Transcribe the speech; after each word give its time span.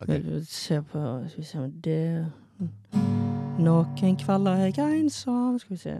Ok. 0.00 0.10
Se 0.48 0.82
på 0.82 1.02
Skal 1.28 1.40
vi 1.40 1.46
se 1.46 1.58
om 1.58 1.72
det 1.84 2.26
Noen 3.58 4.16
kvelder 4.20 4.66
er 4.66 4.72
jeg 4.76 5.00
ensom 5.00 5.58
Skal 5.58 5.76
vi 5.76 5.80
se 5.80 5.96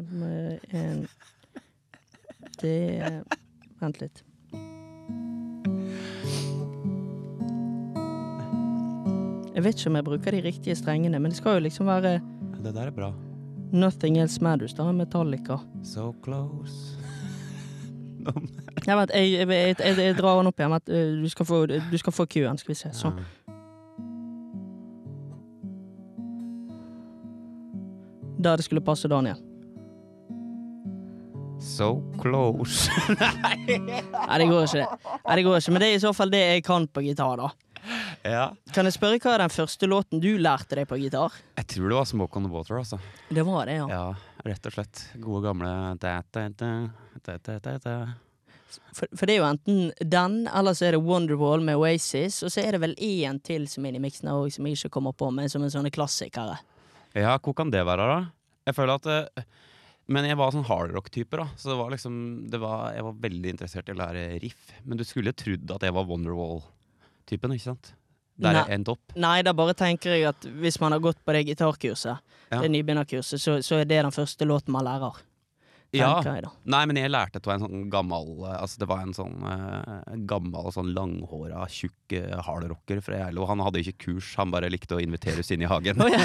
en 0.77 1.07
Det 2.61 2.77
Vent 3.81 3.99
litt. 4.01 4.23
Jeg 9.57 9.65
vet 9.65 9.77
ikke 9.77 9.91
om 9.91 9.99
jeg 9.99 10.05
bruker 10.05 10.33
de 10.33 10.41
riktige 10.45 10.77
strengene, 10.77 11.19
men 11.21 11.33
det 11.33 11.37
skal 11.37 11.59
jo 11.59 11.65
liksom 11.67 11.89
være 11.89 12.15
Det 12.65 12.73
der 12.75 12.89
er 12.89 12.91
bra. 12.97 13.11
Nothing 13.73 14.17
Else 14.19 14.41
Matters, 14.45 14.73
da, 14.75 14.93
Metallica. 14.93 15.59
So 15.85 16.15
close. 16.25 16.97
Ja, 18.87 18.95
vent, 18.95 19.11
jeg, 19.15 19.33
jeg, 19.33 19.49
jeg, 19.49 19.77
jeg, 19.81 19.99
jeg 19.99 20.15
drar 20.19 20.37
den 20.39 20.47
opp 20.47 20.61
igjen. 20.61 20.73
Eh, 20.73 21.23
du 21.23 21.29
skal 21.29 21.47
få, 21.47 21.67
du 21.67 21.99
skal 21.99 22.13
få 22.13 22.27
skal 22.31 22.69
vi 22.69 22.75
se. 22.79 22.93
Sånn. 22.95 23.19
Da 28.39 28.57
det 28.57 28.67
skulle 28.67 28.85
passe 28.85 29.09
Daniel. 29.09 29.39
So 31.61 32.03
close. 32.21 32.91
Nei, 33.09 34.39
det 34.39 34.47
går 34.51 34.67
ikke, 34.67 34.83
det. 34.83 35.15
Nei, 35.25 35.37
det 35.37 35.45
går 35.47 35.57
ikke. 35.61 35.73
Men 35.73 35.83
det 35.83 35.89
er 35.89 35.97
i 35.97 36.03
så 36.03 36.13
fall 36.17 36.33
det 36.33 36.43
jeg 36.43 36.67
kan 36.67 36.87
på 36.89 37.03
gitar, 37.07 37.41
da. 37.41 37.49
ja. 38.27 38.45
Kan 38.77 38.89
jeg 38.89 38.97
spørre 38.99 39.19
hva 39.23 39.33
er 39.35 39.45
den 39.47 39.55
første 39.55 39.89
låten 39.89 40.21
du 40.23 40.35
lærte 40.43 40.79
deg 40.79 40.89
på 40.91 40.99
gitar? 41.01 41.35
Jeg 41.57 41.69
tror 41.73 41.89
det 41.89 41.99
var 41.99 42.11
Smoke 42.13 42.39
on 42.39 42.47
the 42.47 42.53
Water, 42.53 42.77
altså. 42.83 43.01
Det 43.31 43.47
var 43.49 43.67
det, 43.71 43.81
ja. 43.81 43.89
Ja, 43.91 44.39
rett 44.47 44.69
og 44.69 44.77
slett. 44.77 45.07
Gode 45.17 45.49
gamle 45.49 45.73
da, 46.03 46.21
da, 46.37 46.47
da. 47.81 47.97
For, 48.93 49.09
for 49.17 49.25
det 49.25 49.37
er 49.37 49.41
jo 49.41 49.49
enten 49.49 49.83
den, 50.01 50.39
eller 50.53 50.77
så 50.77 50.91
er 50.91 50.97
det 50.97 51.05
Wonderwall 51.07 51.65
med 51.65 51.81
Oasis, 51.81 52.43
og 52.45 52.53
så 52.53 52.63
er 52.63 52.77
det 52.77 52.85
vel 52.85 52.97
én 53.01 53.41
til 53.45 53.65
som 53.71 53.87
er 53.89 53.97
i 53.97 54.03
miksen 54.03 54.29
òg, 54.33 54.51
som 54.53 54.69
jeg 54.69 54.77
ikke 54.77 54.93
kommer 54.99 55.17
på, 55.17 55.33
men 55.33 55.49
som 55.53 55.65
en 55.65 55.73
sånne 55.73 55.93
klassikere. 55.95 56.59
Ja, 57.15 57.37
hvor 57.39 57.55
kan 57.57 57.71
det 57.71 57.85
være, 57.87 58.07
da? 58.11 58.19
Jeg 58.67 58.75
føler 58.75 58.99
at 58.99 59.07
eh, 59.07 59.45
Men 60.09 60.25
jeg 60.29 60.37
var 60.39 60.51
sånn 60.55 60.67
hardrock-type, 60.67 61.37
da. 61.39 61.47
Så 61.59 61.71
det 61.73 61.77
var 61.79 61.91
liksom 61.91 62.17
det 62.51 62.61
var, 62.63 62.93
Jeg 62.95 63.05
var 63.07 63.15
veldig 63.25 63.51
interessert 63.55 63.89
i 63.89 63.95
å 63.95 63.99
lære 63.99 64.27
riff. 64.43 64.73
Men 64.85 64.99
du 64.99 65.05
skulle 65.05 65.33
trodd 65.35 65.71
at 65.75 65.83
jeg 65.83 65.95
var 65.97 66.07
Wonderwall-typen, 66.07 67.55
ikke 67.57 67.69
sant? 67.73 67.93
Der 68.37 68.53
Nei. 68.53 68.61
jeg 68.67 68.75
endte 68.77 68.93
opp. 68.93 69.15
Nei, 69.17 69.39
da 69.43 69.53
bare 69.57 69.73
tenker 69.75 70.13
jeg 70.13 70.27
at 70.29 70.45
hvis 70.61 70.77
man 70.83 70.93
har 70.93 71.01
gått 71.01 71.23
på 71.25 71.33
det 71.33 71.47
gitarkurset, 71.49 72.19
Ja. 72.53 72.61
det 72.61 72.69
nybegynnerkurset, 72.71 73.41
så, 73.41 73.57
så 73.65 73.81
er 73.81 73.89
det 73.89 74.03
den 74.05 74.13
første 74.13 74.45
låten 74.47 74.73
man 74.77 74.85
lærer. 74.85 75.17
Ja. 75.95 76.19
Nei, 76.67 76.83
men 76.89 76.97
jeg 76.99 77.11
lærte 77.13 77.39
det 77.39 77.47
av 77.47 77.55
en 77.55 77.65
sånn 77.67 77.91
gammel 77.93 78.27
eh, 78.43 78.57
Altså 78.59 78.81
det 78.83 78.89
var 78.91 79.01
en 79.05 79.15
sånn 79.17 79.37
uh, 79.47 80.03
gammel, 80.29 80.73
sånn 80.75 80.91
langhåra, 80.97 81.61
tjukk 81.73 82.17
uh, 82.19 82.41
hardrocker 82.47 82.99
fra 83.05 83.15
Geilo. 83.23 83.43
Han 83.51 83.63
hadde 83.65 83.83
ikke 83.85 84.01
kurs, 84.09 84.29
han 84.41 84.53
bare 84.55 84.73
likte 84.73 84.99
å 84.99 85.03
invitere 85.03 85.41
oss 85.45 85.53
inn 85.55 85.65
i 85.65 85.71
hagen. 85.71 85.97
Oh, 86.03 86.11
ja. 86.11 86.21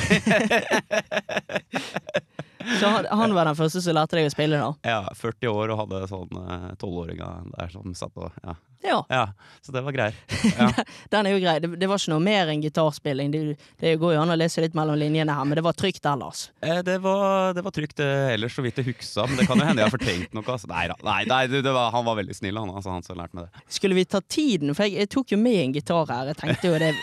Så 2.80 2.88
han, 2.94 3.08
han 3.12 3.34
var 3.36 3.50
den 3.50 3.58
første 3.60 3.82
som 3.84 3.96
lærte 3.98 4.18
deg 4.20 4.30
å 4.30 4.34
spille, 4.34 4.60
da? 4.62 4.72
Ja, 4.88 5.00
40 5.18 5.52
år 5.52 5.74
og 5.76 5.82
hadde 5.86 6.04
sånn 6.12 6.76
tolvåringer 6.82 7.48
der 7.58 7.72
som 7.74 7.96
satt 7.98 8.16
og 8.22 8.32
ja. 8.46 8.56
Ja, 8.82 9.06
ja. 9.14 9.28
Så 9.62 9.72
det 9.72 9.84
var 9.86 9.94
greier. 9.94 10.16
Ja. 10.58 10.72
den 11.14 11.28
er 11.30 11.36
jo 11.36 11.42
grei. 11.44 11.54
Det, 11.62 11.70
det 11.80 11.88
var 11.90 12.02
ikke 12.02 12.12
noe 12.16 12.24
mer 12.26 12.50
enn 12.50 12.64
gitarspilling. 12.64 13.30
Det, 13.34 13.42
det 13.82 13.92
går 14.02 14.16
jo 14.16 14.22
an 14.24 14.34
å 14.34 14.38
lese 14.40 14.64
litt 14.64 14.74
mellom 14.78 14.98
linjene 14.98 15.36
her, 15.38 15.46
men 15.46 15.60
det 15.60 15.64
var 15.66 15.78
trygt 15.78 16.06
ellers. 16.10 16.48
Eh, 16.66 16.82
Det 16.86 16.98
var, 17.04 17.54
det 17.54 17.62
var 17.66 17.76
trygt 17.76 18.02
eh, 18.02 18.32
ellers, 18.34 18.56
så 18.58 18.66
vidt 18.66 18.82
jeg 18.82 18.90
huksa, 18.90 19.28
men 19.30 19.38
det 19.38 19.46
kan 19.50 19.62
jo 19.62 19.68
hende 19.70 19.84
jeg 19.86 19.92
har 19.92 19.94
fortrengt 19.94 20.34
noe. 20.34 20.46
Altså. 20.50 20.70
Nei 20.72 20.88
da, 20.90 20.98
nei, 21.06 21.20
nei 21.30 21.62
var, 21.70 21.92
han 21.94 22.08
var 22.10 22.18
veldig 22.24 22.38
snill, 22.42 22.58
han, 22.58 22.74
altså, 22.74 22.96
han 22.96 23.06
som 23.06 23.22
lærte 23.22 23.38
meg 23.38 23.48
det. 23.52 23.66
Skulle 23.78 23.98
vi 24.02 24.08
ta 24.10 24.22
tiden? 24.26 24.74
For 24.74 24.90
jeg, 24.90 24.98
jeg 25.06 25.14
tok 25.14 25.36
jo 25.36 25.42
med 25.46 25.60
en 25.62 25.78
gitar 25.78 26.10
her. 26.10 26.34
Jeg 26.34 26.42
tenkte 26.42 26.74
jo 26.74 26.82
det 26.82 26.96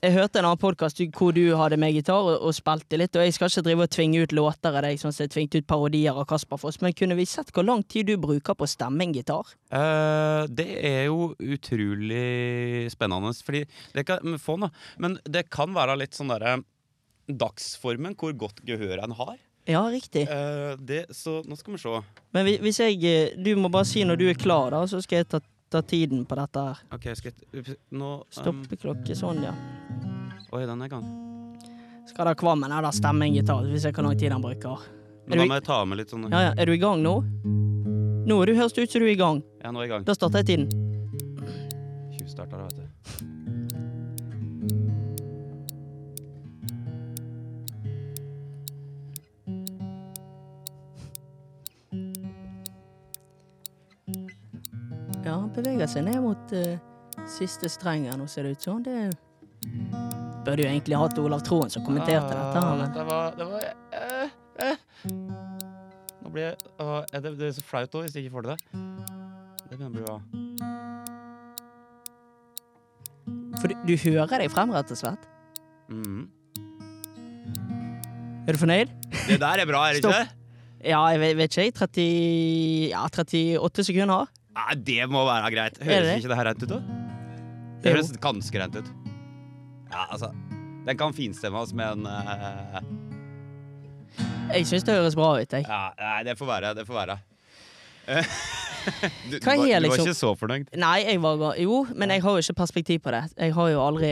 Jeg 0.00 0.14
hørte 0.14 0.38
en 0.40 0.46
annen 0.48 0.56
podkast 0.60 0.96
hvor 1.12 1.34
du 1.36 1.42
hadde 1.60 1.76
med 1.76 1.92
gitar 1.92 2.24
og, 2.24 2.38
og 2.48 2.54
spilte 2.56 2.96
litt, 2.96 3.12
og 3.20 3.26
jeg 3.26 3.34
skal 3.36 3.50
ikke 3.52 3.64
drive 3.66 3.84
og 3.84 3.90
tvinge 3.92 4.22
ut 4.24 4.32
låter 4.32 4.72
av 4.78 4.86
deg, 4.86 4.96
sånn 5.02 5.12
som 5.12 5.26
jeg 5.26 5.32
tvingte 5.34 5.60
ut 5.60 5.66
parodier 5.68 6.16
av 6.16 6.24
Kasper 6.30 6.56
Foss, 6.62 6.78
men 6.80 6.94
kunne 6.96 7.18
vi 7.18 7.26
sett 7.28 7.52
hvor 7.52 7.66
lang 7.68 7.82
tid 7.84 8.08
du 8.08 8.14
bruker 8.22 8.56
på 8.56 8.64
å 8.64 8.70
stemme 8.72 9.04
en 9.04 9.12
gitar? 9.12 9.50
Uh, 9.68 10.48
det 10.48 10.66
er 10.88 11.04
jo 11.10 11.34
utrolig 11.36 12.88
spennende, 12.94 13.34
fordi 13.44 13.66
det 13.92 14.06
kan, 14.08 14.24
men 14.24 14.40
få 14.40 14.56
da. 14.64 14.70
Men 15.04 15.18
det 15.28 15.44
kan 15.52 15.76
være 15.76 15.98
litt 16.00 16.16
sånn 16.16 16.32
derre 16.32 16.56
dagsformen, 17.28 18.16
hvor 18.16 18.32
godt 18.40 18.64
gehør 18.66 19.04
en 19.04 19.12
har. 19.20 19.36
Ja, 19.68 19.84
riktig. 19.92 20.24
Uh, 20.32 20.80
det, 20.80 21.10
så 21.12 21.42
nå 21.44 21.60
skal 21.60 21.76
vi 21.76 21.84
se. 21.84 21.98
Men 22.32 22.48
vi- 22.48 22.56
hvis 22.64 22.80
jeg 22.80 23.04
eh, 23.04 23.36
Du 23.36 23.52
må 23.60 23.68
bare 23.68 23.84
si 23.84 24.00
når 24.08 24.16
du 24.16 24.30
er 24.32 24.40
klar, 24.48 24.72
da, 24.72 24.80
så 24.88 25.04
skal 25.04 25.20
jeg 25.20 25.28
ta, 25.36 25.44
ta 25.70 25.84
tiden 25.84 26.24
på 26.26 26.40
dette 26.40 26.64
her. 26.70 26.80
Ok, 26.96 27.10
skal 27.20 27.36
jeg 27.52 27.76
Nå 27.92 28.14
um, 28.24 28.28
Stoppeklokke, 28.32 29.14
sånn, 29.14 29.44
ja. 29.44 29.52
Oi, 30.50 30.66
den 30.66 30.82
er 30.82 30.88
gang. 30.90 31.04
Skal 32.10 32.26
det 32.26 32.34
Kvammen 32.40 32.72
her 32.74 32.82
da 32.82 32.90
stemme 32.90 33.22
en 33.28 33.34
gitar, 33.36 33.62
hvis 33.70 33.84
jeg 33.86 33.94
hvor 33.94 34.02
lang 34.02 34.16
tid 34.18 34.32
han 34.34 34.42
bruker. 34.42 34.82
Men 35.30 35.38
da 35.38 35.44
må 35.46 35.54
jeg 35.60 35.62
ta 35.68 35.76
med 35.86 36.00
litt 36.00 36.10
sånn 36.10 36.26
Ja, 36.26 36.40
ja. 36.48 36.54
Er 36.58 36.66
du 36.66 36.74
i 36.74 36.80
gang 36.82 37.04
nå? 37.04 37.20
Nå 38.26 38.40
er 38.42 38.50
du 38.50 38.58
høres 38.58 38.74
det 38.74 38.82
ut 38.82 38.90
som 38.90 39.04
du 39.04 39.06
er 39.06 39.14
i 39.14 39.20
gang. 39.20 39.44
Ja, 39.62 39.70
nå 39.70 39.78
er 39.78 39.86
jeg 39.86 39.92
i 39.92 39.94
gang. 39.94 40.08
Da 40.08 40.16
starter 40.18 40.42
jeg 40.42 40.46
tiden. 40.50 40.66
Tjuvstarta, 42.18 42.58
da, 42.58 42.66
vet 42.66 42.74
du. 42.74 42.84
Ja, 55.22 55.38
han 55.38 55.50
beveger 55.54 55.86
seg 55.86 56.10
ned 56.10 56.18
mot 56.26 56.58
uh, 56.58 56.74
siste 57.38 57.70
strengen, 57.70 58.18
nå, 58.18 58.26
ser 58.26 58.50
det 58.50 58.58
ut 58.58 58.66
som. 58.66 58.82
Det 58.82 59.12
burde 60.46 60.64
jo 60.64 60.70
egentlig 60.70 60.98
hatt 61.00 61.18
Olav 61.22 61.44
Troen 61.46 61.72
som 61.72 61.84
kommenterte 61.86 62.32
dette. 62.34 62.64
Men 62.64 62.92
Det 62.94 63.06
var, 63.08 63.36
det 63.36 63.48
var 63.50 63.60
eh, 64.00 64.36
eh. 64.66 64.76
Nå 66.20 66.32
blir 66.32 66.50
jeg 66.50 66.56
er 66.80 67.24
det, 67.24 67.36
det 67.40 67.50
er 67.50 67.56
så 67.58 67.64
flaut 67.64 67.94
òg, 67.94 68.06
hvis 68.06 68.16
jeg 68.16 68.26
ikke 68.26 68.36
får 68.38 68.48
til 68.48 68.52
det. 68.54 68.58
Det 69.70 69.78
begynner 69.78 69.90
å 69.90 69.96
bli 69.96 70.06
bra. 70.08 70.20
for 73.60 73.68
du, 73.70 73.76
du 73.84 73.94
hører 74.08 74.40
deg 74.42 74.52
frem, 74.52 74.72
rett 74.74 74.92
og 74.92 74.98
slett. 74.98 75.26
Mm. 75.90 76.28
Er 78.48 78.56
du 78.56 78.60
fornøyd? 78.60 78.92
Det 79.28 79.40
der 79.42 79.62
er 79.62 79.68
bra, 79.68 79.84
er 79.88 79.98
det 79.98 80.04
ikke? 80.04 80.36
Ja, 80.80 81.02
jeg 81.12 81.20
vet, 81.20 81.36
vet 81.36 81.58
ikke, 81.60 81.84
30, 81.84 82.06
ja, 82.94 83.04
38 83.04 83.84
sekunder. 83.90 84.30
Nei, 84.56 84.78
det 84.86 85.04
må 85.12 85.26
være 85.28 85.52
greit. 85.52 85.76
Høres 85.84 86.08
det? 86.08 86.16
ikke 86.22 86.32
det 86.32 86.40
her 86.40 86.48
rent 86.50 86.64
ut, 86.64 86.72
da? 86.72 86.80
Det 87.80 87.94
høres 87.94 88.12
ganske 88.22 88.62
rent 88.62 88.80
ut. 88.80 88.90
Ja, 90.00 90.06
altså 90.10 90.30
Den 90.86 90.96
kan 90.98 91.12
finstemmes 91.12 91.74
med 91.76 91.92
en 91.92 92.06
eh, 92.08 92.80
Jeg 94.54 94.66
syns 94.66 94.86
det 94.88 94.96
høres 94.96 95.14
bra 95.18 95.34
ut, 95.36 95.52
jeg. 95.52 95.66
Ja, 95.68 95.90
nei, 96.00 96.22
det 96.26 96.38
får 96.40 96.48
være. 96.48 96.72
Det 96.74 96.86
får 96.88 96.96
være. 97.02 97.18
du, 99.30 99.38
du, 99.38 99.46
var, 99.46 99.56
du 99.56 99.64
liksom- 99.64 99.90
var 99.90 100.06
ikke 100.06 100.16
så 100.18 100.32
fornøyd? 100.38 100.70
Nei, 100.80 100.96
jeg 101.04 101.20
var 101.22 101.58
Jo, 101.60 101.82
men 101.94 102.14
jeg 102.14 102.22
har 102.24 102.36
jo 102.38 102.44
ikke 102.44 102.58
perspektiv 102.62 103.02
på 103.04 103.14
det. 103.14 103.22
Jeg 103.36 103.54
har 103.56 103.70
jo 103.72 103.82
aldri 103.84 104.10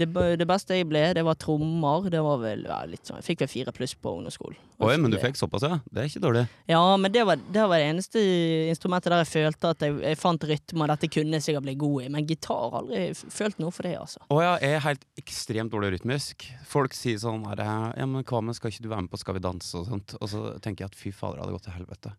Det, 0.00 0.08
det 0.40 0.46
beste 0.48 0.78
jeg 0.78 0.88
ble, 0.88 1.02
det 1.16 1.24
var 1.26 1.38
trommer. 1.40 2.08
Det 2.12 2.22
var 2.24 2.40
vel 2.42 2.64
ja, 2.68 2.80
litt 2.88 3.04
sånn 3.08 3.20
Jeg 3.20 3.28
fikk 3.32 3.44
vel 3.44 3.52
fire 3.52 3.74
pluss 3.76 3.96
på 3.98 4.14
ungdomsskolen. 4.16 4.58
Oi, 4.80 4.94
men 4.96 5.12
du 5.12 5.18
fikk 5.20 5.36
såpass, 5.36 5.66
ja? 5.66 5.80
Det 5.90 6.00
er 6.00 6.08
ikke 6.08 6.22
dårlig. 6.24 6.46
Ja, 6.70 6.80
men 6.96 7.12
det 7.12 7.26
var, 7.28 7.36
det 7.36 7.66
var 7.68 7.82
det 7.82 7.90
eneste 7.90 8.22
instrumentet 8.70 9.12
der 9.12 9.24
jeg 9.24 9.32
følte 9.34 9.74
at 9.74 9.84
jeg, 9.84 9.98
jeg 10.06 10.20
fant 10.20 10.46
rytme, 10.48 10.86
og 10.86 10.92
dette 10.94 11.10
kunne 11.12 11.36
jeg 11.36 11.44
sikkert 11.44 11.66
bli 11.66 11.76
god 11.80 12.06
i. 12.06 12.08
Men 12.14 12.28
gitar 12.28 12.60
har 12.60 12.78
aldri 12.80 13.02
følt 13.14 13.60
noe 13.62 13.74
for 13.74 13.86
det, 13.86 13.94
altså. 14.00 14.22
Å 14.30 14.40
ja, 14.42 14.52
jeg 14.62 14.76
er 14.78 14.84
helt 14.86 15.06
ekstremt 15.20 15.74
dårlig 15.74 15.94
rytmisk. 15.96 16.46
Folk 16.70 16.96
sier 16.96 17.20
sånn 17.22 17.44
her, 17.50 17.60
Ja, 17.60 18.06
men 18.06 18.24
hva 18.26 18.42
med, 18.44 18.56
skal 18.58 18.72
ikke 18.72 18.84
du 18.86 18.90
være 18.92 19.06
med 19.06 19.12
på 19.12 19.20
Skal 19.20 19.36
vi 19.36 19.44
danse 19.44 19.76
og 19.78 19.88
sånt? 19.88 20.16
Og 20.20 20.30
så 20.30 20.44
tenker 20.62 20.86
jeg 20.86 20.92
at 20.92 20.98
fy 20.98 21.12
fader, 21.14 21.38
det 21.38 21.44
hadde 21.44 21.56
gått 21.58 21.68
til 21.68 21.76
helvete. 21.78 22.14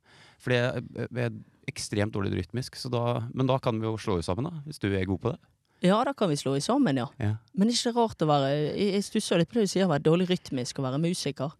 Jeg, 0.49 0.83
jeg 0.95 1.25
er 1.29 1.31
ekstremt 1.67 2.13
dårlig 2.13 2.33
rytmisk, 2.39 2.75
så 2.75 2.89
da, 2.89 3.27
men 3.33 3.47
da 3.47 3.59
kan 3.59 3.77
vi 3.79 3.85
jo 3.85 3.97
slå 4.01 4.17
oss 4.19 4.25
sammen, 4.25 4.49
da. 4.49 4.61
Hvis 4.65 4.79
du 4.81 4.87
er 4.91 5.05
god 5.05 5.19
på 5.21 5.31
det. 5.35 5.39
Ja, 5.85 6.03
da 6.05 6.13
kan 6.13 6.29
vi 6.29 6.35
slå 6.37 6.55
i 6.57 6.61
sammen, 6.61 6.97
ja. 6.97 7.07
Ja. 7.19 7.35
Men 7.53 7.67
det 7.67 7.73
er 7.77 7.89
ikke 7.91 7.97
rart 8.01 8.21
å 8.21 8.27
være 8.29 8.49
Jeg, 8.77 8.93
jeg 8.93 9.03
stusser 9.03 9.37
litt 9.41 9.49
på 9.49 9.57
det 9.59 9.63
du 9.65 9.71
sier, 9.71 9.85
å 9.85 9.89
være 9.93 10.03
dårlig 10.05 10.27
rytmisk 10.29 10.77
og 10.81 10.85
være 10.89 10.99
musiker. 11.01 11.53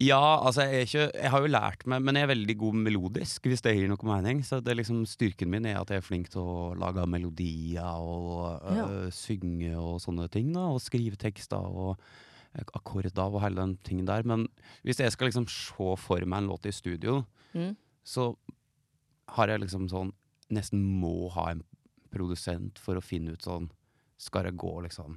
Ja, 0.00 0.16
altså 0.46 0.64
jeg, 0.64 0.86
ikke, 0.88 1.02
jeg 1.12 1.30
har 1.34 1.42
jo 1.44 1.50
lært 1.52 1.82
meg 1.90 2.00
Men 2.00 2.16
jeg 2.16 2.24
er 2.24 2.30
veldig 2.30 2.54
god 2.62 2.78
melodisk, 2.86 3.44
hvis 3.50 3.60
det 3.66 3.74
gir 3.76 3.90
noe 3.90 4.08
mening. 4.08 4.40
Så 4.46 4.62
det 4.64 4.76
liksom 4.78 5.02
styrken 5.08 5.50
min 5.52 5.66
er 5.68 5.76
at 5.82 5.90
jeg 5.92 6.00
er 6.00 6.06
flink 6.06 6.30
til 6.32 6.40
å 6.40 6.54
lage 6.80 7.04
melodier 7.10 8.00
og 8.00 8.64
Ja. 8.72 8.86
øh, 8.88 9.10
synge 9.12 9.74
og 9.76 10.00
sånne 10.00 10.30
ting. 10.32 10.52
da 10.56 10.70
Og 10.72 10.80
skrive 10.80 11.20
tekster 11.20 11.60
og 11.60 11.98
øh, 12.56 12.64
akkorder 12.72 13.28
og 13.28 13.42
hele 13.44 13.60
den 13.60 13.76
tingen 13.84 14.06
der. 14.08 14.24
Men 14.24 14.48
hvis 14.82 15.00
jeg 15.04 15.12
skal 15.12 15.28
liksom 15.28 15.48
se 15.52 15.90
for 16.00 16.24
meg 16.24 16.38
en 16.46 16.48
låt 16.48 16.64
i 16.64 16.72
studio, 16.72 17.26
Mm. 17.54 17.74
så 18.06 18.36
har 19.36 19.48
jeg 19.50 19.64
liksom 19.64 19.88
sånn 19.90 20.12
Nesten 20.50 20.80
må 20.82 21.28
ha 21.30 21.50
en 21.52 21.60
produsent 22.10 22.78
for 22.82 22.98
å 22.98 23.02
finne 23.04 23.36
ut 23.36 23.42
sånn 23.46 23.68
Skal 24.18 24.48
det 24.48 24.56
gå 24.58 24.72
liksom 24.82 25.16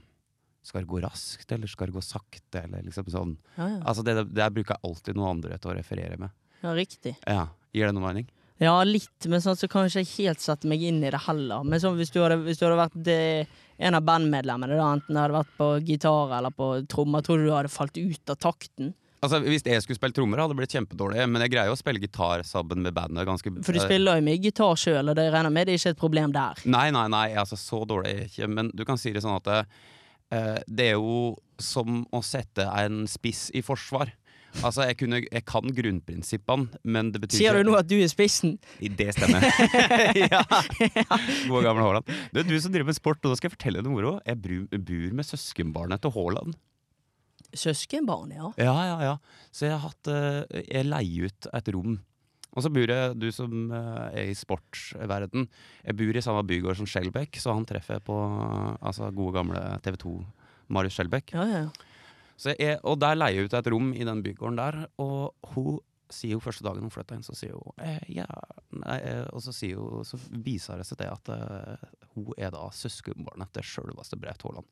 Skal 0.62 0.84
det 0.84 0.92
gå 0.92 1.02
raskt, 1.02 1.52
eller 1.52 1.68
skal 1.68 1.90
det 1.90 1.96
gå 1.98 2.04
sakte, 2.06 2.64
eller 2.64 2.86
liksom 2.86 3.10
sånn 3.10 3.36
Ja, 3.58 3.68
ja. 3.68 3.80
Altså 3.82 4.06
det, 4.06 4.16
det 4.34 4.50
bruker 4.54 4.76
jeg 4.76 4.90
alltid 4.90 5.18
noen 5.18 5.38
andre 5.38 5.58
til 5.58 5.74
å 5.74 5.76
referere 5.78 6.18
med. 6.22 6.30
ja 6.62 6.74
riktig. 6.78 7.16
Ja, 7.26 7.48
Gir 7.74 7.90
det 7.90 7.96
noen 7.98 8.06
mening? 8.08 8.30
Ja, 8.62 8.76
litt, 8.86 9.26
men 9.28 9.42
sånn 9.42 9.58
så 9.58 9.68
kan 9.68 9.90
jeg 9.90 10.06
helt 10.14 10.40
sette 10.40 10.70
meg 10.70 10.84
inn 10.86 11.02
i 11.04 11.10
det 11.12 11.20
heller. 11.26 11.66
Men 11.66 11.82
sånn, 11.82 11.98
hvis, 11.98 12.12
du 12.14 12.22
hadde, 12.22 12.38
hvis 12.46 12.60
du 12.62 12.68
hadde 12.68 12.78
vært 12.80 12.98
det, 13.04 13.48
en 13.82 13.98
av 13.98 14.06
bandmedlemmene, 14.06 14.78
da, 14.78 14.92
enten 14.94 15.18
det 15.18 15.24
hadde 15.24 15.40
vært 15.40 15.56
på 15.58 15.70
gitar 15.90 16.36
eller 16.38 16.54
på 16.54 16.68
trommer, 16.88 17.26
tror 17.26 17.42
du 17.42 17.48
du 17.50 17.56
hadde 17.56 17.74
falt 17.74 17.98
ut 17.98 18.30
av 18.32 18.38
takten? 18.46 18.94
Altså, 19.24 19.40
Hvis 19.40 19.64
jeg 19.64 19.84
skulle 19.86 19.96
spille 20.00 20.16
trommer, 20.18 20.42
hadde 20.44 20.52
det 20.52 20.60
blitt 20.60 20.76
kjempedårlig. 20.76 21.24
Men 21.32 21.46
jeg 21.46 21.54
greier 21.54 21.72
jo 21.72 21.78
å 21.78 21.80
spille 21.80 22.02
gitar 22.04 22.44
sammen 22.48 22.84
med 22.84 22.96
bandet. 22.96 23.24
ganske 23.30 23.54
For 23.64 23.76
du 23.76 23.80
eh, 23.80 23.86
spiller 23.88 24.20
jo 24.20 24.26
mye 24.28 24.42
gitar 24.44 24.80
sjøl, 24.80 25.14
og 25.14 25.20
det 25.20 25.30
regner 25.32 25.54
med 25.54 25.70
det 25.70 25.78
er 25.78 25.82
ikke 25.82 25.96
et 25.96 26.02
problem 26.02 26.36
der. 26.36 26.60
Nei, 26.68 26.90
nei, 26.96 27.06
nei, 27.14 27.28
altså 27.40 27.60
så 27.60 27.84
dårlig 27.88 28.12
er 28.12 28.24
jeg 28.26 28.34
ikke. 28.34 28.50
Men 28.60 28.74
du 28.76 28.84
kan 28.88 29.00
si 29.00 29.14
det 29.16 29.24
sånn 29.24 29.40
at 29.40 29.54
eh, 29.56 30.60
det 30.68 30.92
er 30.92 30.98
jo 30.98 31.38
som 31.62 32.04
å 32.12 32.20
sette 32.26 32.68
en 32.68 33.06
spiss 33.08 33.48
i 33.56 33.64
forsvar. 33.64 34.12
Altså, 34.62 34.84
jeg, 34.86 34.98
kunne, 35.00 35.22
jeg 35.24 35.44
kan 35.50 35.72
grunnprinsippene, 35.74 36.82
men 36.86 37.10
det 37.14 37.24
betyr 37.24 37.40
Sier 37.40 37.58
du 37.58 37.66
nå 37.66 37.78
at 37.80 37.88
du 37.90 37.96
er 37.98 38.12
spissen? 38.12 38.58
Det 38.78 39.10
stemmer. 39.16 39.48
ja. 40.20 40.44
Gode 41.50 41.64
gamle 41.66 41.88
Haaland. 41.88 42.12
Det 42.36 42.44
er 42.44 42.52
du 42.52 42.54
som 42.62 42.76
driver 42.76 42.92
med 42.92 43.00
sport, 43.00 43.24
og 43.24 43.34
da 43.34 43.40
skal 43.40 43.50
jeg 43.50 43.56
fortelle 43.56 43.82
deg 43.82 43.88
noe 43.88 43.96
moro. 43.96 44.14
Jeg 44.28 44.38
bor 44.44 45.18
med 45.18 45.30
søskenbarnet 45.32 46.04
til 46.04 46.14
Haaland. 46.14 46.54
Søskenbarn, 47.58 48.34
ja. 48.36 48.50
Ja, 48.62 48.74
ja, 48.90 48.98
ja. 49.12 49.14
Så 49.54 49.68
jeg 49.68 49.76
har 49.76 49.86
hatt 49.86 50.10
eh, 50.12 50.64
Jeg 50.68 50.90
leier 50.90 51.30
ut 51.30 51.50
et 51.54 51.72
rom. 51.76 51.96
Og 52.54 52.62
så 52.66 52.70
bor 52.70 52.90
jeg, 52.90 53.16
du 53.18 53.30
som 53.34 53.72
eh, 53.74 54.20
er 54.22 54.30
i 54.30 54.38
sportsverden, 54.38 55.48
jeg 55.86 55.98
bor 55.98 56.20
i 56.20 56.24
samme 56.26 56.44
bygård 56.50 56.78
som 56.82 56.90
Skjelbæk, 56.90 57.40
så 57.42 57.56
han 57.58 57.66
treffer 57.70 58.04
på 58.06 58.18
altså, 58.78 59.10
gode 59.16 59.40
gamle 59.40 59.64
TV 59.86 59.98
2, 60.04 60.14
Marius 60.74 61.00
Skjelbæk. 61.00 61.34
ja, 61.38 61.48
ja. 61.66 61.66
Så 62.44 62.56
jeg, 62.58 62.80
og 62.84 62.98
der 63.00 63.16
leier 63.16 63.44
jeg 63.44 63.48
ut 63.50 63.54
et 63.56 63.68
rom 63.72 63.92
i 63.94 64.06
den 64.08 64.24
bygården 64.26 64.58
der, 64.58 64.78
og 65.00 65.52
hun 65.54 65.78
sier 66.14 66.36
jo 66.36 66.44
første 66.44 66.66
dagen 66.66 66.86
hun 66.86 66.94
flytta 66.94 67.18
inn, 67.18 67.26
så 67.26 67.36
sier 67.38 67.56
hun 67.58 67.84
eh, 67.84 68.02
ja, 68.14 68.28
nei, 68.76 68.98
eh, 69.00 69.24
Og 69.34 69.42
så 69.46 69.54
hun, 69.78 70.04
så 70.08 70.20
viser 70.46 70.82
det 70.82 70.88
seg 70.90 71.00
det 71.02 71.10
at 71.14 71.32
uh, 71.34 71.88
hun 72.14 72.34
er 72.38 72.54
da 72.54 72.68
søskenbarnet 72.74 73.54
til 73.56 73.66
sjølveste 73.66 74.20
Braut 74.22 74.46
Haaland. 74.46 74.70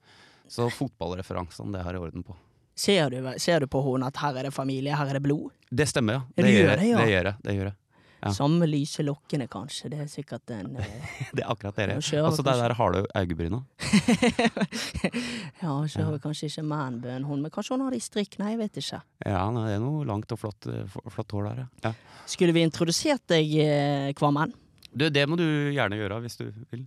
Så 0.52 0.68
fotballreferansene, 0.76 1.74
det 1.74 1.86
har 1.86 1.96
jeg 1.96 2.04
orden 2.04 2.26
på. 2.28 2.36
Ser 2.76 3.10
du, 3.10 3.34
ser 3.38 3.60
du 3.60 3.68
på 3.68 3.82
henne 3.86 4.08
at 4.08 4.18
her 4.24 4.40
er 4.40 4.50
det 4.50 4.56
familie, 4.56 4.96
her 4.96 5.12
er 5.12 5.20
det 5.20 5.24
blod? 5.26 5.52
Det 5.70 5.88
stemmer, 5.90 6.14
ja. 6.14 6.22
Det, 6.36 6.46
Det 6.46 6.54
gjør 6.56 6.76
det, 6.76 6.88
ja. 6.88 6.98
Det 6.98 7.12
gjør 7.12 7.32
jeg. 7.32 7.36
Det 7.44 7.56
gjør 7.56 7.70
jeg. 7.72 7.78
Ja. 8.22 8.30
Samme 8.38 8.68
lyse 8.70 9.02
lokkene, 9.02 9.48
kanskje. 9.50 9.90
Det 9.90 10.00
er 10.04 10.10
sikkert 10.10 10.52
en 10.54 10.76
eh, 10.82 11.10
Det 11.34 11.42
er 11.42 11.50
akkurat 11.50 11.80
kjører 11.80 12.28
Altså 12.28 12.44
det 12.46 12.54
kanskje. 12.54 12.62
der 12.62 12.76
harde 12.78 13.06
øyebryna. 13.18 13.64
Ja, 15.62 15.74
så 15.88 16.04
har 16.06 16.12
vi 16.12 16.20
kanskje 16.22 16.50
ikke 16.52 16.64
manbøen, 16.66 17.26
hun, 17.26 17.42
men 17.42 17.52
kanskje 17.54 17.76
hun 17.76 17.86
har 17.86 17.94
det 17.94 18.02
i 18.02 18.06
strikk? 18.06 18.38
Nei, 18.42 18.54
jeg 18.54 18.62
vet 18.62 18.78
ikke. 18.82 19.02
Ja, 19.26 19.44
nei, 19.54 19.68
det 19.70 19.76
er 19.80 19.84
noe 19.84 20.06
langt 20.06 20.32
og 20.34 20.42
flott, 20.42 20.70
eh, 20.70 20.98
flott 21.10 21.34
hår 21.34 21.50
der, 21.50 21.64
ja. 21.64 21.68
ja. 21.90 22.22
Skulle 22.30 22.54
vi 22.54 22.66
introdusert 22.66 23.26
deg, 23.34 23.54
eh, 23.66 24.10
Kvammen? 24.18 24.54
Du, 24.94 25.10
det 25.10 25.26
må 25.30 25.38
du 25.40 25.46
gjerne 25.74 25.98
gjøre 25.98 26.22
hvis 26.26 26.38
du 26.42 26.50
vil. 26.70 26.86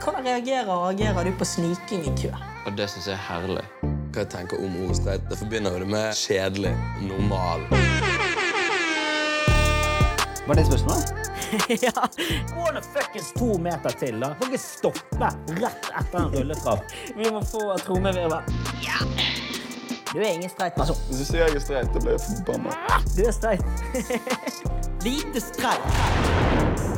Hvordan 0.00 0.24
reagerer, 0.24 0.70
reagerer 0.70 1.30
du 1.30 1.36
på 1.38 1.46
sniking 1.46 2.08
i 2.10 2.16
kø? 2.18 2.49
Og 2.66 2.76
det 2.76 2.90
syns 2.92 3.08
jeg 3.08 3.16
er 3.16 3.24
herlig. 3.24 3.64
Hva 4.10 4.24
jeg 4.24 4.30
tenker 4.32 4.60
om 4.60 4.74
ordet 4.84 4.98
streit? 4.98 5.22
det 5.30 5.38
forbinder 5.38 5.76
jo 5.76 5.84
det 5.84 5.88
med 5.88 6.14
kjedelig, 6.18 6.72
normal. 7.06 7.64
Var 10.46 10.58
det 10.58 10.66
spørsmålet? 10.66 11.12
ja. 11.86 12.08
Gå 12.54 12.72
nå 12.74 12.82
fuckings 12.82 13.32
to 13.38 13.58
meter 13.58 13.96
til, 14.02 14.20
da. 14.20 14.32
Kan 14.40 14.50
ikke 14.50 14.62
stoppe 14.62 15.30
rett 15.60 15.90
etter 16.02 16.18
en 16.20 16.34
rulletrapp. 16.34 16.94
Vi 17.16 17.30
må 17.30 17.42
få 17.46 17.64
trommevirvel. 17.86 18.52
Ja. 18.84 19.00
Du 20.12 20.18
er 20.18 20.32
ingen 20.32 20.50
streit 20.50 20.74
person. 20.74 20.98
Hvis 21.06 21.22
du 21.22 21.24
sier 21.30 21.46
jeg 21.46 21.60
er 21.60 21.64
streit, 21.64 21.92
da 21.94 22.02
blir 22.02 22.18
jeg 22.18 22.24
forbanna. 22.26 22.74
Du 23.14 23.22
er 23.24 23.34
streit. 23.34 23.62
Lite 25.06 25.40
streit. 25.40 26.89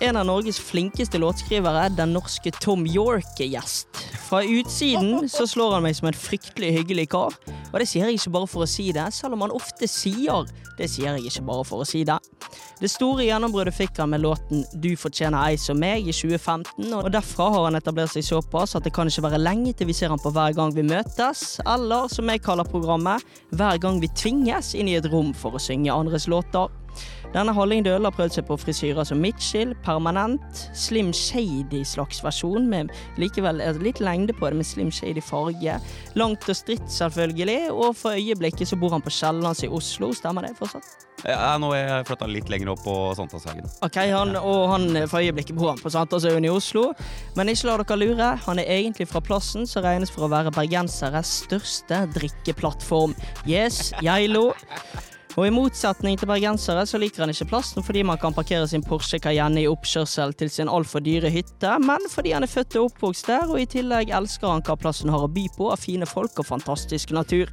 En 0.00 0.16
av 0.16 0.26
Norges 0.26 0.58
flinkeste 0.60 1.18
låtskrivere, 1.18 1.88
den 1.88 2.12
norske 2.12 2.50
Tom 2.60 2.86
York, 2.86 3.40
er 3.40 3.48
gjest. 3.48 3.88
Fra 4.28 4.42
utsiden 4.44 5.24
så 5.32 5.46
slår 5.48 5.78
han 5.78 5.86
meg 5.86 5.96
som 5.96 6.10
en 6.10 6.18
fryktelig 6.18 6.74
hyggelig 6.76 7.06
kar. 7.14 7.32
Og 7.72 7.78
det 7.80 7.86
sier 7.88 8.10
jeg 8.10 8.18
ikke 8.18 8.34
bare 8.34 8.50
for 8.52 8.66
å 8.66 8.68
si 8.68 8.90
det, 8.92 9.06
selv 9.16 9.38
om 9.38 9.46
han 9.46 9.54
ofte 9.56 9.88
sier 9.88 10.44
det 10.76 10.90
sier 10.92 11.16
jeg 11.16 11.30
ikke 11.30 11.46
bare 11.48 11.64
for 11.64 11.80
å 11.80 11.88
si 11.88 12.02
det. 12.04 12.18
Det 12.76 12.90
store 12.92 13.24
gjennombruddet 13.24 13.72
fikk 13.72 13.96
han 14.02 14.10
med 14.12 14.20
låten 14.20 14.64
'Du 14.74 14.92
fortjener 15.00 15.48
ei 15.48 15.56
som 15.56 15.80
meg' 15.80 16.08
i 16.08 16.12
2015, 16.12 16.92
og 16.92 17.12
derfra 17.12 17.48
har 17.54 17.64
han 17.64 17.80
etablert 17.80 18.12
seg 18.12 18.24
såpass 18.24 18.76
at 18.76 18.84
det 18.84 18.92
kan 18.92 19.08
ikke 19.08 19.24
være 19.24 19.40
lenge 19.40 19.72
til 19.72 19.86
vi 19.86 19.96
ser 19.96 20.12
han 20.12 20.20
på 20.20 20.32
Hver 20.32 20.52
gang 20.52 20.74
vi 20.74 20.82
møtes, 20.82 21.60
eller 21.64 22.08
som 22.08 22.28
jeg 22.28 22.42
kaller 22.42 22.64
programmet, 22.64 23.24
Hver 23.50 23.80
gang 23.80 24.00
vi 24.00 24.08
tvinges 24.08 24.74
inn 24.74 24.88
i 24.88 24.96
et 24.96 25.08
rom 25.08 25.32
for 25.32 25.52
å 25.52 25.58
synge 25.58 25.92
andres 25.92 26.28
låter. 26.28 26.68
Denne 27.34 27.52
Hallingdøl 27.56 28.06
har 28.06 28.14
prøvd 28.14 28.36
seg 28.38 28.46
på 28.48 28.58
frisyrer 28.60 29.06
som 29.08 29.20
Mitchell, 29.20 29.74
permanent, 29.84 30.62
Slim 30.76 31.12
Shady 31.16 31.82
slags 31.84 32.22
versjon, 32.24 32.68
med 32.70 32.92
likevel 33.20 33.60
eh, 33.64 33.80
litt 33.82 34.00
lengde 34.04 34.36
på 34.36 34.48
det, 34.48 34.60
med 34.60 34.68
Slim 34.68 34.92
Shady 34.94 35.24
farge. 35.24 35.78
Langt 36.16 36.48
og 36.48 36.56
stritt, 36.56 36.86
selvfølgelig, 36.92 37.72
og 37.74 37.96
for 37.98 38.16
øyeblikket 38.16 38.70
så 38.70 38.78
bor 38.80 38.94
han 38.96 39.04
på 39.04 39.12
Kiellands 39.12 39.64
i 39.66 39.72
Oslo, 39.72 40.12
stemmer 40.16 40.46
det 40.46 40.56
fortsatt? 40.60 41.06
Ja, 41.24 41.56
nå 41.58 41.70
er 41.74 41.86
jeg 41.88 42.06
flytta 42.10 42.28
litt 42.28 42.50
lenger 42.52 42.74
opp 42.74 42.82
på 42.84 42.94
Sankthanshaugen. 43.18 43.66
Ok, 43.82 43.96
han, 44.12 44.36
og 44.36 44.66
han 44.70 45.00
for 45.08 45.24
øyeblikket 45.24 45.56
bor 45.56 45.72
han 45.72 45.80
på 45.80 45.90
Sankthanshaugen 45.90 46.44
i 46.46 46.52
Oslo. 46.52 46.90
Men 47.38 47.50
ikke 47.50 47.70
la 47.70 47.76
dere 47.80 47.98
lure, 48.02 48.28
han 48.44 48.60
er 48.62 48.70
egentlig 48.76 49.08
fra 49.10 49.22
plassen 49.24 49.66
som 49.68 49.84
regnes 49.86 50.12
for 50.12 50.26
å 50.26 50.30
være 50.32 50.52
bergenseres 50.54 51.32
største 51.46 52.04
drikkeplattform. 52.14 53.16
Yes, 53.48 53.90
Geilo. 54.04 54.50
Og 55.36 55.44
i 55.44 55.52
motsetning 55.52 56.16
til 56.16 56.30
bergensere 56.30 56.86
så 56.88 56.96
liker 57.00 57.22
han 57.22 57.32
ikke 57.32 57.48
plassen 57.50 57.84
fordi 57.84 58.02
man 58.08 58.16
kan 58.20 58.34
parkere 58.36 58.64
sin 58.70 58.84
Porsche 58.84 59.20
Cayenne 59.20 59.60
i 59.60 59.68
oppkjørsel 59.68 60.32
til 60.40 60.48
sin 60.52 60.70
altfor 60.72 61.04
dyre 61.04 61.28
hytte, 61.32 61.74
men 61.84 62.08
fordi 62.08 62.32
han 62.32 62.46
er 62.46 62.50
født 62.50 62.78
og 62.80 62.88
oppvokst 62.88 63.28
der, 63.28 63.44
og 63.44 63.60
i 63.60 63.68
tillegg 63.68 64.14
elsker 64.16 64.48
han 64.48 64.64
hva 64.64 64.78
plassen 64.80 65.12
har 65.12 65.26
å 65.26 65.32
by 65.32 65.44
på 65.58 65.68
av 65.74 65.82
fine 65.84 66.08
folk 66.08 66.40
og 66.40 66.48
fantastisk 66.48 67.12
natur. 67.12 67.52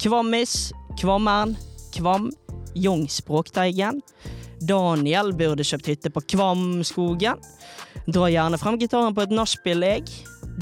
Kvammis, 0.00 0.70
Kvammern, 1.00 1.58
Kvam, 1.92 2.30
Jong 2.74 3.04
Språkteigen. 3.12 4.00
Daniel 4.64 5.34
burde 5.36 5.64
kjøpt 5.64 5.92
hytte 5.92 6.12
på 6.12 6.24
Kvamskogen. 6.36 7.40
Dra 8.08 8.32
gjerne 8.32 8.60
frem 8.60 8.80
gitaren 8.80 9.16
på 9.16 9.26
et 9.26 9.36
nachspiel, 9.36 9.84
jeg. 9.84 10.08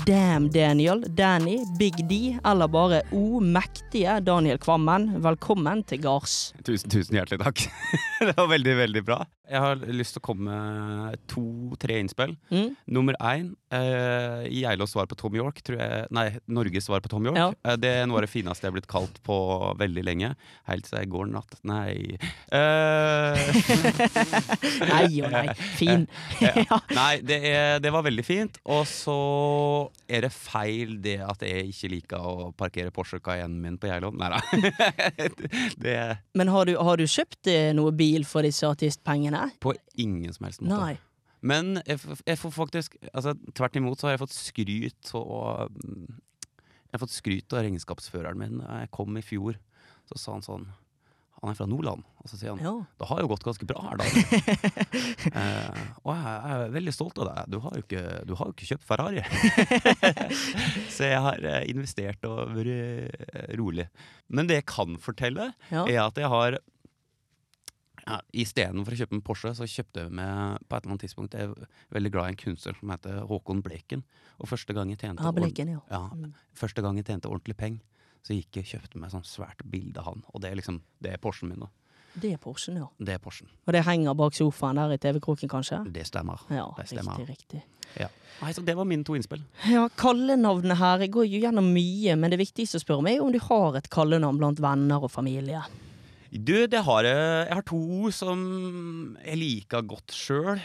Damn 0.06 0.50
Daniel, 0.50 1.04
Danny, 1.08 1.64
Big 1.78 2.08
D, 2.08 2.38
eller 2.44 2.68
bare 2.68 3.02
O 3.12 3.40
mektige 3.40 4.20
Daniel 4.20 4.58
Kvammen. 4.58 5.22
Velkommen 5.22 5.82
til 5.88 6.02
gards. 6.04 6.52
Tusen, 6.64 6.90
tusen 6.92 7.16
hjertelig 7.18 7.40
takk. 7.42 7.64
det 8.28 8.34
var 8.36 8.50
veldig, 8.52 8.76
veldig 8.84 9.02
bra. 9.08 9.22
Jeg 9.48 9.62
har 9.64 9.80
lyst 9.96 10.16
til 10.16 10.22
å 10.22 10.26
komme 10.28 10.56
med 10.58 11.20
to-tre 11.30 11.98
innspill. 12.02 12.34
Mm? 12.52 12.74
Nummer 12.92 13.16
én, 13.24 13.54
eh, 13.72 14.44
Geilås 14.52 14.92
svar 14.92 15.08
på 15.08 15.16
Tom 15.16 15.34
York, 15.36 15.62
jeg 15.64 16.06
Nei, 16.14 16.26
Norges 16.46 16.84
svar 16.84 17.00
på 17.00 17.08
Tom 17.08 17.24
York. 17.26 17.36
Ja. 17.36 17.48
Eh, 17.64 17.76
det 17.80 17.92
er 18.02 18.06
noe 18.06 18.20
av 18.20 18.26
det 18.26 18.32
fineste 18.32 18.66
jeg 18.66 18.72
har 18.72 18.76
blitt 18.76 18.90
kalt 18.90 19.22
på 19.24 19.38
veldig 19.80 20.04
lenge. 20.04 20.34
Helt 20.68 20.88
siden 20.88 21.06
i 21.06 21.12
går 21.12 21.30
natt. 21.32 21.56
Nei 21.68 22.18
eh, 22.52 23.38
Nei 24.92 25.22
og 25.24 25.32
nei. 25.32 25.46
Fin. 25.78 26.06
ja. 26.44 26.80
Nei, 26.92 27.20
det, 27.24 27.40
er, 27.48 27.80
det 27.80 27.92
var 27.94 28.04
veldig 28.06 28.26
fint. 28.26 28.60
Og 28.68 28.84
så 28.88 29.18
er 30.08 30.26
det 30.26 30.32
feil 30.34 30.98
det 31.04 31.18
at 31.24 31.44
jeg 31.46 31.72
ikke 31.72 31.92
liker 31.94 32.28
å 32.28 32.50
parkere 32.58 32.92
Porsche 32.94 33.20
Cayennen 33.24 33.60
min 33.64 33.80
på 33.80 33.90
Geilo. 33.90 34.12
Nei 34.12 34.32
da. 34.34 34.40
det 35.80 35.98
Men 36.38 36.52
har 36.52 36.68
du, 36.68 36.76
har 36.76 37.00
du 37.00 37.06
kjøpt 37.08 37.50
eh, 37.52 37.70
noe 37.76 37.94
bil 37.96 38.26
for 38.28 38.46
disse 38.46 38.68
artistpengene? 38.68 39.37
På 39.62 39.74
ingen 40.00 40.32
som 40.36 40.48
helst 40.48 40.62
måte. 40.64 40.78
Nei. 40.80 40.96
Men 41.40 41.76
jeg, 41.86 42.00
jeg 42.26 42.38
får 42.40 42.50
faktisk 42.50 42.96
altså, 43.12 43.36
Tvert 43.54 43.76
imot 43.78 44.00
så 44.00 44.08
har 44.08 44.16
jeg 44.16 44.24
fått 44.24 44.34
skryt 44.34 45.10
og 45.14 45.70
mm, 45.70 46.08
Jeg 46.88 46.96
har 46.96 47.02
fått 47.04 47.14
skryt 47.14 47.54
av 47.54 47.62
regnskapsføreren 47.62 48.40
min 48.40 48.58
jeg 48.64 48.90
kom 48.96 49.14
i 49.20 49.22
fjor. 49.22 49.54
Så 50.10 50.18
sa 50.18 50.34
han 50.34 50.42
sånn 50.42 50.64
Han 51.38 51.52
er 51.52 51.54
fra 51.54 51.68
Nordland. 51.70 52.02
Og 52.24 52.26
så 52.32 52.40
sier 52.40 52.50
han 52.56 52.64
Ja. 52.64 52.72
det 52.98 53.06
har 53.06 53.20
jo 53.22 53.28
gått 53.30 53.44
ganske 53.46 53.68
bra 53.70 53.78
her, 53.86 54.00
da. 54.00 54.06
eh, 55.38 55.82
og 56.02 56.10
jeg, 56.10 56.24
jeg 56.26 56.56
er 56.56 56.72
veldig 56.74 56.94
stolt 56.96 57.20
av 57.22 57.28
deg. 57.30 57.52
Du 57.54 57.60
har 57.62 57.76
jo 57.78 57.84
ikke, 57.84 58.02
du 58.26 58.32
har 58.40 58.50
jo 58.50 58.56
ikke 58.56 58.68
kjøpt 58.72 58.88
Ferrari. 58.88 59.22
så 60.96 61.06
jeg 61.12 61.20
har 61.28 61.46
eh, 61.52 61.60
investert 61.70 62.26
og 62.28 62.50
vært 62.56 62.72
eh, 62.74 63.54
rolig. 63.60 63.86
Men 64.26 64.50
det 64.50 64.58
jeg 64.62 64.66
kan 64.74 64.98
fortelle, 65.02 65.52
Ja. 65.70 65.86
er 65.86 66.02
at 66.08 66.18
jeg 66.18 66.32
har 66.34 66.58
ja, 68.08 68.18
Istedenfor 68.32 68.94
å 68.94 68.98
kjøpe 69.02 69.16
en 69.18 69.22
Porsche, 69.26 69.52
så 69.58 69.66
kjøpte 69.68 70.06
jeg 70.06 70.14
med 70.16 70.62
på 70.68 70.76
et 70.76 70.82
eller 70.84 70.94
annet 70.94 71.04
tidspunkt 71.04 71.36
Jeg 71.36 71.50
er 71.50 71.68
veldig 71.94 72.12
glad 72.14 72.30
i 72.30 72.34
en 72.34 72.40
kunstner 72.42 72.78
som 72.78 72.92
heter 72.94 73.20
Håkon 73.28 73.62
Bleken. 73.64 74.02
Og 74.40 74.48
første 74.50 74.74
gang 74.76 74.90
jeg 74.94 74.98
tjente 75.04 75.24
ord- 75.26 75.38
Bleken, 75.40 75.74
ja. 75.76 75.80
ja, 75.92 76.02
første 76.56 76.82
gang 76.84 76.96
jeg 77.00 77.06
tjente 77.10 77.28
ordentlig 77.30 77.56
penger, 77.60 77.82
så 78.26 78.34
gikk 78.36 78.58
jeg 78.60 78.64
og 78.66 78.72
kjøpte 78.74 79.02
meg 79.02 79.12
sånn 79.14 79.26
svært 79.28 79.62
bilde 79.70 80.00
av 80.00 80.10
han. 80.12 80.24
Og 80.34 80.40
det 80.42 80.50
er 80.50 80.56
liksom 80.60 80.80
Det 81.00 81.12
er 81.12 81.18
Porschen 81.22 81.48
min, 81.52 81.60
nå. 81.60 81.68
Det 82.18 82.32
er 82.34 82.38
Porschen, 82.42 82.76
ja. 82.80 82.86
Det 82.98 83.14
er 83.14 83.18
Porschen. 83.22 83.46
Og 83.66 83.72
det 83.76 83.84
henger 83.86 84.14
bak 84.16 84.34
sofaen 84.34 84.78
der 84.80 84.94
i 84.96 84.98
TV-kroken, 84.98 85.48
kanskje? 85.48 85.82
Det 85.92 86.06
stemmer. 86.08 86.40
Ja, 86.50 86.64
det 86.76 86.88
stemmer. 86.88 87.18
riktig, 87.20 87.60
riktig. 87.60 87.62
Ja. 88.00 88.08
Nei, 88.42 88.52
så 88.54 88.62
det 88.64 88.74
var 88.76 88.84
mine 88.88 89.04
to 89.06 89.14
innspill. 89.14 89.42
Ja, 89.66 89.88
kallenavnet 89.98 90.76
her 90.78 90.98
Jeg 91.04 91.10
går 91.14 91.26
jo 91.28 91.40
gjennom 91.42 91.68
mye, 91.74 92.16
men 92.18 92.30
det 92.30 92.38
viktigste 92.40 92.78
å 92.78 92.82
spørre 92.82 93.02
meg 93.06 93.16
er 93.18 93.22
om 93.24 93.32
du 93.32 93.38
har 93.42 93.76
et 93.78 93.88
kallenavn 93.90 94.38
blant 94.40 94.60
venner 94.62 95.02
og 95.04 95.10
familie. 95.10 95.62
Du, 96.28 96.54
det 96.68 96.84
har 96.84 97.06
jeg 97.08 97.16
Jeg 97.48 97.56
har 97.56 97.66
to 97.66 98.12
som 98.12 98.44
jeg 99.24 99.40
liker 99.40 99.86
godt 99.88 100.12
sjøl. 100.12 100.60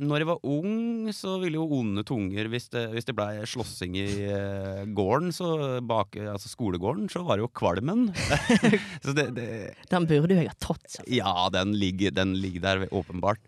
når 0.00 0.22
jeg 0.22 0.28
var 0.28 0.44
ung, 0.48 1.08
så 1.12 1.38
ville 1.40 1.60
jo 1.60 1.80
onde 1.80 2.04
tunger 2.04 2.48
Hvis 2.48 2.68
det, 2.72 2.86
hvis 2.92 3.08
det 3.08 3.16
blei 3.16 3.40
slåssing 3.44 3.96
i 4.00 4.06
uh, 4.28 4.84
gården, 4.96 5.32
så 5.32 5.80
bak, 5.80 6.16
altså 6.16 6.48
skolegården, 6.48 7.08
så 7.12 7.24
var 7.24 7.36
det 7.36 7.44
jo 7.44 7.52
Kvalmen. 7.52 8.08
så 9.04 9.16
det, 9.16 9.26
det 9.36 9.48
Den 9.90 10.08
burde 10.08 10.36
jo 10.36 10.40
jeg 10.40 10.52
ha 10.52 10.56
tatt, 10.60 10.86
seg. 10.88 11.04
Ja, 11.08 11.48
den 11.52 11.76
ligger, 11.76 12.12
den 12.16 12.36
ligger 12.40 12.64
der, 12.64 12.88
åpenbart. 12.92 13.40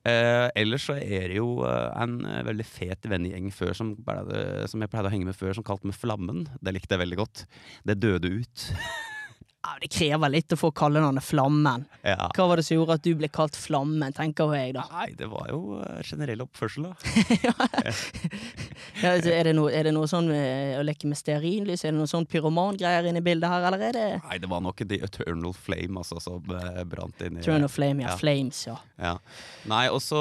Uh, 0.00 0.48
ellers 0.56 0.86
så 0.88 0.94
er 0.96 1.28
det 1.28 1.36
jo 1.36 1.58
uh, 1.60 1.92
en 2.00 2.22
eh, 2.24 2.40
veldig 2.46 2.64
fet 2.64 3.04
vennegjeng 3.04 3.50
før 3.52 3.74
som, 3.76 3.90
som 4.00 4.80
jeg 4.80 4.88
pleide 4.88 5.10
å 5.10 5.12
henge 5.12 5.28
med 5.28 5.36
før, 5.36 5.52
som 5.58 5.66
kalte 5.66 5.90
meg 5.90 5.98
Flammen. 6.00 6.46
Det 6.64 6.72
likte 6.72 6.96
jeg 6.96 7.02
veldig 7.04 7.18
godt. 7.20 7.44
Det 7.84 7.98
døde 8.00 8.32
ut. 8.40 8.70
Ja, 9.60 9.74
det 9.76 9.90
krever 9.92 10.30
litt 10.32 10.52
å 10.54 10.56
få 10.56 10.70
kallenavnet 10.72 11.20
Flammen. 11.24 11.82
ja. 12.02 12.30
Hva 12.32 12.46
var 12.48 12.56
det 12.56 12.64
som 12.64 12.78
gjorde 12.78 12.94
at 12.96 13.02
du 13.04 13.10
ble 13.18 13.28
kalt 13.28 13.56
Flammen, 13.60 14.12
tenker 14.16 14.54
jeg, 14.56 14.72
da. 14.78 14.86
Nei, 14.94 15.10
det 15.18 15.28
var 15.28 15.50
jo 15.52 15.76
eh, 15.84 15.98
generell 16.08 16.46
oppførsel, 16.46 16.86
da. 16.88 16.94
Ja, 19.00 19.12
er, 19.16 19.44
det 19.48 19.52
noe, 19.56 19.70
er 19.72 19.86
det 19.88 19.92
noe 19.96 20.08
sånn 20.10 20.28
eh, 20.34 20.74
å 20.80 20.82
leke 20.84 21.08
med 21.08 21.16
stearinlys? 21.20 21.84
Er 21.84 21.92
det 21.94 21.98
noe 22.00 22.08
sånn 22.10 22.26
pyromangreier 22.28 23.06
inne 23.10 23.20
i 23.22 23.24
bildet 23.24 23.48
her, 23.52 23.64
eller 23.68 23.84
er 23.90 23.96
det 23.96 24.06
Nei, 24.26 24.38
det 24.42 24.48
var 24.50 24.64
nok 24.64 24.80
The 24.80 24.98
Eternal 25.06 25.54
Flame 25.56 26.00
altså, 26.02 26.20
som 26.24 26.52
eh, 26.56 26.82
brant 26.88 27.20
inn 27.24 27.36
i 27.38 27.44
Eternal 27.44 27.68
Flame? 27.72 28.04
Ja, 28.04 28.10
Ja. 28.10 28.16
Flames, 28.20 28.64
ja. 28.66 28.76
Ja. 29.00 29.14
Nei, 29.70 29.84
og 29.92 30.00
så, 30.04 30.20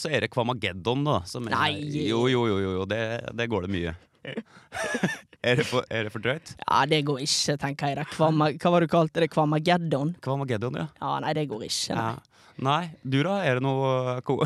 så 0.00 0.10
er 0.10 0.24
det 0.24 0.30
Kvamageddon, 0.34 1.02
da. 1.06 1.20
Som 1.28 1.46
Nei. 1.50 1.74
Jo, 2.06 2.24
jo, 2.30 2.46
jo, 2.50 2.58
jo, 2.62 2.72
jo 2.80 2.86
det, 2.90 3.02
det 3.36 3.50
går 3.52 3.66
det 3.66 3.74
mye. 3.74 3.94
er, 5.46 5.60
det 5.60 5.66
for, 5.68 5.86
er 5.90 6.06
det 6.06 6.14
for 6.14 6.24
drøyt? 6.24 6.54
Ja, 6.62 6.84
det 6.90 7.02
går 7.08 7.24
ikke, 7.24 7.56
tenker 7.62 7.92
jeg. 7.92 8.08
Kvama, 8.14 8.50
Hva 8.56 8.72
var 8.74 8.84
det 8.84 8.88
du 8.90 8.94
kalte 8.96 9.24
det? 9.24 9.30
Kvamageddon? 9.34 10.16
Kvamageddon, 10.24 10.80
ja. 10.82 10.88
Ja, 11.02 11.18
nei, 11.24 11.34
det 11.38 11.46
går 11.50 11.66
ikke. 11.68 11.98
Nei, 11.98 12.08
ja. 12.14 12.36
Nei, 12.56 12.84
du 13.04 13.18
da? 13.20 13.34
Er 13.44 13.58
det 13.58 13.64
noe 13.66 14.14
ko 14.24 14.38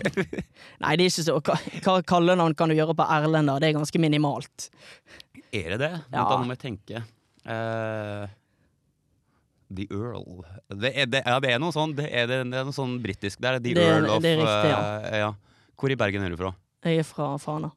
nei 0.82 0.96
det 1.00 1.06
er 1.06 1.08
ikke 1.08 1.24
så 1.24 1.38
Hva, 1.40 1.94
kallenavn 2.04 2.52
kan 2.58 2.68
du 2.68 2.76
gjøre 2.76 2.92
på 2.98 3.06
Erlend, 3.16 3.48
da? 3.48 3.56
Det 3.62 3.70
er 3.70 3.78
ganske 3.78 4.02
minimalt. 4.02 4.68
Er 5.48 5.72
det 5.74 5.80
det? 5.80 5.94
Ja. 6.12 6.26
Da 6.28 6.36
må 6.44 6.52
jeg 6.52 6.62
tenke. 6.66 7.02
Uh, 7.48 8.28
The 9.72 9.86
Earl 9.88 10.44
det 10.82 10.90
er, 10.92 11.06
det, 11.08 11.22
Ja, 11.24 11.38
det 11.40 11.54
er 11.54 11.60
noe 11.62 11.72
sånn 11.72 11.94
Det 11.96 12.04
er, 12.04 12.26
det, 12.28 12.40
er 12.44 12.66
noe 12.68 12.76
sånn 12.76 12.98
britisk 13.00 13.40
der. 13.40 13.56
The 13.62 13.72
Det 13.78 13.86
Earl 13.86 14.10
of 14.12 14.24
det 14.24 14.34
er 14.34 14.42
riktig, 14.42 14.72
ja. 14.74 14.80
Uh, 14.84 15.18
ja. 15.24 15.30
Hvor 15.80 15.94
i 15.94 15.96
Bergen 15.96 16.26
er 16.26 16.34
du 16.34 16.36
fra? 16.40 16.52
Jeg 16.84 17.00
er 17.00 17.08
fra 17.08 17.32
Fana. 17.40 17.72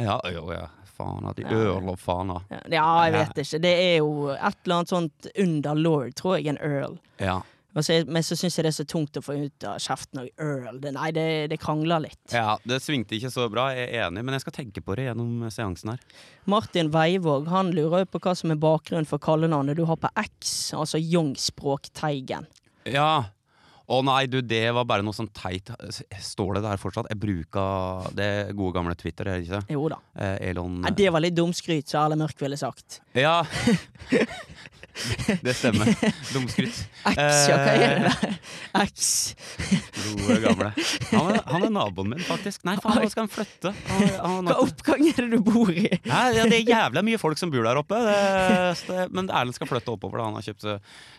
Ja, 0.00 0.20
jo, 0.32 0.46
ja. 0.52 0.68
Fana. 0.92 1.32
de 1.32 1.42
Ja. 1.42 1.48
Earl 1.56 1.88
og 1.88 1.98
Fana. 1.98 2.42
Ja, 2.50 2.60
ja, 2.70 3.04
jeg 3.06 3.12
vet 3.14 3.38
ikke. 3.42 3.58
Det 3.64 3.72
er 3.72 3.96
jo 3.98 4.28
et 4.30 4.58
eller 4.64 4.76
annet 4.76 4.88
sånt 4.92 5.26
under 5.40 5.74
lord, 5.74 6.12
tror 6.14 6.36
jeg, 6.36 6.46
en 6.52 6.58
earl. 6.60 6.98
Ja. 7.18 7.40
Så, 7.80 8.04
men 8.04 8.20
så 8.22 8.36
syns 8.36 8.58
jeg 8.58 8.66
det 8.66 8.68
er 8.74 8.76
så 8.76 8.84
tungt 8.84 9.16
å 9.16 9.22
få 9.24 9.32
ut 9.46 9.64
av 9.64 9.78
kjeften 9.80 10.20
og 10.20 10.28
earl. 10.36 10.76
Det, 10.82 10.92
nei, 10.92 11.06
det, 11.16 11.24
det 11.48 11.56
krangler 11.62 12.04
litt. 12.04 12.20
ja. 12.30 12.58
Det 12.68 12.82
svingte 12.84 13.16
ikke 13.16 13.30
så 13.32 13.46
bra, 13.48 13.70
jeg 13.72 13.88
er 13.88 14.06
enig, 14.10 14.20
men 14.28 14.36
jeg 14.36 14.44
skal 14.44 14.52
tenke 14.58 14.82
på 14.84 14.94
det 15.00 15.06
gjennom 15.08 15.46
seansen 15.48 15.94
her. 15.94 16.02
Martin 16.44 16.90
Veivåg 16.92 17.48
han 17.48 17.72
lurer 17.72 18.04
jo 18.04 18.10
på 18.12 18.20
hva 18.26 18.34
som 18.36 18.52
er 18.52 18.60
bakgrunnen 18.60 19.08
for 19.08 19.18
kallenavnet 19.24 19.80
du 19.80 19.86
har 19.88 19.96
på 19.96 20.12
X, 20.20 20.74
altså 20.76 21.00
Young-språkteigen. 21.00 22.46
Ja. 22.84 23.24
Å 23.92 23.98
nei, 24.06 24.22
du, 24.30 24.38
det 24.40 24.64
var 24.72 24.86
bare 24.88 25.04
noe 25.04 25.16
sånn 25.16 25.28
teit. 25.36 25.68
Står 26.24 26.56
det 26.56 26.62
der 26.64 26.80
fortsatt? 26.80 27.10
Jeg 27.12 27.20
bruker 27.20 28.08
det 28.16 28.30
gode 28.56 28.72
gamle 28.78 28.96
Twitter, 28.96 29.28
er 29.28 29.40
det 29.40 29.48
ikke? 29.50 29.60
Jo 29.74 29.84
da. 29.92 29.98
Eh, 30.16 30.36
Elon 30.48 30.78
Nei, 30.86 30.94
det 30.96 31.10
var 31.12 31.24
litt 31.24 31.36
dumskryt, 31.36 31.90
som 31.90 32.06
Erle 32.06 32.16
Mørk 32.22 32.40
ville 32.40 32.56
sagt. 32.60 33.02
Ja. 33.18 33.42
det 35.46 35.54
stemmer. 35.56 35.88
Dumskryt. 36.32 36.78
Æsj, 37.08 37.52
hva 37.52 37.74
gjør 37.78 38.06
det? 38.06 38.30
X. 38.82 39.08
Gode 40.22 40.38
gamle. 40.44 40.70
Han 41.12 41.30
er, 41.32 41.38
han 41.48 41.66
er 41.66 41.72
naboen 41.74 42.12
min, 42.12 42.22
faktisk. 42.26 42.62
Nei, 42.68 42.76
faen, 42.82 43.00
nå 43.02 43.10
skal 43.12 43.26
han 43.26 43.32
flytte. 43.32 43.72
Han, 43.90 44.04
han, 44.20 44.50
Hva 44.50 44.58
oppgang 44.64 45.04
er 45.08 45.18
det 45.24 45.28
du 45.32 45.38
bor 45.46 45.72
i? 45.72 45.86
Nei, 46.08 46.24
ja, 46.36 46.46
det 46.50 46.60
er 46.60 46.72
jævla 46.74 47.04
mye 47.06 47.20
folk 47.20 47.40
som 47.40 47.52
bor 47.52 47.66
der 47.66 47.80
oppe. 47.80 48.00
Det, 48.06 48.58
det, 48.88 49.06
men 49.14 49.30
Erlend 49.32 49.56
skal 49.56 49.70
flytte 49.70 49.94
oppover, 49.94 50.20
da 50.20 50.28
han 50.28 50.38
har 50.38 50.46
kjøpt, 50.46 50.68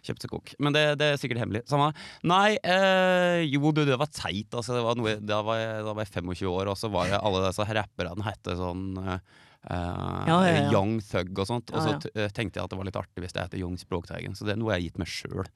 kjøpt 0.09 0.25
seg 0.25 0.33
kokk. 0.33 0.55
Men 0.63 0.77
det, 0.77 0.85
det 1.01 1.13
er 1.13 1.21
sikkert 1.21 1.43
hemmelig. 1.43 1.63
Samme. 1.69 1.91
Nei, 2.29 2.55
eh, 2.59 3.43
jo, 3.49 3.73
du, 3.73 3.83
det 3.87 3.99
var 3.99 4.11
teit. 4.13 4.49
Altså, 4.53 4.77
det 4.77 4.83
var 4.85 4.99
noe, 4.99 5.17
da, 5.23 5.41
var 5.45 5.61
jeg, 5.61 5.79
da 5.87 5.95
var 5.95 6.05
jeg 6.05 6.13
25 6.19 6.53
år, 6.53 6.73
og 6.73 6.79
så 6.79 6.91
var 6.93 7.09
det 7.11 7.21
alle 7.21 7.47
disse 7.47 7.67
rapperne 7.79 8.27
hette 8.27 8.57
sånn 8.59 8.85
eh, 9.01 9.41
eh, 9.69 10.27
Ja, 10.27 10.39
ja, 10.47 10.57
ja. 10.57 10.67
Young 10.71 10.99
Thug 11.05 11.39
og 11.39 11.49
sånt. 11.49 11.71
Og 11.73 11.85
så 11.85 11.95
eh, 12.13 12.29
tenkte 12.33 12.59
jeg 12.59 12.65
at 12.65 12.73
det 12.73 12.79
var 12.79 12.89
litt 12.89 12.99
artig 12.99 13.23
hvis 13.23 13.35
det 13.35 13.47
heter 13.47 13.61
Young 13.61 13.79
Språkteigen. 13.81 14.35
Så 14.35 14.47
det 14.47 14.55
er 14.55 14.61
noe 14.61 14.73
jeg 14.73 14.81
har 14.81 14.85
gitt 14.89 15.01
meg 15.03 15.11
sjøl. 15.11 15.49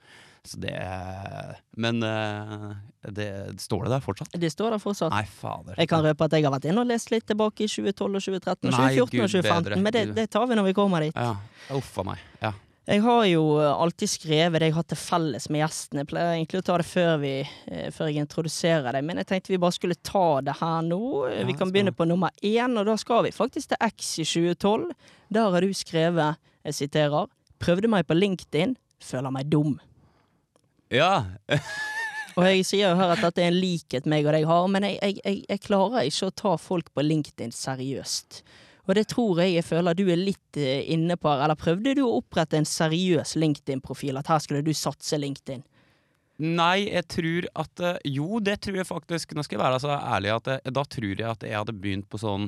Men 1.76 2.04
uh, 2.04 2.76
det, 3.12 3.28
står 3.60 3.84
det 3.84 3.92
der 3.98 4.04
fortsatt? 4.06 4.38
Det 4.40 4.52
står 4.54 4.78
der 4.78 4.80
fortsatt. 4.80 5.12
Nei, 5.12 5.26
fader. 5.28 5.76
Jeg 5.76 5.90
kan 5.92 6.06
røpe 6.06 6.24
at 6.24 6.38
jeg 6.38 6.46
har 6.46 6.54
vært 6.56 6.70
inne 6.70 6.86
og 6.86 6.88
lest 6.88 7.12
litt 7.12 7.28
tilbake 7.28 7.66
i 7.66 7.68
2012 7.68 8.06
og 8.08 8.24
2013 8.24 8.70
og 8.70 8.78
Nei, 8.78 8.94
2014 8.96 9.26
og 9.26 9.34
2015, 9.34 9.68
bedre. 9.68 9.82
men 9.82 9.98
det, 9.98 10.06
det 10.16 10.30
tar 10.32 10.48
vi 10.48 10.60
når 10.60 10.70
vi 10.70 10.78
kommer 10.78 11.04
dit. 11.04 11.20
Ja. 11.20 11.36
Uff 11.76 11.92
a 12.00 12.08
meg. 12.14 12.24
Ja. 12.40 12.54
Jeg 12.88 13.02
har 13.04 13.26
jo 13.28 13.42
eh, 13.60 13.68
alltid 13.68 14.10
skrevet 14.10 14.62
det 14.64 14.70
jeg 14.70 14.76
har 14.78 14.86
til 14.88 15.00
felles 15.02 15.50
med 15.52 15.60
gjestene. 15.60 16.06
Jeg 16.06 16.08
pleier 16.08 16.38
egentlig 16.38 16.62
å 16.62 16.66
ta 16.70 16.78
det 16.80 16.86
før, 16.88 17.10
vi, 17.20 17.34
eh, 17.44 17.90
før 17.92 18.08
jeg 18.08 18.24
introduserer 18.24 18.96
deg, 18.96 19.04
men 19.04 19.20
jeg 19.20 19.28
tenkte 19.28 19.52
vi 19.52 19.60
bare 19.60 19.76
skulle 19.76 19.98
ta 20.08 20.28
det 20.48 20.56
her 20.62 20.86
nå. 20.88 21.02
Ja, 21.34 21.42
vi 21.50 21.56
kan 21.60 21.74
begynne 21.74 21.92
på 21.96 22.08
nummer 22.08 22.32
én, 22.40 22.80
og 22.80 22.88
da 22.88 22.96
skal 23.00 23.26
vi 23.28 23.34
faktisk 23.36 23.74
til 23.74 23.82
X 23.90 24.14
i 24.24 24.28
2012. 24.28 24.88
Der 25.36 25.52
har 25.52 25.68
du 25.68 25.74
skrevet, 25.76 26.40
jeg 26.64 26.80
siterer, 26.80 27.28
'Prøvde 27.58 27.90
meg 27.90 28.06
på 28.06 28.14
LinkedIn, 28.14 28.78
føler 29.02 29.32
meg 29.34 29.50
dum'. 29.50 29.80
ja. 31.50 31.60
Og 32.38 32.46
jeg 32.46 32.66
sier 32.70 32.92
jo 32.92 32.98
her 33.00 33.16
at 33.16 33.24
dette 33.26 33.42
er 33.42 33.50
en 33.50 33.58
likhet 33.58 34.06
meg 34.06 34.28
og 34.30 34.36
deg 34.36 34.46
har, 34.46 34.68
men 34.70 34.84
jeg, 34.86 35.00
jeg, 35.02 35.16
jeg, 35.26 35.44
jeg 35.50 35.62
klarer 35.66 36.06
ikke 36.06 36.28
å 36.30 36.36
ta 36.38 36.52
folk 36.62 36.92
på 36.94 37.02
LinkedIn 37.02 37.52
seriøst. 37.52 38.44
Og 38.88 38.96
det 38.96 39.08
tror 39.12 39.42
jeg 39.44 39.58
jeg 39.58 39.68
føler 39.68 39.98
du 39.98 40.06
er 40.08 40.20
litt 40.20 40.60
eh, 40.60 40.86
inne 40.94 41.18
på 41.20 41.30
her. 41.30 41.44
Eller 41.46 41.60
prøvde 41.60 41.96
du 41.98 42.06
å 42.06 42.20
opprette 42.22 42.60
en 42.60 42.68
seriøs 42.68 43.36
LinkedIn-profil? 43.40 44.20
At 44.20 44.32
her 44.32 44.40
skulle 44.44 44.64
du 44.64 44.72
satse 44.76 45.20
LinkedIn? 45.20 45.66
Nei, 46.38 46.86
jeg 46.86 47.08
tror 47.10 47.48
at 47.64 47.82
eh, 47.82 48.00
Jo, 48.18 48.40
det 48.44 48.60
tror 48.64 48.80
jeg 48.80 48.88
faktisk. 48.88 49.36
Nå 49.36 49.44
skal 49.44 49.58
jeg 49.58 49.66
være 49.66 49.82
så 49.84 49.98
ærlig 49.98 50.36
at 50.38 50.52
jeg, 50.54 50.76
da 50.78 50.86
tror 50.88 51.12
jeg 51.12 51.28
at 51.28 51.44
jeg 51.44 51.58
hadde 51.58 51.76
begynt 51.76 52.08
på 52.12 52.22
sånn 52.22 52.48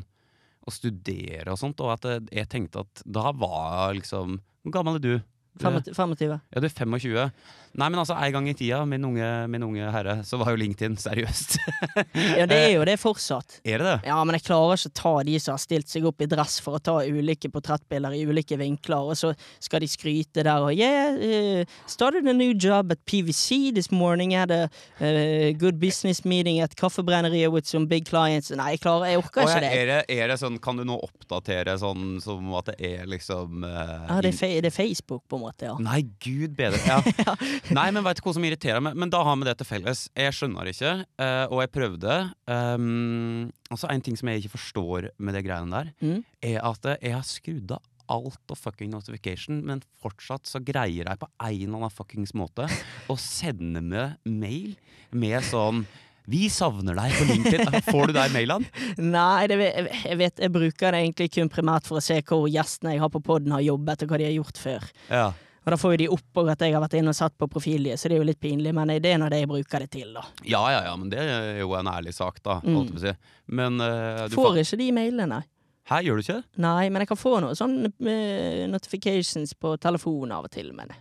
å 0.59 0.73
studere 0.73 1.53
og 1.53 1.59
sånt, 1.59 1.81
og 1.81 1.95
at 1.95 2.07
eh, 2.07 2.23
jeg 2.41 2.51
tenkte 2.51 2.85
at 2.85 3.03
da 3.07 3.33
var 3.35 3.95
liksom 3.97 4.39
Hvor 4.63 4.75
gammel 4.75 4.99
er 4.99 5.03
du? 5.03 5.13
Du 5.59 5.67
er- 5.67 5.93
25? 5.93 6.39
Ja, 6.55 6.59
du 6.63 6.65
er 6.65 6.75
25. 6.75 7.31
Nei, 7.77 7.85
men 7.93 7.99
altså, 8.01 8.15
en 8.17 8.31
gang 8.33 8.47
i 8.49 8.53
tida, 8.57 8.79
min 8.89 9.03
unge, 9.05 9.27
min 9.47 9.61
unge 9.63 9.89
herre, 9.93 10.15
så 10.25 10.39
var 10.41 10.49
jo 10.55 10.57
LinkedIn 10.57 10.95
seriøst. 10.97 11.57
Ja, 12.39 12.45
det 12.49 12.57
er 12.57 12.71
jo 12.73 12.85
det 12.87 12.95
fortsatt. 12.99 13.59
er 13.67 13.77
det 13.81 13.85
det? 13.85 13.97
Ja, 14.09 14.17
men 14.25 14.33
jeg 14.35 14.45
klarer 14.47 14.73
ikke 14.79 14.89
å 14.89 14.95
ta 14.97 15.11
de 15.27 15.35
som 15.39 15.53
har 15.53 15.61
stilt 15.61 15.91
seg 15.91 16.07
opp 16.09 16.23
i 16.23 16.27
dress 16.29 16.57
for 16.63 16.79
å 16.79 16.81
ta 16.81 16.95
ulike 17.05 17.51
portrettbilder 17.53 18.15
i 18.17 18.23
ulike 18.25 18.57
vinkler, 18.59 19.11
og 19.11 19.19
så 19.19 19.33
skal 19.61 19.83
de 19.83 19.89
skryte 19.91 20.43
der 20.45 20.65
og 20.65 20.73
Yeah, 20.79 21.13
uh, 21.19 21.77
started 21.89 22.27
a 22.27 22.33
new 22.33 22.53
job 22.55 22.91
at 22.95 23.01
PVC 23.05 23.73
this 23.75 23.91
morning. 23.91 24.33
Had 24.37 24.51
a 24.51 24.69
uh, 25.01 25.51
good 25.59 25.79
business 25.79 26.23
meeting 26.25 26.59
at 26.63 26.75
Kaffebrenneriet 26.79 27.51
with 27.51 27.67
some 27.67 27.85
big 27.87 28.05
clients. 28.09 28.49
Nei, 28.49 28.71
jeg 28.75 28.83
klarer, 28.85 29.11
jeg 29.11 29.21
orker 29.21 29.45
ikke 29.45 29.61
det. 29.65 29.71
er, 29.75 29.91
det, 29.93 29.99
er 30.17 30.33
det 30.33 30.39
sånn, 30.41 30.57
Kan 30.63 30.79
du 30.81 30.85
nå 30.87 30.97
oppdatere 31.05 31.77
sånn 31.81 32.17
som 32.23 32.49
at 32.59 32.71
det 32.73 32.77
er 32.95 33.07
liksom 33.09 33.63
uh, 33.65 34.07
Ja, 34.09 34.19
det 34.25 34.33
er, 34.39 34.59
det 34.65 34.71
er 34.71 34.75
Facebook, 34.75 35.23
på 35.29 35.37
en 35.39 35.45
måte, 35.47 35.48
ja. 35.61 35.75
Nei, 35.79 36.01
gud 36.23 36.55
bedre. 36.57 36.79
Ja. 36.89 37.35
Nei, 37.75 37.87
men 37.91 38.03
veit 38.05 38.17
du 38.19 38.23
hva 38.25 38.33
som 38.37 38.43
irriterer 38.47 38.81
meg? 38.81 38.95
Men 38.99 39.09
da 39.13 39.23
har 39.25 39.35
vi 39.41 39.47
det 39.49 39.57
til 39.59 39.67
felles. 39.69 40.05
Jeg 40.17 40.33
skjønner 40.37 40.69
ikke, 40.71 40.93
eh, 41.19 41.45
og 41.49 41.61
jeg 41.63 41.71
prøvde. 41.75 42.17
Um, 42.47 43.51
altså 43.71 43.89
En 43.91 44.01
ting 44.05 44.17
som 44.19 44.29
jeg 44.31 44.43
ikke 44.43 44.55
forstår 44.57 45.09
med 45.19 45.33
det 45.37 45.45
greiene 45.45 45.71
der, 45.71 45.93
Mm. 46.01 46.23
er 46.41 46.59
at 46.65 46.85
jeg 47.01 47.13
har 47.13 47.23
skrudd 47.27 47.71
av 47.71 47.81
alt 48.09 48.49
og 48.49 48.57
fucking 48.57 48.89
notification, 48.89 49.59
men 49.65 49.83
fortsatt 50.01 50.47
så 50.49 50.57
greier 50.65 51.05
jeg 51.05 51.19
på 51.21 51.27
en 51.45 51.61
eller 51.61 51.77
annen 51.77 51.93
fuckings 51.93 52.33
måte 52.33 52.65
å 53.09 53.17
sende 53.21 53.83
meg 53.85 54.15
mail 54.25 54.75
med 55.11 55.43
sånn 55.45 55.83
vi 56.29 56.45
savner 56.53 56.97
deg 56.97 57.13
på 57.17 57.27
LinkedIn. 57.29 57.81
Får 57.89 58.09
du 58.11 58.15
deg 58.15 58.33
mailene? 58.35 58.85
Nei, 59.17 59.49
det, 59.49 59.59
jeg, 59.65 60.17
vet 60.19 60.41
jeg 60.45 60.53
bruker 60.53 60.93
det 60.93 61.03
egentlig 61.03 61.29
kun 61.33 61.51
primært 61.51 61.89
for 61.89 61.99
å 61.99 62.03
se 62.03 62.19
hvor 62.21 62.47
gjestene 62.51 62.95
jeg 62.95 63.03
har 63.03 63.11
på 63.13 63.21
poden 63.25 63.55
har 63.55 63.65
jobbet, 63.65 64.05
og 64.05 64.13
hva 64.13 64.21
de 64.21 64.27
har 64.29 64.35
gjort 64.35 64.61
før. 64.61 64.89
Ja. 65.09 65.29
Og 65.65 65.73
da 65.73 65.77
får 65.77 65.93
jo 65.93 65.99
de 66.01 66.07
opp 66.15 66.39
at 66.49 66.63
jeg 66.63 66.73
har 66.73 66.81
vært 66.81 66.95
inne 66.97 67.11
og 67.11 67.17
satt 67.17 67.35
på 67.37 67.49
profilen, 67.51 67.97
så 67.99 68.09
det 68.09 68.17
er 68.17 68.23
jo 68.23 68.29
litt 68.29 68.39
pinlig, 68.41 68.71
men 68.75 68.93
det 69.03 69.11
er 69.11 69.19
nå 69.21 69.27
det 69.29 69.43
jeg 69.43 69.49
bruker 69.51 69.83
det 69.85 69.91
til, 69.93 70.13
da. 70.15 70.23
ja, 70.47 70.61
ja, 70.73 70.79
ja, 70.87 70.95
men 70.97 71.11
det 71.11 71.19
er 71.21 71.59
jo 71.59 71.75
en 71.77 71.91
ærlig 71.91 72.15
sak, 72.15 72.39
da. 72.45 72.59
Mm. 72.63 72.77
Holdt 72.77 72.89
jeg 72.89 72.95
på 72.95 73.01
å 73.01 73.05
si. 73.05 73.35
Men 73.59 73.83
uh, 73.83 74.23
du 74.29 74.37
Får 74.39 74.61
ikke 74.63 74.79
de 74.79 74.89
mailene. 74.95 75.43
Hæ, 75.89 76.03
gjør 76.05 76.17
du 76.17 76.23
ikke 76.23 76.39
det? 76.39 76.61
Nei, 76.63 76.89
men 76.89 77.03
jeg 77.03 77.11
kan 77.11 77.19
få 77.19 77.35
noen 77.43 77.57
sånne 77.57 77.91
uh, 77.91 78.65
notifications 78.71 79.53
på 79.57 79.75
telefonen 79.81 80.37
av 80.37 80.49
og 80.49 80.53
til, 80.53 80.71
men 80.77 80.93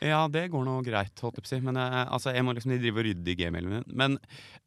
ja. 0.00 0.20
Det 0.28 0.44
går 0.52 0.64
nå 0.66 0.78
greit, 0.86 1.14
holdt 1.22 1.38
jeg 1.38 1.44
på 1.44 1.48
å 1.48 1.50
si. 1.50 1.60
Men 1.64 1.78
eh, 1.80 1.98
altså, 2.04 2.32
jeg 2.34 2.44
må 2.46 2.54
liksom 2.56 2.74
drive 2.74 3.00
og 3.00 3.06
rydde 3.08 3.32
i 3.32 3.36
gmailen 3.38 3.72
min. 3.72 3.86
Men 4.00 4.16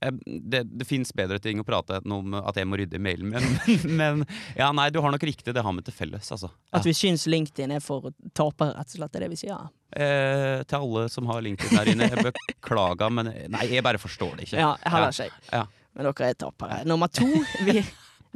eh, 0.04 0.14
det, 0.26 0.64
det 0.70 0.88
fins 0.90 1.14
bedre 1.18 1.40
ting 1.44 1.62
å 1.62 1.68
prate 1.68 2.02
om 2.06 2.36
at 2.40 2.60
jeg 2.60 2.70
må 2.70 2.80
rydde 2.82 3.00
i 3.00 3.04
mailen 3.04 3.32
min. 3.32 3.50
Men 4.02 4.26
ja, 4.58 4.72
nei, 4.76 4.90
du 4.94 5.02
har 5.04 5.14
nok 5.14 5.26
riktig. 5.28 5.54
Det 5.56 5.64
har 5.66 5.78
vi 5.78 5.86
til 5.88 5.98
felles, 5.98 6.32
altså. 6.36 6.52
At 6.76 6.88
vi 6.88 6.96
syns 6.98 7.28
LinkedIn 7.32 7.76
er 7.78 7.84
for 7.84 8.12
tapere, 8.38 8.76
rett 8.78 8.92
og 8.92 8.98
slett. 9.00 9.14
Det 9.14 9.22
er 9.22 9.28
det 9.28 9.34
vi 9.34 9.42
sier. 9.44 9.54
Ja. 9.56 9.72
Eh, 9.92 10.62
til 10.68 10.86
alle 10.86 11.08
som 11.12 11.28
har 11.32 11.44
LinkedIn 11.44 11.80
der 11.80 11.92
inne, 11.94 12.12
jeg 12.12 12.26
beklager, 12.32 13.12
men 13.12 13.34
nei, 13.52 13.68
jeg 13.74 13.86
bare 13.86 14.02
forstår 14.02 14.38
det 14.40 14.50
ikke. 14.50 14.62
Ja, 14.64 14.74
heller 14.88 15.12
ikke 15.12 15.30
jeg. 15.30 15.38
Ja. 15.52 15.66
Men 15.92 16.08
dere 16.08 16.32
er 16.32 16.40
tapere. 16.40 16.82
Nummer 16.88 17.12
to, 17.12 17.28
vi, 17.68 17.82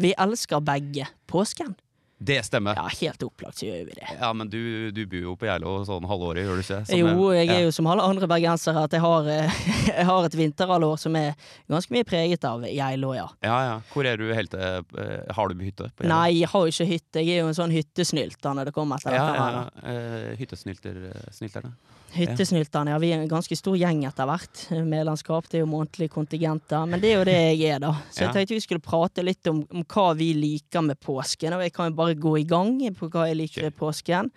vi 0.01 0.11
elsker 0.19 0.63
begge 0.63 1.07
påsken. 1.31 1.75
Det 2.17 2.37
stemmer. 2.47 2.77
Ja, 2.79 2.87
helt 3.01 3.23
opplagt 3.27 3.59
så 3.59 3.65
gjør 3.67 3.81
vi 3.89 3.95
det. 3.97 4.05
Ja, 4.21 4.29
men 4.33 4.47
du, 4.49 4.91
du 4.95 5.01
bor 5.11 5.19
jo 5.19 5.33
på 5.35 5.49
Geilo 5.49 5.73
sånn 5.87 6.05
halvåret, 6.07 6.45
gjør 6.45 6.61
du 6.61 6.63
ikke? 6.63 6.77
Som 6.87 7.01
Jo, 7.01 7.25
jeg 7.35 7.49
er 7.49 7.59
ja. 7.59 7.65
jo 7.65 7.73
som 7.75 7.89
alle 7.91 8.05
andre 8.07 8.29
bergensere 8.31 8.85
at 8.87 8.95
jeg 8.95 9.03
har, 9.03 9.27
eh, 9.33 9.57
jeg 9.91 10.05
har 10.07 10.27
et 10.29 10.37
vinterhalvår 10.39 10.95
som 11.01 11.17
er 11.19 11.33
ganske 11.71 11.91
mye 11.91 12.07
preget 12.07 12.47
av 12.47 12.63
Geilo, 12.71 13.11
ja. 13.17 13.27
Ja, 13.43 13.57
ja. 13.67 13.75
Hvor 13.91 14.07
er 14.07 14.15
du 14.21 14.29
helt 14.31 14.53
til 14.55 14.63
eh, 14.63 15.33
Har 15.35 15.51
du 15.51 15.59
hytte? 15.59 15.89
på 15.91 16.05
Geilo? 16.05 16.13
Nei, 16.13 16.37
jeg 16.39 16.51
har 16.53 16.63
jo 16.63 16.71
ikke 16.71 16.87
hytte. 16.93 17.25
Jeg 17.25 17.35
er 17.35 17.43
jo 17.43 17.51
en 17.51 17.59
sånn 17.59 17.75
hyttesnylt 17.75 18.39
da 18.41 18.55
når 18.55 18.71
det 18.71 18.75
kommer 18.79 19.03
til 19.03 19.11
Ja, 19.11 19.25
dette 19.27 19.35
ja, 19.35 19.49
ja. 19.51 19.65
ja. 19.67 19.97
Eh, 20.31 20.31
Hyttesnylterne. 20.39 21.75
Hyttesnylterne, 22.13 22.91
ja. 22.93 22.97
Vi 23.01 23.09
er 23.11 23.19
en 23.23 23.27
ganske 23.29 23.55
stor 23.57 23.75
gjeng 23.75 24.05
etter 24.07 24.27
hvert. 24.29 24.61
Medlemskap, 24.87 25.49
det 25.51 25.57
er 25.59 25.63
jo 25.65 25.69
månedlige 25.71 26.09
kontingenter. 26.13 26.85
Men 26.87 27.01
det 27.01 27.09
er 27.11 27.17
jo 27.17 27.25
det 27.27 27.35
jeg 27.57 27.73
er, 27.75 27.79
da. 27.83 27.91
Så 28.11 28.23
jeg 28.23 28.33
tenkte 28.33 28.55
vi 28.55 28.61
skulle 28.63 28.79
prate 28.85 29.23
litt 29.25 29.47
om, 29.51 29.63
om 29.71 29.83
hva 29.83 30.05
vi 30.15 30.29
liker 30.37 30.81
med 30.85 30.99
påsken. 31.03 31.57
Og 31.57 31.65
jeg 31.65 31.73
kan 31.75 31.89
jo 31.91 31.97
bare 31.97 32.15
gå 32.15 32.37
i 32.39 32.45
gang 32.47 32.77
på 32.95 33.09
hva 33.11 33.27
jeg 33.27 33.35
liker 33.41 33.67
med 33.67 33.75
påsken. 33.75 34.31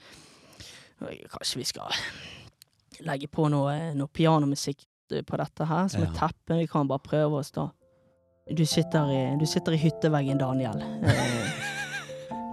Kanskje 0.99 1.61
vi 1.61 1.69
skal 1.69 1.95
legge 3.07 3.29
på 3.31 3.47
noe, 3.53 3.93
noe 3.95 4.11
pianomusikk 4.11 4.83
på 5.25 5.39
dette 5.39 5.65
her, 5.71 5.87
som 5.89 6.03
Ja. 6.03 6.09
et 6.11 6.17
teppe. 6.19 6.59
Vi 6.59 6.67
kan 6.67 6.89
bare 6.89 6.99
prøve 6.99 7.39
oss, 7.39 7.51
da. 7.55 7.69
Du 8.51 8.65
sitter 8.67 9.07
i, 9.13 9.37
du 9.39 9.47
sitter 9.47 9.73
i 9.73 9.77
hytteveggen, 9.77 10.39
Daniel. 10.41 10.83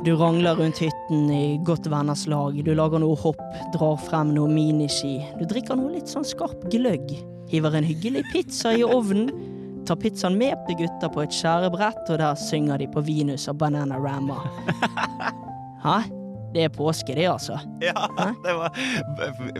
Du 0.03 0.15
rangler 0.15 0.55
rundt 0.55 0.77
hytten 0.83 1.29
i 1.31 1.57
godt 1.63 1.87
venners 1.87 2.25
lag. 2.27 2.57
Du 2.65 2.73
lager 2.75 2.99
noe 2.99 3.15
hopp, 3.21 3.39
drar 3.73 3.95
frem 4.03 4.33
noe 4.35 4.49
miniski. 4.51 5.17
Du 5.39 5.45
drikker 5.47 5.79
noe 5.79 5.93
litt 5.95 6.11
sånn 6.11 6.27
skarp 6.27 6.67
gløgg. 6.73 7.13
Hiver 7.51 7.77
en 7.79 7.87
hyggelig 7.87 8.25
pizza 8.33 8.73
i 8.75 8.83
ovnen. 8.83 9.31
Tar 9.87 9.99
pizzaen 10.01 10.35
med 10.37 10.57
til 10.67 10.81
gutta 10.83 11.09
på 11.13 11.23
et 11.23 11.33
skjærebrett, 11.33 12.03
og 12.09 12.19
der 12.19 12.37
synger 12.41 12.81
de 12.81 12.89
på 12.91 13.03
Venus 13.05 13.47
og 13.51 13.59
Bananarama. 13.61 14.41
Hæ? 15.85 15.99
Det 16.55 16.63
er 16.65 16.71
påske, 16.73 17.15
det, 17.15 17.27
altså. 17.29 17.59
Ja, 17.83 18.07
Hæ? 18.17 18.31
det 18.43 18.55
var 18.57 18.77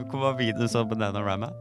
Hvor 0.10 0.20
var 0.28 0.38
Venus 0.40 0.76
og 0.76 0.90
Bananarama? 0.92 1.52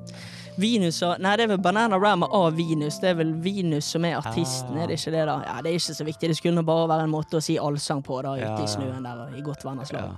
Venus 0.61 1.01
og 1.03 1.19
Nei, 1.21 1.33
det 1.37 1.45
er 1.45 1.49
vel 1.55 1.63
Bananarama 1.65 2.29
av 2.31 2.55
Venus. 2.57 2.99
Det 3.03 3.11
er 3.11 3.15
vel 3.19 3.33
Venus 3.43 3.85
som 3.95 4.05
er 4.05 4.17
artisten, 4.21 4.77
Ah. 4.77 4.83
er 4.85 4.87
det 4.93 4.99
ikke 5.01 5.11
det, 5.13 5.25
da? 5.27 5.37
Ja, 5.47 5.57
Det 5.63 5.71
er 5.73 5.79
ikke 5.79 5.95
så 5.99 6.05
viktig. 6.07 6.29
Det 6.29 6.37
skulle 6.37 6.63
bare 6.65 6.89
være 6.89 7.05
en 7.05 7.11
måte 7.11 7.37
å 7.39 7.43
si 7.43 7.57
allsang 7.59 8.03
på, 8.03 8.23
da, 8.23 8.35
ute 8.37 8.41
Ja. 8.41 8.63
i 8.63 8.67
snøen 8.67 9.03
der 9.03 9.19
og 9.27 9.39
i 9.39 9.41
godt 9.43 9.65
venners 9.65 9.93
lag. 9.93 10.03
Ja. 10.03 10.17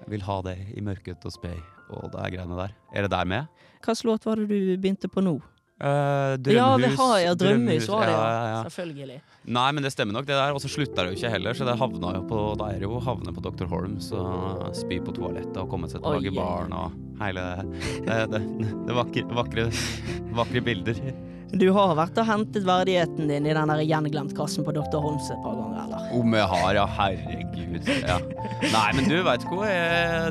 Jeg 0.00 0.08
vil 0.10 0.20
ha 0.22 0.40
det 0.42 0.58
i 0.76 0.80
mørket 0.80 1.24
og 1.24 1.32
spei 1.32 1.56
og 1.90 2.14
er 2.14 2.30
greiene 2.30 2.56
der. 2.56 2.72
Er 2.94 3.02
det 3.02 3.10
der 3.10 3.24
med? 3.24 3.46
Hvilken 3.82 4.04
låt 4.10 4.24
var 4.24 4.36
det 4.36 4.48
du 4.48 4.76
begynte 4.76 5.08
på 5.08 5.22
nå? 5.22 5.40
Eh, 5.76 6.36
drømmehus. 6.40 6.56
Ja, 6.56 6.76
vi 6.76 6.96
har 6.96 7.18
ja, 7.20 7.34
Drømmehus 7.34 7.88
var 7.88 8.06
det, 8.06 8.12
ja, 8.12 8.28
ja. 8.32 8.44
ja. 8.48 8.60
Selvfølgelig. 8.64 9.18
Nei, 9.46 9.66
men 9.76 9.84
det 9.84 9.92
stemmer 9.92 10.16
nok, 10.16 10.26
det 10.26 10.38
der. 10.38 10.54
Og 10.56 10.62
så 10.64 10.70
slutta 10.72 11.04
det 11.04 11.12
jo 11.12 11.18
ikke 11.20 11.32
heller, 11.36 11.58
så 11.58 11.68
det 11.68 11.76
havna 11.78 12.14
jo 12.16 12.24
på 12.30 12.40
Da 12.58 12.70
er 12.72 12.80
det 12.80 12.88
jo 12.88 13.00
havne 13.04 13.34
på 13.36 13.44
Dr. 13.44 13.68
Holms 13.70 14.08
og 14.16 14.64
spy 14.76 14.98
på 15.04 15.14
toalettet 15.16 15.60
og 15.60 15.68
komme 15.70 15.90
seg 15.92 16.00
tilbake 16.00 16.32
i 16.32 16.36
baren 16.36 16.74
og 16.76 16.96
hele 17.20 17.46
Det, 18.08 18.18
det, 18.32 18.42
det 18.88 18.96
vakre, 18.96 19.26
vakre, 19.36 19.70
vakre 20.40 20.64
bilder. 20.64 21.00
Du 21.54 21.68
har 21.70 21.92
vært 21.94 22.16
og 22.18 22.26
hentet 22.26 22.64
verdigheten 22.66 23.28
din 23.30 23.44
i 23.46 23.52
den 23.54 23.70
der 23.70 23.82
gjenglemt 23.86 24.32
kassen 24.36 24.64
på 24.66 24.72
Dr. 24.74 24.98
Holms 24.98 25.28
et 25.30 25.38
par 25.44 25.54
ganger, 25.54 25.84
eller? 25.84 26.08
Om 26.18 26.34
jeg 26.34 26.48
har, 26.52 26.70
ja. 26.80 26.86
Herregud. 26.96 27.90
Ja. 28.02 28.16
Nei, 28.72 28.88
men 28.96 29.06
du 29.06 29.14
veit 29.26 29.44
hva, 29.46 29.68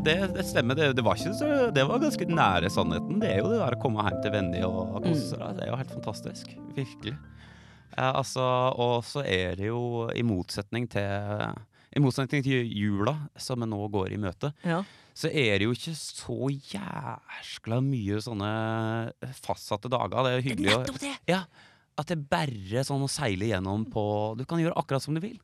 det, 0.04 0.16
det 0.36 0.46
stemmer. 0.50 0.75
Det, 0.78 0.90
det 0.98 1.04
var 1.06 1.20
ikke 1.20 1.36
så 1.38 1.50
Det 1.75 1.86
var 1.88 2.02
ganske 2.02 2.28
nære 2.28 2.72
sannheten. 2.74 3.04
Det 3.25 3.32
er 3.34 3.39
jo 3.41 3.50
det 3.51 3.60
der 3.62 3.75
å 3.77 3.82
komme 3.82 4.03
hjem 4.05 4.20
til 4.24 4.34
venner 4.36 4.65
og 4.70 5.00
kose 5.03 5.29
seg. 5.34 5.46
Det 5.58 5.65
er 5.65 5.72
jo 5.72 5.79
helt 5.79 5.94
fantastisk. 5.98 6.51
Virkelig. 6.77 7.15
Eh, 7.96 8.12
altså, 8.12 8.44
og 8.82 9.00
så 9.08 9.24
er 9.25 9.55
det 9.60 9.70
jo 9.72 10.05
i 10.13 10.24
motsetning 10.27 10.85
til 10.92 11.55
I 11.96 12.01
motsetning 12.03 12.44
til 12.44 12.68
jula, 12.75 13.14
som 13.40 13.61
vi 13.64 13.68
nå 13.72 13.77
går 13.94 14.11
i 14.14 14.18
møte, 14.20 14.50
Ja. 14.68 14.81
så 15.16 15.29
er 15.31 15.59
det 15.61 15.68
jo 15.70 15.72
ikke 15.77 15.94
så 15.96 16.50
jæskla 16.51 17.77
mye 17.81 18.18
sånne 18.20 18.50
fastsatte 19.40 19.88
dager. 19.94 20.18
Det 20.25 20.31
er 20.33 20.35
jo 20.42 20.46
hyggelig 20.50 20.74
å 20.75 20.79
Nettopp 20.81 21.00
det! 21.00 21.14
ja, 21.31 21.46
at 21.96 22.09
det 22.11 22.18
er 22.18 22.25
bare 22.35 22.83
sånn 22.83 23.05
å 23.05 23.07
seile 23.07 23.48
gjennom 23.48 23.85
på 23.88 24.03
Du 24.35 24.44
kan 24.44 24.59
gjøre 24.59 24.75
akkurat 24.75 25.05
som 25.05 25.16
du 25.16 25.22
vil. 25.24 25.38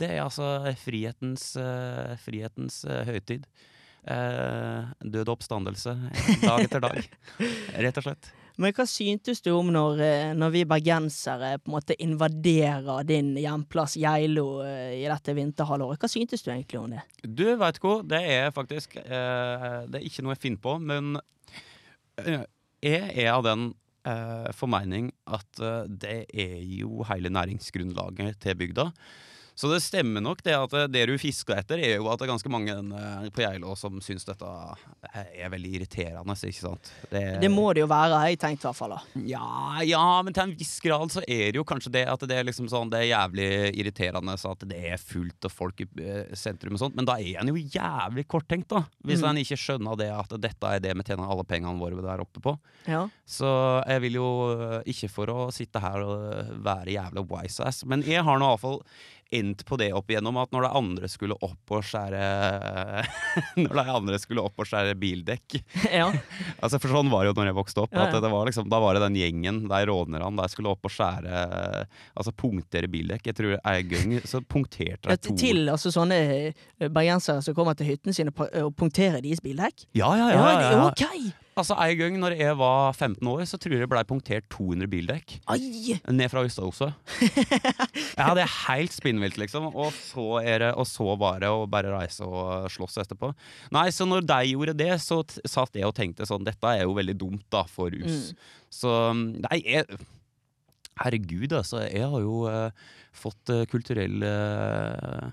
Det 0.00 0.08
er 0.08 0.22
altså 0.24 0.46
frihetens, 0.80 1.50
uh, 1.60 2.16
frihetens 2.24 2.80
uh, 2.88 3.02
høytid. 3.04 3.44
Eh, 4.00 4.92
død 5.04 5.26
og 5.28 5.34
oppstandelse 5.34 5.92
dag 6.40 6.62
etter 6.64 6.80
dag. 6.80 7.08
Rett 7.84 7.98
og 8.00 8.06
slett. 8.06 8.30
Men 8.60 8.74
hva 8.76 8.84
syntes 8.88 9.40
du 9.44 9.50
om 9.54 9.70
når, 9.72 10.00
eh, 10.04 10.30
når 10.36 10.52
vi 10.54 10.62
bergensere 10.68 11.54
på 11.60 11.70
en 11.70 11.74
måte 11.76 11.96
invaderer 12.00 13.04
din 13.08 13.32
hjemplass 13.40 13.96
Geilo 14.00 14.62
eh, 14.64 14.98
i 15.00 15.04
dette 15.08 15.34
vinterhalvåret? 15.36 16.00
Hva 16.00 16.10
syntes 16.12 16.44
du 16.44 16.50
egentlig 16.52 16.80
om 16.80 16.92
det? 16.92 17.04
Du 17.24 17.46
veit 17.60 17.80
hva, 17.80 17.94
det 18.04 18.22
er 18.34 18.50
faktisk 18.56 18.96
eh, 19.00 19.78
Det 19.88 20.00
er 20.00 20.08
ikke 20.08 20.24
noe 20.24 20.36
jeg 20.36 20.44
finner 20.44 20.64
på, 20.64 20.76
men 20.80 21.20
eh, 22.20 22.44
jeg 22.84 23.14
er 23.20 23.32
av 23.34 23.44
den 23.48 23.70
eh, 24.08 24.50
formening 24.56 25.10
at 25.28 25.64
eh, 25.64 25.88
det 25.88 26.22
er 26.28 26.56
jo 26.64 27.04
hele 27.08 27.32
næringsgrunnlaget 27.32 28.40
til 28.44 28.60
bygda. 28.60 28.90
Så 29.60 29.68
det 29.68 29.82
stemmer 29.84 30.22
nok 30.24 30.40
det 30.46 30.54
at 30.56 30.72
eh, 30.78 30.86
det 30.88 31.02
du 31.10 31.14
fisker 31.20 31.58
etter, 31.60 31.80
er 31.84 31.98
jo 31.98 32.06
at 32.08 32.16
det 32.22 32.24
er 32.24 32.32
ganske 32.32 32.52
mange 32.52 32.72
eh, 32.72 33.26
på 33.34 33.42
Geilo 33.44 33.74
som 33.76 33.98
syns 34.00 34.24
dette 34.24 34.48
er 35.12 35.50
veldig 35.52 35.72
irriterende, 35.76 36.36
ikke 36.48 36.62
sant? 36.62 36.90
Det, 37.10 37.22
Det 37.42 37.50
må 37.52 37.66
det 37.76 37.82
jo 37.84 37.88
være, 37.90 38.22
jeg 38.30 38.38
tenkt 38.40 38.64
i 38.64 38.68
hvert 38.70 38.78
fall. 38.78 38.94
da. 38.96 39.22
ja, 39.28 39.82
ja, 39.84 40.04
men 40.24 40.32
til 40.36 40.46
en 40.46 40.54
viss 40.56 40.78
grad 40.84 41.12
så 41.12 41.20
er 41.26 41.50
det 41.52 41.60
jo 41.60 41.66
kanskje 41.68 41.92
det 41.98 42.06
at 42.08 42.24
det 42.30 42.38
er 42.40 42.46
liksom 42.48 42.68
sånn 42.72 42.88
Det 42.92 43.02
er 43.02 43.08
jævlig 43.10 43.48
irriterende 43.82 44.36
så 44.40 44.54
at 44.54 44.64
det 44.70 44.80
er 44.94 45.00
fullt 45.02 45.48
av 45.50 45.52
folk 45.54 45.84
i 45.84 45.88
eh, 46.06 46.32
sentrum 46.38 46.78
og 46.78 46.82
sånt, 46.86 46.96
men 46.96 47.08
da 47.08 47.18
er 47.20 47.42
en 47.42 47.52
jo 47.52 47.60
jævlig 47.60 48.24
korttenkt, 48.30 48.70
da. 48.72 48.84
Hvis 49.04 49.20
Mm. 49.20 49.28
en 49.34 49.38
ikke 49.42 49.58
skjønner 49.60 49.96
det 50.00 50.08
at 50.16 50.32
dette 50.40 50.68
er 50.72 50.80
det 50.80 50.94
vi 50.96 51.04
tjener 51.04 51.28
alle 51.28 51.44
pengene 51.44 51.76
våre 51.80 52.00
der 52.00 52.22
oppe 52.24 52.40
på. 52.40 52.54
Ja. 52.88 53.02
Så 53.28 53.50
jeg 53.84 54.00
vil 54.06 54.16
jo 54.16 54.28
eh, 54.56 54.80
ikke 54.88 55.10
for 55.12 55.28
å 55.34 55.50
sitte 55.52 55.82
her 55.84 56.00
og 56.00 56.54
være 56.64 56.94
jævla 56.96 57.26
wise 57.28 57.60
ass, 57.68 57.82
men 57.84 58.00
jeg 58.06 58.24
har 58.24 58.38
nå 58.40 58.48
iallfall 58.48 58.80
endt 59.30 59.62
på 59.66 59.76
det 59.78 59.92
opp 59.94 60.10
igjennom 60.10 60.36
at 60.42 60.50
når 60.54 60.66
de 60.66 60.70
andre 60.80 61.08
skulle 61.10 61.36
opp 61.38 61.74
og 61.76 61.84
skjære 61.86 62.20
Når 63.62 63.74
de 63.78 63.84
andre 63.94 64.18
skulle 64.18 64.42
opp 64.42 64.58
og 64.58 64.66
skjære 64.66 64.96
bildekk 64.98 65.60
ja. 66.00 66.08
Altså 66.58 66.80
For 66.82 66.90
sånn 66.90 67.10
var 67.12 67.24
det 67.24 67.30
jo 67.30 67.36
når 67.38 67.50
jeg 67.52 67.58
vokste 67.60 67.84
opp. 67.84 67.94
Ja, 67.94 68.08
At 68.08 68.16
ja. 68.16 68.22
det 68.24 68.32
var 68.32 68.48
liksom, 68.50 68.68
da 68.72 68.80
var 68.82 68.96
det 68.98 69.04
den 69.04 69.18
gjengen, 69.20 69.62
de 69.70 69.80
rånerne, 69.90 70.30
de 70.40 70.48
skulle 70.52 70.72
opp 70.72 70.88
og 70.88 70.94
skjære 70.94 71.44
Altså 72.20 72.34
punktere 72.36 72.90
bildekk. 72.90 73.30
Jeg 73.30 73.38
tror 73.38 73.56
en 73.58 73.92
gang 73.92 74.16
så 74.28 74.42
punkterte 74.42 75.10
de 75.10 75.20
to 75.28 75.36
Til 75.38 75.70
altså 75.72 75.92
sånne 75.94 76.18
eh, 76.20 76.88
bergensere 76.88 77.44
som 77.44 77.56
kommer 77.56 77.78
til 77.78 77.92
hytten 77.92 78.16
sin 78.16 78.30
og 78.34 78.74
punkterer 78.78 79.22
deres 79.22 79.42
bildekk? 79.44 79.86
Ja, 79.94 80.10
ja, 80.18 80.32
Ja, 80.34 80.40
ja. 80.40 80.58
det 80.58 80.66
ja, 80.66 80.72
ja. 80.74 80.90
OK! 80.90 81.49
Altså 81.58 81.74
En 81.74 81.96
gang 81.98 82.16
når 82.22 82.36
jeg 82.38 82.56
var 82.60 82.92
15 82.94 83.26
år, 83.26 83.42
så 83.48 83.58
tror 83.60 83.74
jeg 83.74 83.82
det 83.82 83.88
ble 83.90 84.02
punktert 84.08 84.46
200 84.52 84.90
bildekk. 84.90 85.34
Ai! 85.50 85.98
Ned 86.06 86.30
fra 86.32 86.44
Øståset. 86.46 86.94
ja, 88.20 88.28
det 88.38 88.44
er 88.44 88.54
helt 88.68 88.94
spinnvilt, 88.94 89.40
liksom. 89.40 89.68
Og 89.74 89.90
så 89.96 90.28
er 90.44 90.64
det 90.64 90.70
Og 90.80 90.86
så 90.88 91.16
var 91.20 91.42
det 91.42 91.50
å 91.50 91.66
bare 91.70 91.92
reise 91.92 92.26
og 92.26 92.70
slåss 92.72 93.00
etterpå. 93.04 93.32
Nei, 93.74 93.88
så 93.94 94.06
når 94.08 94.24
de 94.30 94.40
gjorde 94.52 94.78
det, 94.78 94.92
så 95.02 95.20
satt 95.44 95.76
jeg 95.76 95.88
og 95.88 95.96
tenkte 95.98 96.28
sånn 96.28 96.46
Dette 96.46 96.76
er 96.76 96.86
jo 96.86 96.96
veldig 96.96 97.18
dumt, 97.18 97.44
da, 97.52 97.66
for 97.68 97.92
rus. 97.92 98.32
Så 98.70 98.94
Nei, 99.16 99.60
jeg 99.66 100.00
Herregud, 101.00 101.52
altså. 101.56 101.84
Jeg 101.88 102.08
har 102.12 102.24
jo 102.24 102.42
uh, 102.44 102.90
fått 103.16 103.52
uh, 103.52 103.62
kulturell 103.70 104.20
eh, 104.26 105.30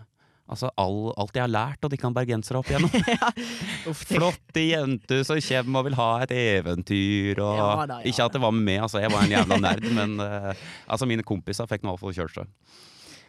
Altså 0.47 0.69
all, 0.79 1.11
alt 1.19 1.35
jeg 1.35 1.43
har 1.43 1.51
lært 1.51 1.83
og 1.83 1.91
de 1.91 1.99
kan 1.99 2.15
bergensere 2.15 2.61
opp 2.61 2.69
igjennom. 2.71 2.93
Uff, 3.91 4.03
Flotte 4.07 4.63
jenter 4.63 5.23
som 5.27 5.39
kommer 5.43 5.81
og 5.83 5.89
vil 5.89 5.97
ha 5.99 6.09
et 6.23 6.33
eventyr. 6.37 7.41
Og 7.43 7.57
Ja 7.59 7.71
da, 7.83 8.01
ja 8.01 8.11
Ikke 8.11 8.27
at 8.27 8.37
det 8.37 8.43
var 8.43 8.55
med 8.55 8.63
meg, 8.67 8.83
altså, 8.85 9.01
jeg 9.03 9.11
var 9.11 9.25
en 9.25 9.33
jævla 9.35 9.57
nerd, 9.63 9.89
men 9.99 10.19
uh, 10.23 10.53
altså, 10.87 11.09
mine 11.09 11.25
kompiser 11.27 11.67
fikk 11.69 11.83
nå 11.83 11.93
iallfall 11.93 12.15
kjørt 12.15 12.39
seg. 12.39 12.53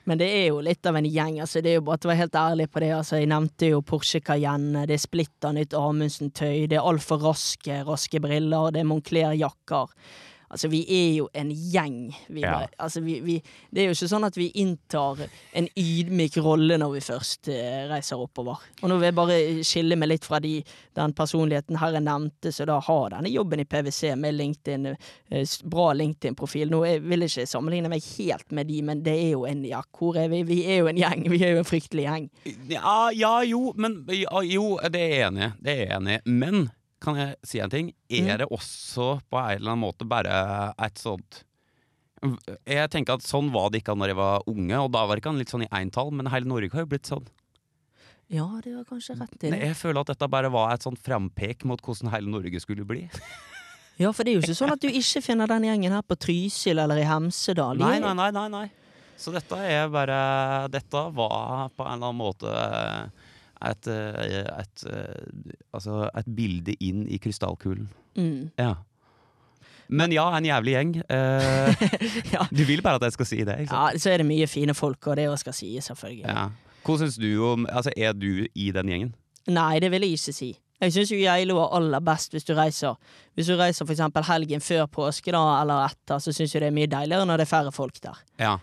Men 0.08 0.20
det 0.22 0.28
er 0.32 0.46
jo 0.48 0.62
litt 0.64 0.86
av 0.88 0.96
en 0.96 1.04
gjeng. 1.04 1.40
altså 1.42 1.60
Det 1.60 1.74
er 1.74 1.76
jo 1.80 1.84
bare 1.84 2.00
til 2.00 2.08
å 2.08 2.12
være 2.14 2.22
helt 2.22 2.38
ærlig 2.40 2.66
på 2.72 2.80
det. 2.80 2.92
altså 2.96 3.18
Jeg 3.20 3.28
nevnte 3.28 3.68
jo 3.74 3.82
Porsche 3.84 4.22
Cayenne, 4.24 4.86
det 4.88 4.96
er 4.96 5.02
splitter 5.02 5.52
nytt 5.52 5.76
Amundsen-tøy, 5.76 6.64
det 6.70 6.78
er 6.78 6.86
altfor 6.88 7.20
raske, 7.26 7.82
raske 7.84 8.22
briller, 8.24 8.70
det 8.72 8.80
er 8.80 8.88
Moncler-jakker. 8.88 9.92
Altså, 10.50 10.68
vi 10.72 10.80
er 10.88 11.10
jo 11.18 11.28
en 11.36 11.50
gjeng. 11.52 12.14
Vi 12.28 12.40
Ja. 12.40 12.66
altså, 12.78 13.00
vi, 13.04 13.18
vi, 13.20 13.42
det 13.70 13.82
er 13.82 13.90
jo 13.90 13.96
ikke 13.96 14.08
sånn 14.08 14.24
at 14.24 14.36
vi 14.38 14.46
inntar 14.62 15.20
en 15.52 15.68
ydmyk 15.76 16.38
rolle 16.44 16.78
når 16.80 16.92
vi 16.94 17.00
først 17.04 17.50
eh, 17.52 17.84
reiser 17.90 18.20
oppover. 18.22 18.62
Og 18.82 18.88
nå 18.88 18.96
vil 18.96 19.10
jeg 19.10 19.16
bare 19.18 19.38
skille 19.66 19.98
meg 20.00 20.08
litt 20.14 20.24
fra 20.28 20.40
de, 20.40 20.62
den 20.96 21.12
personligheten 21.18 21.76
Herre 21.82 22.00
nevnte, 22.00 22.52
som 22.54 22.68
da 22.70 22.78
har 22.80 23.10
denne 23.12 23.28
jobben 23.32 23.60
i 23.60 23.66
PwC 23.68 24.14
med 24.16 24.38
LinkedIn, 24.38 24.86
eh, 25.30 25.56
bra 25.68 25.90
LinkedIn-profil. 25.98 26.70
Nå 26.72 26.84
jeg 26.88 27.02
vil 27.04 27.26
jeg 27.26 27.34
ikke 27.34 27.50
sammenligne 27.52 27.92
meg 27.92 28.04
helt 28.16 28.50
med 28.56 28.66
de, 28.70 28.80
men 28.82 29.02
det 29.04 29.16
er 29.18 29.30
jo 29.36 29.44
en 29.48 29.64
Ja, 29.68 29.82
hvor 29.98 30.16
er 30.16 30.28
vi? 30.32 30.42
Vi 30.48 30.62
er 30.64 30.78
jo 30.80 30.88
en 30.88 30.96
gjeng. 30.96 31.26
Vi 31.28 31.42
er 31.44 31.56
jo 31.56 31.62
en 31.64 31.68
fryktelig 31.68 32.06
gjeng. 32.06 32.30
Ja, 32.70 33.10
ja 33.12 33.34
jo, 33.44 33.72
men 33.76 34.00
ja, 34.14 34.40
Jo, 34.46 34.78
det 34.88 35.02
er 35.02 35.14
jeg 35.14 35.26
enig 35.28 35.44
i. 35.48 35.52
Det 35.60 35.72
er 35.74 35.80
jeg 35.84 35.96
enig 35.98 36.14
i. 36.16 36.20
Men 36.30 36.70
kan 37.02 37.18
jeg 37.20 37.36
si 37.46 37.60
en 37.62 37.70
ting? 37.72 37.92
Er 38.10 38.42
det 38.42 38.48
også 38.50 39.18
på 39.30 39.38
en 39.40 39.56
eller 39.58 39.74
annen 39.74 39.84
måte 39.84 40.06
bare 40.08 40.38
et 40.82 40.98
sånt 40.98 41.44
Jeg 42.66 42.90
tenker 42.90 43.14
at 43.18 43.26
sånn 43.26 43.52
var 43.54 43.70
det 43.70 43.84
ikke 43.84 43.94
når 43.94 44.10
jeg 44.12 44.18
var 44.18 44.46
unge, 44.50 44.78
og 44.82 44.90
da 44.94 45.04
var 45.06 45.14
det 45.14 45.22
ikke 45.22 45.36
litt 45.38 45.52
sånn 45.52 45.66
i 45.68 45.72
eintall, 45.78 46.10
men 46.10 46.30
hele 46.32 46.50
Norge 46.50 46.72
har 46.74 46.82
jo 46.82 46.90
blitt 46.90 47.06
sånn. 47.06 47.28
Ja, 48.28 48.48
det 48.64 48.74
var 48.74 48.88
kanskje 48.88 49.14
rett 49.16 49.36
i 49.38 49.52
det. 49.52 49.60
jeg 49.70 49.76
føler 49.78 50.02
at 50.02 50.10
dette 50.10 50.28
bare 50.28 50.50
var 50.52 50.74
et 50.74 50.82
sånt 50.84 51.00
frampek 51.00 51.62
mot 51.64 51.80
hvordan 51.80 52.10
hele 52.12 52.28
Norge 52.32 52.60
skulle 52.64 52.84
bli. 52.88 53.06
Ja, 53.98 54.12
for 54.14 54.22
det 54.22 54.30
er 54.30 54.36
jo 54.36 54.42
ikke 54.44 54.54
sånn 54.54 54.70
at 54.70 54.78
du 54.78 54.86
ikke 54.94 55.20
finner 55.26 55.50
den 55.50 55.64
gjengen 55.66 55.90
her 55.96 56.04
på 56.06 56.14
Trysil 56.22 56.78
eller 56.78 57.00
i 57.02 57.06
Hemsedal. 57.08 57.80
Nei, 57.82 57.96
nei, 57.98 58.12
nei, 58.14 58.28
nei, 58.30 58.44
nei. 58.52 58.66
Så 59.18 59.32
dette 59.34 59.58
er 59.58 59.88
bare 59.90 60.18
Dette 60.70 61.00
var 61.16 61.72
på 61.74 61.82
en 61.82 61.96
eller 61.96 62.12
annen 62.12 62.20
måte 62.20 62.52
et, 63.64 63.88
eh, 63.90 64.44
et, 64.60 64.84
eh, 64.86 65.64
altså 65.74 66.04
et 66.16 66.28
bilde 66.36 66.74
inn 66.84 67.06
i 67.08 67.18
krystallkulen. 67.18 67.88
Mm. 68.16 68.50
Ja. 68.58 68.74
Men 69.88 70.12
ja, 70.12 70.26
en 70.36 70.44
jævlig 70.44 70.74
gjeng. 70.76 70.96
Eh, 71.08 71.74
Ja. 72.34 72.46
Du 72.52 72.64
vil 72.68 72.82
bare 72.82 73.00
at 73.00 73.08
jeg 73.08 73.12
skal 73.12 73.26
si 73.26 73.42
det? 73.44 73.58
Ja, 73.70 73.88
så 73.96 74.12
er 74.12 74.22
det 74.22 74.28
mye 74.28 74.46
fine 74.46 74.74
folk, 74.76 75.06
og 75.06 75.16
det 75.16 75.28
også 75.28 75.48
skal 75.48 75.56
sies, 75.62 75.90
selvfølgelig. 75.90 76.26
Ja. 76.28 76.48
Hva 76.84 76.96
syns 77.00 77.18
du 77.20 77.28
om 77.44 77.66
Altså, 77.68 77.92
er 77.96 78.12
du 78.16 78.46
i 78.54 78.70
den 78.72 78.88
gjengen? 78.88 79.12
Nei, 79.48 79.78
det 79.80 79.90
vil 79.90 80.04
jeg 80.04 80.18
ikke 80.18 80.32
si. 80.36 80.50
Jeg 80.78 80.92
syns 80.94 81.10
Geilo 81.10 81.56
er 81.58 81.72
aller 81.74 82.02
best 82.06 82.34
hvis 82.36 82.46
du 82.46 82.52
reiser. 82.54 82.94
Hvis 83.34 83.48
du 83.50 83.56
reiser 83.58 83.86
for 83.88 84.22
helgen 84.28 84.60
før 84.62 84.86
påske 84.86 85.32
da, 85.34 85.40
eller 85.62 85.88
etter, 85.88 86.20
så 86.22 86.32
syns 86.32 86.54
jeg 86.54 86.62
det 86.62 86.68
er 86.68 86.76
mye 86.76 86.90
deiligere 86.90 87.26
når 87.26 87.40
det 87.40 87.46
er 87.48 87.50
færre 87.50 87.72
folk 87.74 87.98
der. 88.02 88.20
Ja. 88.38 88.58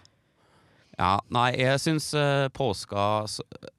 Ja, 0.95 1.17
nei, 1.33 1.49
jeg 1.59 1.79
syns 1.83 2.05
uh, 2.15 2.47
påska 2.55 3.25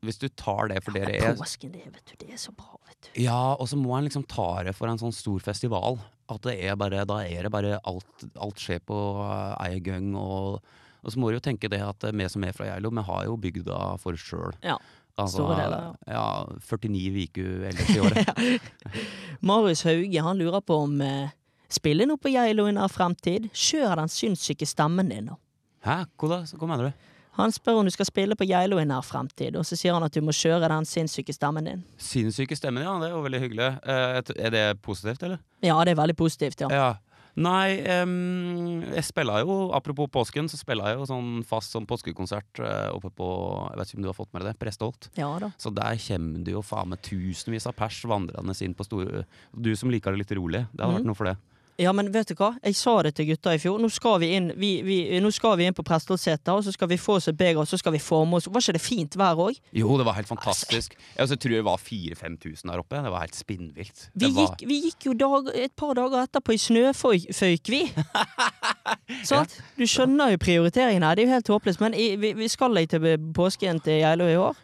Hvis 0.05 0.19
du 0.21 0.27
tar 0.37 0.69
det 0.69 0.83
for 0.85 0.97
dere 0.97 1.15
er 1.17 1.39
Påsken, 1.39 1.73
det, 1.73 1.87
vet 1.89 2.13
du, 2.13 2.17
det 2.21 2.35
er 2.35 2.41
så 2.41 2.53
bra, 2.53 2.77
vet 2.89 3.09
du. 3.09 3.23
Ja, 3.25 3.55
og 3.57 3.71
så 3.71 3.79
må 3.81 3.95
en 3.97 4.05
liksom 4.05 4.27
ta 4.29 4.51
det 4.67 4.75
for 4.77 4.91
en 4.91 5.01
sånn 5.01 5.15
stor 5.17 5.41
festival. 5.45 5.97
At 6.33 6.43
det 6.45 6.59
er 6.67 6.77
bare, 6.77 7.07
da 7.09 7.23
er 7.25 7.47
det 7.47 7.53
bare 7.55 7.79
alt, 7.89 8.27
alt 8.35 8.61
skjer 8.61 8.83
på 8.85 8.99
uh, 9.23 9.55
ei 9.65 9.81
gang. 9.85 10.13
Og, 10.19 10.61
og 11.01 11.15
så 11.15 11.23
må 11.23 11.31
du 11.31 11.39
jo 11.39 11.47
tenke 11.49 11.71
det 11.73 11.81
at 11.85 12.05
vi 12.13 12.29
som 12.33 12.45
er 12.45 12.57
fra 12.57 12.69
Geilo, 12.69 12.93
vi 12.93 13.07
har 13.09 13.25
jo 13.31 13.41
bygda 13.41 13.81
for 14.03 14.19
oss 14.19 14.27
sjøl. 14.27 14.57
Ja. 14.67 14.77
Altså, 15.17 15.41
Store 15.41 15.57
deler, 15.57 15.95
ja. 16.13 16.27
49 16.61 17.23
uker 17.25 17.65
ellers 17.71 17.95
i 17.95 18.01
året. 18.05 18.67
Marius 19.49 19.87
Hauge 19.89 20.25
han 20.27 20.37
lurer 20.37 20.61
på 20.61 20.77
om 20.85 21.01
eh, 21.01 21.33
Spiller 21.73 22.07
noe 22.07 22.21
på 22.21 22.31
Geilo 22.35 22.69
i 22.69 22.75
nær 22.77 22.93
fremtid? 22.93 23.49
Kjør 23.57 23.97
den 24.03 24.13
sinnssyke 24.13 24.69
stemmen 24.69 25.09
din 25.11 25.31
nå. 25.31 25.39
Hæ, 25.87 26.01
hva 26.19 26.33
da? 26.33 26.41
Hva 26.59 26.69
mener 26.71 26.91
du? 26.91 27.07
Han 27.37 27.53
spør 27.53 27.83
om 27.83 27.87
du 27.87 27.93
skal 27.93 28.09
spille 28.09 28.37
på 28.39 28.47
Geilo 28.49 28.79
i 28.81 28.87
nær 28.89 29.05
fremtid, 29.05 29.59
og 29.61 29.67
så 29.69 29.77
sier 29.77 29.93
han 29.93 30.05
at 30.07 30.15
du 30.15 30.23
må 30.25 30.33
kjøre 30.35 30.71
den 30.73 30.89
sinnssyke 30.89 31.35
stemmen 31.37 31.69
din. 31.69 31.83
Sinnssyke 32.01 32.57
stemmen, 32.57 32.83
ja. 32.87 32.95
Det 33.03 33.11
er 33.11 33.13
jo 33.13 33.25
veldig 33.27 33.41
hyggelig. 33.43 33.73
Eh, 33.85 34.21
er 34.49 34.55
det 34.55 34.65
positivt, 34.83 35.27
eller? 35.27 35.43
Ja, 35.65 35.77
det 35.85 35.93
er 35.93 36.01
veldig 36.01 36.17
positivt, 36.17 36.65
ja. 36.65 36.71
Ja. 36.73 36.95
Nei, 37.37 37.77
um, 38.01 38.81
jeg 38.95 39.05
spiller 39.05 39.43
jo 39.45 39.67
Apropos 39.77 40.09
påsken, 40.09 40.47
så 40.49 40.57
spiller 40.57 40.89
jeg 40.89 40.97
jo 40.97 41.09
sånn 41.11 41.43
fast 41.45 41.75
sånn 41.75 41.85
påskekonsert 41.85 42.63
eh, 42.65 42.87
oppe 42.95 43.11
på 43.13 43.27
Jeg 43.75 43.77
vet 43.77 43.91
ikke 43.91 43.99
om 43.99 44.07
du 44.07 44.09
har 44.09 44.17
fått 44.17 44.31
med 44.33 44.41
deg 44.41 44.55
det? 44.55 44.61
Prestholt. 44.63 45.11
Ja 45.21 45.29
da. 45.43 45.51
Så 45.61 45.69
der 45.77 46.01
kommer 46.01 46.47
det 46.47 46.55
jo 46.55 46.63
faen 46.65 46.95
meg 46.95 47.03
tusenvis 47.05 47.69
av 47.69 47.77
pers 47.77 47.99
vandrende 48.09 48.57
inn 48.65 48.77
på 48.79 48.89
store 48.89 49.27
Du 49.53 49.69
som 49.77 49.93
liker 49.93 50.17
det 50.17 50.25
litt 50.25 50.33
rolig, 50.39 50.65
det 50.73 50.81
hadde 50.81 50.95
mm. 50.95 50.99
vært 51.03 51.11
noe 51.11 51.19
for 51.21 51.29
det. 51.29 51.37
Ja, 51.79 51.93
men 51.93 52.09
vet 52.15 52.31
du 52.31 52.35
hva? 52.39 52.55
Jeg 52.65 52.77
sa 52.79 52.95
det 53.05 53.15
til 53.19 53.27
gutta 53.31 53.53
i 53.53 53.59
fjor. 53.61 53.77
Nå 53.83 53.91
skal 53.93 54.19
vi 54.23 54.31
inn, 54.37 54.47
vi, 54.57 54.71
vi, 54.87 54.97
nå 55.21 55.29
skal 55.35 55.59
vi 55.61 55.67
inn 55.69 55.75
på 55.77 55.85
Prestholtseter, 55.85 56.55
og 56.57 56.65
så 56.65 56.73
skal 56.73 56.89
vi 56.89 56.97
få 57.01 57.19
oss 57.19 57.29
et 57.29 57.37
beger, 57.37 57.61
og 57.61 57.69
så 57.69 57.77
skal 57.81 57.93
vi 57.93 58.01
forme 58.01 58.39
oss. 58.39 58.47
Var 58.49 58.65
ikke 58.65 58.77
det 58.79 58.83
fint 58.85 59.19
vær 59.21 59.37
òg? 59.47 59.59
Jo, 59.77 59.91
det 60.01 60.07
var 60.09 60.17
helt 60.17 60.31
fantastisk. 60.31 60.97
Jeg 61.17 61.23
også 61.27 61.37
tror 61.43 61.57
det 61.59 61.65
var 61.67 61.83
4000-5000 61.83 62.73
der 62.73 62.81
oppe. 62.83 63.03
Det 63.05 63.13
var 63.13 63.27
helt 63.27 63.37
spinnvilt. 63.37 64.07
Vi, 64.15 64.31
var- 64.37 64.57
vi 64.65 64.81
gikk 64.87 65.09
jo 65.11 65.17
dag, 65.21 65.53
et 65.67 65.75
par 65.77 65.93
dager 65.99 66.25
etterpå 66.25 66.57
i 66.57 66.61
snøføyk, 66.65 67.73
vi. 67.75 67.83
Sant? 69.27 69.55
Du 69.79 69.85
skjønner 69.89 70.33
jo 70.35 70.41
prioriteringen 70.43 71.05
her. 71.07 71.17
Det 71.19 71.25
er 71.25 71.29
jo 71.29 71.35
helt 71.37 71.51
håpløst. 71.53 71.83
Men 71.83 71.95
vi, 71.97 72.33
vi 72.37 72.49
skal 72.51 72.75
ikke 72.81 72.97
til 72.97 73.29
påsken 73.37 73.81
til 73.85 74.01
Geilo 74.01 74.27
i 74.31 74.37
år. 74.41 74.59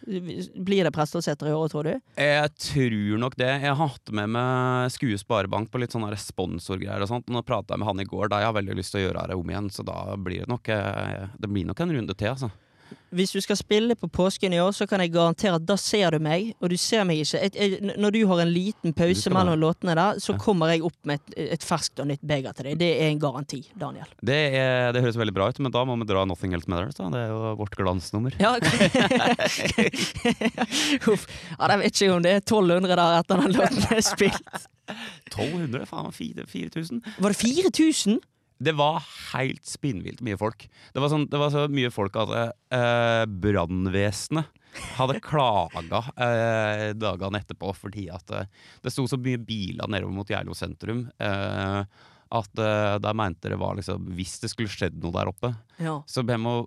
Blir 0.65 0.87
det 0.89 0.93
Prestholtseter 0.95 1.51
i 1.51 1.55
år, 1.57 1.69
tror 1.73 1.89
du? 1.89 1.93
Jeg 2.19 2.53
tror 2.67 3.19
nok 3.23 3.37
det. 3.41 3.51
Jeg 3.63 3.75
har 3.77 3.93
hatt 3.93 4.13
med 4.15 4.33
meg 4.35 4.93
Skue 4.95 5.19
Sparebank 5.21 5.71
på 5.73 5.81
litt 5.83 5.95
sånne 5.95 6.11
sponsorgreier 6.19 7.02
og 7.05 7.11
sånt. 7.11 7.31
Nå 7.33 7.45
prata 7.47 7.75
jeg 7.75 7.83
med 7.83 7.91
han 7.91 8.05
i 8.05 8.09
går, 8.09 8.29
da 8.33 8.43
jeg 8.43 8.51
har 8.51 8.59
veldig 8.59 8.79
lyst 8.79 8.95
til 8.95 9.03
å 9.03 9.07
gjøre 9.07 9.29
det 9.31 9.39
om 9.39 9.55
igjen, 9.55 9.71
så 9.73 9.87
da 9.87 10.03
blir 10.17 10.45
det 10.45 10.53
nok 10.53 10.75
eh, 10.75 11.33
Det 11.39 11.51
blir 11.51 11.69
nok 11.69 11.83
en 11.83 11.97
runde 11.99 12.19
til, 12.19 12.35
altså. 12.35 12.53
Hvis 13.13 13.35
du 13.35 13.41
skal 13.45 13.57
spille 13.61 13.93
på 13.97 14.09
påsken 14.09 14.55
i 14.57 14.61
år, 14.61 14.73
så 14.73 14.87
kan 14.89 15.01
jeg 15.05 15.13
garantere 15.13 15.59
at 15.59 15.67
da 15.69 15.77
ser 15.81 16.15
du 16.15 16.19
meg, 16.23 16.55
og 16.65 16.71
du 16.73 16.77
ser 16.81 17.05
meg 17.09 17.21
ikke. 17.21 17.41
Et, 17.45 17.55
et, 17.61 17.73
når 18.01 18.11
du 18.15 18.21
har 18.31 18.41
en 18.45 18.53
liten 18.53 18.95
pause 18.97 19.33
mellom 19.33 19.59
låtene 19.61 19.95
der, 19.99 20.21
så 20.23 20.37
kommer 20.41 20.73
jeg 20.73 20.85
opp 20.87 20.97
med 21.09 21.21
et, 21.21 21.37
et 21.59 21.67
ferskt 21.67 22.01
og 22.03 22.09
nytt 22.09 22.23
beger 22.25 22.53
til 22.57 22.71
deg. 22.71 22.79
Det 22.81 22.91
er 22.95 23.11
en 23.11 23.21
garanti, 23.21 23.61
Daniel. 23.79 24.09
Det, 24.25 24.39
er, 24.57 24.93
det 24.97 25.03
høres 25.05 25.21
veldig 25.21 25.37
bra 25.37 25.51
ut, 25.53 25.61
men 25.61 25.75
da 25.75 25.85
må 25.89 25.93
vi 26.01 26.09
dra 26.09 26.25
Nothing 26.29 26.53
Else 26.57 26.71
Matters. 26.73 26.97
Da. 26.97 27.11
Det 27.13 27.21
er 27.27 27.31
jo 27.35 27.39
vårt 27.61 27.77
glansnummer. 27.77 28.33
Ja, 28.41 28.53
Uff. 31.13 31.29
ja, 31.59 31.69
jeg 31.69 31.79
vet 31.85 31.93
ikke 31.93 32.15
om 32.17 32.25
det 32.25 32.33
er 32.39 32.45
1200 32.45 32.97
der 32.97 33.21
etter 33.21 33.45
den 33.45 33.53
låten 33.59 33.85
er 33.93 34.03
spilt. 34.07 34.57
1200? 34.91 35.87
Faen, 35.89 36.13
4000? 36.13 37.03
Var 37.19 37.35
det 37.35 37.39
4000? 37.39 38.21
Det 38.63 38.73
var 38.79 39.03
helt 39.33 39.65
spinnvilt 39.67 40.21
mye 40.23 40.39
folk. 40.39 40.69
Det 40.95 41.03
var, 41.03 41.11
sånn, 41.11 41.27
det 41.31 41.39
var 41.41 41.51
så 41.51 41.65
mye 41.73 41.91
folk 41.91 42.17
at 42.23 42.35
eh, 42.39 43.25
brannvesenet 43.27 44.61
hadde 44.97 45.19
klaga 45.25 46.01
eh, 46.15 46.87
dagene 46.97 47.43
etterpå 47.43 47.75
fordi 47.77 48.07
at 48.15 48.31
eh, 48.33 48.47
det 48.85 48.93
sto 48.95 49.05
så 49.11 49.19
mye 49.21 49.41
biler 49.43 49.91
nedover 49.91 50.15
mot 50.15 50.31
Geilo 50.31 50.55
sentrum. 50.57 51.09
Eh, 51.19 51.83
at 52.33 52.55
uh, 52.57 52.97
der 52.97 53.13
mente 53.13 53.51
det 53.53 53.59
var 53.61 53.77
liksom 53.77 54.07
Hvis 54.17 54.39
det 54.41 54.49
skulle 54.49 54.73
skjedd 54.73 54.95
noe 55.03 55.13
der 55.13 55.29
oppe, 55.29 55.51
Ja. 55.77 55.99
så 56.09 56.25
vi 56.25 56.39
må 56.41 56.63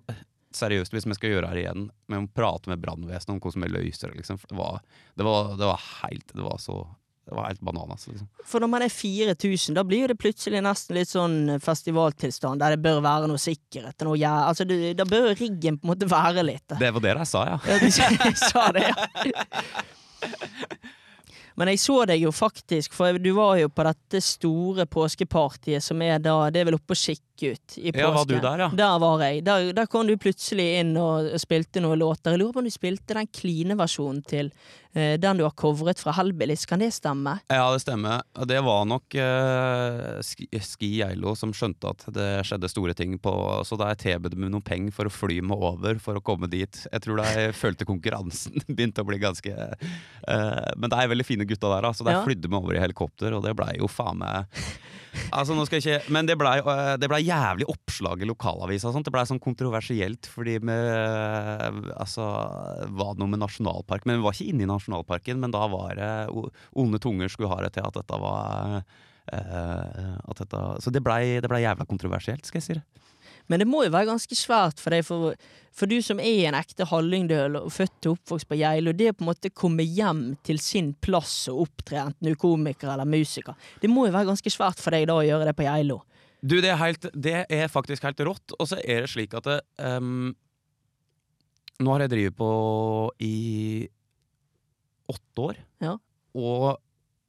Seriøst, 0.56 0.94
hvis 0.94 1.04
vi 1.04 1.16
skal 1.18 1.32
gjøre 1.34 1.48
her 1.50 1.58
igjen, 1.60 1.88
vi 2.08 2.16
må 2.22 2.30
prate 2.32 2.70
med 2.70 2.80
brannvesenet 2.80 3.34
om 3.34 3.40
hvordan 3.42 3.66
vi 3.66 3.72
løser 3.74 4.08
det. 4.08 4.22
Liksom. 4.22 4.38
For 4.40 4.48
det 4.48 4.56
var, 4.56 4.78
det, 5.18 5.26
var, 5.26 5.50
det 5.58 5.66
var 5.68 5.82
helt 5.98 6.30
Det 6.32 6.44
var 6.46 6.62
så 6.62 6.78
Det 7.26 7.34
var 7.34 7.48
helt 7.48 7.60
bananas. 7.60 8.06
Liksom. 8.06 8.28
For 8.46 8.62
når 8.62 8.70
man 8.70 8.84
er 8.86 8.92
4000, 8.92 9.74
da 9.74 9.82
blir 9.86 10.04
jo 10.04 10.10
det 10.12 10.18
plutselig 10.22 10.60
nesten 10.62 10.94
litt 10.94 11.10
sånn 11.10 11.56
festivaltilstand 11.62 12.62
der 12.62 12.76
det 12.76 12.84
bør 12.84 13.00
være 13.02 13.26
noe 13.30 13.40
sikkerhet. 13.42 13.98
Noe, 14.06 14.14
ja, 14.20 14.34
altså, 14.46 14.66
det, 14.68 14.92
da 15.00 15.06
bør 15.08 15.32
riggen 15.34 15.80
på 15.80 15.88
en 15.88 15.90
måte 15.90 16.06
være 16.10 16.46
litt 16.46 16.76
Det 16.78 16.92
var 16.94 17.02
det 17.02 17.16
jeg 17.16 17.30
sa, 17.32 17.42
ja. 17.50 17.58
Ja, 17.66 17.80
de, 17.82 17.90
de 18.22 18.32
sa 18.38 18.68
det, 18.76 18.86
ja. 18.86 18.94
Men 21.56 21.72
jeg 21.72 21.80
så 21.80 22.02
deg 22.08 22.20
jo 22.20 22.32
faktisk, 22.34 22.94
for 22.96 23.16
du 23.22 23.30
var 23.36 23.56
jo 23.60 23.70
på 23.72 23.86
dette 23.86 24.20
store 24.24 24.84
påskepartiet 24.90 25.84
som 25.84 26.02
er 26.04 26.20
da 26.22 26.50
Det 26.52 26.60
er 26.60 26.68
vel 26.68 26.76
oppe 26.76 26.92
på 26.92 27.00
Skikkut 27.00 27.78
i 27.80 27.92
påsken. 27.92 28.00
Ja, 28.00 28.10
var 28.12 28.24
du 28.28 28.34
der, 28.36 28.64
ja? 28.64 28.70
Der 28.76 28.98
var 29.00 29.22
jeg. 29.24 29.44
Der, 29.44 29.72
der 29.76 29.86
kom 29.90 30.08
du 30.08 30.16
plutselig 30.20 30.66
inn 30.80 30.96
og 31.00 31.32
spilte 31.40 31.80
noen 31.84 32.00
låter. 32.00 32.34
Jeg 32.34 32.42
lurer 32.42 32.56
på 32.56 32.64
om 32.64 32.68
du 32.68 32.72
spilte 32.72 33.16
den 33.16 33.28
kline-versjonen 33.28 34.22
til 34.28 34.50
uh, 34.96 35.16
den 35.20 35.40
du 35.40 35.44
har 35.44 35.54
covret 35.56 36.00
fra 36.00 36.14
Hellbillies. 36.16 36.66
Kan 36.68 36.84
det 36.84 36.90
stemme? 36.96 37.38
Ja, 37.52 37.66
det 37.72 37.82
stemmer. 37.84 38.24
Det 38.48 38.60
var 38.64 38.84
nok 38.88 39.16
uh, 39.16 40.20
Ski 40.24 40.48
Ski 40.64 40.90
Geilo 41.00 41.34
som 41.36 41.52
skjønte 41.56 41.92
at 41.92 42.06
det 42.16 42.28
skjedde 42.48 42.72
store 42.72 42.96
ting 42.96 43.16
på 43.20 43.32
Så 43.68 43.78
da 43.80 43.92
tilbød 43.96 44.34
de 44.34 44.40
med 44.40 44.52
noen 44.52 44.64
penger 44.64 44.92
for 44.96 45.08
å 45.08 45.12
fly 45.12 45.40
meg 45.44 45.60
over 45.70 46.00
for 46.02 46.20
å 46.20 46.24
komme 46.24 46.48
dit. 46.52 46.82
Jeg 46.92 47.04
tror 47.04 47.20
da 47.20 47.28
jeg 47.32 47.56
følte 47.56 47.88
konkurransen 47.88 48.60
begynte 48.68 49.04
å 49.04 49.08
bli 49.08 49.20
ganske 49.22 49.52
uh, 49.56 50.70
Men 50.76 50.92
det 50.92 51.00
er 51.00 51.12
veldig 51.12 51.28
fine 51.28 51.45
gutta 51.48 51.70
der, 51.72 51.88
altså. 51.88 52.04
der 52.06 52.18
Ja. 52.18 52.24
flydde 52.26 52.50
vi 52.50 52.58
over 52.58 52.76
i 52.76 52.82
helikopter, 52.82 53.34
og 53.36 53.42
det 53.46 53.54
blei 53.58 53.76
jo 53.78 53.88
faen 53.90 54.18
meg 54.22 54.46
Altså, 55.32 55.54
nå 55.56 55.64
skal 55.64 55.80
jeg 55.80 55.84
ikke 55.86 56.12
Men 56.12 56.26
det 56.28 56.36
blei 56.36 56.58
det 57.00 57.08
ble 57.08 57.22
jævlig 57.24 57.64
oppslag 57.72 58.20
i 58.20 58.28
lokalavisa. 58.28 58.92
Det 58.92 59.12
blei 59.14 59.24
sånn 59.24 59.40
kontroversielt 59.40 60.28
fordi 60.28 60.58
vi 60.60 60.76
eh, 60.76 61.80
Altså 61.96 62.26
var 62.92 63.14
det 63.14 63.22
noe 63.22 63.32
med 63.32 63.40
nasjonalpark. 63.40 64.04
Men 64.04 64.20
vi 64.20 64.26
var 64.26 64.36
ikke 64.36 64.50
inne 64.52 64.66
i 64.66 64.70
nasjonalparken, 64.70 65.40
men 65.40 65.54
da 65.56 65.64
var 65.72 65.96
det 65.96 66.12
Onde 66.76 67.00
tunger 67.00 67.32
skulle 67.32 67.48
ha 67.54 67.62
det 67.64 67.72
til 67.78 67.88
at 67.88 67.96
dette 67.96 68.20
var 68.22 68.82
Uh, 69.26 70.20
dette, 70.38 70.58
Så 70.78 70.92
det 70.94 71.00
blei 71.02 71.40
det 71.42 71.48
ble 71.50 71.58
jævla 71.58 71.82
kontroversielt, 71.90 72.46
skal 72.46 72.60
jeg 72.60 72.62
si 72.62 72.76
det. 72.76 72.84
Men 73.50 73.62
det 73.62 73.68
må 73.70 73.84
jo 73.84 73.92
være 73.94 74.10
ganske 74.10 74.38
svært 74.38 74.82
for 74.82 74.94
deg, 74.94 75.04
for, 75.06 75.36
for 75.76 75.90
du 75.90 76.00
som 76.04 76.20
er 76.22 76.48
en 76.48 76.58
ekte 76.58 76.88
hallingdøl 76.90 77.60
og 77.60 77.70
født 77.74 78.08
og 78.10 78.16
oppvokst 78.16 78.48
på 78.50 78.58
Geilo, 78.60 78.94
det 78.96 79.12
å 79.12 79.16
på 79.16 79.26
en 79.26 79.30
måte 79.30 79.52
komme 79.54 79.86
hjem 79.86 80.24
til 80.46 80.60
sin 80.62 80.92
plass 81.02 81.46
og 81.52 81.66
opptre, 81.68 82.02
enten 82.08 82.26
du 82.26 82.32
er 82.32 82.40
komiker 82.40 82.92
eller 82.92 83.08
musiker, 83.08 83.58
det 83.82 83.90
må 83.92 84.08
jo 84.08 84.16
være 84.16 84.30
ganske 84.32 84.52
svært 84.52 84.82
for 84.82 84.96
deg 84.96 85.08
da 85.10 85.18
å 85.20 85.26
gjøre 85.26 85.50
det 85.50 85.56
på 85.58 85.66
Geilo. 85.68 86.00
Du, 86.46 86.58
det 86.60 86.70
er, 86.70 86.80
helt, 86.80 87.06
det 87.14 87.38
er 87.50 87.70
faktisk 87.72 88.04
helt 88.06 88.20
rått. 88.26 88.54
Og 88.60 88.68
så 88.70 88.78
er 88.84 89.02
det 89.02 89.10
slik 89.10 89.34
at 89.34 89.46
det, 89.48 89.60
um, 89.82 90.34
Nå 91.82 91.92
har 91.92 92.04
jeg 92.04 92.12
drevet 92.12 92.36
på 92.38 92.50
i 93.20 93.84
åtte 95.12 95.42
år. 95.44 95.58
Ja. 95.84 95.96
Og 96.36 96.78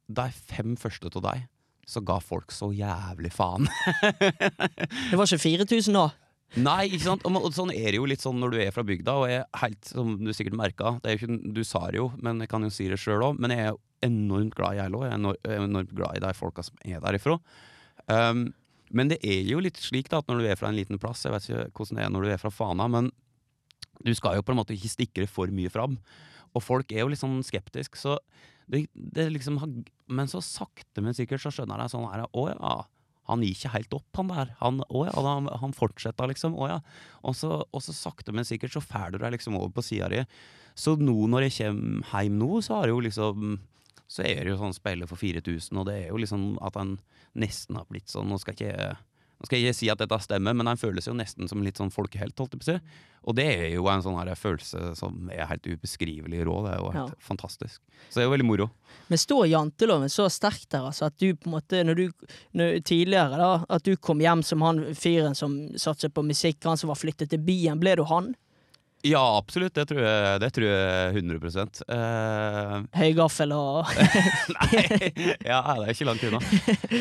de 0.08 0.26
fem 0.32 0.76
første 0.80 1.10
av 1.10 1.24
deg, 1.26 1.42
så 1.88 2.02
ga 2.04 2.18
folk 2.20 2.52
så 2.52 2.70
jævlig 2.76 3.30
faen. 3.32 3.68
Det 5.10 5.16
var 5.16 5.24
ikke 5.24 5.40
4000 5.40 5.96
da. 5.96 6.08
Nei, 6.56 6.86
ikke 6.88 7.04
sant? 7.04 7.24
Og, 7.28 7.50
sånn 7.52 7.72
er 7.74 7.90
det 7.90 7.98
jo 7.98 8.06
litt 8.08 8.24
sånn 8.24 8.38
når 8.40 8.54
du 8.54 8.58
er 8.62 8.72
fra 8.72 8.84
bygda, 8.86 9.14
og 9.20 9.28
jeg 9.28 9.42
er 9.42 9.60
helt, 9.62 9.90
som 9.90 10.14
du 10.20 10.30
sikkert 10.36 10.56
merka 10.56 10.94
er 11.04 11.20
Du 11.52 11.60
sa 11.66 11.82
det 11.92 12.00
jo, 12.00 12.08
men 12.24 12.40
jeg 12.40 12.48
kan 12.52 12.64
jo 12.64 12.70
si 12.72 12.88
det 12.88 13.00
sjøl 13.00 13.24
òg. 13.26 13.40
Men 13.40 13.52
jeg 13.52 13.66
er 13.68 13.80
enormt 14.06 14.56
glad 14.56 14.78
i 14.78 14.82
Eilo. 14.84 15.02
Jeg 15.04 15.16
er 15.44 15.64
enormt 15.64 15.92
glad 15.96 16.16
i 16.16 16.24
de 16.24 16.32
folka 16.36 16.64
som 16.64 16.78
er 16.84 17.02
derifra. 17.04 17.36
Um, 18.08 18.46
men 18.96 19.12
det 19.12 19.18
er 19.26 19.42
jo 19.44 19.60
litt 19.60 19.76
slik 19.80 20.08
da 20.08 20.22
at 20.22 20.30
når 20.30 20.40
du 20.40 20.48
er 20.48 20.60
fra 20.60 20.70
en 20.70 20.78
liten 20.78 21.00
plass, 21.00 21.26
jeg 21.26 21.34
vet 21.34 21.48
ikke 21.48 21.66
hvordan 21.76 22.00
det 22.00 22.06
er 22.06 22.14
når 22.14 22.24
du 22.24 22.32
er 22.32 22.40
fra 22.40 22.52
Fana, 22.52 22.88
men 22.88 23.10
du 24.04 24.14
skal 24.16 24.38
jo 24.38 24.44
på 24.46 24.54
en 24.54 24.60
måte 24.62 24.76
ikke 24.76 24.92
stikke 24.94 25.24
det 25.24 25.32
for 25.32 25.52
mye 25.52 25.72
fram. 25.72 25.98
Og 26.56 26.64
folk 26.64 26.92
er 26.94 27.02
jo 27.02 27.10
litt 27.12 27.20
sånn 27.20 27.42
skeptiske, 27.44 28.00
så 28.00 28.16
det, 28.68 28.86
det 28.92 29.28
liksom 29.32 29.58
Men 30.08 30.30
så 30.30 30.42
sakte, 30.44 31.02
men 31.04 31.16
sikkert 31.16 31.42
så 31.42 31.52
skjønner 31.54 31.80
jeg 31.84 31.94
sånn 31.94 32.08
her 32.10 32.26
Å 32.28 32.44
ja, 32.52 32.74
han 33.28 33.44
gir 33.44 33.52
ikke 33.52 33.74
helt 33.74 33.96
opp, 33.96 34.08
han 34.16 34.30
der. 34.32 34.52
Han, 34.62 34.80
å 34.88 35.04
ja, 35.04 35.12
han, 35.24 35.50
han 35.60 35.74
fortsetter, 35.76 36.30
liksom. 36.30 36.54
Å 36.56 36.68
ja. 36.70 36.78
Og 37.28 37.36
så, 37.36 37.50
og 37.60 37.82
så 37.84 37.92
sakte, 37.92 38.32
men 38.32 38.46
sikkert 38.48 38.72
så 38.72 38.80
får 38.84 39.12
du 39.12 39.18
deg 39.20 39.34
liksom 39.36 39.58
over 39.58 39.74
på 39.76 39.84
sida 39.84 40.08
di. 40.12 40.22
Så 40.78 40.94
nå 41.00 41.26
når 41.28 41.48
jeg 41.48 41.58
kommer 41.58 42.22
hjem 42.22 42.38
nå, 42.40 42.48
så 42.64 42.78
har 42.78 42.88
jeg 42.88 42.96
jo 42.96 43.04
liksom 43.08 43.58
Så 44.08 44.24
er 44.24 44.40
det 44.40 44.54
jo 44.54 44.60
sånn 44.62 44.76
spille 44.76 45.08
for 45.10 45.20
4000, 45.20 45.76
og 45.76 45.84
det 45.88 45.96
er 45.98 46.06
jo 46.08 46.20
liksom 46.22 46.54
at 46.64 46.78
han 46.80 46.96
nesten 47.36 47.76
har 47.76 47.88
blitt 47.90 48.08
sånn 48.08 48.30
Nå 48.30 48.38
skal 48.40 48.56
ikke 48.56 48.70
jeg 48.70 48.94
nå 49.38 49.46
skal 49.46 49.58
jeg 49.60 49.68
ikke 49.70 49.78
si 49.78 49.88
at 49.92 49.98
dette 50.02 50.18
stemmer, 50.24 50.54
men 50.58 50.66
han 50.66 50.76
føles 50.80 51.06
jo 51.06 51.12
nesten 51.14 51.46
som 51.48 51.62
litt 51.62 51.78
sånn 51.78 51.92
folkehelt. 51.94 52.34
holdt 52.38 52.56
jeg 52.56 52.60
på 52.60 52.66
å 52.66 52.72
si. 52.72 52.80
Og 53.28 53.34
det 53.36 53.44
er 53.46 53.68
jo 53.74 53.86
en 53.90 54.02
sånn 54.02 54.16
her 54.18 54.30
følelse 54.34 54.96
som 54.96 55.28
er 55.30 55.46
helt 55.46 55.62
ubeskrivelig 55.66 56.44
rå. 56.46 56.56
Det 56.64 56.72
er 56.72 56.78
jo 56.80 56.90
helt 56.90 57.12
Ja. 57.12 57.20
fantastisk. 57.20 57.80
Så 58.08 58.14
det 58.18 58.22
er 58.24 58.28
jo 58.28 58.34
veldig 58.36 58.46
moro. 58.48 58.70
Men 59.08 59.18
står 59.18 59.46
janteloven 59.50 60.08
så 60.10 60.26
sterkt 60.30 60.68
der, 60.70 60.86
altså, 60.88 61.06
at 61.06 61.16
du 61.18 61.34
på 61.34 61.46
en 61.46 61.52
måte, 61.60 61.84
når 61.84 61.94
du 61.94 62.12
når, 62.54 62.80
Tidligere, 62.82 63.36
da, 63.38 63.64
at 63.68 63.82
du 63.84 63.96
kom 63.96 64.18
hjem 64.18 64.42
som 64.42 64.60
han 64.62 64.80
fyren 64.94 65.34
som 65.36 65.68
satset 65.76 66.14
på 66.14 66.24
musikk, 66.24 66.62
han 66.64 66.76
som 66.76 66.88
var 66.88 66.96
flyttet 66.96 67.28
til 67.30 67.38
byen. 67.38 67.78
Ble 67.78 67.96
du 67.96 68.04
han? 68.04 68.34
Ja, 69.06 69.22
absolutt. 69.38 69.76
Det 69.78 69.84
tror 69.92 70.00
jeg, 70.02 70.40
det 70.42 70.48
tror 70.56 70.66
jeg 70.66 71.20
100 71.20 71.84
eh, 71.94 72.72
Høygaffel 72.98 73.54
og 73.54 73.92
Nei, 74.56 74.80
ja, 75.46 75.60
det 75.78 75.84
er 75.84 75.92
ikke 75.92 76.08
langt 76.08 76.24
unna. 76.26 76.40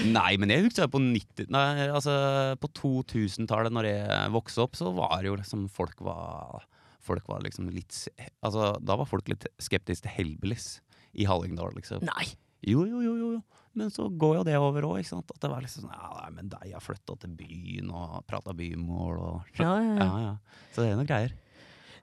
Nei, 0.06 0.32
men 0.38 0.54
jeg 0.54 0.68
husker 0.68 0.92
på 0.94 1.02
90 1.02 1.50
Nei, 1.54 1.88
altså 1.88 2.14
på 2.62 2.70
2000-tallet, 2.78 3.74
når 3.74 3.90
jeg 3.90 4.34
vokste 4.36 4.66
opp, 4.68 4.78
så 4.78 4.94
var 4.94 5.18
det 5.24 5.32
jo 5.32 5.38
liksom 5.40 5.66
Folk 5.74 6.04
var 6.06 6.68
Folk 7.08 7.26
var 7.32 7.42
liksom 7.46 7.72
litt 7.74 8.04
Altså, 8.46 8.76
da 8.84 9.00
var 9.00 9.10
folk 9.10 9.30
litt 9.32 9.48
skeptiske 9.64 10.06
til 10.06 10.14
Hellbillies 10.20 10.76
i 11.18 11.26
Hallingdal, 11.26 11.74
liksom. 11.80 12.04
Nei! 12.06 12.28
Jo, 12.68 12.84
jo, 12.86 13.02
jo, 13.02 13.16
jo. 13.18 13.30
Men 13.78 13.90
så 13.94 14.08
går 14.10 14.40
jo 14.40 14.46
det 14.46 14.56
over 14.58 14.86
òg. 14.90 15.02
At 15.02 15.42
det 15.42 15.50
var 15.50 15.64
liksom 15.64 15.86
sånn 15.86 15.94
Ja, 15.96 16.10
nei, 16.22 16.30
men 16.36 16.52
de 16.52 16.72
har 16.74 16.84
flytta 16.84 17.16
til 17.22 17.34
byen 17.38 17.90
og 17.94 18.22
prata 18.30 18.54
bymål 18.58 19.18
og 19.18 19.60
Ja, 19.62 19.76
ja, 19.82 19.82
ja. 19.82 19.98
ja, 20.06 20.24
ja. 20.28 20.64
Så 20.74 20.84
det 20.84 20.92
er 20.92 21.00
noe 21.00 21.10
greier. 21.10 21.34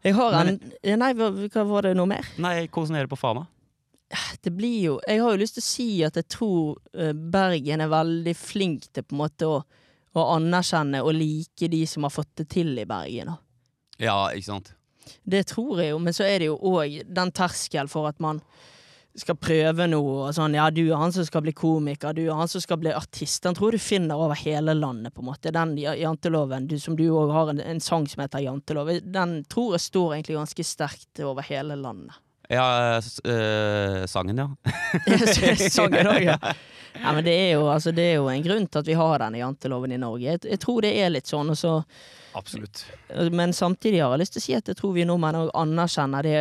Jeg 0.04 0.14
har 0.18 0.34
en 0.40 0.58
Men- 0.60 0.98
Nei, 1.00 1.12
hva, 1.16 1.30
var 1.66 1.82
det 1.88 1.94
noe 1.96 2.06
mer? 2.06 2.26
Nei, 2.38 2.66
hvordan 2.68 2.96
er 2.96 3.06
det 3.06 3.12
på 3.12 3.18
Fana? 3.18 3.46
Det 4.44 4.52
blir 4.54 4.82
jo 4.82 5.00
Jeg 5.08 5.22
har 5.22 5.32
jo 5.32 5.40
lyst 5.40 5.56
til 5.56 5.64
å 5.64 5.66
si 5.66 5.86
at 6.04 6.14
jeg 6.20 6.28
tror 6.28 6.76
eh, 6.94 7.12
Bergen 7.12 7.80
er 7.80 7.88
veldig 7.90 8.34
flink 8.36 8.92
til 8.92 9.02
på 9.02 9.16
en 9.16 9.22
måte 9.24 9.48
å, 9.48 9.62
å 10.14 10.26
anerkjenne 10.36 11.00
og 11.02 11.14
like 11.16 11.68
de 11.72 11.82
som 11.90 12.04
har 12.06 12.12
fått 12.14 12.30
det 12.36 12.48
til 12.52 12.76
i 12.78 12.84
Bergen. 12.86 13.32
Ja, 13.98 14.28
ikke 14.30 14.50
sant. 14.52 14.74
Det 15.24 15.46
tror 15.50 15.80
jeg 15.82 15.90
jo, 15.94 15.98
men 15.98 16.14
så 16.16 16.24
er 16.28 16.38
det 16.40 16.46
jo 16.52 16.58
òg 16.58 17.00
den 17.08 17.32
terskel 17.34 17.88
for 17.88 18.08
at 18.08 18.20
man 18.20 18.40
skal 19.18 19.36
prøve 19.38 19.86
noe 19.90 20.14
og 20.26 20.34
sånn. 20.34 20.56
Ja, 20.58 20.66
du 20.74 20.82
er 20.84 20.98
han 20.98 21.14
som 21.14 21.26
skal 21.26 21.44
bli 21.44 21.54
komiker, 21.56 22.14
du 22.16 22.24
er 22.24 22.34
han 22.38 22.50
som 22.50 22.62
skal 22.62 22.80
bli 22.82 22.94
artist. 22.94 23.42
Den 23.44 23.56
tror 23.56 23.74
du 23.74 23.82
finner 23.82 24.18
over 24.18 24.38
hele 24.40 24.74
landet, 24.74 25.14
på 25.14 25.22
en 25.22 25.30
måte. 25.30 25.54
Den 25.54 25.76
janteloven, 25.78 26.68
du, 26.70 26.76
som 26.82 26.98
du 26.98 27.06
òg 27.10 27.32
har 27.34 27.54
en, 27.54 27.62
en 27.62 27.82
sang 27.82 28.08
som 28.10 28.24
heter 28.24 28.44
Jantelov, 28.44 28.90
den 29.04 29.40
tror 29.50 29.76
jeg 29.76 29.86
står 29.86 30.16
egentlig 30.16 30.38
ganske 30.40 30.66
sterkt 30.66 31.24
over 31.24 31.46
hele 31.46 31.78
landet. 31.78 32.18
Ja, 32.52 33.00
øh, 33.00 34.04
sangen, 34.10 34.38
ja. 34.38 34.48
Sangen 35.76 36.10
òg, 36.10 36.26
ja. 36.30 36.36
ja. 36.42 37.12
Men 37.14 37.24
det 37.24 37.32
er, 37.32 37.48
jo, 37.54 37.68
altså, 37.72 37.92
det 37.94 38.04
er 38.10 38.18
jo 38.18 38.28
en 38.32 38.44
grunn 38.44 38.66
til 38.68 38.82
at 38.82 38.90
vi 38.90 38.96
har 38.98 39.22
denne 39.22 39.40
janteloven 39.40 39.94
i 39.96 40.00
Norge. 40.00 40.26
Jeg, 40.26 40.42
jeg 40.52 40.60
tror 40.62 40.84
det 40.84 40.92
er 41.00 41.14
litt 41.14 41.30
sånn. 41.30 41.54
Og 41.54 41.58
så, 41.58 41.72
Absolutt. 42.36 42.84
men 43.32 43.54
samtidig 43.56 44.02
har 44.04 44.12
jeg 44.14 44.24
lyst 44.24 44.36
til 44.36 44.42
å 44.42 44.46
si 44.48 44.56
at 44.58 44.68
jeg 44.72 44.78
tror 44.80 44.92
vi 44.96 45.06
nordmenn 45.08 45.40
òg 45.40 45.50
anerkjenner 45.62 46.28
det 46.28 46.36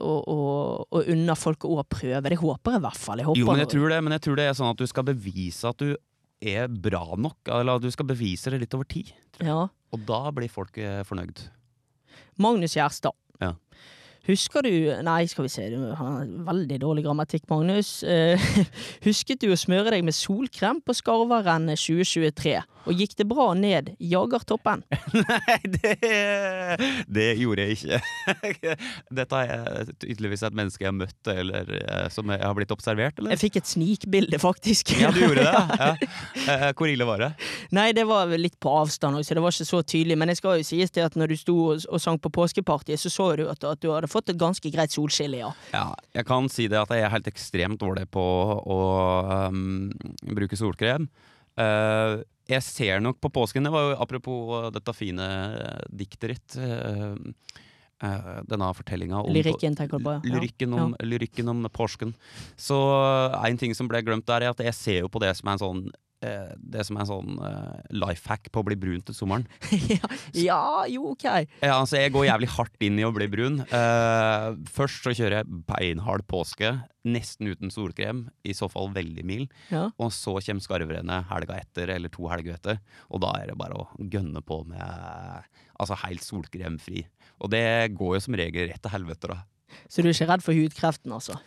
og, 0.00 0.20
og, 0.22 0.88
og 0.88 1.12
unner 1.14 1.38
folk 1.38 1.68
å 1.68 1.82
prøve. 1.84 2.24
Det 2.30 2.40
håper 2.40 2.76
jeg 2.76 2.82
i 2.82 2.86
hvert 2.88 3.04
fall. 3.04 3.22
Jeg 3.22 3.30
håper 3.30 3.42
Jo, 3.42 3.52
men 3.52 3.64
jeg 3.64 3.72
tror 3.76 3.94
det, 3.94 4.02
men 4.08 4.16
jeg 4.16 4.26
tror 4.28 4.40
det 4.40 4.48
er 4.48 4.58
sånn 4.62 4.72
at 4.72 4.80
du 4.80 4.88
skal 4.90 5.08
bevise 5.12 5.74
at 5.74 5.84
du 5.84 5.92
er 6.44 6.68
bra 6.68 7.04
nok. 7.16 7.40
Eller 7.48 7.78
at 7.78 7.84
du 7.84 7.92
skal 7.92 8.08
bevise 8.08 8.52
det 8.52 8.64
litt 8.64 8.76
over 8.76 8.88
tid. 8.88 9.12
ja. 9.44 9.66
Og 9.94 10.00
da 10.08 10.24
blir 10.34 10.50
folk 10.50 10.74
eh, 10.82 11.04
fornøyd. 11.06 11.38
Magnus 12.42 12.72
Gjerstad. 12.74 13.14
Husker 14.24 14.64
du 14.64 14.72
Nei, 15.04 15.24
skal 15.28 15.44
vi 15.44 15.52
se, 15.52 15.66
du 15.68 15.80
han 15.84 15.96
har 15.98 16.28
veldig 16.46 16.78
dårlig 16.80 17.04
grammatikk, 17.04 17.44
Magnus. 17.50 17.98
Eh, 18.08 18.40
husket 19.06 19.42
du 19.44 19.50
å 19.52 19.58
smøre 19.58 19.92
deg 19.92 20.06
med 20.06 20.16
solkrem 20.16 20.80
på 20.84 20.96
Skarvarennet 20.96 21.80
2023? 21.80 22.56
Og 22.84 23.00
gikk 23.00 23.14
det 23.16 23.24
bra 23.28 23.46
ned 23.56 23.90
Jagertoppen? 24.00 24.82
Nei, 25.16 25.58
det, 25.76 25.94
det 27.08 27.28
gjorde 27.40 27.64
jeg 27.64 27.78
ikke. 27.78 28.00
Dette 29.20 29.42
er 29.44 29.92
tydeligvis 30.02 30.44
et 30.44 30.56
menneske 30.56 30.84
jeg 30.84 30.90
har 30.90 30.96
møtt, 30.96 31.30
eller 31.32 31.74
eh, 31.80 32.08
som 32.12 32.32
jeg 32.32 32.40
har 32.44 32.56
blitt 32.56 32.72
observert, 32.74 33.20
eller? 33.20 33.34
Jeg 33.36 33.42
fikk 33.46 33.60
et 33.60 33.70
snikbilde, 33.70 34.40
faktisk. 34.42 34.94
Ja, 35.00 35.12
du 35.14 35.22
gjorde 35.24 35.44
det? 35.44 35.54
Ja. 35.54 35.92
Eh, 36.44 36.66
Hvor 36.76 36.90
ille 36.90 37.08
var 37.08 37.22
det? 37.22 37.30
Nei, 37.76 37.90
det 37.96 38.04
var 38.08 38.32
litt 38.40 38.56
på 38.60 38.72
avstand 38.72 39.20
så 39.24 39.36
det 39.36 39.42
var 39.44 39.52
ikke 39.54 39.68
så 39.68 39.80
tydelig. 39.84 40.16
Men 40.20 40.32
det 40.32 40.38
skal 40.40 40.60
jo 40.60 40.66
sies 40.66 40.92
til 40.92 41.04
at 41.04 41.16
når 41.18 41.32
du 41.32 41.36
sto 41.40 41.56
og 41.76 42.00
sang 42.02 42.18
på 42.20 42.32
påskepartiet, 42.32 43.00
så 43.00 43.12
så 43.12 43.30
du 43.38 43.46
at, 43.50 43.64
at 43.64 43.80
du 43.80 43.90
hadde 43.92 44.10
fått 44.14 44.32
et 44.32 44.40
ganske 44.40 44.70
greit 44.72 44.94
solskille, 44.94 45.42
ja. 45.42 45.50
Ja, 45.74 45.88
jeg 46.16 46.28
kan 46.28 46.48
si 46.52 46.68
det 46.70 46.80
at 46.80 46.94
jeg 46.94 47.04
er 47.04 47.12
helt 47.12 47.30
ekstremt 47.30 47.82
dårlig 47.82 48.06
på 48.14 48.22
å 48.22 48.80
um, 49.50 49.90
bruke 50.36 50.58
solkrem. 50.58 51.08
Uh, 51.58 52.22
jeg 52.50 52.64
ser 52.66 52.98
nok 53.00 53.20
på 53.22 53.30
påsken 53.32 53.64
Det 53.64 53.70
var 53.72 53.84
jo 53.86 53.92
apropos 54.02 54.66
dette 54.74 54.92
fine 54.96 55.28
diktet 55.88 56.34
ditt. 56.34 56.56
eh, 58.04 58.40
denne 58.44 58.68
fortellinga 58.76 59.22
om 59.22 59.32
Lyrikken, 59.32 59.76
tenker 59.78 59.98
du 59.98 60.04
på? 60.04 60.16
Ja. 60.18 60.34
Lyrikken 60.34 60.74
om, 60.76 60.96
lyrikken 61.00 61.48
om 61.48 61.62
påsken. 61.72 62.12
Så 62.56 62.76
en 63.38 63.56
ting 63.56 63.72
som 63.74 63.88
ble 63.88 64.02
glemt 64.04 64.26
der, 64.28 64.44
er 64.44 64.52
at 64.52 64.60
jeg 64.60 64.76
ser 64.76 64.98
jo 65.06 65.08
på 65.08 65.22
det 65.22 65.32
som 65.38 65.48
er 65.48 65.56
en 65.56 65.62
sånn 65.62 65.84
det 66.58 66.84
som 66.86 66.96
er 66.96 67.04
en 67.04 67.10
sånn 67.10 67.38
uh, 67.40 67.76
life 67.94 68.28
hack 68.30 68.50
på 68.52 68.62
å 68.62 68.66
bli 68.66 68.76
brun 68.80 69.02
til 69.04 69.16
sommeren. 69.16 69.46
ja, 69.94 70.10
ja, 70.36 70.62
jo, 70.90 71.12
ok. 71.14 71.26
Ja, 71.62 71.76
altså 71.76 72.00
Jeg 72.00 72.14
går 72.14 72.28
jævlig 72.28 72.50
hardt 72.56 72.86
inn 72.86 73.00
i 73.00 73.06
å 73.06 73.12
bli 73.14 73.28
brun. 73.30 73.60
Eh, 73.64 74.48
først 74.74 75.06
så 75.06 75.14
kjører 75.14 75.40
jeg 75.40 75.62
beinhard 75.68 76.24
påske, 76.30 76.72
nesten 77.04 77.50
uten 77.52 77.72
solkrem, 77.72 78.24
i 78.46 78.54
så 78.56 78.68
fall 78.72 78.92
veldig 78.94 79.24
mild. 79.26 79.54
Ja. 79.72 79.88
Og 80.00 80.12
så 80.16 80.36
kommer 80.38 80.64
skarvrennet 80.64 81.28
helga 81.30 81.58
etter, 81.60 81.92
eller 81.96 82.12
to 82.12 82.28
helger 82.32 82.56
etter. 82.56 82.80
Og 83.10 83.22
da 83.24 83.34
er 83.40 83.52
det 83.52 83.58
bare 83.60 83.84
å 83.84 83.88
gønne 83.98 84.44
på 84.44 84.62
med 84.68 85.50
altså 85.80 85.98
helt 86.04 86.24
solkremfri. 86.24 87.04
Og 87.42 87.50
det 87.52 87.66
går 87.98 88.16
jo 88.16 88.24
som 88.28 88.38
regel 88.38 88.70
rett 88.70 88.82
til 88.84 88.94
helvete, 88.94 89.32
da. 89.32 89.42
Så 89.90 90.02
du 90.02 90.08
er 90.08 90.14
ikke 90.14 90.30
redd 90.30 90.44
for 90.44 90.56
hudkreften, 90.56 91.14
altså? 91.14 91.38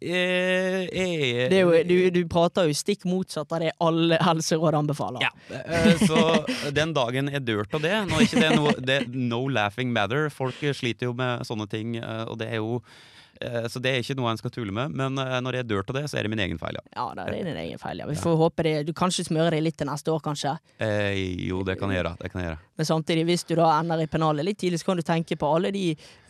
Eh, 0.00 0.86
eh, 0.88 1.48
Det 1.50 1.60
jo, 1.62 1.74
du, 1.86 1.96
du 2.14 2.20
prater 2.30 2.68
jo 2.70 2.76
stikk 2.76 3.04
motsatt 3.08 3.52
av 3.56 3.62
det 3.64 3.72
alle 3.80 4.18
helseråd 4.22 4.78
anbefaler. 4.80 5.24
Ja, 5.26 5.30
eh, 5.60 5.94
så 6.06 6.70
den 6.74 6.94
dagen 6.96 7.30
jeg 7.32 7.44
dør 7.46 7.66
av 7.70 7.84
det 7.84 7.94
Nå 8.10 8.20
ikke 8.24 8.40
det 8.42 8.50
noe 8.56 8.74
det, 8.80 8.98
No 9.14 9.44
laughing 9.48 9.92
matter. 9.94 10.28
Folk 10.34 10.60
sliter 10.74 11.10
jo 11.10 11.14
med 11.16 11.46
sånne 11.48 11.68
ting, 11.70 11.96
eh, 12.00 12.24
og 12.30 12.38
det 12.40 12.48
er 12.54 12.60
jo 12.62 12.80
eh, 13.40 13.66
Så 13.72 13.80
det 13.82 13.92
er 13.94 14.02
ikke 14.04 14.16
noe 14.18 14.30
en 14.32 14.40
skal 14.40 14.52
tulle 14.54 14.72
med. 14.74 14.92
Men 14.96 15.16
eh, 15.20 15.36
når 15.44 15.60
jeg 15.60 15.68
dør 15.70 15.84
av 15.88 15.96
det, 16.00 16.02
så 16.12 16.18
er 16.20 16.26
det 16.26 16.32
min 16.34 16.42
egen 16.44 16.58
feil, 16.60 16.76
ja. 16.80 16.84
Ja, 16.96 17.06
det 17.16 17.26
er 17.40 17.48
din 17.50 17.60
egen 17.64 17.80
feil. 17.80 18.02
Ja. 18.02 18.08
Vi 18.10 18.18
får 18.20 18.36
håpe 18.40 18.66
det. 18.66 18.74
Du 18.88 18.92
kanskje 18.96 19.24
smører 19.28 19.56
deg 19.56 19.64
litt 19.68 19.78
til 19.80 19.88
neste 19.90 20.12
år, 20.12 20.20
kanskje. 20.24 20.56
Eh, 20.82 21.16
jo, 21.48 21.62
det 21.66 21.78
kan 21.80 21.92
jeg 21.92 22.02
gjøre. 22.02 22.14
Det 22.20 22.32
kan 22.32 22.42
jeg 22.44 22.50
gjøre. 22.50 22.60
Men 22.80 22.90
samtidig, 22.92 23.24
hvis 23.30 23.46
du 23.48 23.54
da 23.60 23.70
ender 23.78 24.04
i 24.04 24.10
pennalet 24.12 24.44
litt 24.50 24.60
tidlig, 24.60 24.80
så 24.82 24.90
kan 24.90 25.00
du 25.00 25.06
tenke 25.06 25.38
på 25.40 25.48
alle 25.56 25.72
de 25.76 25.86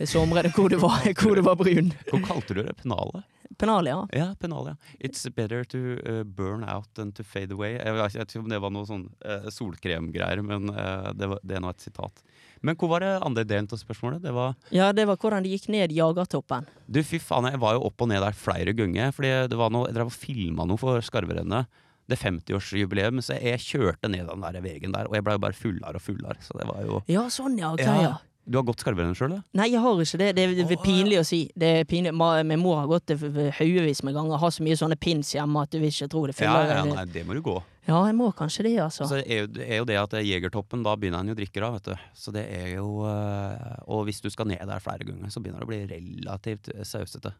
somrene 0.06 0.52
hvor 0.54 0.70
du 0.72 0.78
var, 0.82 1.02
hvor 1.18 1.38
du 1.38 1.44
var 1.46 1.58
brun. 1.60 1.92
Hvor 2.10 2.24
kalte 2.30 2.56
du 2.56 2.62
det? 2.64 2.76
Pennalet? 2.82 3.26
Pennalet, 3.58 3.90
ja. 3.90 4.06
Ja, 4.12 4.74
It's 5.00 5.26
better 5.34 5.64
to 5.64 5.78
uh, 6.06 6.22
burn 6.24 6.62
out 6.64 6.86
than 6.94 7.12
to 7.12 7.22
fade 7.22 7.52
away. 7.52 7.72
Jeg 7.78 7.94
vet 7.94 8.04
ikke 8.06 8.18
jeg 8.18 8.20
vet 8.20 8.34
ikke 8.34 8.44
om 8.44 8.48
det 8.52 8.60
var 8.62 8.70
noe 8.70 8.86
sånn 8.86 9.04
uh, 9.26 9.48
solkremgreier, 9.50 10.42
men 10.46 10.70
uh, 10.70 11.10
det, 11.12 11.28
var, 11.28 11.40
det 11.42 11.56
er 11.58 11.64
nå 11.64 11.70
et 11.74 11.80
sitat. 11.82 12.22
Men 12.62 12.76
hvor 12.76 12.90
var 12.92 13.00
det 13.04 13.12
andre 13.24 13.44
delen 13.48 13.68
av 13.72 13.80
spørsmålet? 13.80 14.22
Det 14.22 14.32
var 14.36 14.54
Ja, 14.70 14.90
det 14.92 15.06
var 15.08 15.16
hvordan 15.20 15.44
det 15.44 15.52
gikk 15.54 15.68
ned 15.72 15.92
Jagertoppen. 15.96 16.66
Du, 16.86 17.02
fy 17.02 17.18
faen, 17.18 17.48
jeg 17.50 17.60
var 17.62 17.76
jo 17.78 17.86
opp 17.88 18.04
og 18.04 18.10
ned 18.12 18.20
der 18.22 18.36
flere 18.36 18.74
ganger. 18.76 19.14
Fordi 19.16 19.30
det 19.50 19.58
var 19.58 19.72
noe, 19.72 19.88
jeg 19.88 19.96
drev 19.96 20.12
og 20.12 20.16
filma 20.16 20.68
noe 20.68 20.80
for 20.80 21.00
Skarverennet 21.04 21.70
det 22.10 22.18
50-årsjubileum, 22.18 23.20
så 23.22 23.36
jeg 23.38 23.60
kjørte 23.62 24.10
ned 24.10 24.26
den 24.26 24.42
der 24.42 24.58
veien 24.64 24.94
der, 24.94 25.06
og 25.06 25.14
jeg 25.14 25.22
ble 25.26 25.36
jo 25.36 25.42
bare 25.44 25.56
fullere 25.56 26.00
og 26.00 26.02
fullere. 26.02 26.40
Så 26.42 26.56
det 26.58 26.66
var 26.66 26.82
jo 26.82 27.00
Ja, 27.10 27.28
sånn 27.30 27.58
ja. 27.60 27.70
ok, 27.70 27.84
Ja. 27.86 27.94
ja. 28.02 28.16
Du 28.50 28.56
har 28.58 28.64
gått 28.66 28.82
skarvrennet 28.82 29.14
sjøl? 29.14 29.36
Nei, 29.54 29.68
jeg 29.70 29.78
har 29.78 30.00
ikke 30.02 30.18
det. 30.18 30.28
Det 30.34 30.42
er, 30.42 30.54
det 30.58 30.74
er 30.74 30.80
pinlig 30.82 31.20
å 31.20 31.26
si. 31.26 31.44
Det 31.54 31.68
er 31.80 31.84
pinlig. 31.86 32.10
Min 32.50 32.58
mor 32.58 32.80
har 32.80 32.88
gått 32.90 33.12
det 33.12 33.18
haugevis 33.60 34.00
med 34.02 34.16
ganger. 34.16 34.40
Har 34.42 34.50
så 34.50 34.64
mye 34.66 34.78
sånne 34.80 34.96
pins 34.98 35.30
hjemme 35.36 35.62
at 35.62 35.70
du 35.70 35.78
vil 35.78 35.92
ikke 35.92 36.08
tro 36.10 36.24
det. 36.26 36.34
Ja, 36.34 36.56
Fyller, 36.58 36.72
ja, 36.80 36.80
nei, 36.88 37.04
det 37.14 37.22
må 37.28 37.36
du 37.38 37.44
gå. 37.46 37.54
ja, 37.86 38.00
jeg 38.08 38.16
må 38.18 38.32
kanskje 38.34 38.64
det, 38.66 38.72
altså. 38.82 39.06
Så 39.06 39.20
er 39.22 39.44
jo, 39.44 39.52
er 39.62 39.78
jo 39.78 39.86
det 39.86 40.00
at 40.00 40.16
er 40.18 40.26
Jegertoppen, 40.26 40.82
da 40.82 40.96
begynner 40.98 41.22
en 41.22 41.30
jo 41.30 41.36
å 41.36 41.38
drikke 41.38 41.62
da, 41.62 41.70
vet 41.76 41.92
du. 41.92 42.08
Så 42.24 42.34
det 42.34 42.42
er 42.58 42.72
jo 42.74 42.88
eh, 43.06 43.78
Og 43.86 44.02
hvis 44.08 44.18
du 44.24 44.26
skal 44.34 44.50
ned 44.50 44.66
der 44.66 44.82
flere 44.82 45.06
ganger, 45.06 45.30
så 45.30 45.42
begynner 45.44 45.62
det 45.62 45.68
å 45.68 45.70
bli 45.70 45.80
relativt 45.94 46.72
eh, 46.74 46.82
sausete. 46.82 47.32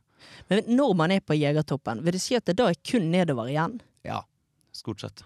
Men 0.53 0.63
når 0.71 0.95
man 1.03 1.17
er 1.17 1.27
på 1.27 1.35
Jegertoppen, 1.35 2.05
vil 2.07 2.15
det 2.15 2.23
si 2.23 2.39
at 2.39 2.47
det 2.47 2.55
da 2.63 2.71
er 2.71 2.79
kun 2.87 3.11
nedover 3.11 3.51
igjen? 3.51 3.81
Ja, 4.07 4.23
stort 4.71 5.03
sett. 5.03 5.25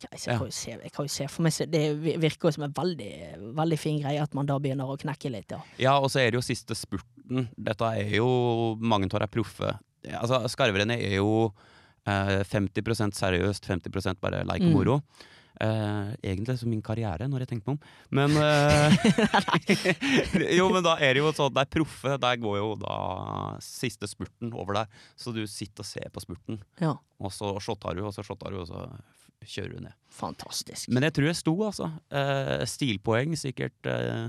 Ok, 0.00 0.06
så 0.16 0.30
jeg 0.30 0.40
kan 0.40 0.52
se, 0.56 0.70
jeg 0.72 0.92
kan 0.94 1.08
jo 1.08 1.12
se 1.12 1.26
for 1.28 1.44
meg 1.44 1.56
Det 1.68 1.80
virker 2.22 2.48
jo 2.48 2.54
som 2.56 2.64
en 2.64 2.76
veldig, 2.76 3.10
veldig 3.58 3.78
fin 3.80 3.98
greie 4.00 4.22
at 4.22 4.32
man 4.36 4.48
da 4.48 4.56
begynner 4.62 4.88
å 4.88 4.96
knekke 5.00 5.32
litt, 5.32 5.52
ja. 5.52 5.60
Ja, 5.82 5.96
og 6.00 6.08
så 6.12 6.18
er 6.22 6.30
det 6.30 6.36
jo 6.40 6.44
siste 6.46 6.76
spurten. 6.78 7.50
Dette 7.56 7.84
er 8.00 8.14
jo 8.16 8.30
Mange 8.80 9.10
av 9.12 9.26
er 9.26 9.32
proffe. 9.32 9.74
Altså, 10.16 10.40
Skarvrennet 10.48 11.02
er 11.04 11.18
jo 11.18 11.50
eh, 12.08 12.40
50% 12.48 13.18
seriøst, 13.18 13.68
50 13.68 14.16
bare 14.22 14.46
leik 14.48 14.64
og 14.70 14.80
Mm. 14.80 15.04
Eh, 15.60 16.14
egentlig 16.22 16.56
som 16.56 16.70
min 16.72 16.80
karriere, 16.80 17.26
når 17.28 17.42
jeg 17.44 17.48
tenker 17.50 17.68
meg 17.68 17.74
om. 17.74 17.80
Men 18.16 18.30
eh, 18.40 18.88
Jo, 20.58 20.70
men 20.72 20.80
da 20.86 20.94
er 20.96 21.12
det 21.12 21.20
jo 21.20 21.28
sånn 21.36 21.52
Det 21.52 21.60
er 21.66 21.74
proffe. 21.74 22.14
Der 22.22 22.38
går 22.40 22.56
jo 22.56 22.70
da 22.80 22.96
siste 23.60 24.08
spurten 24.08 24.54
over 24.56 24.72
der. 24.78 24.88
Så 25.20 25.28
du 25.36 25.42
sitter 25.44 25.84
og 25.84 25.88
ser 25.90 26.08
på 26.14 26.20
spurten, 26.24 26.62
ja. 26.80 26.94
og 27.20 27.30
så 27.34 27.60
shotter 27.60 27.92
du, 27.98 28.06
og 28.08 28.14
så 28.16 28.24
shotter 28.24 28.48
du, 28.54 28.56
og 28.62 28.68
så 28.70 28.78
kjører 29.46 29.74
du 29.76 29.80
ned. 29.86 29.94
Fantastisk. 30.12 30.88
Men 30.92 31.06
jeg 31.06 31.14
tror 31.16 31.26
jeg 31.30 31.38
sto, 31.38 31.54
altså. 31.64 31.90
Eh, 32.12 32.64
stilpoeng 32.68 33.36
sikkert 33.40 33.86
eh, 33.88 34.28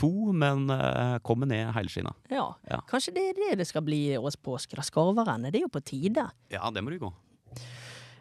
to, 0.00 0.10
men 0.32 0.64
eh, 0.74 1.18
kommer 1.26 1.46
ned 1.50 1.70
helskinna. 1.76 2.12
ja. 2.32 2.46
Ja. 2.70 2.80
Kanskje 2.90 3.14
det 3.14 3.24
er 3.30 3.38
det 3.38 3.58
det 3.60 3.66
skal 3.68 3.82
bli 3.86 4.16
årets 4.18 4.36
påske? 4.40 4.76
da, 4.78 4.82
Skarverennet. 4.86 5.52
Det 5.52 5.60
er 5.60 5.66
jo 5.68 5.72
på 5.74 5.82
tide. 5.84 6.24
Ja, 6.50 6.70
det 6.70 6.82
må 6.82 6.90
du 6.94 6.98
gå. 7.02 7.12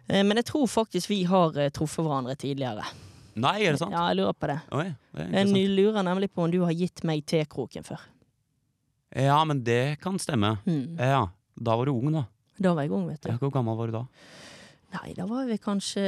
Eh, 0.09 0.23
Men 0.23 0.37
jeg 0.37 0.45
tror 0.51 0.67
faktisk 0.67 1.09
vi 1.09 1.23
har 1.29 1.55
eh, 1.57 1.69
truffet 1.73 2.03
hverandre 2.05 2.35
tidligere. 2.35 2.85
Nei, 3.39 3.61
er 3.63 3.71
det 3.75 3.79
sant? 3.79 3.93
Ja, 3.95 4.07
jeg 4.09 4.17
lurer 4.19 4.33
på 4.35 4.47
det. 4.51 4.59
Oi, 4.75 4.87
det 5.15 5.27
Jeg 5.55 5.69
lurer 5.77 6.03
nemlig 6.03 6.27
på 6.33 6.43
om 6.43 6.51
du 6.51 6.59
har 6.65 6.73
gitt 6.75 7.03
meg 7.07 7.21
tekroken 7.29 7.85
før. 7.87 8.01
Ja, 9.15 9.37
men 9.47 9.63
det 9.63 9.99
kan 10.03 10.19
stemme. 10.21 10.57
Hmm. 10.65 10.97
Ja, 10.99 11.27
da 11.57 11.75
var 11.79 11.85
du 11.87 11.93
ung, 11.93 12.11
da. 12.13 12.25
Da 12.59 12.73
var 12.75 12.83
jeg 12.83 12.91
ung, 12.91 13.07
vet 13.07 13.21
du. 13.23 13.31
Hvor 13.39 13.53
gammel 13.53 13.77
var 13.79 13.87
du 13.87 13.95
da? 13.95 14.03
Nei, 14.89 15.11
da 15.13 15.25
var 15.29 15.45
vi 15.45 15.57
kanskje 15.61 16.01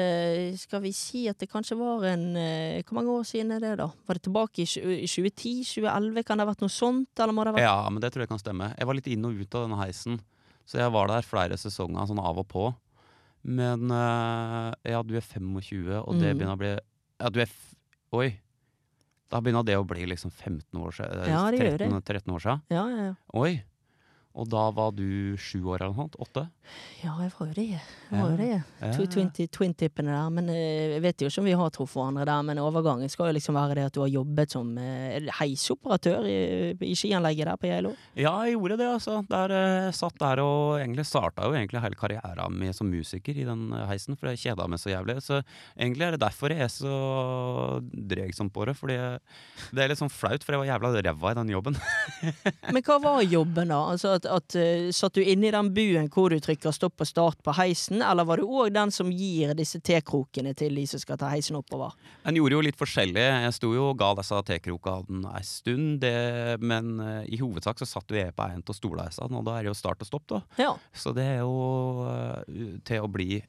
Skal 0.57 0.81
vi 0.81 0.89
si 0.97 1.27
at 1.29 1.37
det 1.37 1.47
kanskje 1.51 1.75
var 1.77 2.01
en 2.09 2.23
eh, 2.35 2.81
Hvor 2.81 2.97
mange 2.97 3.13
år 3.13 3.27
siden 3.29 3.51
er 3.53 3.59
det, 3.61 3.75
da? 3.77 3.85
Var 4.07 4.17
det 4.17 4.23
tilbake 4.25 4.63
i 4.63 4.65
2010-2011? 4.65 6.23
Kan 6.25 6.39
det 6.41 6.45
ha 6.47 6.49
vært 6.49 6.63
noe 6.65 6.73
sånt? 6.73 7.11
Eller 7.21 7.35
må 7.37 7.45
det 7.45 7.51
ha 7.53 7.57
vært 7.59 7.67
Ja, 7.67 7.89
men 7.93 8.01
det 8.01 8.09
tror 8.13 8.25
jeg 8.25 8.31
kan 8.33 8.41
stemme. 8.41 8.71
Jeg 8.79 8.89
var 8.89 8.97
litt 8.97 9.09
inn 9.13 9.27
og 9.29 9.37
ut 9.37 9.57
av 9.59 9.67
denne 9.67 9.79
heisen, 9.83 10.17
så 10.65 10.81
jeg 10.81 10.93
var 10.97 11.11
der 11.11 11.21
flere 11.27 11.57
sesonger, 11.61 12.07
sånn 12.09 12.21
av 12.25 12.41
og 12.41 12.47
på. 12.49 12.65
Men 13.45 13.89
eh, 13.93 14.91
ja, 14.93 15.01
du 15.05 15.15
er 15.17 15.25
25, 15.25 16.01
og 16.01 16.17
det 16.17 16.31
Mm. 16.33 16.37
begynner 16.39 16.55
å 16.57 16.61
bli 16.61 16.73
Ja, 17.21 17.29
du 17.29 17.39
er 17.41 17.49
Oi. 18.13 18.31
Da 19.31 19.39
begynner 19.39 19.63
det 19.63 19.77
å 19.79 19.85
bli 19.87 20.03
liksom 20.09 20.31
15 20.33 20.75
år 20.81 20.91
siden. 20.91 21.29
Ja, 21.29 21.45
det 21.53 21.59
gjør 21.61 21.77
det. 21.79 21.87
13, 21.87 22.01
13 22.03 22.33
år 22.35 22.41
siden. 22.43 22.61
Ja, 22.73 22.87
ja, 22.89 23.03
ja. 23.05 23.13
Oi. 23.39 23.61
Og 24.31 24.47
da 24.47 24.69
var 24.71 24.93
du 24.95 25.35
sju 25.39 25.59
år 25.65 25.81
eller 25.81 25.91
noe 25.91 26.05
sånt? 26.05 26.15
Åtte? 26.23 26.45
Ja, 27.01 27.15
jeg 27.17 27.31
var 27.33 27.47
jo 27.49 27.55
det. 27.55 27.65
Jeg 27.71 28.13
var 28.13 28.29
jo 28.29 28.37
det. 28.37 28.47
Ja. 28.53 29.45
Twin-tippene 29.51 30.13
der. 30.13 30.29
Men 30.31 30.49
eh, 30.53 30.93
jeg 30.95 31.01
vet 31.03 31.23
jo 31.23 31.31
ikke 31.31 31.41
om 31.41 31.47
vi 31.49 31.55
har 31.57 31.71
truffet 31.73 31.97
hverandre 31.97 32.27
der. 32.29 32.45
Men 32.47 32.61
overgangen 32.61 33.11
skal 33.11 33.31
jo 33.31 33.35
liksom 33.35 33.57
være 33.57 33.79
det 33.79 33.85
at 33.89 33.95
du 33.95 34.03
har 34.03 34.11
jobbet 34.13 34.53
som 34.53 34.69
eh, 34.79 35.27
heisoperatør 35.39 36.27
i, 36.29 36.37
i 36.85 36.93
skianlegget 36.97 37.49
der 37.49 37.59
på 37.59 37.71
Geilo. 37.71 37.95
Ja, 38.15 38.35
jeg 38.45 38.55
gjorde 38.55 38.77
det, 38.83 38.89
altså. 38.93 39.17
Der, 39.31 39.55
jeg 39.57 39.97
satt 39.97 40.19
der 40.21 40.43
og 40.45 40.77
egentlig 40.77 41.07
starta 41.09 41.49
jo 41.49 41.57
egentlig 41.57 41.83
hele 41.83 41.99
karrieren 41.99 42.59
min 42.61 42.77
som 42.77 42.91
musiker 42.91 43.35
i 43.35 43.47
den 43.47 43.67
eh, 43.75 43.87
heisen, 43.89 44.15
for 44.19 44.31
jeg 44.31 44.43
kjeda 44.45 44.69
meg 44.71 44.83
så 44.83 44.93
jævlig. 44.93 45.17
Så 45.25 45.41
egentlig 45.75 46.07
er 46.07 46.15
det 46.15 46.23
derfor 46.23 46.53
jeg 46.53 46.67
er 46.67 46.71
så 46.71 46.95
dreg 47.81 48.37
som 48.37 48.53
på 48.53 48.69
det, 48.69 48.77
fordi 48.77 48.99
det 49.73 49.83
er 49.83 49.91
litt 49.91 49.99
sånn 49.99 50.13
flaut, 50.13 50.45
for 50.45 50.55
jeg 50.55 50.63
var 50.63 50.71
jævla 50.71 50.93
ræva 51.09 51.33
i 51.33 51.39
den 51.41 51.53
jobben. 51.57 51.81
Men 52.75 52.85
hva 52.85 53.01
var 53.01 53.25
jobben, 53.25 53.73
da? 53.73 53.81
Altså 53.91 54.20
at, 54.21 54.29
at 54.29 54.55
eh, 54.59 54.89
Satt 54.95 55.15
du 55.17 55.23
inne 55.23 55.49
i 55.49 55.53
den 55.53 55.71
buen 55.73 56.09
hvor 56.11 56.31
du 56.31 56.39
trykker 56.41 56.73
stopp 56.75 57.01
og 57.01 57.07
start 57.09 57.41
på 57.43 57.53
heisen, 57.57 58.01
eller 58.05 58.27
var 58.27 58.41
du 58.41 58.47
òg 58.47 58.73
den 58.75 58.91
som 58.93 59.11
gir 59.11 59.53
disse 59.57 59.81
tekrokene 59.81 60.53
til 60.57 60.75
de 60.77 60.85
som 60.89 61.01
skal 61.01 61.19
ta 61.21 61.31
heisen 61.31 61.57
oppover? 61.59 61.95
En 62.27 62.37
gjorde 62.37 62.57
jo 62.57 62.65
litt 62.65 62.79
forskjellig. 62.79 63.23
Jeg 63.45 63.55
sto 63.57 63.71
jo 63.75 63.89
og 63.91 63.97
ga 63.99 64.11
disse 64.19 64.41
tekrokene 64.47 65.33
ei 65.37 65.45
stund, 65.47 66.01
det, 66.03 66.59
men 66.61 66.93
eh, 66.99 67.31
i 67.33 67.41
hovedsak 67.41 67.81
så 67.81 67.89
satt 67.89 68.11
jo 68.11 68.19
jeg 68.19 68.35
på 68.35 68.47
en 68.47 68.61
av 68.61 68.77
stolheisene, 68.77 69.39
og 69.39 69.47
da 69.47 69.57
er 69.57 69.65
det 69.65 69.73
jo 69.73 69.79
start 69.81 70.05
og 70.05 70.11
stopp, 70.11 70.27
da. 70.31 70.43
Ja. 70.61 70.75
Så 70.93 71.15
det 71.17 71.25
er 71.37 71.41
jo 71.41 72.05
eh, 72.09 72.77
til 72.87 73.05
å 73.05 73.11
bli 73.11 73.41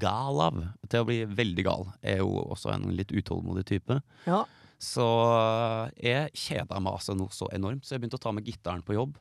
gal 0.00 0.40
av. 0.40 0.64
Til 0.88 1.04
å 1.04 1.08
bli 1.08 1.20
veldig 1.28 1.64
gal. 1.66 1.86
Jeg 2.00 2.18
er 2.18 2.24
jo 2.24 2.32
også 2.54 2.72
en 2.72 2.90
litt 2.96 3.12
utålmodig 3.12 3.68
type. 3.68 4.00
ja. 4.28 4.44
Så 4.82 5.04
jeg 6.02 6.32
kjeda 6.34 6.80
meg 6.82 6.96
altså 6.96 7.14
noe 7.14 7.30
så 7.30 7.46
enormt, 7.54 7.86
så 7.86 7.94
jeg 7.94 8.02
begynte 8.02 8.18
å 8.18 8.24
ta 8.24 8.32
med 8.34 8.48
gitaren 8.48 8.82
på 8.82 8.96
jobb. 8.96 9.14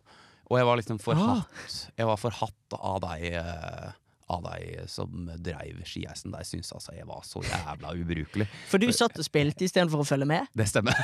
Og 0.52 0.60
jeg 0.60 0.68
var 0.68 0.80
liksom 0.82 1.00
forhatt. 1.00 1.76
Jeg 1.96 2.08
var 2.10 2.20
forhatt 2.20 2.76
av 2.76 3.00
de 3.06 3.34
eh, 3.40 3.92
av 4.32 4.44
de 4.46 4.88
som 4.88 5.30
dreiv 5.44 5.82
skiheisen. 5.88 6.32
De 6.32 6.46
syntes 6.48 6.72
altså 6.76 6.96
jeg 6.96 7.08
var 7.10 7.24
så 7.28 7.44
jævla 7.44 7.94
ubrukelig. 8.00 8.48
For 8.72 8.82
du 8.82 8.88
satt 8.96 9.20
og 9.20 9.28
spilte 9.28 9.68
istedenfor 9.68 10.04
å 10.04 10.08
følge 10.08 10.28
med? 10.30 10.48
Det 10.56 10.68
stemmer. 10.72 10.96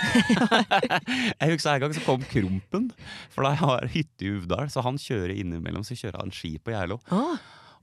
jeg 1.41 1.51
husker 1.51 1.73
En 1.73 1.83
gang 1.83 1.95
så 1.97 2.03
kom 2.05 2.23
Krompen, 2.31 2.89
for 3.33 3.47
de 3.47 3.53
har 3.59 3.87
hytte 3.91 4.27
i 4.27 4.31
Uvdal, 4.37 4.71
så 4.71 4.83
han 4.85 4.99
kjører 5.01 5.35
innimellom 5.35 5.83
så 5.87 5.97
kjører 5.99 6.23
han 6.23 6.33
ski 6.35 6.55
på 6.63 6.73
Geilo. 6.75 6.99
Ah, 7.13 7.35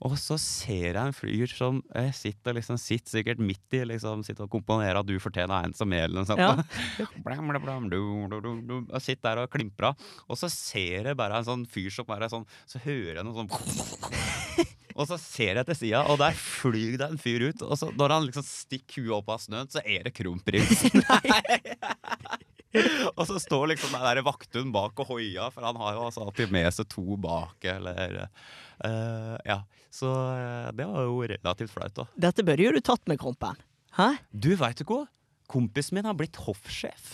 Og 0.05 0.13
så 0.21 0.37
ser 0.41 0.91
jeg 0.91 1.01
en 1.01 1.15
fyr 1.15 1.49
som 1.49 1.79
eh, 1.97 2.11
sitter, 2.13 2.53
liksom, 2.57 2.77
sitter 2.81 3.17
sikkert 3.17 3.41
midt 3.41 3.73
i 3.73 3.81
liksom, 3.89 4.21
sitter 4.25 4.45
og 4.45 4.53
komponerer 4.53 4.99
at 4.99 5.07
'du 5.07 5.17
fortjener 5.21 5.65
en 5.65 5.73
som 5.73 5.91
eller 5.93 6.21
noe 6.21 6.29
sånt. 6.29 6.43
Ja. 6.43 7.07
Blam, 7.25 7.49
blam, 7.49 7.63
blam, 7.63 7.89
du, 7.89 7.97
du, 8.29 8.37
du, 8.43 8.51
du, 8.61 8.75
og 8.85 9.01
sitter 9.01 9.31
der 9.31 9.43
og 9.45 9.51
klimprer. 9.51 9.97
Og 10.29 10.37
så 10.37 10.49
ser 10.51 11.09
jeg 11.09 11.17
bare 11.17 11.41
en 11.41 11.47
sånn 11.47 11.65
fyr 11.65 11.89
som 11.93 12.05
bare 12.05 12.29
sånn 12.29 12.45
Så 12.69 12.79
hører 12.83 13.19
jeg 13.19 13.25
noe 13.25 13.33
sånn 13.33 13.49
Og 14.99 15.09
så 15.09 15.17
ser 15.19 15.57
jeg 15.59 15.67
til 15.67 15.75
sida, 15.75 16.05
og 16.07 16.21
der 16.21 16.37
flyr 16.39 16.95
det 17.01 17.09
en 17.09 17.19
fyr 17.19 17.49
ut. 17.49 17.65
Og 17.65 17.75
så 17.75 17.89
når 17.91 18.13
han 18.15 18.27
liksom 18.29 18.45
stikker 18.47 19.03
huet 19.03 19.17
opp 19.17 19.33
av 19.33 19.41
snøen, 19.43 19.67
så 19.67 19.83
er 19.83 20.05
det 20.07 20.13
kronprinsen. 20.15 21.03
og 23.17 23.23
så 23.29 23.39
står 23.41 23.71
liksom 23.73 23.95
den 23.95 24.05
der 24.05 24.21
vakthunden 24.25 24.73
bak 24.75 24.99
og 25.03 25.09
hoia, 25.13 25.49
for 25.53 25.65
han 25.67 25.79
har 25.79 25.95
jo 25.97 26.05
altså 26.07 26.25
alltid 26.25 26.53
med 26.53 26.67
seg 26.75 26.89
to 26.91 27.17
bak, 27.21 27.57
eller 27.75 28.25
uh, 28.25 29.35
Ja. 29.45 29.63
Så 29.95 30.09
eh, 30.11 30.71
det 30.75 30.83
var 30.89 31.05
jo 31.07 31.21
relativt 31.23 31.71
flaut, 31.71 31.93
da. 31.95 32.03
dette 32.27 32.43
burde 32.43 32.65
jo 32.65 32.73
du 32.75 32.81
tatt 32.83 33.05
med 33.07 33.15
Krompen. 33.21 33.55
Hæ? 33.95 34.09
Du, 34.35 34.49
veit 34.59 34.81
du 34.81 34.83
hva? 34.89 35.05
Kompisen 35.47 35.95
min 35.95 36.03
har 36.09 36.17
blitt 36.19 36.35
hoffsjef. 36.43 37.13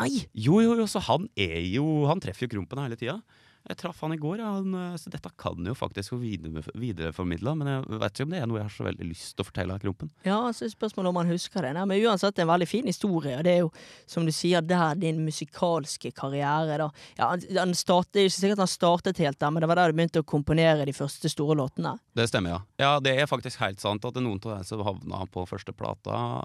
Nei! 0.00 0.24
Jo, 0.34 0.58
jo, 0.64 0.74
jo, 0.80 0.88
så 0.90 1.00
han 1.06 1.28
er 1.38 1.60
jo 1.70 1.84
Han 2.10 2.18
treffer 2.20 2.48
jo 2.48 2.56
Krompen 2.56 2.82
hele 2.82 2.98
tida. 2.98 3.20
Jeg 3.66 3.78
traff 3.80 3.98
han 4.04 4.14
i 4.14 4.18
går, 4.20 4.38
ja, 4.38 4.50
han, 4.60 4.74
eh, 4.78 4.96
så 5.00 5.10
dette 5.10 5.30
kan 5.38 5.66
jo 5.66 5.74
faktisk 5.74 6.12
få 6.12 6.18
videre, 6.20 6.62
videreformidla. 6.78 7.54
Men 7.58 7.70
jeg 7.72 8.00
vet 8.02 8.14
ikke 8.14 8.26
om 8.28 8.34
det 8.34 8.40
er 8.40 8.50
noe 8.50 8.60
jeg 8.60 8.68
har 8.68 8.74
så 8.76 8.86
veldig 8.86 9.08
lyst 9.08 9.32
til 9.34 9.42
å 9.42 9.48
fortelle 9.48 9.74
av 9.74 9.82
Krompen. 9.82 10.12
Ja, 10.26 10.38
så 10.54 10.68
spørsmålet 10.70 11.10
om 11.10 11.18
han 11.18 11.32
husker 11.32 11.66
det. 11.66 11.72
Nei, 11.74 11.86
men 11.90 12.04
uansett, 12.06 12.36
det 12.36 12.44
er 12.44 12.46
en 12.46 12.52
veldig 12.52 12.70
fin 12.70 12.86
historie. 12.86 13.34
Og 13.40 13.46
det 13.46 13.56
er 13.56 13.64
jo, 13.64 13.72
som 14.06 14.28
du 14.28 14.32
sier, 14.34 14.62
der 14.62 14.94
din 15.02 15.18
musikalske 15.26 16.12
karriere 16.14 16.78
da. 16.84 16.88
Ja, 17.18 17.32
han, 17.32 17.42
han 17.58 17.74
startet, 17.74 18.14
det 18.14 18.22
er 18.22 18.30
ikke 18.30 18.38
sikkert 18.38 18.62
han 18.62 18.70
startet 18.70 19.22
helt 19.24 19.40
der, 19.42 19.50
men 19.50 19.64
det 19.64 19.70
var 19.72 19.82
der 19.82 19.90
du 19.90 19.98
begynte 19.98 20.22
å 20.22 20.30
komponere 20.36 20.86
de 20.86 20.94
første 20.94 21.30
store 21.32 21.58
låtene. 21.58 21.96
Det 22.14 22.28
stemmer, 22.30 22.54
ja. 22.54 22.62
Ja, 22.86 22.92
Det 23.02 23.16
er 23.18 23.30
faktisk 23.30 23.60
helt 23.64 23.82
sant 23.82 24.06
at 24.06 24.14
det 24.14 24.22
noen 24.22 24.38
av 24.44 24.60
dem 24.60 24.68
som 24.68 24.86
havna 24.86 25.26
på 25.32 25.42
første 25.50 25.74
plata, 25.74 26.44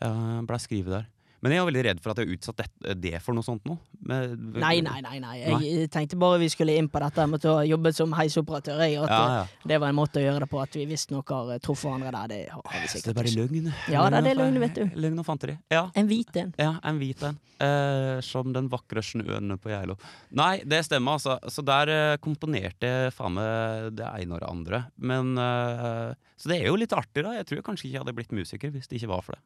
uh, 0.00 0.40
ble 0.48 0.58
skrevet 0.62 0.96
der. 0.96 1.10
Men 1.44 1.52
jeg 1.52 1.60
er 1.60 1.66
veldig 1.68 1.82
redd 1.84 1.98
for 2.00 2.14
at 2.14 2.20
jeg 2.22 2.26
har 2.30 2.36
utsatt 2.38 2.56
det, 2.62 2.94
det 3.04 3.18
for 3.20 3.36
noe 3.36 3.44
sånt 3.44 3.66
nå. 3.68 3.74
Men- 4.00 4.54
Nei, 4.62 4.78
nei, 4.80 5.00
nei. 5.04 5.18
nei. 5.20 5.34
Jeg 5.60 5.90
tenkte 5.92 6.16
bare 6.16 6.38
vi 6.40 6.48
skulle 6.48 6.72
inn 6.80 6.88
på 6.88 7.02
dette 7.04 7.26
med 7.28 7.44
å 7.44 7.58
jobbe 7.68 7.92
som 7.92 8.12
heisoperatør. 8.16 8.80
Jeg, 8.80 8.96
at 9.04 9.12
Ja, 9.12 9.20
ja. 9.28 9.42
eh, 9.44 9.68
Det 9.68 9.78
var 9.82 9.92
en 9.92 9.98
måte 10.00 10.22
å 10.22 10.24
gjøre 10.24 10.40
det 10.46 10.48
på. 10.50 10.62
At 10.64 10.72
vi 10.80 10.86
visstnok 10.88 11.28
har 11.36 11.52
eh, 11.52 11.58
truffet 11.60 11.90
hverandre 11.92 12.12
der. 12.16 12.28
Det 12.32 12.40
har 12.54 12.62
vi 12.80 12.88
Så 12.88 13.02
det 13.04 13.12
er 13.12 13.18
bare 13.20 13.34
løgn. 13.36 13.68
Ja, 13.92 14.08
det 14.08 14.18
er 14.22 14.28
det 14.30 14.36
løgn, 14.40 14.58
vet 14.64 14.74
du. 14.80 14.84
Løgn 15.04 15.18
og 15.20 15.26
fanteri. 15.28 15.58
Ja. 15.70 15.84
En 15.94 16.08
hvit 16.08 16.34
en. 16.40 16.54
Ja, 16.58 16.72
en 16.82 16.98
hvit 16.98 17.22
en. 17.28 17.38
Eh, 17.60 18.20
som 18.24 18.52
den 18.52 18.68
vakre 18.72 19.04
snøen 19.04 19.52
på 19.60 19.68
Geilo. 19.70 19.98
Nei, 20.32 20.62
det 20.64 20.80
stemmer, 20.88 21.20
altså. 21.20 21.36
Så 21.52 21.62
der 21.64 21.92
eh, 21.92 22.16
komponerte 22.24 23.12
faen 23.14 23.36
meg 23.36 23.92
det 24.00 24.08
ene 24.08 24.34
og 24.34 24.40
det 24.40 24.48
andre. 24.48 24.80
Men 24.98 25.36
eh, 25.38 26.14
Så 26.40 26.48
det 26.50 26.62
er 26.62 26.66
jo 26.72 26.76
litt 26.80 26.92
artig, 26.96 27.22
da. 27.22 27.36
Jeg 27.36 27.46
tror 27.52 27.62
kanskje 27.68 27.86
ikke 27.86 27.92
jeg 27.98 28.02
hadde 28.02 28.16
blitt 28.16 28.32
musiker 28.32 28.72
hvis 28.74 28.88
det 28.88 28.98
ikke 29.02 29.12
var 29.12 29.22
for 29.22 29.36
det. 29.36 29.42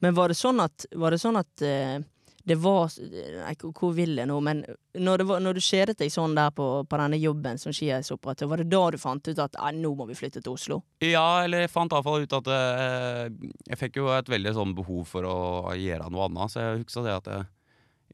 Men 0.00 0.14
var 0.14 0.28
det 0.30 0.36
sånn 0.38 0.60
at, 0.62 0.86
var 0.94 1.10
det 1.10 1.18
sånn 1.22 1.36
at 1.40 1.62
eh, 1.66 1.98
det 2.48 2.56
var 2.62 2.88
Nei, 2.96 3.54
hvor- 3.60 3.92
vil 3.92 4.14
jeg 4.16 4.26
nå? 4.30 4.36
Men 4.40 4.62
når, 4.96 5.18
det 5.20 5.26
var, 5.28 5.40
når 5.44 5.54
du 5.58 5.60
kjedet 5.60 5.96
deg 5.98 6.08
sånn 6.14 6.34
der 6.38 6.50
på, 6.56 6.68
på 6.88 6.96
denne 7.00 7.18
jobben 7.20 7.58
som 7.60 7.72
skiheisoperatør, 7.76 8.48
var 8.48 8.62
det 8.62 8.68
da 8.72 8.80
du 8.90 8.96
fant 9.02 9.28
ut 9.28 9.38
at 9.44 9.58
«Nei, 9.58 9.72
nå 9.82 9.90
må 9.98 10.06
vi 10.08 10.16
flytte 10.16 10.40
til 10.40 10.54
Oslo? 10.54 10.78
Ja, 11.04 11.42
eller 11.44 11.66
jeg 11.66 11.70
fant 11.74 11.92
iallfall 11.92 12.24
ut 12.24 12.32
at 12.38 12.48
eh, 12.54 13.28
Jeg 13.68 13.78
fikk 13.82 13.96
jo 14.00 14.08
et 14.14 14.30
veldig 14.32 14.54
sånn 14.56 14.72
behov 14.78 15.04
for 15.10 15.28
å 15.28 15.36
gjøre 15.76 16.08
noe 16.14 16.24
annet, 16.30 16.54
så 16.54 16.62
jeg 16.64 16.82
huska 16.86 17.04
det 17.04 17.16
at 17.18 17.30
jeg, 17.34 17.46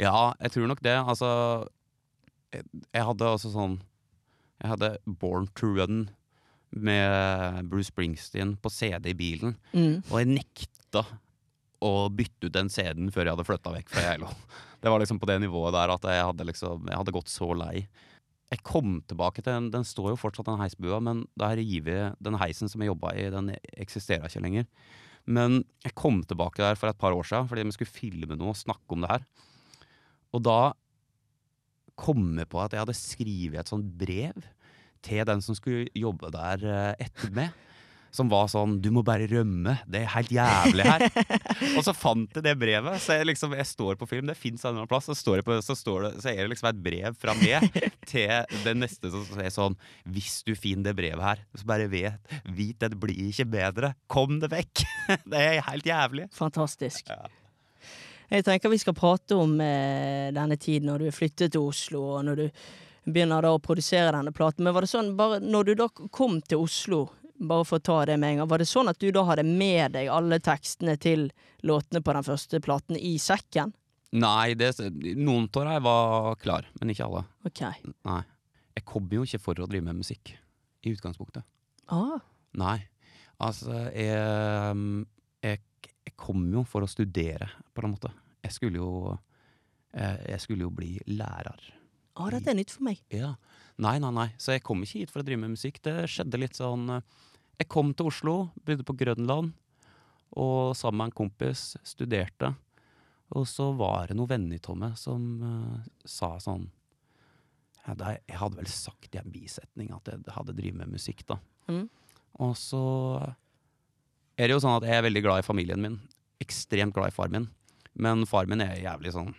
Ja, 0.02 0.32
jeg 0.42 0.50
tror 0.56 0.66
nok 0.72 0.82
det. 0.82 0.96
Altså 0.98 1.30
Jeg, 2.54 2.64
jeg 2.94 3.04
hadde 3.06 3.30
altså 3.36 3.52
sånn 3.54 3.78
Jeg 4.62 4.72
hadde 4.72 4.96
Born 5.06 5.46
to 5.54 5.66
Run 5.78 6.08
med 6.74 7.68
Bruce 7.70 7.92
Springsteen 7.92 8.56
på 8.58 8.70
CD 8.72 9.12
i 9.12 9.14
bilen, 9.14 9.54
Mm. 9.72 10.00
og 10.10 10.18
jeg 10.18 10.26
nekta 10.32 11.04
å 11.84 12.08
bytte 12.14 12.48
ut 12.48 12.54
den 12.54 12.70
CD-en 12.72 13.12
før 13.14 13.26
jeg 13.26 13.36
hadde 13.36 13.46
flytta 13.48 13.74
vekk 13.74 13.92
fra 13.92 14.04
Geilo. 14.08 14.30
Det 14.84 14.92
var 14.92 15.00
liksom 15.00 15.16
på 15.16 15.28
det 15.30 15.38
nivået 15.40 15.72
der 15.72 15.88
at 15.94 16.02
jeg 16.04 16.24
hadde 16.28 16.44
liksom 16.44 16.90
Jeg 16.90 16.98
hadde 17.00 17.12
gått 17.16 17.30
så 17.32 17.46
lei. 17.56 17.86
Jeg 18.52 18.60
kom 18.68 18.98
tilbake 19.08 19.40
til 19.40 19.48
den, 19.48 19.70
den 19.72 19.86
står 19.88 20.10
jo 20.12 20.18
fortsatt 20.20 20.50
den 20.50 20.60
heisbua, 20.60 20.98
men 21.00 21.22
revet 21.40 22.18
den 22.20 22.36
heisen 22.36 22.68
som 22.68 22.84
jeg 22.84 22.92
jobba 22.92 23.14
i, 23.16 23.30
den 23.32 23.54
eksisterer 23.80 24.28
ikke 24.28 24.42
lenger. 24.44 24.68
Men 25.24 25.62
jeg 25.86 25.96
kom 25.96 26.20
tilbake 26.28 26.60
der 26.60 26.76
for 26.76 26.92
et 26.92 27.00
par 27.00 27.16
år 27.16 27.24
siden 27.24 27.48
fordi 27.48 27.64
vi 27.64 27.76
skulle 27.78 27.96
filme 27.96 28.36
noe 28.36 28.52
og 28.52 28.60
snakke 28.60 28.92
om 28.92 29.06
det 29.06 29.14
her. 29.14 29.24
Og 30.36 30.44
da 30.44 30.60
kom 31.96 32.34
jeg 32.36 32.50
på 32.50 32.60
at 32.60 32.74
jeg 32.74 32.84
hadde 32.84 32.98
skrevet 32.98 33.60
et 33.62 33.70
sånt 33.70 33.88
brev 33.98 34.44
til 35.04 35.24
den 35.28 35.42
som 35.44 35.56
skulle 35.56 35.88
jobbe 35.96 36.30
der 36.34 36.64
eh, 36.68 37.06
etter 37.06 37.32
meg. 37.34 37.54
Som 38.14 38.30
var 38.30 38.46
sånn 38.46 38.76
'Du 38.78 38.92
må 38.94 39.02
bare 39.02 39.26
rømme. 39.26 39.76
Det 39.90 40.04
er 40.04 40.12
helt 40.14 40.30
jævlig 40.30 40.86
her'. 40.86 41.08
og 41.76 41.82
så 41.82 41.94
fant 41.96 42.30
jeg 42.36 42.44
det 42.46 42.54
brevet. 42.60 43.00
Så 43.02 43.18
jeg, 43.18 43.26
liksom, 43.26 43.56
jeg 43.58 43.66
står 43.66 43.98
på 43.98 44.06
film, 44.06 44.28
det 44.30 44.38
fins 44.38 44.62
en 44.62 44.70
eller 44.70 44.84
annen 44.84 44.92
plass. 44.92 45.10
Så, 45.10 45.18
står 45.18 45.40
jeg 45.40 45.46
på, 45.48 45.58
så, 45.66 45.74
står 45.74 46.06
det, 46.06 46.12
så 46.22 46.30
er 46.30 46.44
det 46.44 46.52
liksom 46.54 46.70
et 46.70 46.82
brev 46.84 47.18
fra 47.18 47.34
meg 47.40 47.66
til 48.12 48.60
den 48.62 48.84
neste 48.84 49.10
som 49.10 49.26
sier 49.26 49.50
sånn 49.50 49.78
'Hvis 50.06 50.44
du 50.46 50.54
finner 50.54 50.92
det 50.92 50.98
brevet 51.00 51.26
her, 51.26 51.42
så 51.58 51.66
bare 51.66 51.90
vet, 51.90 52.36
vit 52.46 52.78
det 52.78 52.94
blir 52.94 53.18
ikke 53.30 53.50
bedre. 53.50 53.94
Kom 54.06 54.38
det 54.38 54.52
vekk'. 54.54 54.86
det 55.34 55.40
er 55.40 55.66
helt 55.66 55.90
jævlig. 55.90 56.28
Fantastisk. 56.38 57.10
Ja. 57.10 57.26
Jeg 58.30 58.46
tenker 58.46 58.72
vi 58.72 58.80
skal 58.80 58.96
prate 58.96 59.36
om 59.36 59.58
eh, 59.60 60.30
denne 60.34 60.56
tiden 60.56 60.88
når 60.88 61.04
du 61.04 61.14
flyttet 61.14 61.52
til 61.54 61.66
Oslo, 61.68 62.00
og 62.16 62.24
når 62.26 62.40
du 62.40 62.46
begynner 63.04 63.44
da 63.44 63.52
å 63.54 63.60
produsere 63.62 64.12
denne 64.14 64.32
platen. 64.34 64.64
Men 64.64 64.74
var 64.74 64.84
det 64.84 64.92
sånn, 64.92 65.12
bare 65.18 65.40
når 65.42 65.68
du 65.68 65.74
da 65.82 65.88
kom 65.92 66.40
til 66.42 66.64
Oslo, 66.64 67.04
bare 67.38 67.64
for 67.66 67.80
å 67.80 67.84
ta 67.84 67.96
det 68.06 68.16
med 68.20 68.30
en 68.34 68.38
gang, 68.42 68.48
var 68.50 68.62
det 68.62 68.68
sånn 68.70 68.88
at 68.92 68.98
du 69.02 69.08
da 69.12 69.24
hadde 69.26 69.44
med 69.46 69.92
deg 69.96 70.08
alle 70.12 70.38
tekstene 70.40 70.94
til 71.00 71.26
låtene 71.66 72.02
på 72.04 72.14
den 72.14 72.26
første 72.26 72.60
platen 72.64 72.96
i 72.98 73.16
sekken? 73.18 73.72
Nei, 74.14 74.54
det, 74.54 74.70
noen 75.18 75.48
av 75.50 75.64
dem 75.66 75.82
var 75.82 76.36
klar, 76.38 76.68
men 76.78 76.92
ikke 76.94 77.08
alle. 77.08 77.24
Ok. 77.48 77.64
Nei. 78.06 78.20
Jeg 78.74 78.84
kom 78.86 79.08
jo 79.10 79.24
ikke 79.26 79.40
for 79.42 79.58
å 79.62 79.66
drive 79.70 79.86
med 79.88 79.98
musikk, 79.98 80.34
i 80.86 80.92
utgangspunktet. 80.94 81.42
Ah, 81.90 82.20
Nei. 82.54 82.78
Altså, 83.42 83.74
jeg, 83.90 84.14
jeg, 85.42 85.58
jeg 86.06 86.14
kom 86.16 86.44
jo 86.54 86.62
for 86.68 86.86
å 86.86 86.90
studere, 86.90 87.48
på 87.74 87.82
en 87.82 87.96
måte. 87.96 88.12
Jeg 88.44 88.54
skulle 88.54 88.78
jo 88.78 89.16
eh, 89.96 90.20
Jeg 90.30 90.40
skulle 90.44 90.66
jo 90.66 90.70
bli 90.70 90.92
lærer. 91.10 91.58
ah, 92.14 92.28
dette 92.30 92.50
er 92.52 92.58
nytt 92.60 92.70
for 92.70 92.86
meg. 92.86 93.00
Ja. 93.10 93.34
Nei, 93.82 93.96
nei, 93.98 94.10
nei. 94.14 94.28
Så 94.38 94.54
jeg 94.54 94.62
kom 94.66 94.84
ikke 94.84 95.02
hit 95.02 95.12
for 95.12 95.22
å 95.22 95.26
drive 95.26 95.42
med 95.42 95.56
musikk. 95.56 95.80
Det 95.82 96.04
skjedde 96.10 96.38
litt 96.38 96.58
sånn 96.58 96.86
eh, 96.94 97.06
Jeg 97.58 97.70
kom 97.70 97.92
til 97.94 98.10
Oslo, 98.10 98.36
bodde 98.66 98.86
på 98.86 98.96
Grønland, 98.98 99.52
og 100.34 100.74
sammen 100.78 101.00
med 101.00 101.10
en 101.10 101.18
kompis 101.22 101.74
studerte. 101.86 102.52
Og 103.34 103.46
så 103.50 103.70
var 103.74 104.08
det 104.10 104.16
noen 104.18 104.30
venner 104.30 104.70
av 104.70 104.78
meg 104.78 104.98
som 105.00 105.22
uh, 105.42 105.78
sa 106.06 106.34
sånn 106.42 106.66
ja, 107.86 107.94
det, 107.98 108.18
Jeg 108.28 108.38
hadde 108.38 108.58
vel 108.58 108.70
sagt 108.70 109.14
i 109.14 109.20
en 109.20 109.32
bisetning 109.32 109.90
at 109.94 110.10
jeg 110.10 110.34
hadde 110.34 110.54
drevet 110.56 110.78
med 110.82 110.92
musikk, 110.94 111.24
da. 111.30 111.38
Mm. 111.70 111.86
Og 112.44 112.54
så 112.58 112.82
er 114.34 114.48
det 114.48 114.56
jo 114.56 114.62
sånn 114.62 114.76
at 114.76 114.86
jeg 114.86 114.98
er 114.98 115.06
veldig 115.06 115.22
glad 115.24 115.42
i 115.42 115.46
familien 115.46 115.82
min. 115.82 115.98
Ekstremt 116.42 116.94
glad 116.94 117.12
i 117.12 117.16
far 117.16 117.30
min. 117.32 117.48
Men 117.94 118.26
far 118.26 118.50
min 118.50 118.62
er 118.64 118.82
jævlig 118.82 119.14
sånn 119.14 119.34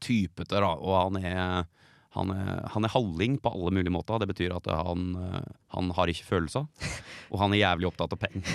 typete, 0.00 0.56
da, 0.56 0.70
og 0.78 0.94
han 0.96 1.18
er 1.20 1.66
han 2.14 2.30
er, 2.30 2.62
han 2.70 2.86
er 2.86 2.92
halling 2.94 3.36
på 3.42 3.50
alle 3.50 3.72
mulige 3.74 3.92
måter. 3.94 4.20
Det 4.22 4.28
betyr 4.30 4.54
at 4.56 4.68
han, 4.70 5.08
eh, 5.18 5.48
han 5.74 5.90
har 5.96 6.10
ikke 6.12 6.28
følelser. 6.28 6.68
Og 7.32 7.40
han 7.42 7.54
er 7.54 7.62
jævlig 7.64 7.90
opptatt 7.90 8.14
av 8.14 8.22
penger. 8.22 8.48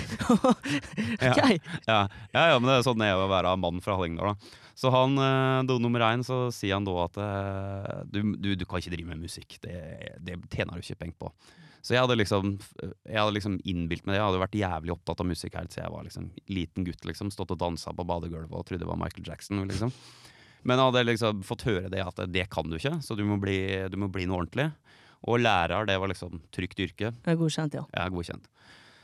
Ja. 1.20 1.34
Ja, 1.86 1.98
ja, 2.32 2.42
ja, 2.52 2.58
men 2.58 2.68
det 2.70 2.78
er 2.78 2.84
sånn 2.86 3.00
det 3.00 3.10
er 3.10 3.20
å 3.20 3.28
være 3.30 3.52
mann 3.60 3.80
fra 3.84 3.96
Hallingdal. 3.98 4.32
da. 4.32 4.58
Så 4.80 4.88
han, 4.94 5.16
do 5.68 5.76
nummer 5.82 6.00
én, 6.06 6.22
så 6.24 6.46
sier 6.54 6.78
han 6.78 6.86
da 6.88 6.94
at 7.04 7.18
eh, 7.20 8.04
du, 8.08 8.20
du, 8.40 8.54
du 8.56 8.64
kan 8.68 8.80
ikke 8.80 8.94
drive 8.94 9.10
med 9.12 9.20
musikk. 9.26 9.58
Det, 9.60 9.74
det 10.24 10.38
tjener 10.52 10.78
du 10.78 10.84
ikke 10.84 11.02
penger 11.02 11.18
på. 11.20 11.32
Så 11.80 11.94
jeg 11.94 12.02
hadde 12.02 12.16
liksom 12.18 12.58
Jeg 13.08 13.16
hadde 13.16 13.36
liksom 13.36 13.58
innbilt 13.64 14.04
meg 14.04 14.14
det. 14.14 14.20
Jeg 14.20 14.26
hadde 14.26 14.42
vært 14.42 14.58
jævlig 14.60 14.94
opptatt 14.94 15.22
av 15.22 15.28
musikk 15.30 15.56
helt 15.56 15.72
siden 15.72 15.86
jeg 15.86 15.94
var 15.94 16.08
liksom 16.08 16.26
liten 16.52 16.88
gutt. 16.88 17.06
liksom 17.08 17.32
Stått 17.32 17.54
og 17.56 17.60
dansa 17.60 17.94
på 17.96 18.06
badegulvet 18.08 18.52
og 18.52 18.66
trodde 18.68 18.84
det 18.84 18.90
var 18.90 19.00
Michael 19.00 19.28
Jackson. 19.30 19.62
liksom 19.68 19.92
Men 20.64 20.76
jeg 20.76 20.90
hadde 20.90 21.04
liksom 21.08 21.44
fått 21.46 21.64
høre 21.68 21.90
det 21.92 22.02
at 22.04 22.18
det 22.28 22.48
kan 22.52 22.68
du 22.68 22.76
ikke, 22.76 22.98
så 23.04 23.16
du 23.16 23.22
må 23.24 23.38
bli, 23.40 23.58
du 23.88 23.96
må 24.00 24.10
bli 24.12 24.26
noe 24.28 24.42
ordentlig. 24.42 24.68
Og 25.28 25.40
lærer, 25.40 25.86
det 25.88 25.96
var 26.00 26.08
liksom 26.12 26.40
trygt 26.52 26.80
yrke. 26.80 27.12
Det 27.24 27.32
er 27.32 27.38
godkjent, 27.40 27.76
ja. 27.76 27.86
Jeg 27.92 28.02
er 28.06 28.12
godkjent. 28.14 28.46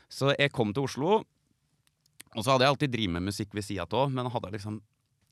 Så 0.09 0.31
jeg 0.37 0.53
kom 0.55 0.71
til 0.73 0.87
Oslo, 0.87 1.23
og 2.37 2.43
så 2.45 2.53
hadde 2.53 2.65
jeg 2.65 2.73
alltid 2.75 2.93
drevet 2.93 3.15
med 3.17 3.27
musikk 3.29 3.53
ved 3.57 3.65
sida 3.65 3.85
av, 3.89 4.13
men 4.13 4.29
hadde 4.33 4.53
liksom 4.53 4.79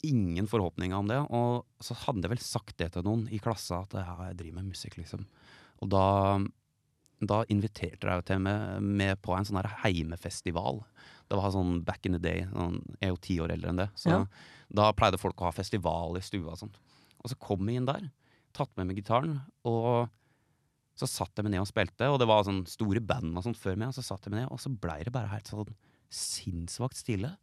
ingen 0.05 0.47
forhåpninger 0.49 0.97
om 0.97 1.09
det. 1.09 1.19
Og 1.33 1.65
så 1.83 1.97
hadde 2.05 2.25
jeg 2.25 2.33
vel 2.35 2.43
sagt 2.43 2.75
det 2.81 2.91
til 2.93 3.05
noen 3.05 3.25
i 3.33 3.39
klassa, 3.41 3.83
at 3.85 3.95
ja, 3.97 4.15
jeg 4.29 4.39
driver 4.41 4.59
med 4.59 4.73
musikk, 4.73 4.97
liksom. 4.99 5.25
Og 5.83 5.89
da, 5.91 6.05
da 7.25 7.41
inviterte 7.53 8.09
jeg 8.09 8.27
til 8.29 8.43
meg 8.45 8.83
med 8.85 9.21
på 9.25 9.35
en 9.37 9.47
sånn 9.47 9.61
her 9.61 9.71
heimefestival. 9.85 10.83
Det 11.29 11.39
var 11.39 11.53
sånn 11.55 11.79
back 11.85 12.05
in 12.05 12.17
the 12.17 12.21
day. 12.21 12.45
Sånn, 12.51 12.81
jeg 12.99 13.09
er 13.09 13.13
jo 13.15 13.23
ti 13.25 13.39
år 13.41 13.55
eldre 13.55 13.73
enn 13.73 13.81
det. 13.85 13.89
Så 13.97 14.13
Ja. 14.13 14.25
Da 14.69 14.91
pleide 14.97 15.19
folk 15.21 15.41
å 15.41 15.49
ha 15.49 15.55
festival 15.55 16.17
i 16.19 16.23
stua 16.25 16.53
og 16.53 16.61
sånt. 16.61 16.79
Og 17.21 17.31
så 17.31 17.37
kom 17.41 17.67
jeg 17.69 17.81
inn 17.81 17.89
der, 17.89 18.09
tatt 18.55 18.71
med 18.77 18.89
meg 18.89 19.01
gitaren, 19.01 19.39
og 19.67 20.07
så 20.95 21.09
satt 21.11 21.35
jeg 21.35 21.45
meg 21.45 21.55
ned 21.55 21.65
og 21.65 21.69
spilte, 21.69 22.07
og 22.07 22.21
det 22.21 22.27
var 22.29 22.45
sånn 22.47 22.63
store 22.69 23.01
band 23.03 23.35
og 23.35 23.43
sånt 23.43 23.59
før 23.59 23.75
meg, 23.79 23.91
og 23.91 23.97
så 23.97 24.05
satt 24.05 24.27
jeg 24.27 24.33
meg 24.33 24.43
ned, 24.43 24.51
og 24.53 24.61
så 24.63 24.71
blei 24.71 25.01
det 25.03 25.13
bare 25.15 25.31
helt 25.33 25.49
sånn 25.51 25.73
sinnssvakt 26.13 26.99
stille. 26.99 27.33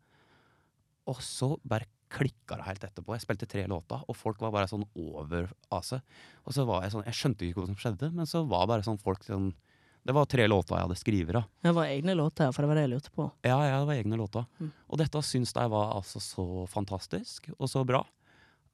Og 1.10 1.18
så 1.24 1.50
bare 1.66 1.90
klikka 2.12 2.56
det 2.60 2.66
helt 2.66 2.86
etterpå. 2.86 3.14
Jeg 3.16 3.24
spilte 3.24 3.48
tre 3.50 3.64
låter, 3.68 4.00
og 4.06 4.16
folk 4.16 4.40
var 4.42 4.54
bare 4.54 4.70
sånn 4.70 4.86
over 4.94 5.50
av. 5.72 5.92
Og 6.46 6.56
så 6.56 6.64
var 6.68 6.84
jeg 6.84 6.94
sånn, 6.94 7.06
jeg 7.08 7.18
skjønte 7.18 7.46
ikke 7.48 7.60
hva 7.60 7.68
som 7.70 7.78
skjedde, 7.80 8.10
men 8.14 8.28
så 8.28 8.44
var 8.48 8.68
bare 8.70 8.86
sånn 8.86 9.00
folk 9.00 9.24
sånn 9.26 9.52
Det 10.02 10.14
var 10.16 10.26
tre 10.26 10.48
låter 10.50 10.74
jeg 10.74 10.86
hadde 10.88 10.98
skrevet. 10.98 11.50
Det 11.62 11.72
var 11.76 11.86
egne 11.86 12.14
låter, 12.18 12.50
for 12.50 12.64
det 12.64 12.70
var 12.72 12.78
det 12.78 12.86
jeg 12.88 12.92
lurte 12.96 13.12
på. 13.14 13.28
Ja, 13.46 13.58
ja, 13.68 13.78
det 13.78 13.86
var 13.86 14.00
egne 14.00 14.18
låter. 14.18 14.46
Mm. 14.58 14.72
Og 14.88 14.98
dette 14.98 15.22
syns 15.22 15.54
jeg 15.54 15.70
var 15.70 15.94
altså 15.94 16.22
så 16.22 16.46
fantastisk 16.70 17.52
og 17.58 17.70
så 17.70 17.84
bra 17.86 18.02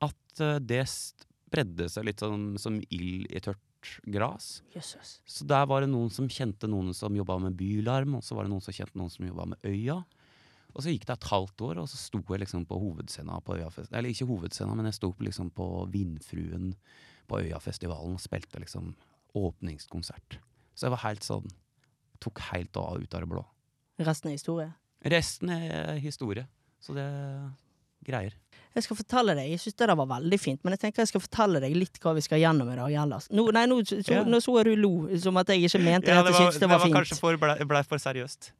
at 0.05 0.41
eh, 0.45 0.59
det 0.63 0.85
spredde 0.89 1.89
seg 1.93 2.07
litt 2.09 2.23
sånn 2.25 2.55
som 2.61 2.79
ild 2.89 3.29
i 3.29 3.43
tørt 3.45 3.93
gras. 4.09 4.63
Jesus. 4.75 5.19
Så 5.29 5.47
der 5.49 5.67
var 5.69 5.85
det 5.85 5.91
noen 5.93 6.11
som 6.13 6.31
kjente 6.33 6.71
noen 6.71 6.95
som 6.97 7.15
jobba 7.15 7.39
med 7.43 7.57
Bylarm, 7.59 8.17
og 8.19 8.25
så 8.25 8.37
var 8.37 8.47
det 8.47 8.53
noen 8.53 8.65
som 8.65 8.75
kjente 8.75 8.99
noen 8.99 9.13
som 9.13 9.29
jobba 9.29 9.51
med 9.53 9.69
Øya. 9.69 10.01
Og 10.75 10.85
så 10.85 10.93
gikk 10.93 11.07
det 11.09 11.17
et 11.17 11.29
halvt 11.31 11.65
år, 11.65 11.81
og 11.83 11.89
så 11.91 11.99
sto 12.01 12.21
jeg 12.23 12.43
liksom 12.43 12.67
på 12.69 12.79
hovedscena 12.79 13.39
på 13.45 13.57
Øyafest... 13.59 13.93
Eller 13.93 14.13
ikke 14.13 14.29
hovedscena, 14.29 14.75
men 14.79 14.91
jeg 14.91 14.99
sto 14.99 15.13
liksom 15.25 15.53
på 15.57 15.69
Vindfruen 15.93 16.73
på 17.29 17.41
Øyafestivalen 17.45 18.19
og 18.19 18.23
spilte 18.23 18.61
liksom 18.63 18.93
åpningskonsert. 19.39 20.39
Så 20.79 20.87
jeg 20.87 20.95
var 20.95 21.03
helt 21.09 21.27
sånn 21.27 21.49
Tok 22.23 22.41
helt 22.49 22.75
av 22.79 22.99
ut 22.99 23.13
av 23.15 23.23
det 23.23 23.29
blå. 23.31 23.45
Resten 24.03 24.31
er 24.31 24.35
historie. 24.35 24.73
Resten 25.07 25.53
er 25.55 26.01
historie. 26.03 26.49
Så 26.83 26.95
det 26.97 27.05
er 27.07 27.45
greier. 28.09 28.35
Jeg 28.75 28.85
skal 28.87 28.99
fortelle 28.99 29.35
deg, 29.39 29.53
jeg 29.53 29.61
syns 29.63 29.77
det 29.79 29.87
der 29.91 29.99
var 29.99 30.09
veldig 30.11 30.39
fint, 30.39 30.61
men 30.65 30.75
jeg 30.75 30.83
tenker 30.85 31.03
jeg 31.03 31.11
skal 31.13 31.23
fortelle 31.23 31.63
deg 31.63 31.77
litt 31.79 31.99
hva 32.03 32.13
vi 32.15 32.23
skal 32.23 32.43
gjennom 32.43 32.69
i 32.71 32.77
dag 32.79 32.97
ellers. 33.05 33.29
Nå, 33.35 33.45
nei, 33.55 33.65
nå, 33.71 33.81
så, 33.87 33.99
Ja. 34.07 34.25
nå 34.27 34.41
så 34.45 34.57
jeg 34.59 34.69
du 34.71 34.83
lo, 34.83 34.93
som 35.19 35.37
at 35.41 35.49
jeg 35.49 35.65
ikke 35.67 35.83
mente 35.83 36.15
at 36.15 36.27
jeg 36.27 36.35
syntes 36.35 36.61
det 36.63 36.69
var, 36.71 36.83
fint. 36.85 37.19
for, 37.19 37.37
ble, 37.37 37.57
ble 37.71 37.83
for 37.87 38.03
seriøst. 38.03 38.51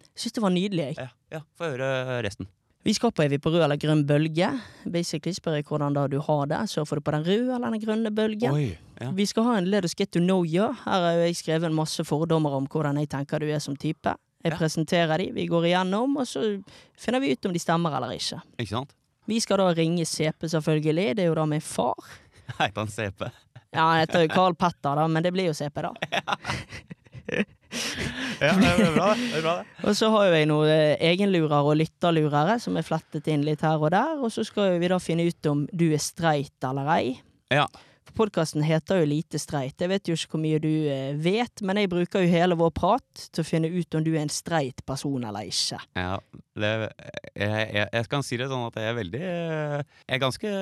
Jeg 0.00 0.22
syns 0.24 0.36
det 0.38 0.42
var 0.44 0.54
nydelig, 0.54 0.86
jeg. 0.90 0.96
Ja, 0.96 1.08
ja 1.32 1.40
Få 1.56 1.72
høre 1.72 2.22
resten. 2.24 2.48
Vi 2.86 2.92
skal 2.94 3.10
på 3.12 3.24
Er 3.24 3.28
vi 3.32 3.38
på 3.42 3.50
rød 3.50 3.64
eller 3.66 3.78
grønn 3.82 4.04
bølge? 4.06 4.46
Basically 4.86 5.34
spør 5.34 5.56
jeg 5.58 5.64
hvordan 5.66 5.94
da 5.96 6.04
du 6.10 6.20
har 6.22 6.44
det. 6.46 6.60
Så 6.70 6.84
får 6.86 7.00
du 7.00 7.02
på 7.08 7.14
den 7.16 7.24
røde 7.26 7.54
eller 7.56 7.74
den 7.74 7.82
grønne 7.82 8.12
bølgen. 8.14 8.52
Oi. 8.54 8.68
Ja. 9.00 9.08
Vi 9.16 9.26
skal 9.26 9.42
ha 9.48 9.56
en 9.58 9.66
Let 9.72 9.84
us 9.88 9.94
get 9.98 10.12
to 10.14 10.20
know 10.22 10.44
you. 10.46 10.68
Her 10.84 11.02
har 11.08 11.18
jeg 11.24 11.34
skrevet 11.40 11.66
en 11.66 11.74
masse 11.74 12.04
fordommer 12.06 12.54
om 12.54 12.68
hvordan 12.70 13.00
jeg 13.02 13.10
tenker 13.10 13.42
du 13.42 13.48
er 13.50 13.58
som 13.64 13.74
type. 13.76 14.14
Jeg 14.44 14.52
Ja. 14.52 14.58
presenterer 14.60 15.18
de, 15.18 15.32
vi 15.34 15.48
går 15.50 15.64
igjennom, 15.66 16.16
og 16.20 16.26
så 16.30 16.62
finner 16.96 17.18
vi 17.20 17.32
ut 17.32 17.46
om 17.46 17.52
de 17.52 17.58
stemmer 17.58 17.96
eller 17.96 18.14
ikke. 18.14 18.38
Ikke 18.60 18.70
sant? 18.70 18.92
Vi 19.26 19.40
skal 19.42 19.58
da 19.58 19.72
ringe 19.74 20.04
CP, 20.06 20.46
selvfølgelig. 20.46 21.16
Det 21.16 21.24
er 21.24 21.26
jo 21.26 21.34
da 21.34 21.44
min 21.50 21.60
far. 21.60 21.96
Heter 22.60 22.78
han 22.78 22.86
CP? 22.88 23.24
Ja, 23.74 23.80
han 23.90 23.98
heter 24.04 24.22
jo 24.22 24.28
Carl 24.28 24.54
Petter, 24.54 24.94
da, 24.94 25.08
men 25.08 25.22
det 25.26 25.32
blir 25.34 25.48
jo 25.50 25.52
CP, 25.58 25.82
da. 25.82 25.90
Ja, 26.12 27.42
det 28.40 28.50
er 28.50 28.94
bra, 28.94 29.10
det. 29.14 29.22
det, 29.22 29.38
er 29.38 29.44
bra, 29.44 29.54
det. 29.60 29.66
Og 29.86 29.96
så 29.98 30.10
har 30.14 30.28
jo 30.28 30.36
jeg 30.36 30.48
noen 30.50 30.72
eh, 30.72 30.94
egenlurere 31.10 31.62
og 31.64 31.78
lytterlurere 31.80 32.58
som 32.62 32.78
er 32.78 32.86
flettet 32.86 33.28
inn 33.32 33.44
litt 33.46 33.64
her 33.66 33.80
og 33.80 33.92
der. 33.94 34.16
Og 34.20 34.32
så 34.34 34.44
skal 34.46 34.76
vi 34.82 34.90
da 34.92 35.00
finne 35.02 35.28
ut 35.28 35.50
om 35.50 35.64
du 35.72 35.88
er 35.90 36.02
streit 36.02 36.68
eller 36.68 36.90
ei. 36.96 37.16
Ja. 37.54 37.66
Podkasten 38.14 38.62
heter 38.62 39.00
jo 39.02 39.06
Lite 39.10 39.38
streit. 39.42 39.74
Jeg 39.82 39.90
vet 39.90 40.08
jo 40.08 40.14
ikke 40.16 40.30
hvor 40.36 40.40
mye 40.42 40.60
du 40.62 40.68
eh, 40.88 41.16
vet, 41.18 41.62
men 41.66 41.80
jeg 41.80 41.90
bruker 41.90 42.22
jo 42.22 42.30
hele 42.30 42.56
vår 42.58 42.70
prat 42.76 43.24
til 43.34 43.42
å 43.42 43.46
finne 43.46 43.70
ut 43.72 43.96
om 43.98 44.04
du 44.06 44.12
er 44.14 44.22
en 44.22 44.32
streit 44.32 44.84
person 44.86 45.24
eller 45.26 45.48
ikke. 45.50 45.80
Ja, 45.98 46.18
det, 46.56 46.70
jeg, 47.34 47.66
jeg, 47.74 47.88
jeg 47.92 48.08
kan 48.12 48.24
si 48.24 48.38
det 48.40 48.48
sånn 48.52 48.66
at 48.68 48.78
jeg 48.80 48.88
er 48.92 48.96
veldig 48.96 49.22
Jeg 49.26 50.14
er 50.16 50.22
ganske 50.22 50.52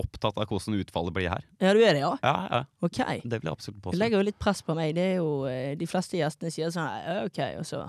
opptatt 0.00 0.40
av 0.40 0.48
hvordan 0.50 0.80
utfallet 0.80 1.14
blir 1.18 1.30
her. 1.34 1.44
Ja, 1.62 1.74
du 1.76 1.82
er 1.84 1.92
det, 1.98 2.02
ja? 2.06 2.14
Ja, 2.24 2.34
ja. 2.50 2.62
Ok. 2.80 2.98
Det 3.22 3.42
vil 3.42 3.50
jeg 3.50 3.52
absolutt 3.54 3.78
Det 3.78 3.86
påstå. 3.90 4.00
legger 4.02 4.20
jo 4.22 4.26
litt 4.30 4.40
press 4.42 4.64
på 4.66 4.74
meg. 4.78 4.94
Det 4.96 5.06
er 5.12 5.14
jo, 5.20 5.30
eh, 5.50 5.74
de 5.78 5.86
fleste 5.90 6.18
gjestene 6.18 6.50
sier 6.54 6.72
sånn 6.74 6.90
OK, 7.26 7.40
og 7.60 7.68
så 7.68 7.84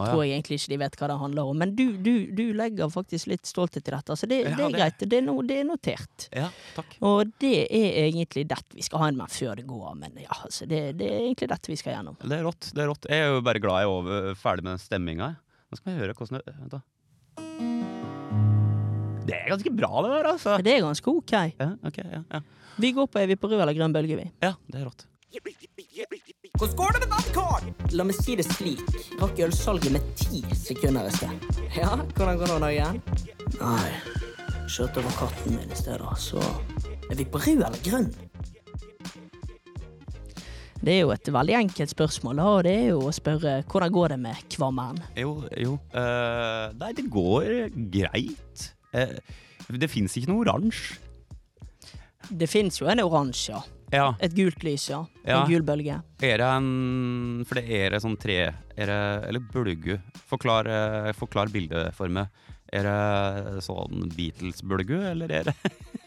Å, 0.00 0.06
ja. 0.06 0.12
tror 0.14 0.22
jeg 0.24 0.36
egentlig 0.36 0.58
ikke 0.60 0.72
de 0.72 0.78
vet 0.80 0.96
hva 1.00 1.08
det 1.10 1.16
handler 1.20 1.50
om. 1.52 1.58
Men 1.62 1.74
du, 1.76 1.84
du, 2.00 2.12
du 2.36 2.44
legger 2.56 2.92
faktisk 2.92 3.30
litt 3.30 3.48
stolthet 3.48 3.84
i 3.84 3.94
dette, 3.94 4.16
så 4.16 4.28
det, 4.30 4.40
det 4.56 4.64
er 4.66 4.74
greit. 4.74 5.04
Det 5.04 5.18
er, 5.20 5.26
no, 5.26 5.36
det 5.46 5.60
er 5.60 5.68
notert. 5.68 6.28
Ja, 6.36 6.48
takk. 6.76 6.96
Og 7.06 7.34
det 7.42 7.66
er 7.66 8.06
egentlig 8.06 8.46
dette 8.50 8.76
vi 8.76 8.86
skal 8.86 9.04
ha 9.04 9.10
en 9.12 9.20
med 9.20 9.32
før 9.34 9.60
det 9.60 9.66
går. 9.68 9.92
Men 10.00 10.16
ja, 10.22 10.32
altså, 10.40 10.68
det, 10.70 10.82
det 11.00 11.10
er 11.10 11.20
egentlig 11.26 11.50
dette 11.52 11.72
vi 11.72 11.78
skal 11.80 11.98
gjennom. 11.98 12.18
Det 12.22 12.38
er 12.38 12.46
rått. 12.46 12.72
det 12.76 12.84
er 12.84 12.90
rått. 12.92 13.10
Jeg 13.10 13.26
er 13.26 13.34
jo 13.34 13.44
bare 13.50 13.62
glad 13.62 13.82
jeg 13.82 13.90
er 13.90 13.98
over, 13.98 14.32
ferdig 14.40 14.66
med 14.66 14.74
den 14.76 14.82
stemminga. 14.86 15.34
Nå 15.70 15.78
skal 15.78 15.92
vi 15.92 16.00
høre 16.02 16.16
hvordan 16.18 16.40
det 16.40 16.56
Vent, 16.56 16.72
da. 16.72 16.80
Det 19.30 19.36
er 19.36 19.52
ganske 19.52 19.70
bra, 19.70 19.90
det 20.02 20.10
der, 20.10 20.26
altså. 20.32 20.56
Det 20.64 20.72
er 20.74 20.80
ganske 20.82 21.12
ok. 21.12 21.34
Ja, 21.60 21.68
okay 21.86 22.06
ja, 22.08 22.24
ja. 22.32 22.40
Vi 22.80 22.90
går 22.96 23.06
på 23.12 23.20
Er 23.20 23.28
vi 23.30 23.36
på 23.38 23.50
rød 23.50 23.60
eller 23.60 23.76
grønn 23.76 23.94
bølge, 23.94 24.16
vi. 24.18 24.26
ja, 24.42 24.54
det 24.66 24.80
er 24.80 24.88
rått. 24.88 25.06
Hvordan 26.60 26.76
går 26.76 26.90
det 26.92 27.00
med 27.00 27.08
badkar? 27.08 27.62
La 27.96 28.04
meg 28.04 28.16
si 28.20 28.34
det 28.36 28.44
slik. 28.44 28.82
Rakk 29.16 29.38
ølsalget 29.46 29.94
med 29.94 30.08
ti 30.20 30.42
sekunder 30.52 31.06
i 31.08 31.12
sted. 31.14 31.46
Ja, 31.72 31.94
hvordan 31.96 32.36
går 32.36 32.50
det 32.50 32.56
nå 32.60 32.68
igjen? 32.68 32.98
Nei, 33.62 33.86
kjørte 34.68 35.00
over 35.00 35.14
katten 35.16 35.56
min 35.56 35.72
i 35.72 35.78
stedet, 35.78 36.10
så 36.20 36.42
Er 37.08 37.16
vi 37.16 37.24
på 37.24 37.40
rød 37.40 37.64
eller 37.64 37.80
grønn? 37.80 38.10
Det 40.84 40.98
er 40.98 41.00
jo 41.00 41.14
et 41.16 41.32
veldig 41.32 41.56
enkelt 41.62 41.96
spørsmål, 41.96 42.36
da, 42.36 42.52
og 42.52 42.62
det 42.68 42.76
er 42.76 42.86
jo 42.90 43.08
å 43.08 43.16
spørre 43.22 43.56
hvordan 43.64 43.96
går 43.96 44.12
det 44.12 44.20
med 44.28 44.44
Kvammen? 44.52 45.00
Jo, 45.16 45.34
jo. 45.56 45.78
uh, 45.96 46.76
nei, 46.76 46.92
det 46.92 47.08
går 47.08 47.70
greit. 47.96 48.70
Uh, 48.92 49.16
det 49.80 49.88
fins 49.88 50.12
ikke 50.12 50.34
noe 50.34 50.44
oransje. 50.44 51.00
Det 52.28 52.52
fins 52.52 52.82
jo 52.84 52.92
en 52.92 53.00
oransje, 53.08 53.56
ja. 53.56 53.64
Ja. 53.90 54.12
Et 54.22 54.34
gult 54.36 54.62
lys, 54.62 54.84
ja. 54.90 55.00
Ja. 55.24 55.40
En 55.42 55.50
gul 55.50 55.64
bølge. 55.66 55.96
Er 56.22 56.38
det 56.42 56.46
en 56.46 57.44
For 57.48 57.58
det 57.58 57.80
er 57.80 57.94
det 57.94 58.02
sånn 58.04 58.18
tre 58.20 58.36
er 58.46 58.86
det, 58.92 59.00
Eller 59.28 59.40
bølge. 59.52 59.98
Forklar, 60.30 60.68
eh, 60.70 61.10
forklar 61.18 61.50
bildet 61.52 61.94
for 61.96 62.08
meg. 62.12 62.30
Er 62.72 62.86
det 62.86 63.64
sånn 63.66 64.06
Beatles-bølge, 64.14 65.00
eller 65.10 65.32
er 65.40 65.50
det 65.50 65.56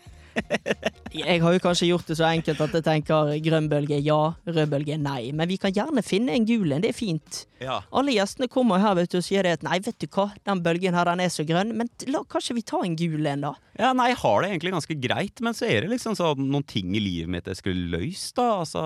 Jeg 1.13 1.41
har 1.43 1.53
jo 1.53 1.61
kanskje 1.61 1.87
gjort 1.91 2.07
det 2.09 2.15
så 2.17 2.25
enkelt 2.25 2.61
at 2.65 2.73
jeg 2.73 2.85
tenker 2.87 3.33
grønn 3.45 3.67
bølge 3.69 3.99
ja, 4.01 4.19
rød 4.49 4.71
bølge 4.71 4.97
nei. 4.97 5.29
Men 5.35 5.49
vi 5.51 5.59
kan 5.61 5.73
gjerne 5.75 6.01
finne 6.05 6.33
en 6.33 6.47
gul 6.49 6.73
en, 6.73 6.81
det 6.83 6.89
er 6.89 6.97
fint. 6.97 7.43
Ja. 7.61 7.79
Alle 7.93 8.15
gjestene 8.15 8.49
kommer 8.51 8.81
her 8.81 8.95
vet 8.97 9.13
du, 9.13 9.19
og 9.19 9.25
sier 9.25 9.45
det 9.45 9.59
at 9.59 9.65
nei, 9.65 9.77
vet 9.85 9.99
du 10.01 10.07
hva, 10.09 10.31
den 10.49 10.63
bølgen 10.65 10.97
her 10.97 11.11
den 11.11 11.21
er 11.23 11.33
så 11.33 11.45
grønn, 11.47 11.75
men 11.77 11.91
la 12.09 12.23
kanskje 12.29 12.57
vi 12.57 12.65
ta 12.65 12.81
en 12.83 12.97
gul 12.99 13.29
en, 13.29 13.45
da? 13.45 13.53
Ja, 13.79 13.91
nei, 13.97 14.09
jeg 14.11 14.21
har 14.23 14.41
det 14.41 14.49
egentlig 14.51 14.73
ganske 14.75 14.97
greit, 15.05 15.43
men 15.45 15.57
så 15.57 15.69
er 15.69 15.85
det 15.85 15.93
liksom 15.93 16.17
sånn 16.17 16.49
noen 16.49 16.65
ting 16.69 16.97
i 16.97 17.03
livet 17.03 17.31
mitt 17.31 17.51
jeg 17.51 17.61
skulle 17.61 17.93
løst, 17.93 18.33
da. 18.39 18.49
Altså 18.63 18.83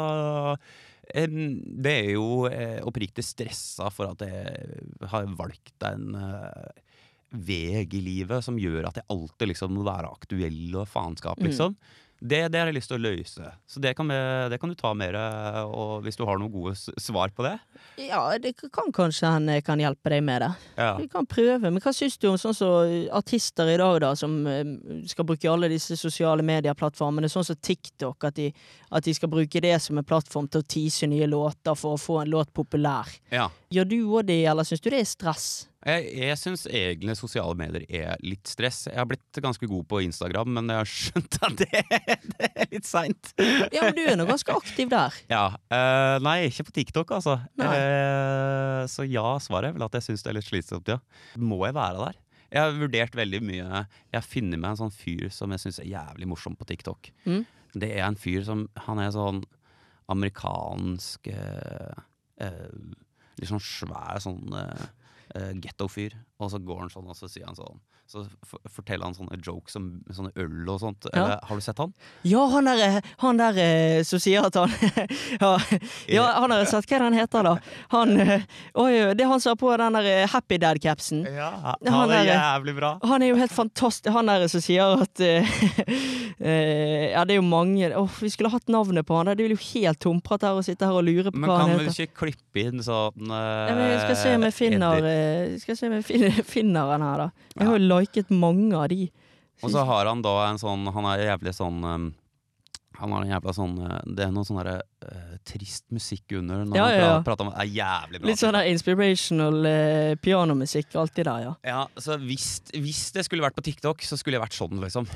Det 1.08 1.93
er 1.93 2.12
jo 2.12 2.28
eh, 2.52 2.82
oppriktig 2.84 3.26
stressa 3.26 3.88
for 3.93 4.12
at 4.12 4.28
jeg 4.28 4.84
har 5.14 5.32
valgt 5.39 5.88
en 5.88 6.12
eh, 6.20 6.84
veg 7.32 7.93
i 7.93 8.01
livet 8.03 8.45
som 8.45 8.59
gjør 8.59 8.89
at 8.89 8.99
jeg 8.99 9.09
alltid 9.13 9.51
liksom 9.53 9.73
må 9.75 9.86
være 9.88 10.11
aktuell 10.11 10.75
og 10.80 10.88
faenskap, 10.89 11.41
liksom. 11.43 11.75
Det, 12.19 12.47
det 12.49 12.57
har 12.57 12.69
jeg 12.71 12.78
lyst 12.80 12.89
til 12.89 12.97
å 12.97 13.03
løse. 13.03 13.49
Så 13.69 13.82
det 13.82 13.91
kan, 13.97 14.09
det 14.09 14.57
kan 14.57 14.71
du 14.71 14.75
ta 14.78 14.89
mer 14.97 15.13
og 15.67 16.01
hvis 16.05 16.17
du 16.17 16.23
har 16.25 16.39
noen 16.41 16.49
gode 16.49 16.73
svar 16.97 17.30
på 17.36 17.45
det. 17.45 17.53
Ja, 18.01 18.21
det 18.41 18.55
kan 18.73 18.89
kanskje 18.93 19.30
han 19.30 19.45
eh, 19.53 19.61
kan 19.65 19.82
hjelpe 19.82 20.09
deg 20.09 20.23
med 20.25 20.41
det. 20.41 20.49
Ja. 20.80 20.95
Vi 20.97 21.05
kan 21.11 21.28
prøve. 21.30 21.69
Men 21.69 21.78
hva 21.84 21.93
syns 21.93 22.17
du 22.17 22.30
om 22.32 22.39
sånn 22.41 22.57
som 22.57 22.95
artister 23.17 23.69
i 23.69 23.78
dag, 23.78 23.99
da, 24.01 24.11
som 24.17 24.39
eh, 24.49 24.73
skal 25.09 25.30
bruke 25.30 25.51
alle 25.51 25.69
disse 25.69 25.97
sosiale 25.99 26.45
medieplattformene, 26.47 27.30
sånn 27.30 27.45
som 27.51 27.61
TikTok, 27.61 28.30
at 28.32 28.41
de, 28.41 28.49
at 28.89 29.05
de 29.05 29.13
skal 29.13 29.32
bruke 29.34 29.61
det 29.61 29.75
som 29.86 30.01
en 30.01 30.07
plattform 30.07 30.49
til 30.49 30.65
å 30.65 30.69
tease 30.73 31.09
nye 31.09 31.30
låter 31.30 31.78
for 31.78 31.97
å 31.97 32.01
få 32.01 32.23
en 32.23 32.34
låt 32.34 32.53
populær. 32.53 33.13
ja. 33.34 33.49
Gjør 33.67 33.88
du 33.91 33.97
òg 34.15 34.30
det, 34.30 34.45
eller 34.47 34.63
syns 34.63 34.80
du 34.80 34.86
det 34.93 35.01
er 35.03 35.09
stress? 35.09 35.47
Jeg, 35.88 36.08
jeg 36.20 36.38
syns 36.42 36.66
egentlig 36.68 37.16
sosiale 37.16 37.56
medier 37.56 37.86
er 37.88 38.20
litt 38.26 38.50
stress. 38.50 38.86
Jeg 38.90 39.00
har 39.00 39.08
blitt 39.08 39.40
ganske 39.44 39.70
god 39.72 39.86
på 39.88 40.02
Instagram, 40.04 40.52
men 40.58 40.74
jeg 40.74 40.82
har 40.82 40.92
skjønt 40.92 41.40
at 41.48 41.56
det, 41.62 41.84
det 42.34 42.50
er 42.50 42.72
litt 42.74 42.90
seint. 42.90 43.32
Ja, 43.40 43.86
men 43.86 43.96
du 43.96 44.04
er 44.04 44.20
nå 44.20 44.28
ganske 44.28 44.56
aktiv 44.58 44.92
der. 44.92 45.16
Ja. 45.38 45.46
Uh, 45.72 46.18
nei, 46.24 46.48
ikke 46.48 46.68
på 46.68 46.76
TikTok, 46.76 47.12
altså. 47.18 47.38
Eh, 47.62 48.84
så 48.90 49.06
ja, 49.08 49.26
svaret 49.44 49.72
er 49.72 49.78
vel 49.78 49.86
at 49.86 49.98
jeg 50.00 50.10
syns 50.10 50.24
det 50.26 50.32
er 50.32 50.38
litt 50.40 50.48
slitsomt, 50.48 50.90
ja. 50.92 51.00
Må 51.40 51.62
jeg 51.66 51.76
være 51.78 52.04
der? 52.04 52.20
Jeg 52.48 52.64
har 52.64 52.78
vurdert 52.80 53.16
veldig 53.18 53.42
mye. 53.44 53.84
Jeg 54.16 54.28
funnet 54.28 54.60
meg 54.60 54.74
en 54.74 54.82
sånn 54.86 54.96
fyr 54.96 55.28
som 55.36 55.52
jeg 55.54 55.64
syns 55.66 55.82
er 55.84 55.90
jævlig 55.92 56.30
morsom 56.32 56.56
på 56.60 56.68
TikTok. 56.68 57.12
Mm. 57.28 57.44
Det 57.78 57.92
er 57.96 58.06
en 58.08 58.20
fyr 58.20 58.46
som 58.48 58.68
Han 58.88 59.02
er 59.04 59.12
sånn 59.14 59.44
amerikansk 60.08 61.28
uh, 61.34 61.98
eh, 62.40 62.70
Litt 63.38 63.52
sånn 63.52 63.62
svær 63.62 64.22
sånn 64.24 64.56
eh, 64.56 64.70
eh, 64.72 64.86
getto-fyr. 65.60 66.14
Og 66.38 66.52
så 66.54 66.60
går 66.62 66.84
han 66.84 66.92
sånn, 66.94 67.08
og 67.10 67.18
så 67.18 67.26
sier 67.32 67.48
han 67.48 67.56
sånn 67.58 67.80
Så 68.06 68.22
forteller 68.70 69.08
han 69.08 69.16
sånne 69.18 69.40
jokes 69.42 69.74
om 69.80 69.88
sånne 70.14 70.30
øl 70.38 70.70
og 70.70 70.80
sånt. 70.84 71.08
Ja. 71.10 71.24
Eller, 71.24 71.40
har 71.50 71.58
du 71.58 71.64
sett 71.66 71.80
han? 71.82 71.94
Ja, 72.30 72.44
han 72.54 72.70
der, 72.70 73.00
han 73.24 73.42
der 73.42 73.58
eh, 73.64 74.02
som 74.08 74.22
sier 74.22 74.46
at 74.46 74.60
han 74.60 74.72
ja, 75.44 75.56
ja, 76.14 76.28
han 76.38 76.54
har 76.54 76.66
sett 76.70 76.86
hva 76.86 77.00
er 77.00 77.04
det 77.04 77.08
han 77.08 77.18
heter, 77.18 77.48
da. 77.50 77.56
Han 77.96 78.14
eh, 78.22 78.46
Oi, 78.78 78.92
det 79.18 79.26
er 79.26 79.32
han 79.32 79.42
som 79.42 79.56
har 79.56 79.60
på 79.60 79.74
den 79.82 79.98
der 79.98 80.10
eh, 80.12 80.28
Happy 80.30 80.60
Dad-capsen. 80.62 81.26
Ja, 81.34 81.50
han 81.66 81.94
han 81.98 82.14
er 82.16 82.30
jævlig 82.30 82.78
bra. 82.78 82.94
Han 83.08 83.26
er 83.26 83.34
jo 83.34 83.42
helt 83.42 83.56
fantastisk. 83.56 84.14
Han 84.14 84.30
der 84.30 84.48
som 84.52 84.64
sier 84.64 85.02
at 85.02 85.24
eh, 85.24 85.58
eh, 86.40 87.12
Ja, 87.16 87.26
det 87.26 87.36
er 87.36 87.42
jo 87.42 87.48
mange 87.48 87.90
Åh, 87.98 88.18
Vi 88.22 88.30
skulle 88.34 88.52
hatt 88.54 88.70
navnet 88.72 89.08
på 89.08 89.18
han. 89.18 89.30
der. 89.32 89.40
Det 89.40 89.48
er 89.48 89.56
jo 89.56 89.62
helt 89.74 90.00
tomprat 90.04 90.46
her 90.46 90.58
å 90.58 90.64
sitte 90.66 90.88
her 90.88 90.98
og 90.98 91.06
lure 91.08 91.34
på 91.34 91.42
Men 91.42 91.50
hva 91.50 91.60
kan 91.66 91.82
vi 91.82 92.06
ikke 92.06 92.22
klippe 92.26 92.68
inn 92.68 92.84
sånn 92.84 93.32
Ja, 93.34 93.74
men 93.74 93.84
jeg 93.92 94.02
skal 94.06 94.18
se 94.22 94.36
om 94.38 94.46
jeg 94.48 94.56
finner, 94.56 95.08
eh, 95.12 95.58
skal 95.62 95.78
se 95.80 95.90
om 95.90 95.96
jeg 95.98 96.06
finner, 96.08 96.26
finner 96.53 96.93
han 96.93 97.05
her, 97.05 97.25
da. 97.25 97.49
Jeg 97.57 97.67
har 97.69 97.78
jo 97.80 97.89
liket 97.89 98.30
mange 98.34 98.75
av 98.78 98.88
de. 98.93 99.09
Og 99.63 99.73
så 99.73 99.82
har 99.89 100.05
han 100.05 100.21
da 100.21 100.36
en 100.51 100.59
sånn 100.61 100.84
Han 100.93 101.05
er 101.09 101.23
jævlig 101.32 101.49
sånn 101.57 101.80
um, 101.82 102.03
Han 102.99 103.13
har 103.15 103.23
en 103.23 103.32
jævla 103.32 103.53
sånn 103.57 103.71
uh, 103.82 103.95
Det 104.05 104.28
er 104.28 104.36
noe 104.36 104.45
sånn 104.45 104.59
derre 104.59 104.75
uh, 105.01 105.32
trist 105.49 105.88
musikk 105.89 106.36
under 106.38 106.61
når 106.61 106.78
Ja, 106.78 106.84
han 106.86 106.93
ja, 106.93 107.07
ja. 107.07 107.15
prater 107.25 107.47
om 107.47 107.49
det. 107.49 107.63
er 107.63 107.71
jævlig 107.80 108.21
bra. 108.21 108.30
Litt 108.30 108.41
sånn 108.43 108.53
der 108.53 108.69
inspirational 108.69 109.57
uh, 109.65 110.13
pianomusikk 110.21 110.93
alltid 111.01 111.25
der, 111.25 111.47
ja. 111.47 111.55
Ja, 111.65 111.82
så 111.97 112.19
hvis, 112.21 112.47
hvis 112.75 113.01
det 113.17 113.25
skulle 113.25 113.45
vært 113.47 113.57
på 113.57 113.65
TikTok, 113.65 114.05
så 114.05 114.19
skulle 114.21 114.38
jeg 114.38 114.45
vært 114.45 114.59
sånn, 114.59 114.78
liksom. 114.84 115.09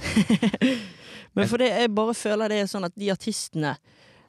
Men 1.38 1.47
for 1.47 1.62
det, 1.62 1.70
jeg 1.84 1.93
bare 1.95 2.18
føler 2.18 2.51
det 2.51 2.64
er 2.64 2.72
sånn 2.72 2.89
at 2.89 2.97
de 2.97 3.12
artistene 3.14 3.76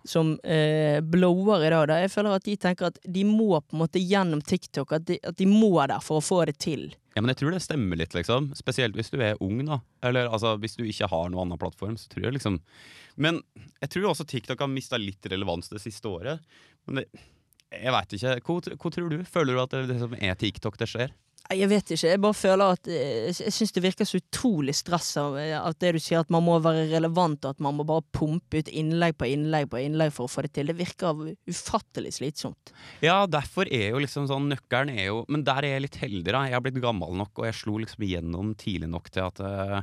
som 0.04 0.34
eh, 0.44 1.00
blower 1.00 1.66
i 1.66 1.70
dag, 1.70 1.86
da, 1.90 1.98
jeg 2.02 2.10
føler 2.12 2.38
at 2.38 2.46
de 2.46 2.56
tenker 2.60 2.90
at 2.90 2.98
de 3.04 3.22
må 3.28 3.60
på 3.60 3.76
en 3.76 3.82
måte 3.84 4.02
gjennom 4.02 4.42
TikTok, 4.42 4.96
at 4.98 5.06
de, 5.08 5.18
at 5.22 5.38
de 5.38 5.46
må 5.48 5.74
der 5.80 6.02
for 6.04 6.18
å 6.20 6.24
få 6.24 6.42
det 6.48 6.56
til. 6.62 6.90
Ja, 7.12 7.20
men 7.20 7.32
jeg 7.32 7.42
tror 7.42 7.52
det 7.52 7.60
stemmer 7.64 8.00
litt, 8.00 8.14
liksom. 8.16 8.50
Spesielt 8.56 8.96
hvis 8.96 9.12
du 9.12 9.18
er 9.20 9.40
ung, 9.44 9.60
da. 9.68 9.82
Eller 10.04 10.30
altså, 10.32 10.54
hvis 10.62 10.78
du 10.78 10.86
ikke 10.86 11.10
har 11.12 11.28
noen 11.28 11.46
annen 11.46 11.60
plattform, 11.60 11.98
så 12.00 12.08
tror 12.12 12.28
jeg 12.28 12.38
liksom 12.38 12.60
Men 13.20 13.42
jeg 13.82 13.90
tror 13.92 14.08
også 14.08 14.24
TikTok 14.24 14.62
har 14.64 14.70
mista 14.72 14.96
litt 14.96 15.26
relevans 15.28 15.68
det 15.68 15.82
siste 15.84 16.08
året. 16.08 16.40
Men 16.88 17.02
det, 17.02 17.04
jeg 17.72 17.92
veit 17.92 18.14
ikke. 18.16 18.36
Hvor, 18.46 18.70
hva, 18.72 18.92
tror 18.94 19.12
du? 19.12 19.18
Føler 19.28 19.56
du 19.56 19.60
at 19.62 19.76
det 19.90 19.98
som 20.00 20.16
er 20.16 20.38
TikTok 20.40 20.78
det 20.80 20.88
skjer? 20.88 21.12
Jeg 21.50 21.68
vet 21.68 21.90
ikke. 21.92 22.08
Jeg 22.12 22.20
bare 22.22 22.36
føler 22.38 22.76
at 22.76 22.88
eh, 22.88 23.30
Jeg 23.34 23.52
syns 23.52 23.72
det 23.74 23.82
virker 23.84 24.06
så 24.08 24.20
utrolig 24.20 24.74
stress 24.78 25.10
av 25.20 25.34
eh, 25.40 25.52
at 25.58 25.78
det 25.82 25.90
du 25.96 25.98
sier 26.00 26.22
at 26.22 26.30
man 26.32 26.44
må 26.46 26.54
være 26.62 26.86
relevant, 26.92 27.42
og 27.44 27.56
at 27.56 27.60
man 27.64 27.76
må 27.76 27.84
bare 27.88 28.04
pumpe 28.14 28.62
ut 28.62 28.70
innlegg 28.70 29.16
på 29.20 29.28
innlegg 29.28 29.68
på 29.72 29.80
innlegg 29.82 30.14
for 30.14 30.28
å 30.28 30.32
få 30.32 30.46
det 30.46 30.52
til. 30.56 30.70
Det 30.70 30.78
virker 30.78 31.18
ufattelig 31.50 32.14
slitsomt. 32.20 32.72
Ja, 33.04 33.18
derfor 33.26 33.68
er 33.68 33.90
jo 33.92 34.00
liksom 34.04 34.30
sånn 34.30 34.48
Nøkkelen 34.52 34.94
er 34.94 35.10
jo 35.10 35.20
Men 35.32 35.44
der 35.46 35.66
er 35.66 35.76
jeg 35.76 35.84
litt 35.88 36.00
heldig, 36.02 36.30
da. 36.32 36.46
Jeg 36.48 36.56
har 36.56 36.64
blitt 36.64 36.80
gammel 36.82 37.14
nok, 37.20 37.34
og 37.42 37.48
jeg 37.48 37.58
slo 37.60 37.76
liksom 37.82 38.06
igjennom 38.06 38.54
tidlig 38.58 38.88
nok 38.94 39.12
til 39.12 39.26
at 39.28 39.42
eh, 39.44 39.78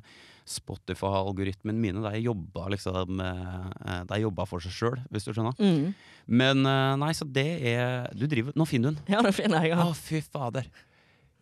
Spotify-algoritmen 0.50 1.78
mine, 1.78 2.02
der 2.02 2.16
jobba 2.24 2.70
liksom 2.74 3.20
Der 3.22 4.08
De 4.10 4.18
jobba 4.24 4.48
for 4.50 4.64
seg 4.64 4.74
sjøl, 4.74 4.96
hvis 5.14 5.28
du 5.28 5.34
skjønner. 5.36 5.54
Mm. 5.62 5.92
Men 6.26 6.64
nei, 7.04 7.12
så 7.14 7.28
det 7.30 7.46
er 7.76 8.10
Du 8.18 8.26
driver 8.26 8.58
Nå 8.58 8.66
finner 8.66 8.96
du 8.96 8.98
den. 8.98 9.14
Ja, 9.14 9.22
nå 9.22 9.30
finner 9.36 9.68
jeg. 9.68 9.78
Å, 9.78 9.92
Ja. 9.92 9.94
fy 9.94 10.24
fader. 10.26 10.66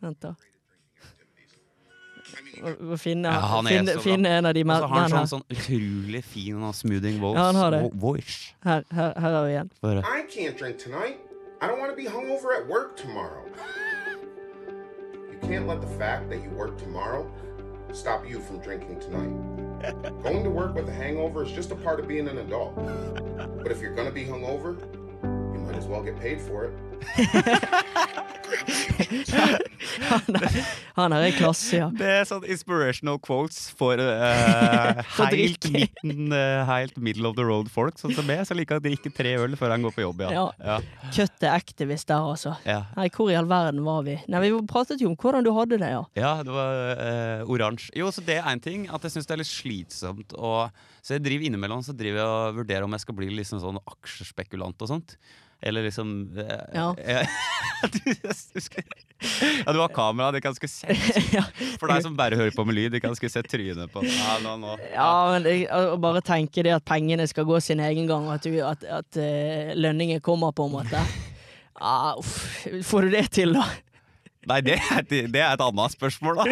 Vent, 0.02 0.20
da. 0.22 0.36
Å 2.58 2.98
finne, 2.98 3.30
Ja, 3.30 3.40
han 3.54 3.68
finne, 3.70 3.94
finne 4.02 4.30
en 4.40 4.46
av 4.50 4.54
de 4.58 4.64
så 4.66 4.74
har 4.74 4.88
han 4.88 5.12
den 5.12 5.28
sånn, 5.30 5.44
sånn 5.46 5.46
utrolig 5.54 6.24
fin 6.26 6.64
smoothing 6.74 7.20
voice. 7.22 7.38
Ja, 7.38 7.44
han 7.52 7.56
har 7.56 7.72
det. 7.72 7.82
voice. 7.94 8.54
Her, 8.66 8.84
her, 8.92 9.14
her 9.16 9.38
er 9.38 9.46
vi 9.46 9.52
igjen. 9.54 9.70
Høre. 9.86 10.04
I 10.04 10.24
can't 10.28 10.58
drink 10.58 10.78
tonight. 10.78 11.20
I 11.62 11.68
don't 11.68 11.80
want 11.80 11.92
to 11.92 11.96
be 11.96 12.10
hungover 12.10 12.56
at 12.58 12.68
work 12.68 12.98
tomorrow. 12.98 13.46
You 15.32 15.38
can't 15.48 15.68
let 15.68 15.82
the 15.82 15.94
fact 15.98 16.30
that 16.30 16.42
you 16.44 16.50
work 16.52 16.78
tomorrow 16.78 17.30
stop 17.94 18.28
you 18.28 18.40
from 18.42 18.60
drinking 18.60 19.00
tonight. 19.00 19.34
Going 20.24 20.44
to 20.44 20.50
work 20.50 20.76
with 20.76 20.90
a 20.90 20.94
hangover 20.94 21.44
is 21.44 21.52
just 21.52 21.72
a 21.72 21.76
part 21.76 22.00
of 22.00 22.08
being 22.08 22.28
an 22.28 22.40
adult. 22.40 22.76
But 23.62 23.72
if 23.72 23.80
you're 23.82 23.94
going 23.96 24.08
to 24.08 24.14
be 24.14 24.26
hungover, 24.26 24.76
as 25.78 25.88
well 25.88 26.04
get 26.04 26.20
paid 26.20 26.42
for 26.42 26.66
it. 26.66 26.74
Han 30.08 30.36
er, 30.38 30.56
han 30.96 31.14
er 31.16 31.26
i 31.28 31.32
klasse, 31.36 31.78
ja. 31.78 31.88
Det 31.94 32.08
er 32.08 32.24
sånn 32.28 32.46
inspirational 32.50 33.20
quotes 33.24 33.68
for 33.78 34.00
uh, 34.00 35.02
For 35.18 35.34
helt 35.34 35.68
midten, 35.74 36.32
uh, 36.34 36.64
helt 36.68 36.98
middle 37.02 37.30
of 37.30 37.36
the 37.38 37.46
road-folk, 37.46 37.98
sånn 38.00 38.16
som 38.18 38.28
meg, 38.28 38.44
som 38.48 38.58
liker 38.60 38.80
å 38.80 38.84
drikke 38.84 39.12
tre 39.16 39.36
øl 39.40 39.56
før 39.60 39.76
han 39.76 39.86
går 39.86 39.96
på 39.96 40.04
jobb. 40.06 40.24
Ja. 40.28 40.48
Ja. 40.62 40.78
Ja. 40.78 41.12
Cut 41.16 41.38
the 41.44 41.52
activist 41.52 42.10
der, 42.12 42.24
altså. 42.24 42.56
Ja. 42.68 42.84
Nei, 42.98 43.08
hvor 43.14 43.32
i 43.32 43.38
all 43.40 43.50
verden 43.50 43.84
var 43.88 44.06
vi? 44.08 44.18
Nei, 44.32 44.44
Vi 44.48 44.54
pratet 44.70 45.04
jo 45.04 45.12
om 45.12 45.18
hvordan 45.20 45.46
du 45.46 45.52
hadde 45.58 45.80
det, 45.82 45.92
ja. 45.94 46.04
Ja, 46.20 46.34
det 46.46 46.54
var 46.56 46.84
uh, 47.02 47.54
oransje. 47.54 47.92
Jo, 47.98 48.12
så 48.14 48.24
det 48.26 48.40
er 48.42 48.52
en 48.52 48.64
ting. 48.64 48.88
At 48.94 49.06
jeg 49.06 49.18
syns 49.18 49.30
det 49.30 49.38
er 49.38 49.44
litt 49.44 49.52
slitsomt. 49.52 50.38
Og, 50.38 50.86
så 51.02 51.18
jeg 51.18 51.26
driver 51.26 51.50
innimellom 51.50 51.84
så 51.86 51.96
driver 51.98 52.24
jeg 52.24 52.38
og 52.38 52.62
vurderer 52.62 52.88
om 52.88 52.96
jeg 52.96 53.06
skal 53.06 53.18
bli 53.18 53.32
liksom 53.42 53.62
sånn 53.64 53.82
aksjespekulant 53.84 54.88
og 54.88 54.96
sånt. 54.96 55.18
Eller 55.62 55.84
liksom 55.88 56.38
eh, 56.38 56.64
Ja. 56.74 56.92
jeg- 57.08 57.28
du, 57.94 58.14
du 58.54 58.62
skal, 58.62 58.84
ja, 59.66 59.74
du 59.74 59.80
har 59.80 59.90
kamera, 59.94 60.32
de 60.32 60.42
kan 60.42 60.54
skulle 60.56 60.70
sett. 60.70 60.98
For 61.82 61.90
deg 61.90 62.02
som 62.06 62.16
bare 62.18 62.38
hører 62.38 62.54
på 62.56 62.66
med 62.66 62.78
lyd, 62.78 62.92
de 62.96 63.02
kan 63.02 63.16
skulle 63.18 63.34
sett 63.34 63.50
trynet 63.50 63.92
på 63.94 64.02
ja, 64.06 64.38
nå, 64.44 64.56
nå. 64.62 64.76
Ja, 64.94 65.10
men 65.34 65.48
å 65.74 65.98
bare 66.02 66.22
tenke 66.26 66.64
det 66.66 66.74
at 66.78 66.86
pengene 66.90 67.26
skal 67.30 67.46
gå 67.50 67.60
sin 67.62 67.82
egen 67.86 68.10
gang, 68.10 68.26
og 68.30 68.36
at, 68.38 68.46
du, 68.50 68.58
at, 68.66 68.86
at 69.02 69.20
eh, 69.22 69.74
lønningen 69.78 70.22
kommer, 70.26 70.54
på 70.58 70.66
en 70.70 70.76
måte. 70.78 71.02
Ja, 71.78 72.16
uff. 72.22 72.66
Får 72.90 73.06
du 73.10 73.14
det 73.18 73.28
til, 73.38 73.54
da? 73.58 73.66
Nei, 74.48 74.62
det 74.64 74.78
er, 74.80 75.02
et- 75.02 75.32
det 75.34 75.42
er 75.44 75.54
et 75.58 75.62
annet 75.66 75.92
spørsmål, 75.96 76.40
da. 76.40 76.46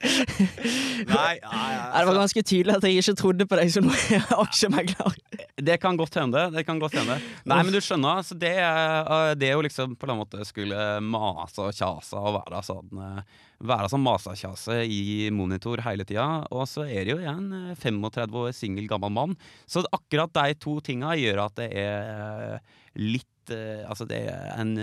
Nei, 0.00 1.32
ja, 1.40 1.50
ja, 1.50 1.82
Nei, 1.90 2.00
det 2.00 2.06
var 2.08 2.18
ganske 2.20 2.42
tydelig 2.46 2.74
at 2.76 2.84
jeg 2.86 3.00
ikke 3.00 3.14
trodde 3.20 3.46
på 3.48 3.58
deg 3.60 3.72
som 3.72 3.88
aksjemegler. 4.44 5.16
Det 5.60 5.76
kan 5.82 5.98
godt 6.00 6.16
hende. 6.20 6.46
det 6.54 6.64
kan 6.68 6.80
godt 6.80 6.96
hende 6.96 7.16
Nei, 7.48 7.58
men 7.64 7.72
du 7.74 7.80
skjønner, 7.84 8.20
altså 8.22 8.36
det, 8.40 8.52
uh, 8.60 9.32
det 9.38 9.52
å 9.56 9.62
liksom 9.64 9.96
på 10.00 10.08
en 10.08 10.20
måte 10.22 10.44
skulle 10.48 10.76
mase 11.04 11.64
og 11.66 11.76
kjase 11.76 12.20
og 12.20 12.38
være 12.40 12.62
sånn 12.66 13.00
uh, 13.00 13.22
Være 13.60 13.90
sånn 13.92 14.00
masa-kjase 14.00 14.78
i 14.88 15.26
monitor 15.36 15.82
hele 15.84 16.06
tida. 16.08 16.46
Og 16.48 16.62
så 16.64 16.86
er 16.88 17.04
det 17.04 17.12
jo 17.12 17.18
jeg 17.20 17.28
en 17.28 17.50
uh, 17.52 17.74
35 17.76 18.38
år 18.40 18.54
singel 18.56 18.86
gammel 18.88 19.12
mann. 19.12 19.34
Så 19.68 19.82
akkurat 19.92 20.32
de 20.32 20.54
to 20.56 20.78
tinga 20.84 21.12
gjør 21.20 21.42
at 21.44 21.58
det 21.60 21.68
er 21.82 22.62
litt 22.96 23.26
Altså 23.50 24.04
det 24.06 24.18
er 24.30 24.52
en 24.62 24.76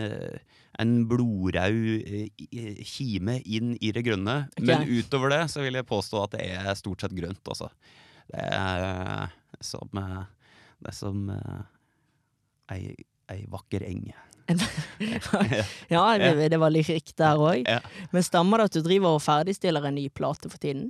en 0.82 0.94
blodraud 1.10 2.08
uh, 2.08 2.82
kime 2.86 3.40
inn 3.46 3.76
i 3.82 3.92
det 3.96 4.06
grønne. 4.08 4.40
Men 4.62 4.88
utover 4.88 5.34
det 5.34 5.44
så 5.54 5.66
vil 5.66 5.80
jeg 5.80 5.90
påstå 5.90 6.24
at 6.24 6.38
det 6.38 6.50
er 6.58 6.74
stort 6.80 7.06
sett 7.06 7.16
grønt, 7.18 7.44
altså. 7.48 7.72
Det 8.28 8.44
er 8.44 9.32
som 9.64 9.90
det 10.78 10.92
er 10.92 10.96
som 10.96 11.30
eh, 11.34 11.62
ei, 12.76 12.82
ei 13.34 13.44
vakker 13.52 13.86
eng. 13.88 14.10
Ja, 15.92 16.04
det, 16.16 16.52
det 16.54 16.60
var 16.62 16.72
riktig 16.72 17.18
der 17.20 17.42
òg. 17.42 17.68
Men 18.14 18.24
stemmer 18.24 18.62
det 18.62 18.70
at 18.70 18.78
du 18.78 18.86
driver 18.86 19.18
og 19.18 19.24
ferdigstiller 19.26 19.90
en 19.90 19.98
ny 19.98 20.08
plate 20.14 20.52
for 20.52 20.62
tiden? 20.62 20.88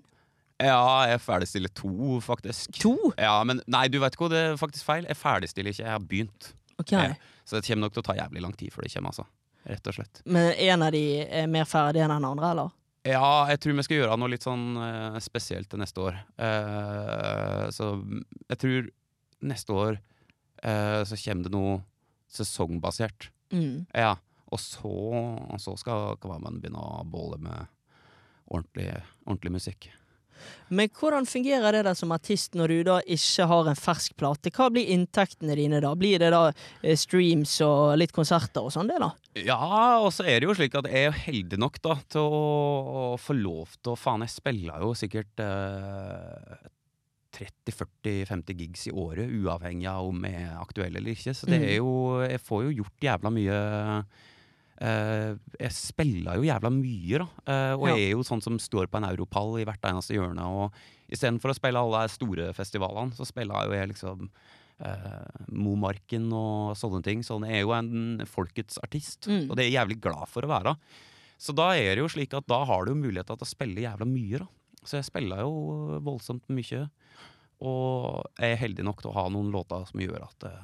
Ja, 0.62 1.06
jeg 1.10 1.22
ferdigstiller 1.22 1.72
to, 1.78 2.20
faktisk. 2.22 2.74
To? 2.82 2.96
Ja, 3.18 3.40
men 3.46 3.62
nei, 3.70 3.88
du 3.94 4.00
vet 4.02 4.18
hva, 4.18 4.30
det 4.34 4.44
er 4.44 4.60
faktisk 4.62 4.86
feil. 4.86 5.08
Jeg 5.10 5.18
ferdigstiller 5.18 5.74
ikke, 5.74 5.84
jeg 5.86 5.94
har 5.94 6.06
begynt. 6.06 6.52
Okay. 6.82 7.14
Ja. 7.14 7.42
Så 7.48 7.58
det 7.58 7.66
kommer 7.66 7.88
nok 7.88 7.96
til 7.96 8.04
å 8.04 8.08
ta 8.10 8.18
jævlig 8.18 8.44
lang 8.46 8.56
tid 8.58 8.74
før 8.74 8.86
det 8.86 8.94
kommer, 8.94 9.14
altså. 9.14 9.28
Rett 9.68 9.90
og 9.90 9.98
slett. 9.98 10.22
Men 10.26 10.54
en 10.54 10.86
av 10.86 10.94
de 10.96 11.04
er 11.24 11.48
mer 11.52 11.68
ferdig 11.68 12.04
enn 12.04 12.14
den 12.14 12.28
andre, 12.28 12.52
eller? 12.54 12.76
Ja, 13.08 13.48
jeg 13.52 13.62
tror 13.64 13.76
vi 13.78 13.86
skal 13.88 14.02
gjøre 14.02 14.18
noe 14.20 14.32
litt 14.32 14.46
sånn 14.46 14.66
uh, 14.80 15.18
spesielt 15.24 15.70
til 15.72 15.82
neste 15.82 16.04
år. 16.04 16.18
Uh, 16.40 17.68
så 17.72 17.92
jeg 18.50 18.62
tror 18.64 18.90
neste 19.48 19.76
år 19.76 20.00
uh, 20.64 21.04
så 21.08 21.20
kommer 21.22 21.48
det 21.48 21.54
noe 21.54 21.78
sesongbasert. 22.32 23.30
Mm. 23.56 23.86
Ja, 23.96 24.16
og 24.52 24.60
så, 24.64 24.92
og 24.92 25.60
så 25.64 25.76
skal 25.80 26.18
Kavaman 26.24 26.60
begynne 26.64 26.84
å 26.84 27.06
båle 27.08 27.40
med 27.44 27.72
ordentlig, 28.48 28.90
ordentlig 29.26 29.56
musikk. 29.60 29.90
Men 30.70 30.92
hvordan 30.94 31.28
fungerer 31.30 31.76
det 31.76 31.84
da 31.88 31.94
som 31.98 32.14
artist 32.16 32.58
når 32.58 32.74
du 32.74 32.78
da 32.90 32.98
ikke 33.04 33.48
har 33.52 33.70
en 33.72 33.80
fersk 33.80 34.16
plate? 34.20 34.52
Hva 34.54 34.70
blir 34.74 34.92
inntektene 34.94 35.58
dine 35.60 35.82
da? 35.84 35.94
Blir 35.98 36.22
det 36.22 36.32
da 36.34 36.44
eh, 36.50 36.98
streams 37.00 37.58
og 37.66 37.98
litt 38.00 38.16
konserter 38.16 38.66
og 38.66 38.74
sånn, 38.76 38.92
det 38.92 39.00
da? 39.04 39.12
Ja, 39.38 39.60
og 40.02 40.12
så 40.16 40.26
er 40.28 40.40
det 40.40 40.50
jo 40.50 40.58
slik 40.58 40.78
at 40.80 40.90
jeg 40.90 41.10
er 41.10 41.20
heldig 41.28 41.60
nok 41.62 41.82
da 41.84 41.98
til 42.10 42.26
å, 42.26 43.14
få 43.22 43.38
lov 43.38 43.78
til 43.82 43.94
å 43.94 44.00
Faen, 44.00 44.24
jeg 44.26 44.36
spiller 44.36 44.84
jo 44.84 44.94
sikkert 44.98 45.44
eh, 45.44 46.66
30-40-50 47.38 48.58
gigs 48.58 48.88
i 48.90 48.96
året, 48.96 49.30
uavhengig 49.30 49.88
av 49.92 50.10
om 50.10 50.26
jeg 50.26 50.48
er 50.48 50.56
aktuell 50.58 50.96
eller 50.96 51.14
ikke. 51.14 51.36
Så 51.38 51.50
det 51.50 51.60
er 51.62 51.78
jo 51.78 52.24
Jeg 52.24 52.42
får 52.44 52.66
jo 52.68 52.76
gjort 52.82 53.08
jævla 53.10 53.34
mye 53.34 53.60
Jeg 54.80 55.72
spiller 55.74 56.38
jo 56.38 56.46
jævla 56.46 56.70
mye, 56.74 57.18
da. 57.24 57.28
eh, 57.50 57.74
og 57.78 57.88
jeg 57.90 58.04
er 58.04 58.12
jo 58.14 58.24
sånn 58.28 58.44
som 58.46 58.60
står 58.62 58.88
på 58.92 59.00
en 59.00 59.08
europall 59.10 59.56
i 59.62 59.66
hvert 59.66 59.82
eneste 59.90 60.14
hjørne. 60.14 60.46
Og 60.46 60.74
istedenfor 61.10 61.50
å 61.54 61.58
spille 61.58 61.82
alle 61.82 62.04
de 62.06 62.14
store 62.14 62.52
festivalene, 62.54 63.16
så 63.18 63.26
spiller 63.26 63.66
jo 63.70 63.74
jeg 63.78 63.90
liksom 63.94 64.30
eh, 64.80 65.42
Momarken 65.50 66.28
og 66.38 66.76
sånne 66.78 67.02
ting. 67.04 67.24
Så 67.26 67.40
jeg 67.42 67.62
er 67.62 67.66
jo 67.66 67.74
en 67.74 68.22
folkets 68.30 68.78
artist, 68.84 69.26
Mm. 69.28 69.50
og 69.50 69.56
det 69.58 69.66
er 69.66 69.72
jeg 69.72 69.80
jævlig 69.80 70.00
glad 70.02 70.28
for 70.30 70.46
å 70.46 70.52
være. 70.54 70.76
Så 71.38 71.54
da 71.58 71.72
er 71.78 71.96
det 71.96 72.02
jo 72.06 72.10
slik 72.10 72.34
at 72.34 72.48
da 72.50 72.64
har 72.66 72.86
du 72.86 72.94
jo 72.94 73.02
mulighet 73.02 73.28
til 73.30 73.38
å 73.38 73.50
spille 73.50 73.82
jævla 73.86 74.06
mye, 74.10 74.40
da. 74.40 74.48
Så 74.88 74.98
jeg 75.02 75.06
spiller 75.10 75.42
jo 75.42 76.00
voldsomt 76.06 76.46
mye. 76.54 76.86
Og 77.66 78.24
jeg 78.38 78.54
er 78.54 78.62
heldig 78.62 78.84
nok 78.86 79.02
til 79.02 79.10
å 79.12 79.18
ha 79.18 79.26
noen 79.34 79.50
låter 79.52 79.86
som 79.90 80.00
gjør 80.00 80.22
at 80.30 80.44
eh, 80.46 80.64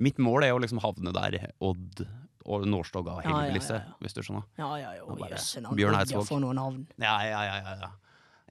Mitt 0.00 0.16
mål 0.16 0.44
er 0.46 0.54
å 0.56 0.60
liksom 0.62 0.80
havne 0.80 1.12
der 1.12 1.50
Odd 1.60 2.06
og 2.50 2.66
Nårstoga 2.68 3.14
og 3.20 3.24
Ja, 3.24 3.30
ja, 3.46 3.54
ja, 3.54 3.78
ja. 3.78 3.80
hvis 4.02 4.16
du 4.16 4.20
skjønner. 4.26 4.44
Ja, 4.58 4.72
ja, 4.82 4.90
jo, 4.98 5.14
bare 5.16 5.36
Jøsse 5.36 5.62
navn. 5.62 5.78
Bjørn 5.78 5.96
Eidsvåg. 6.00 6.30
noen 6.42 6.58
navn. 6.60 6.82
Ja, 6.98 7.16
ja, 7.28 7.40
ja, 7.46 7.56
ja, 7.64 7.74
ja. 7.86 7.90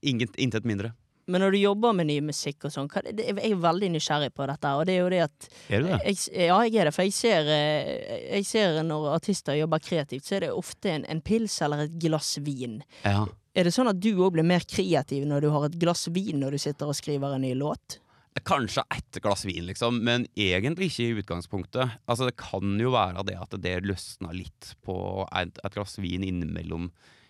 Intet 0.01 0.65
mindre. 0.65 0.93
Men 1.29 1.43
når 1.43 1.51
du 1.53 1.57
jobber 1.59 1.93
med 1.93 2.07
ny 2.09 2.15
musikk 2.25 2.65
og 2.65 2.71
sånn, 2.73 2.87
jeg 2.89 3.35
er 3.37 3.59
veldig 3.61 3.89
nysgjerrig 3.93 4.31
på 4.33 4.47
dette. 4.49 4.69
Og 4.79 4.87
det 4.89 4.95
er 4.95 5.03
jo 5.03 5.09
det 5.13 5.19
at 5.27 5.49
Er 5.69 5.83
du 5.83 5.87
det? 5.91 5.99
jeg, 6.07 6.47
Ja, 6.47 6.57
jeg 6.65 6.75
er 6.81 6.89
det. 6.89 6.93
For 6.95 7.05
jeg 7.05 7.13
ser, 7.13 7.51
eh, 7.53 8.33
jeg 8.39 8.45
ser 8.49 8.79
når 8.87 9.11
artister 9.13 9.53
jobber 9.59 9.77
kreativt, 9.83 10.25
så 10.25 10.39
er 10.39 10.47
det 10.47 10.49
ofte 10.57 10.89
en, 10.89 11.05
en 11.05 11.21
pils 11.21 11.59
eller 11.61 11.85
et 11.85 11.99
glass 12.01 12.37
vin. 12.41 12.79
Ja. 13.05 13.27
Er 13.53 13.63
det 13.69 13.73
sånn 13.75 13.89
at 13.91 13.99
du 14.01 14.09
òg 14.15 14.33
blir 14.39 14.45
mer 14.47 14.65
kreativ 14.65 15.27
når 15.29 15.41
du 15.45 15.49
har 15.53 15.65
et 15.69 15.77
glass 15.81 16.07
vin 16.09 16.39
når 16.41 16.57
du 16.57 16.57
sitter 16.65 16.89
og 16.89 16.97
skriver 16.97 17.35
en 17.35 17.41
ny 17.45 17.53
låt? 17.53 17.99
Kanskje 18.45 18.83
ett 18.95 19.17
glass 19.21 19.43
vin, 19.45 19.65
liksom, 19.67 19.97
men 20.05 20.23
egentlig 20.37 20.87
ikke 20.89 21.03
i 21.05 21.17
utgangspunktet. 21.21 21.91
Altså, 22.07 22.25
Det 22.29 22.37
kan 22.39 22.77
jo 22.79 22.91
være 22.93 23.23
det 23.27 23.35
at 23.37 23.51
det 23.61 23.83
løsner 23.83 24.33
litt 24.33 24.75
på 24.85 24.95
et, 25.35 25.59
et 25.63 25.73
glass 25.75 25.97
vin 25.99 26.23
innimellom. 26.23 26.89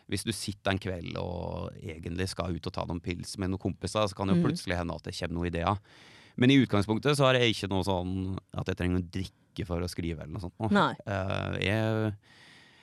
Hvis 0.10 0.24
du 0.26 0.32
sitter 0.34 0.72
en 0.72 0.80
kveld 0.82 1.18
og 1.18 1.74
egentlig 1.82 2.30
skal 2.30 2.56
ut 2.56 2.66
og 2.70 2.74
ta 2.74 2.86
noen 2.86 3.02
pils 3.02 3.38
med 3.38 3.50
noen 3.52 3.62
kompiser, 3.62 4.08
så 4.08 4.16
kan 4.16 4.28
det 4.28 4.38
jo 4.38 4.42
Mhm. 4.42 4.48
plutselig 4.48 4.78
hende 4.78 4.96
at 4.96 5.04
det 5.04 5.16
kommer 5.18 5.36
noen 5.40 5.48
ideer. 5.52 5.78
Men 6.38 6.52
i 6.52 6.60
utgangspunktet 6.66 7.18
så 7.18 7.26
har 7.26 7.34
jeg 7.36 7.54
ikke 7.56 7.70
noe 7.70 7.84
sånn 7.84 8.38
at 8.54 8.68
jeg 8.68 8.78
trenger 8.78 9.00
å 9.02 9.10
drikke 9.12 9.66
for 9.68 9.82
å 9.82 9.90
skrive 9.90 10.22
eller 10.24 10.34
noe 10.34 10.42
sånt. 10.46 10.72
Nei. 10.72 10.94
Uh, 11.06 11.58
jeg, 11.60 12.14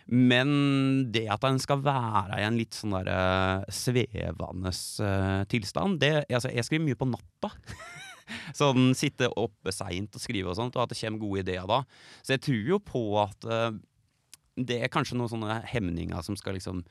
men 0.08 1.10
det 1.10 1.26
at 1.32 1.42
en 1.44 1.58
skal 1.58 1.80
være 1.82 2.38
i 2.38 2.44
en 2.46 2.58
litt 2.58 2.74
sånn 2.78 2.92
der 2.94 3.08
eh, 3.10 3.64
svevende 3.74 4.70
uh, 5.00 5.44
tilstand 5.50 5.98
det, 5.98 6.26
altså, 6.30 6.52
Jeg 6.54 6.64
skriver 6.68 6.84
mye 6.86 6.94
på 7.00 7.08
natta. 7.10 7.50
sånn 8.60 8.92
sitte 8.98 9.30
oppe 9.38 9.74
seint 9.74 10.16
og 10.16 10.22
skrive 10.22 10.52
og 10.52 10.58
sånt, 10.58 10.76
og 10.76 10.86
at 10.86 10.94
det 10.94 11.00
kommer 11.00 11.22
gode 11.22 11.44
ideer 11.44 11.66
da. 11.70 11.82
Så 12.22 12.36
jeg 12.36 12.46
tror 12.48 12.70
jo 12.74 12.80
på 12.92 13.02
at 13.22 13.48
uh, 13.50 13.72
det 14.56 14.80
er 14.82 14.92
kanskje 14.92 15.18
noen 15.18 15.32
sånne 15.32 15.60
hemninger 15.68 16.22
som 16.24 16.38
skal 16.38 16.56
liksom 16.56 16.84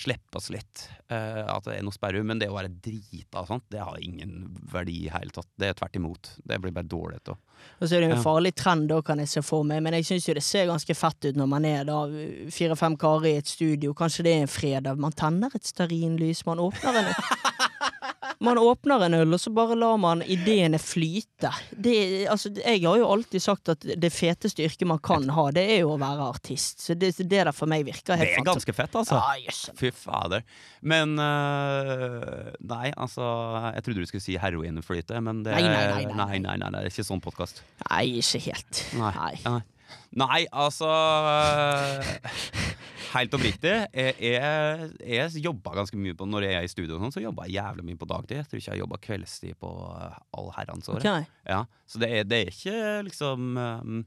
slippes 0.00 0.48
litt. 0.54 0.86
Uh, 1.10 1.44
at 1.50 1.66
det 1.66 1.76
er 1.76 1.84
noe 1.84 1.94
sperrum 1.94 2.28
Men 2.30 2.40
det 2.40 2.48
å 2.48 2.54
være 2.54 2.70
drita 2.72 3.42
og 3.42 3.50
sånt, 3.50 3.66
det 3.72 3.82
har 3.82 3.98
ingen 4.00 4.46
verdi 4.72 5.04
i 5.04 5.12
hele 5.12 5.34
tatt. 5.34 5.48
Det 5.60 5.70
er 5.70 5.76
tvert 5.76 5.98
imot. 5.98 6.30
Det 6.46 6.60
blir 6.62 6.74
bare 6.74 6.88
dårlig 6.88 7.20
til. 7.26 7.36
Og 7.80 7.84
så 7.84 7.96
er 7.96 8.04
det 8.06 8.14
en 8.14 8.22
farlig 8.24 8.54
trend 8.56 8.88
da, 8.88 9.00
kan 9.04 9.20
jeg 9.20 9.28
se 9.28 9.42
for 9.44 9.66
meg, 9.68 9.82
men 9.84 9.98
jeg 9.98 10.08
syns 10.08 10.28
jo 10.30 10.36
det 10.38 10.44
ser 10.46 10.70
ganske 10.70 10.96
fett 10.96 11.28
ut 11.28 11.36
når 11.36 11.50
man 11.50 11.66
er 11.68 11.84
da 11.88 11.98
fire-fem 12.54 12.96
karer 13.00 13.28
i 13.28 13.36
et 13.42 13.50
studio, 13.50 13.92
kanskje 13.96 14.24
det 14.24 14.32
er 14.32 14.46
en 14.46 14.52
fredag, 14.54 15.02
man 15.02 15.12
tenner 15.12 15.52
et 15.52 15.68
stearinlys, 15.68 16.46
man 16.48 16.62
åpner 16.64 17.02
en 17.02 17.12
Man 18.40 18.58
åpner 18.58 19.02
en 19.04 19.14
øl, 19.18 19.34
og 19.36 19.40
så 19.40 19.50
bare 19.52 19.76
lar 19.76 19.98
man 20.00 20.22
ideene 20.24 20.78
flyte. 20.80 21.50
Det, 21.70 21.96
altså, 22.32 22.48
jeg 22.56 22.80
har 22.86 22.96
jo 22.96 23.08
alltid 23.12 23.42
sagt 23.44 23.68
at 23.68 23.84
det 23.84 24.10
feteste 24.14 24.64
yrket 24.64 24.88
man 24.88 25.00
kan 25.04 25.28
ha, 25.36 25.44
det 25.52 25.66
er 25.74 25.82
jo 25.82 25.90
å 25.92 25.98
være 26.00 26.30
artist. 26.32 26.80
Så 26.80 26.96
det, 26.96 27.12
det 27.20 27.28
der 27.28 27.52
for 27.52 27.68
meg 27.68 27.84
virker 27.84 28.16
helt 28.16 28.32
Det 28.32 28.40
er 28.40 28.46
ganske 28.48 28.74
fett, 28.76 28.96
altså. 28.96 29.18
Ah, 29.20 29.36
yes. 29.36 29.66
Fy 29.76 29.92
fader. 29.92 30.46
Men 30.80 31.18
uh, 31.20 32.48
Nei, 32.64 32.88
altså 32.96 33.26
Jeg 33.74 33.84
trodde 33.84 34.00
du 34.00 34.08
skulle 34.08 34.24
si 34.24 34.38
heroinflyte, 34.40 35.20
men 35.20 35.44
det 35.44 35.58
Nei, 35.58 35.66
nei, 35.66 35.74
nei, 35.74 35.84
nei, 35.90 36.14
nei, 36.14 36.38
nei, 36.40 36.56
nei, 36.56 36.70
nei, 36.70 36.80
det 36.80 36.88
er 36.88 36.94
ikke 36.94 37.08
sånn 37.10 37.20
podkast. 37.24 37.60
Nei, 37.90 38.06
ikke 38.22 38.40
helt. 38.48 38.82
Nei. 38.96 39.34
Nei. 39.44 39.60
Nei. 40.20 40.44
Altså 40.50 40.88
Helt 43.10 43.32
oppriktig, 43.34 43.72
jeg, 43.90 44.14
jeg, 44.22 44.90
jeg 45.02 45.42
jobba 45.42 45.72
ganske 45.80 45.98
mye 45.98 46.14
på 46.14 46.28
Når 46.30 46.44
jeg 46.46 46.58
er 46.58 46.66
i 46.66 46.70
studio, 46.70 46.94
og 46.94 47.02
sånn, 47.02 47.14
så 47.16 47.22
jobba 47.24 47.48
jeg 47.48 47.56
jævlig 47.58 47.86
mye 47.88 47.98
på 47.98 48.06
dagtid. 48.10 48.36
Jeg 48.38 48.46
tror 48.46 48.60
ikke 48.60 48.74
jeg 48.76 48.82
jobba 48.84 48.98
kveldstid 49.06 49.56
på 49.64 49.70
eh, 49.96 50.18
all 50.38 50.50
herrens 50.54 50.90
år. 50.92 51.00
Okay. 51.02 51.26
Ja, 51.48 51.64
så 51.90 52.02
det 52.02 52.10
er, 52.14 52.28
det 52.30 52.38
er 52.38 52.52
ikke 52.52 52.76
liksom 53.08 53.58
um, 53.58 54.02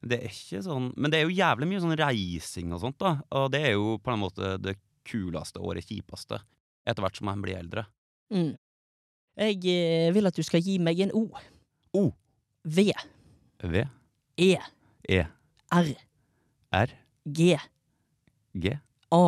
Det 0.00 0.20
er 0.22 0.32
ikke 0.32 0.62
sånn 0.64 0.88
Men 0.96 1.12
det 1.12 1.18
er 1.18 1.26
jo 1.26 1.36
jævlig 1.36 1.68
mye 1.68 1.82
sånn 1.84 1.98
reising 2.00 2.72
og 2.72 2.80
sånt, 2.84 2.98
da. 3.02 3.18
Og 3.36 3.50
det 3.52 3.60
er 3.68 3.76
jo 3.76 3.98
på 4.00 4.14
en 4.14 4.22
måte 4.24 4.54
det 4.62 4.78
kuleste 5.06 5.60
og 5.60 5.76
det 5.76 5.84
kjipeste. 5.86 6.40
Etter 6.86 7.04
hvert 7.04 7.18
som 7.18 7.28
man 7.28 7.44
blir 7.44 7.58
eldre. 7.58 7.84
Mm. 8.32 8.54
Jeg 9.36 9.60
eh, 9.68 10.08
vil 10.16 10.30
at 10.30 10.38
du 10.38 10.42
skal 10.46 10.64
gi 10.64 10.78
meg 10.80 11.04
en 11.04 11.12
O. 11.12 11.26
O. 11.92 12.08
V. 12.64 12.88
V. 13.60 13.84
E. 14.40 14.54
E. 15.08 15.22
R. 15.72 15.90
R. 16.72 16.94
G. 17.26 17.56
G. 18.56 18.76
A. 19.14 19.24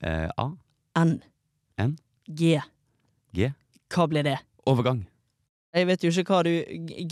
Eh, 0.00 0.28
A. 0.36 0.48
N. 1.02 1.18
N. 1.78 1.94
G. 2.28 2.58
G. 3.34 3.52
Hva 3.92 4.08
blir 4.10 4.26
det? 4.26 4.38
Overgang. 4.68 5.06
Jeg 5.76 5.84
vet 5.86 6.02
jo 6.04 6.10
ikke 6.10 6.32
hva 6.32 6.38
du 6.46 6.52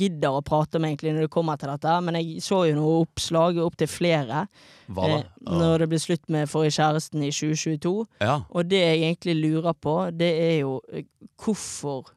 gidder 0.01 0.33
å 0.33 0.41
prate 0.45 0.79
om 0.81 0.87
egentlig 0.89 1.13
når 1.15 1.27
du 1.27 1.33
kommer 1.33 1.59
til 1.61 1.69
dette, 1.71 1.93
men 2.03 2.17
jeg 2.19 2.41
så 2.43 2.63
jo 2.67 2.77
noen 2.79 3.03
oppslag 3.05 3.59
opptil 3.63 3.91
flere 3.93 4.47
Hva 4.89 5.11
da? 5.13 5.19
eh, 5.21 5.27
når 5.61 5.85
det 5.85 5.89
ble 5.93 6.01
slutt 6.03 6.25
med 6.33 6.49
forrige 6.51 6.79
kjæresten 6.79 7.23
i 7.27 7.31
2022. 7.37 7.93
Ja. 8.25 8.39
Og 8.49 8.71
det 8.71 8.81
jeg 8.81 9.03
egentlig 9.05 9.37
lurer 9.43 9.77
på, 9.77 9.97
det 10.17 10.31
er 10.41 10.55
jo 10.65 10.79
eh, 10.89 11.05
hvorfor 11.45 12.09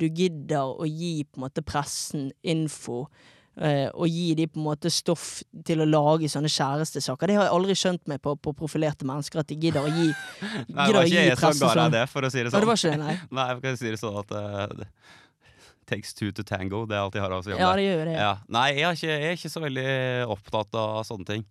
du 0.00 0.06
gidder 0.08 0.70
å 0.80 0.86
gi 0.88 1.24
på 1.26 1.36
en 1.40 1.44
måte 1.48 1.66
pressen 1.66 2.30
info, 2.48 3.02
og 3.58 4.06
gi 4.08 4.34
de 4.38 4.46
på 4.48 4.60
en 4.60 4.64
måte 4.64 4.88
stoff 4.94 5.42
til 5.66 5.82
å 5.82 5.86
lage 5.88 6.28
sånne 6.30 6.48
kjærestesaker. 6.48 7.28
Det 7.28 7.36
har 7.36 7.48
jeg 7.48 7.54
aldri 7.56 7.74
skjønt 7.76 8.06
meg 8.08 8.20
på 8.24 8.36
på 8.40 8.54
profilerte 8.56 9.04
mennesker, 9.08 9.42
at 9.42 9.50
de 9.50 9.56
gidder 9.60 9.84
å 9.84 9.90
gi 9.90 10.06
Nei, 10.70 10.86
det 10.86 10.94
var 10.94 11.08
ikke 11.10 11.24
jeg 11.26 11.36
som 11.36 11.50
ga 11.50 11.66
deg 11.66 11.80
sånn. 11.82 11.92
det, 11.96 12.04
for 12.12 12.24
å 12.24 12.30
si 12.32 12.44
det 12.46 12.52
sånn. 12.52 12.56
Nei, 12.56 12.62
det 12.62 12.70
var 12.70 12.78
ikke 12.80 12.92
det, 12.94 13.00
nei. 13.02 13.16
Nei, 13.40 13.46
jeg 13.50 13.62
kan 13.66 13.80
si 13.82 13.90
det 13.90 14.00
sånn 14.00 14.20
at 14.22 14.32
uh, 14.32 15.16
takes 15.90 16.14
two 16.14 16.30
to 16.32 16.44
tango. 16.46 16.84
Det 16.86 16.96
er 16.96 17.02
alt 17.02 17.18
jeg 17.18 17.24
har 17.26 17.34
å 17.34 17.42
si 17.44 17.52
om 17.52 17.58
Ja, 17.60 17.72
det. 17.76 17.88
gjør 17.88 18.04
det. 18.12 18.14
Ja. 18.22 18.30
Nei, 18.48 18.68
jeg 18.78 18.86
er, 18.86 18.96
ikke, 19.00 19.10
jeg 19.10 19.32
er 19.34 19.40
ikke 19.40 19.52
så 19.56 19.64
veldig 19.66 19.88
opptatt 20.36 20.78
av 20.80 21.02
sånne 21.10 21.26
ting, 21.34 21.44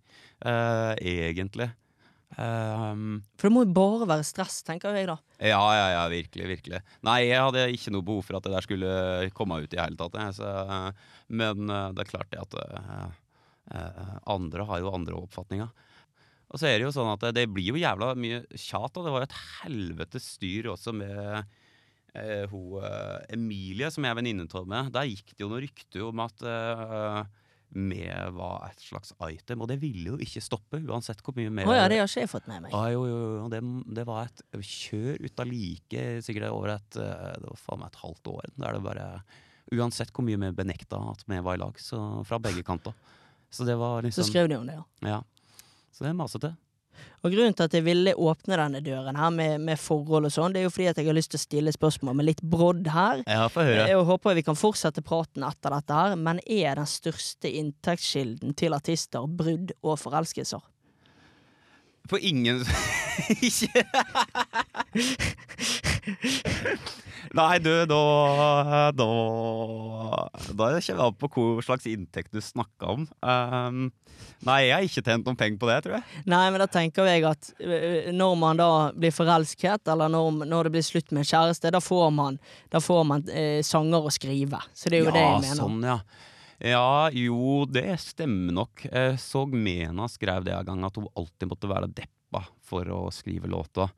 uh, 0.46 0.94
egentlig. 0.98 1.68
Ehm, 2.38 3.20
For 3.40 3.48
det 3.48 3.54
må 3.54 3.64
jo 3.64 3.74
bare 3.74 4.06
være 4.08 4.26
stress, 4.26 4.60
tenker 4.66 4.94
jeg 4.94 5.08
da. 5.10 5.16
ja, 5.42 5.60
ja, 5.74 5.86
ja, 5.96 6.02
virkelig, 6.12 6.46
virkelig. 6.54 6.82
Nei, 7.06 7.18
jeg 7.26 7.42
hadde 7.42 7.66
ikke 7.74 7.94
noe 7.94 8.06
behov 8.06 8.26
for 8.26 8.38
at 8.38 8.46
det 8.46 8.54
der 8.54 8.66
skulle 8.66 9.30
komme 9.36 9.62
ut 9.64 9.74
i 9.74 9.80
hele 9.80 9.98
tatt. 9.98 10.18
Så, 10.36 10.50
men 11.28 11.70
eh, 11.70 11.88
det 11.96 12.04
er 12.04 12.12
klart 12.12 12.30
det 12.30 12.42
at 12.42 12.58
uh, 12.60 14.18
andre 14.30 14.66
har 14.68 14.82
jo 14.82 14.92
andre 14.94 15.18
oppfatninger. 15.18 15.88
Og 16.50 16.58
så 16.58 16.66
er 16.66 16.78
det 16.78 16.88
jo 16.88 16.94
sånn 16.94 17.12
at 17.12 17.28
det, 17.34 17.46
blir 17.50 17.70
jo 17.70 17.78
jævla 17.78 18.12
mye 18.18 18.42
tjat, 18.58 18.96
og 18.98 19.06
det 19.06 19.14
var 19.14 19.22
jo 19.22 19.28
et 19.28 19.40
helvetes 19.60 20.32
styr 20.34 20.70
også 20.72 20.94
med 20.94 21.44
uh, 22.14 22.46
hun 22.50 22.80
uh, 22.82 23.18
Emilie, 23.30 23.90
som 23.90 24.06
jeg 24.06 24.14
er 24.14 24.18
venninne 24.18 24.46
av 24.46 24.66
med. 24.70 24.90
Der 24.94 25.10
gikk 25.10 25.34
det 25.34 25.44
jo 25.44 25.50
noe 25.50 25.62
rykte 25.62 26.02
om 26.06 26.22
at 26.24 26.42
eh, 26.46 27.20
med 27.70 28.32
var 28.34 28.70
et 28.70 28.82
slags 28.82 29.12
item, 29.30 29.60
og 29.62 29.68
det 29.70 29.76
ville 29.82 30.12
jo 30.12 30.16
ikke 30.20 30.42
stoppe, 30.42 30.80
uansett 30.82 31.20
hvor 31.22 31.36
mye 31.38 31.52
mer 31.54 31.68
Å 31.70 31.76
ja, 31.76 31.84
det 31.90 32.00
har 32.00 32.10
ikke 32.10 32.24
jeg 32.24 32.32
fått 32.32 32.48
med 32.50 32.64
meg. 32.64 32.74
Ah, 32.74 32.88
jo, 32.90 33.04
jo, 33.06 33.18
jo. 33.38 33.44
Det, 33.52 33.60
det 34.00 34.06
var 34.08 34.26
et 34.26 34.42
kjør 34.58 35.20
ut 35.22 35.42
av 35.44 35.50
like 35.50 36.06
sikkert 36.26 36.50
over 36.50 36.74
et 36.74 36.98
eh, 36.98 37.28
Det 37.38 37.46
var 37.46 37.62
faen 37.62 37.82
meg 37.82 37.92
et 37.92 38.00
halvt 38.02 38.32
år. 38.34 38.50
Der 38.56 38.78
det 38.78 38.82
bare 38.88 39.06
Uansett 39.70 40.10
hvor 40.10 40.26
mye 40.26 40.40
vi 40.40 40.50
benekta 40.58 40.98
at 41.12 41.20
vi 41.30 41.38
var 41.46 41.54
i 41.54 41.60
lag, 41.62 41.76
så 41.78 42.00
fra 42.26 42.40
begge 42.42 42.64
kanter. 42.66 42.96
Så 43.54 43.62
det 43.68 43.76
var 43.78 44.00
Så 44.00 44.08
liksom 44.08 44.26
skrev 44.26 44.48
de 44.50 44.56
om 44.58 44.66
det, 44.66 44.74
ja. 44.74 44.84
Ja. 45.06 45.20
Så 45.94 46.02
det 46.02 46.10
er 46.10 46.18
masete. 46.18 46.50
Og 47.20 47.34
grunnen 47.34 47.52
til 47.56 47.66
at 47.66 47.74
jeg 47.76 47.84
ville 47.84 48.14
åpne 48.16 48.56
denne 48.56 48.80
døren 48.84 49.18
her 49.20 49.32
med, 49.34 49.60
med 49.66 49.80
forhold 49.80 50.28
og 50.28 50.32
sånn, 50.32 50.54
det 50.54 50.62
er 50.62 50.66
jo 50.68 50.72
fordi 50.72 50.88
at 50.92 51.00
jeg 51.00 51.08
har 51.10 51.16
lyst 51.16 51.34
til 51.34 51.40
å 51.40 51.42
stille 51.42 51.74
spørsmål 51.74 52.16
med 52.16 52.30
litt 52.30 52.40
brodd 52.40 52.88
her. 52.94 53.20
Ja, 53.26 53.46
høre. 53.52 53.84
Jeg 53.90 54.06
håper 54.08 54.38
vi 54.38 54.46
kan 54.46 54.58
fortsette 54.58 55.04
praten 55.04 55.44
etter 55.46 55.76
dette 55.76 56.00
her, 56.00 56.16
men 56.16 56.40
er 56.46 56.80
den 56.80 56.88
største 56.88 57.52
inntektskilden 57.60 58.56
til 58.56 58.76
artister 58.76 59.28
brudd 59.28 59.74
og 59.84 60.00
forelskelser? 60.00 60.64
På 62.08 62.18
ingen 62.18 62.64
Ikke 63.40 63.84
Nei, 67.36 67.58
du, 67.62 67.70
da 67.86 68.90
Da, 68.96 69.08
da 70.56 70.68
kjenner 70.82 71.06
jeg 71.06 71.16
på 71.20 71.30
hva 71.34 71.64
slags 71.64 71.86
inntekt 71.90 72.34
du 72.34 72.40
snakker 72.42 72.96
om. 72.96 73.06
Um, 73.22 73.90
nei, 74.46 74.58
jeg 74.66 74.74
har 74.74 74.86
ikke 74.86 75.04
tjent 75.06 75.28
noen 75.28 75.38
penger 75.38 75.60
på 75.60 75.70
det, 75.70 75.78
tror 75.84 75.98
jeg. 75.98 76.24
Nei, 76.30 76.42
men 76.50 76.62
da 76.62 76.68
tenker 76.70 77.08
jeg 77.10 77.26
at 77.28 77.52
når 78.16 78.34
man 78.40 78.60
da 78.60 78.70
blir 78.96 79.14
forelsket, 79.14 79.86
eller 79.92 80.10
når, 80.12 80.42
når 80.50 80.68
det 80.68 80.74
blir 80.76 80.86
slutt 80.86 81.14
med 81.16 81.28
kjæreste, 81.28 81.72
da 81.74 81.82
får 81.84 82.10
man, 82.16 82.40
da 82.72 82.82
får 82.82 83.06
man 83.06 83.26
eh, 83.30 83.60
sanger 83.66 84.10
å 84.10 84.14
skrive. 84.14 84.62
Så 84.74 84.90
det 84.90 85.00
er 85.00 85.06
jo 85.06 85.14
det 85.14 85.26
jeg 85.26 85.42
mener. 85.46 85.62
Sånn, 85.62 85.82
ja. 85.86 85.98
ja, 86.72 86.86
jo, 87.14 87.60
det 87.70 87.88
stemmer 88.02 88.62
nok. 88.62 88.88
Jeg 88.90 89.20
så 89.22 89.46
Mena 89.46 90.10
skrev 90.10 90.48
det 90.48 90.56
en 90.56 90.72
gang, 90.72 90.88
at 90.88 90.98
hun 90.98 91.10
alltid 91.14 91.52
måtte 91.52 91.70
være 91.70 91.92
deppa 91.92 92.19
for 92.70 92.88
å 92.94 93.02
skrive 93.14 93.50
låta. 93.50 93.90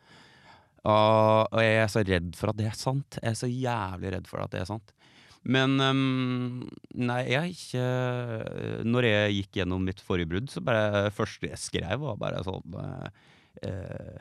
Og 0.88 1.52
og 1.52 1.60
jeg 1.62 1.78
er 1.78 1.92
så 1.92 2.02
redd 2.06 2.34
for 2.38 2.50
at 2.50 2.58
det 2.58 2.66
er 2.70 2.78
sant. 2.78 3.20
Jeg 3.20 3.30
er 3.30 3.38
så 3.38 3.50
jævlig 3.50 4.16
redd 4.16 4.28
for 4.30 4.42
at 4.42 4.54
det 4.54 4.62
er 4.64 4.70
sant. 4.72 4.94
Men 5.42 5.74
um, 5.82 6.62
nei, 6.94 7.22
jeg 7.26 7.40
har 7.40 7.48
ikke 7.50 8.84
Når 8.86 9.08
jeg 9.08 9.32
gikk 9.40 9.58
gjennom 9.58 9.82
mitt 9.88 10.02
forrige 10.04 10.30
brudd, 10.30 10.50
så 10.52 10.62
bare 10.62 11.08
det 11.08 11.16
første 11.16 11.50
jeg 11.50 11.58
skrev, 11.58 12.04
var 12.04 12.20
bare 12.20 12.44
sånn 12.46 12.76
eh, 12.78 14.20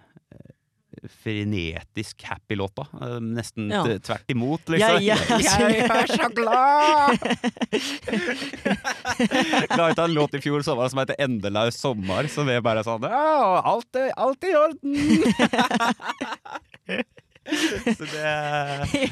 eh, 1.03 1.09
Frenetisk 1.23 2.23
happy-låta. 2.27 2.87
Eh, 3.01 3.19
Nesten 3.21 3.69
Ja. 3.71 3.83
tvert 3.85 4.29
imot, 4.31 4.69
liksom. 4.69 5.01
Ja, 5.01 5.15
ja, 5.15 5.17
jeg 5.39 5.79
er 5.85 6.07
så 6.07 6.29
glad! 6.35 7.19
La 9.77 9.89
ut 9.91 9.99
en 10.05 10.13
låt 10.13 10.33
i 10.35 10.41
fjor 10.43 10.61
sommer 10.65 10.89
som 10.91 10.99
heter 11.03 11.15
'Endelaus 11.19 11.75
sommer', 11.79 12.27
som 12.29 12.49
er 12.49 12.61
bare 12.61 12.83
sånn 12.83 13.03
alt 13.05 13.95
alt 14.17 14.43
i 14.43 14.55
orden! 14.55 14.95
Så 17.41 18.05
det 18.05 19.09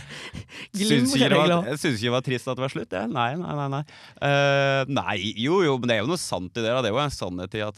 Syns 0.77 1.15
ikke 1.17 1.29
det 1.31 1.37
var, 1.39 1.49
jeg 1.65 1.79
syns 1.81 1.95
ikke 1.97 2.05
det 2.05 2.11
var 2.13 2.21
trist 2.27 2.45
at 2.51 2.59
det 2.59 2.61
var 2.61 2.69
slutt, 2.73 2.91
jeg. 2.93 3.09
Nei, 3.09 3.31
nei, 3.39 3.53
nei. 3.57 3.65
Nei. 3.73 3.79
Uh, 4.21 4.81
nei, 4.93 5.15
jo 5.41 5.63
jo, 5.65 5.73
men 5.81 5.89
det 5.89 5.95
er 5.97 6.03
jo 6.03 6.11
noe 6.11 6.21
sant 6.21 6.53
i 6.53 6.61
det. 6.61 6.69
da. 6.69 6.83
Det 6.85 6.91
er 6.91 6.95
jo 6.95 7.01
en 7.01 7.15
sannhet 7.15 7.57
i 7.57 7.63
at 7.65 7.77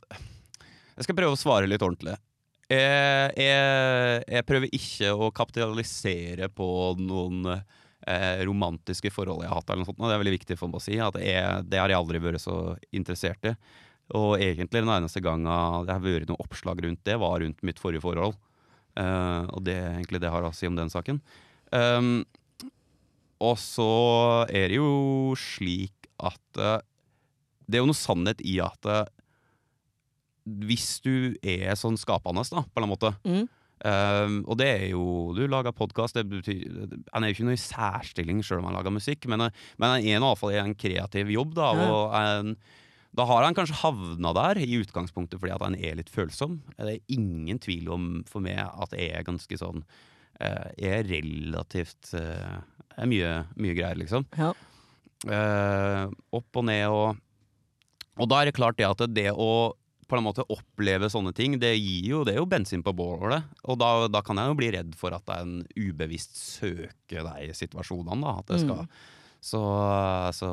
Jeg 0.97 1.07
skal 1.07 1.16
prøve 1.18 1.38
å 1.38 1.39
svare 1.39 1.70
litt 1.72 1.82
ordentlig. 1.86 2.18
Jeg, 2.72 3.32
jeg, 3.36 4.24
jeg 4.32 4.48
prøver 4.48 4.76
ikke 4.78 5.12
å 5.12 5.32
kapitalisere 5.36 6.48
på 6.56 6.68
noen 7.02 7.50
eh, 7.52 8.44
romantiske 8.48 9.12
forhold 9.12 9.44
jeg 9.44 9.52
har 9.52 9.60
hatt. 9.60 9.70
eller 9.70 9.84
noe 9.84 9.90
sånt. 9.90 10.00
Det 10.00 10.16
er 10.16 10.24
veldig 10.24 10.38
viktig 10.38 10.60
for 10.60 10.72
meg 10.72 10.80
å 10.80 10.86
si. 10.86 11.00
At 11.04 11.20
jeg, 11.20 11.66
det 11.68 11.82
har 11.82 11.92
jeg 11.92 12.00
aldri 12.00 12.22
vært 12.24 12.44
så 12.44 12.60
interessert 12.96 13.52
i. 13.52 13.56
Og 14.18 14.36
egentlig 14.44 14.84
den 14.84 14.92
eneste 14.92 15.24
gangen 15.24 15.48
det 15.88 15.96
har 15.96 16.04
vært 16.04 16.32
noe 16.32 16.44
oppslag 16.44 16.82
rundt 16.84 17.04
det, 17.08 17.20
var 17.22 17.40
rundt 17.44 17.64
mitt 17.68 17.80
forrige 17.80 18.04
forhold. 18.04 18.36
Eh, 19.00 19.44
og 19.52 19.64
det 19.68 19.78
er 19.78 19.98
egentlig 19.98 20.20
det 20.22 20.30
jeg 20.30 20.36
har 20.36 20.48
å 20.48 20.56
si 20.56 20.70
om 20.70 20.78
den 20.80 20.92
saken. 20.92 21.22
Um, 21.72 22.24
og 23.42 23.58
så 23.60 23.92
er 24.52 24.70
det 24.70 24.78
jo 24.78 25.34
slik 25.40 26.10
at 26.22 26.60
eh, 26.60 26.82
Det 27.66 27.80
er 27.80 27.86
jo 27.86 27.90
noe 27.90 27.98
sannhet 27.98 28.44
i 28.44 28.58
at 28.62 28.90
eh, 28.92 29.08
hvis 30.46 31.00
du 31.06 31.34
er 31.44 31.76
sånn 31.80 32.00
skapende, 32.00 32.44
da, 32.50 32.64
på 32.66 32.82
en 32.82 32.86
eller 32.86 32.88
annen 32.88 32.96
måte 32.96 33.18
Mm. 33.28 33.50
Um, 33.82 34.36
og 34.46 34.60
det 34.60 34.68
er 34.70 34.84
jo 34.92 35.34
Du 35.34 35.39
lager 35.50 35.74
podkast, 35.74 36.14
Han 36.14 36.28
er 36.30 37.32
jo 37.32 37.34
ikke 37.34 37.48
noe 37.48 37.56
i 37.58 37.62
særstilling 37.62 38.44
sjøl 38.46 38.60
om 38.60 38.68
han 38.70 38.76
lager 38.78 38.94
musikk, 38.94 39.26
men, 39.26 39.42
eh, 39.42 39.56
men 39.82 39.89
han 39.89 40.06
er 40.06 40.22
nå 40.22 40.36
fall 40.38 40.54
i 40.54 40.60
en 40.62 40.76
kreativ 40.78 41.32
jobb, 41.34 41.56
da. 41.58 41.72
Ja. 41.74 41.88
Og 41.89 42.14
en, 42.20 42.52
da 43.18 43.26
har 43.26 43.42
han 43.42 43.58
kanskje 43.58 43.80
havna 43.82 44.36
der 44.38 44.62
i 44.62 44.78
utgangspunktet 44.78 45.42
fordi 45.42 45.56
at 45.56 45.66
han 45.66 45.80
er 45.82 45.98
litt 45.98 46.14
følsom. 46.14 46.60
Det 46.78 46.94
er 46.94 47.18
ingen 47.18 47.58
tvil 47.58 47.89
om 47.89 48.06
for 48.30 48.46
meg 48.46 48.62
at 48.62 48.94
jeg 48.94 49.16
er 49.18 49.26
ganske 49.26 49.58
sånn 49.58 49.82
eh, 50.39 50.70
Jeg 50.78 50.94
er 51.00 51.10
relativt 51.10 52.14
eh, 52.14 52.62
er 53.02 53.10
mye, 53.10 53.34
mye 53.58 53.76
greier, 53.78 53.98
liksom. 53.98 54.30
Ja. 54.38 54.54
Uh, 55.22 56.10
opp 56.34 56.58
og 56.58 56.64
ned 56.66 56.88
og 56.89 57.20
Og 58.18 58.26
da 58.26 58.39
er 58.42 58.50
det 58.50 58.56
klart 58.58 58.80
det 58.80 58.88
at 58.88 59.04
det 59.14 59.30
å 59.30 59.76
på 60.12 60.20
en 60.20 60.26
måte 60.26 60.43
oppleve 60.51 61.07
sånne 61.12 61.32
ting, 61.38 61.55
det 61.62 61.72
gir 61.78 62.09
jo, 62.12 62.20
det 62.28 62.36
er 62.36 62.41
jo 62.41 62.49
bensin 62.51 62.84
på 62.84 62.91
bålet. 62.95 63.47
Og 63.72 63.80
da, 63.80 63.91
da 64.12 64.22
kan 64.26 64.39
jeg 64.41 64.51
jo 64.51 64.57
bli 64.59 64.70
redd 64.76 64.91
for 64.99 65.16
at 65.16 65.24
det 65.30 65.38
er 65.39 65.47
en 65.47 65.57
ubevisst 65.80 66.36
søke 66.59 67.24
deg-situasjonene. 67.26 68.20
da, 68.28 68.36
At 68.43 68.51
det 68.51 68.62
skal, 68.66 68.86
Så, 69.41 69.62
så 70.38 70.51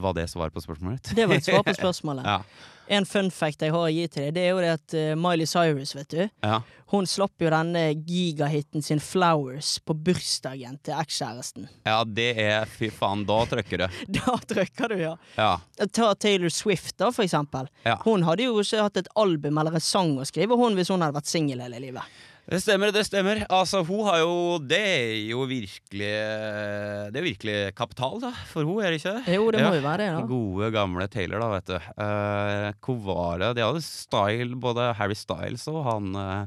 var 0.00 0.16
det 0.16 0.28
svar 0.32 0.54
på 0.54 0.62
spørsmålet? 0.64 1.12
Det 1.18 1.26
var 1.28 1.36
et 1.40 1.50
svar 1.50 1.66
på 1.66 1.74
spørsmålet. 1.82 2.24
Ja. 2.24 2.40
En 2.88 3.06
fun 3.06 3.30
fact 3.34 3.62
jeg 3.62 3.72
har 3.74 3.82
å 3.82 3.90
gi 3.90 4.06
til 4.08 4.28
deg, 4.28 4.34
det 4.36 4.42
er 4.46 4.50
jo 4.52 4.60
det 4.62 4.72
at 4.76 4.94
eh, 4.94 5.14
Miley 5.18 5.46
Cyrus, 5.50 5.94
vet 5.96 6.08
du 6.12 6.20
ja. 6.24 6.60
Hun 6.92 7.06
slapp 7.10 7.42
jo 7.42 7.50
denne 7.50 7.80
gigahiten 8.06 8.82
sin 8.82 9.00
'Flowers' 9.02 9.80
på 9.82 9.94
bursdagen 10.06 10.76
til 10.86 10.94
ekskjæresten. 10.94 11.66
ja, 11.84 11.96
det 12.04 12.28
er 12.38 12.68
Fy 12.70 12.92
faen, 12.94 13.24
da 13.26 13.40
trykker 13.50 13.82
du. 13.82 13.88
Da 14.20 14.36
trykker 14.38 14.94
du, 14.94 14.96
ja. 15.00 15.16
Ja. 15.34 15.58
Ta 15.90 16.12
Taylor 16.14 16.48
Swift, 16.48 16.94
da, 16.98 17.10
for 17.10 17.24
eksempel. 17.26 17.66
Ja. 17.82 17.98
Hun 18.04 18.22
hadde 18.22 18.46
jo 18.46 18.60
ikke 18.62 18.84
hatt 18.86 18.96
et 19.02 19.10
album 19.18 19.58
eller 19.58 19.74
en 19.74 19.82
sang 19.82 20.14
å 20.22 20.24
skrive, 20.28 20.54
hun 20.54 20.78
hvis 20.78 20.92
hun 20.94 21.02
hadde 21.02 21.18
vært 21.18 21.26
singel 21.32 21.64
hele 21.66 21.82
livet. 21.82 22.06
Det 22.46 22.60
stemmer, 22.62 22.92
det 22.94 23.02
stemmer. 23.08 23.40
Altså, 23.50 23.80
hun 23.82 24.04
har 24.06 24.20
jo 24.20 24.58
Det 24.62 24.78
er 24.78 25.14
jo 25.32 25.40
virkelig 25.50 26.10
Det 27.10 27.18
er 27.18 27.24
virkelig 27.24 27.74
kapital, 27.74 28.20
da, 28.22 28.30
for 28.46 28.62
hun, 28.62 28.78
er 28.84 28.92
det 28.94 29.00
ikke 29.00 29.14
det? 29.16 29.34
Jo, 29.34 29.48
det 29.50 29.62
må 29.64 29.72
Ja. 29.72 29.80
jo 29.80 29.82
være 29.82 29.98
det, 29.98 30.10
da. 30.14 30.20
Gode, 30.30 30.70
gamle 30.70 31.08
Taylor, 31.10 31.40
da, 31.42 31.48
vet 31.56 31.66
du. 31.66 31.74
Uh, 31.98 33.38
det? 33.42 33.50
De 33.56 33.64
hadde 33.66 33.82
style, 33.82 34.54
både 34.54 34.94
Harry 34.94 35.14
Styles 35.18 35.66
og 35.66 35.82
han 35.88 36.14
uh, 36.14 36.46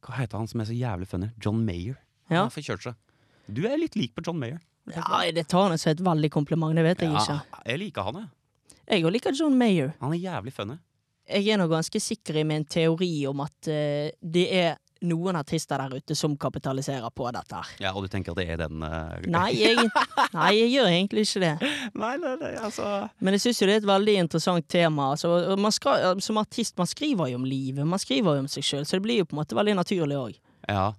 Hva 0.00 0.16
heter 0.16 0.38
han 0.38 0.48
som 0.48 0.60
er 0.60 0.70
så 0.70 0.72
jævlig 0.78 1.06
funny? 1.08 1.28
John 1.44 1.60
Mayer. 1.66 1.98
Ja. 2.30 2.44
Han 2.44 2.48
har 2.48 2.56
forkjørt 2.56 2.88
seg. 2.88 2.94
Du 3.48 3.66
er 3.68 3.76
litt 3.76 3.96
lik 3.96 4.14
på 4.16 4.24
John 4.24 4.38
Mayer. 4.40 4.60
Ja, 4.94 5.20
det 5.32 5.48
tar 5.48 5.68
han 5.68 5.76
som 5.78 5.92
et 5.92 6.00
veldig 6.00 6.30
kompliment, 6.32 6.74
det 6.76 6.84
vet 6.84 7.04
jeg 7.04 7.12
ikke. 7.12 7.40
jeg 7.66 7.78
liker 7.84 8.02
han, 8.08 8.22
jeg. 8.22 8.28
Jeg 8.88 9.04
òg 9.04 9.12
liker 9.12 9.36
John 9.36 9.56
Mayer. 9.60 9.92
Han 10.00 10.14
er 10.16 10.22
jævlig 10.24 10.52
funny. 10.56 10.78
Jeg 11.28 11.52
er 11.52 11.58
nå 11.60 11.66
ganske 11.68 12.00
sikker 12.00 12.38
i 12.40 12.44
min 12.48 12.64
teori 12.64 13.26
om 13.28 13.42
at 13.44 13.68
uh, 13.68 14.08
det 14.24 14.46
er 14.56 14.78
noen 15.06 15.36
artister 15.38 15.78
der 15.78 16.00
ute 16.00 16.14
som 16.18 16.34
kapitaliserer 16.40 17.10
på 17.14 17.28
dette 17.34 17.54
her. 17.54 17.72
Ja, 17.82 17.92
Og 17.94 18.04
du 18.04 18.08
tenker 18.12 18.34
at 18.34 18.40
det 18.40 18.48
er 18.50 18.62
den 18.64 18.82
uh... 18.82 19.14
Nei, 19.30 19.50
jeg, 19.62 19.88
nei, 20.34 20.50
jeg 20.58 20.70
gjør 20.74 20.90
egentlig 20.90 21.26
ikke 21.28 21.42
det. 21.44 21.72
nei, 21.94 22.14
nei, 22.22 22.34
nei, 22.40 22.52
altså 22.58 23.08
Men 23.22 23.36
jeg 23.36 23.46
syns 23.46 23.62
jo 23.62 23.68
det 23.70 23.76
er 23.76 23.82
et 23.82 23.90
veldig 23.90 24.16
interessant 24.24 24.68
tema. 24.68 25.12
Altså, 25.14 25.34
man 25.60 25.74
skal, 25.74 26.22
som 26.24 26.40
artist, 26.42 26.76
man 26.80 26.90
skriver 26.90 27.30
jo 27.32 27.38
om 27.40 27.46
livet, 27.48 27.86
man 27.86 28.02
skriver 28.02 28.38
jo 28.38 28.46
om 28.46 28.50
seg 28.50 28.66
sjøl, 28.66 28.86
så 28.88 28.98
det 28.98 29.06
blir 29.06 29.22
jo 29.22 29.28
på 29.28 29.36
en 29.36 29.42
måte 29.42 29.58
veldig 29.58 29.76
naturlig 29.78 30.18
òg. 30.18 30.40
Ja. 30.68 30.90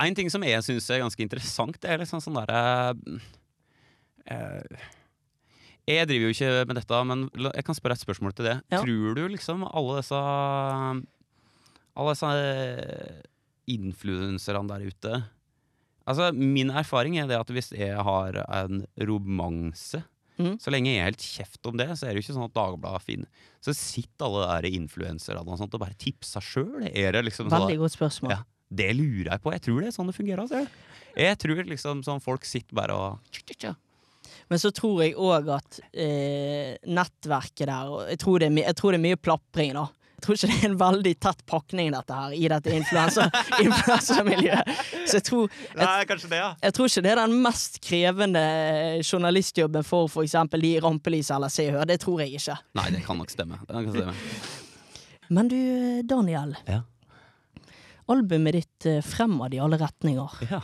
En 0.00 0.16
ting 0.16 0.30
som 0.32 0.44
jeg 0.46 0.62
syns 0.64 0.88
er 0.90 1.02
ganske 1.02 1.24
interessant, 1.24 1.76
det 1.82 1.90
er 1.92 2.00
liksom 2.00 2.22
sånn 2.24 2.38
derre 2.38 2.60
eh, 4.30 4.84
Jeg 5.90 6.08
driver 6.08 6.28
jo 6.28 6.34
ikke 6.36 6.52
med 6.70 6.78
dette, 6.78 7.00
men 7.08 7.26
jeg 7.50 7.66
kan 7.66 7.76
spørre 7.76 7.96
et 7.98 8.04
spørsmål 8.04 8.36
til 8.36 8.48
det. 8.48 8.56
Ja. 8.72 8.80
Tror 8.84 9.18
du 9.18 9.24
liksom 9.34 9.66
alle 9.66 9.98
disse 10.00 10.20
Alle 12.00 12.14
disse 12.14 12.30
eh, 12.30 13.20
influenserne 13.76 14.68
der 14.70 14.88
ute 14.88 15.20
Altså, 16.08 16.30
Min 16.34 16.72
erfaring 16.74 17.18
er 17.20 17.28
det 17.30 17.36
at 17.38 17.50
hvis 17.54 17.70
jeg 17.76 17.94
har 17.94 18.40
en 18.48 18.84
romanse 18.98 20.02
Mm. 20.40 20.56
Så 20.60 20.72
lenge 20.72 20.92
jeg 20.92 21.00
er 21.02 21.10
helt 21.10 21.24
kjeft 21.24 21.68
om 21.68 21.76
det, 21.76 21.88
så 21.98 22.06
er 22.06 22.14
det 22.14 22.20
jo 22.20 22.24
ikke 22.24 22.36
sånn 22.36 22.46
at 22.46 22.54
Dagbladet 22.56 23.04
finner 23.04 23.48
Så 23.60 23.74
sitter 23.76 24.24
alle 24.26 24.46
der 24.48 24.78
influenserne 24.78 25.42
og, 25.42 25.60
og 25.66 25.82
bare 25.82 25.96
tipser 26.00 26.44
sjøl. 26.44 26.86
Liksom 26.86 27.50
sånn 27.50 27.66
Veldig 27.66 27.80
godt 27.82 27.96
spørsmål. 27.96 28.34
Ja. 28.36 28.40
Det 28.70 28.88
lurer 28.94 29.32
jeg 29.32 29.42
på. 29.42 29.52
Jeg 29.52 29.64
tror 29.66 29.82
det 29.82 29.90
er 29.90 29.94
sånn 29.96 30.10
det 30.10 30.16
fungerer. 30.16 30.42
Altså. 30.46 30.64
Jeg 31.18 31.38
tror 31.42 31.62
liksom 31.66 32.02
sånn 32.06 32.22
folk 32.22 32.46
sitter 32.46 32.78
bare 32.78 32.96
og 32.96 33.40
Men 34.50 34.62
så 34.62 34.70
tror 34.74 35.02
jeg 35.02 35.16
òg 35.18 35.50
at 35.58 35.80
eh, 35.90 36.76
nettverket 36.86 37.66
der 37.66 37.90
jeg 38.14 38.20
tror, 38.22 38.40
det 38.40 38.48
er, 38.48 38.60
jeg 38.62 38.78
tror 38.78 38.94
det 38.94 39.00
er 39.00 39.06
mye 39.08 39.20
plapring, 39.20 39.74
da. 39.76 39.88
Jeg 40.20 40.26
tror 40.26 40.36
ikke 40.36 40.48
det 40.50 40.56
er 40.58 40.68
en 40.68 40.74
veldig 40.80 41.10
tett 41.24 41.38
pakning, 41.48 41.86
dette 41.94 42.12
her, 42.12 42.32
i 42.36 42.48
dette 42.52 42.72
influensamiljøet. 42.76 43.60
influensermiljøet. 43.64 44.82
Så 45.08 45.16
jeg 45.16 45.24
tror, 45.24 45.54
jeg, 45.70 45.78
Nei, 45.80 46.02
kanskje 46.10 46.28
det, 46.28 46.40
ja. 46.42 46.50
jeg 46.66 46.76
tror 46.76 46.90
ikke 46.90 47.02
det 47.06 47.12
er 47.14 47.20
den 47.22 47.36
mest 47.46 47.78
krevende 47.86 48.42
journalistjobben 49.00 49.86
for 49.88 50.12
f.eks. 50.12 50.36
de 50.52 50.72
i 50.74 50.82
Rampelyset 50.84 51.32
eller 51.38 51.54
Se 51.54 51.64
og 51.70 51.78
Hør. 51.78 51.88
Det 51.88 51.96
tror 52.04 52.20
jeg 52.20 52.36
ikke. 52.36 52.58
Nei, 52.76 52.84
det 52.92 53.00
kan 53.06 53.16
nok 53.22 53.32
stemme. 53.32 53.62
Det 53.64 53.72
kan 53.78 53.88
stemme. 53.96 54.14
Men 55.40 55.48
du, 55.48 55.58
Daniel. 56.12 56.52
Ja. 56.68 56.82
Albumet 58.12 58.58
ditt 58.58 58.90
eh, 58.92 59.00
fremad 59.06 59.56
i 59.56 59.62
alle 59.64 59.80
retninger. 59.80 60.36
Ja. 60.52 60.60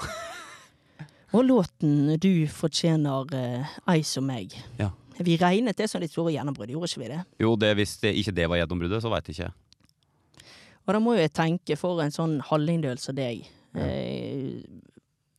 Og 1.32 1.48
låten 1.48 2.18
'Du 2.20 2.44
fortjener 2.52 3.32
eh, 3.34 3.74
ei 3.88 4.04
som 4.04 4.28
meg'. 4.28 4.60
Ja. 4.76 4.92
Vi 5.18 5.36
regnet 5.40 5.78
det 5.78 5.88
som 5.90 6.02
de 6.02 6.08
store 6.10 6.34
gjennombrudd, 6.34 6.72
gjorde 6.72 6.90
ikke 6.90 7.04
vi 7.04 7.12
det? 7.14 7.20
Jo, 7.40 7.54
det, 7.56 7.72
hvis 7.78 7.96
det, 8.02 8.12
ikke 8.20 8.34
det 8.36 8.48
var 8.52 8.60
gjennombruddet, 8.60 9.02
så 9.04 9.12
veit 9.12 9.30
jeg 9.30 9.38
ikke. 9.38 9.52
Og 10.86 10.94
da 10.94 11.02
må 11.02 11.16
jo 11.16 11.24
jeg 11.24 11.34
tenke, 11.34 11.78
for 11.78 12.02
en 12.02 12.14
sånn 12.14 12.38
hallingdøl 12.46 13.00
som 13.02 13.16
deg 13.18 13.46
eh, 13.74 14.60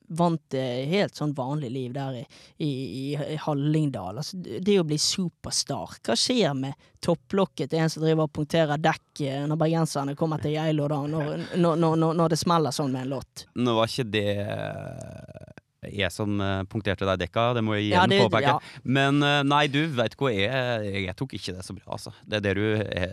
Vant 0.08 0.56
eh, 0.56 0.86
helt 0.88 1.18
sånn 1.20 1.34
vanlig 1.36 1.68
liv 1.68 1.92
der 1.92 2.22
i, 2.22 2.22
i, 2.64 2.70
i 3.12 3.40
Hallingdal. 3.44 4.22
Altså, 4.22 4.38
det 4.40 4.78
å 4.80 4.86
bli 4.88 4.96
superstar. 5.04 5.98
Hva 6.00 6.16
skjer 6.16 6.54
med 6.56 6.78
topplokket 7.04 7.74
til 7.74 7.84
en 7.84 7.92
som 7.92 8.06
driver 8.06 8.30
og 8.30 8.32
punkterer 8.38 8.80
dekk 8.80 9.26
når 9.52 9.60
bergenserne 9.60 10.16
kommer 10.16 10.40
til 10.40 10.56
Geilo, 10.56 10.88
da, 10.88 11.02
når, 11.12 11.44
når, 11.60 11.84
når, 11.84 12.16
når 12.22 12.32
det 12.32 12.40
smeller 12.40 12.72
sånn 12.72 12.96
med 12.96 13.04
en 13.04 13.12
låt? 13.18 13.44
Nå 13.60 13.76
var 13.76 13.92
ikke 13.92 14.08
det 14.16 14.32
jeg 15.86 16.10
som 16.12 16.40
eh, 16.42 16.64
punkterte 16.70 17.06
deg 17.06 17.20
dekka, 17.22 17.54
det 17.54 17.62
må 17.64 17.76
jeg 17.78 17.88
igjen 17.90 18.00
Ja, 18.00 18.06
det- 18.10 18.20
påpeke. 18.24 18.54
ja. 18.56 18.82
Men 18.84 19.22
eh, 19.24 19.44
nei, 19.46 19.68
du 19.68 19.84
veit 19.94 20.16
hva 20.18 20.32
jeg, 20.34 20.50
jeg 20.50 21.04
Jeg 21.06 21.16
tok 21.16 21.34
ikke 21.38 21.54
det 21.58 21.66
så 21.66 21.76
bra, 21.78 21.94
altså. 21.94 22.14
Det 22.26 22.40
er 22.40 22.46
det 22.48 22.56
du 22.58 22.66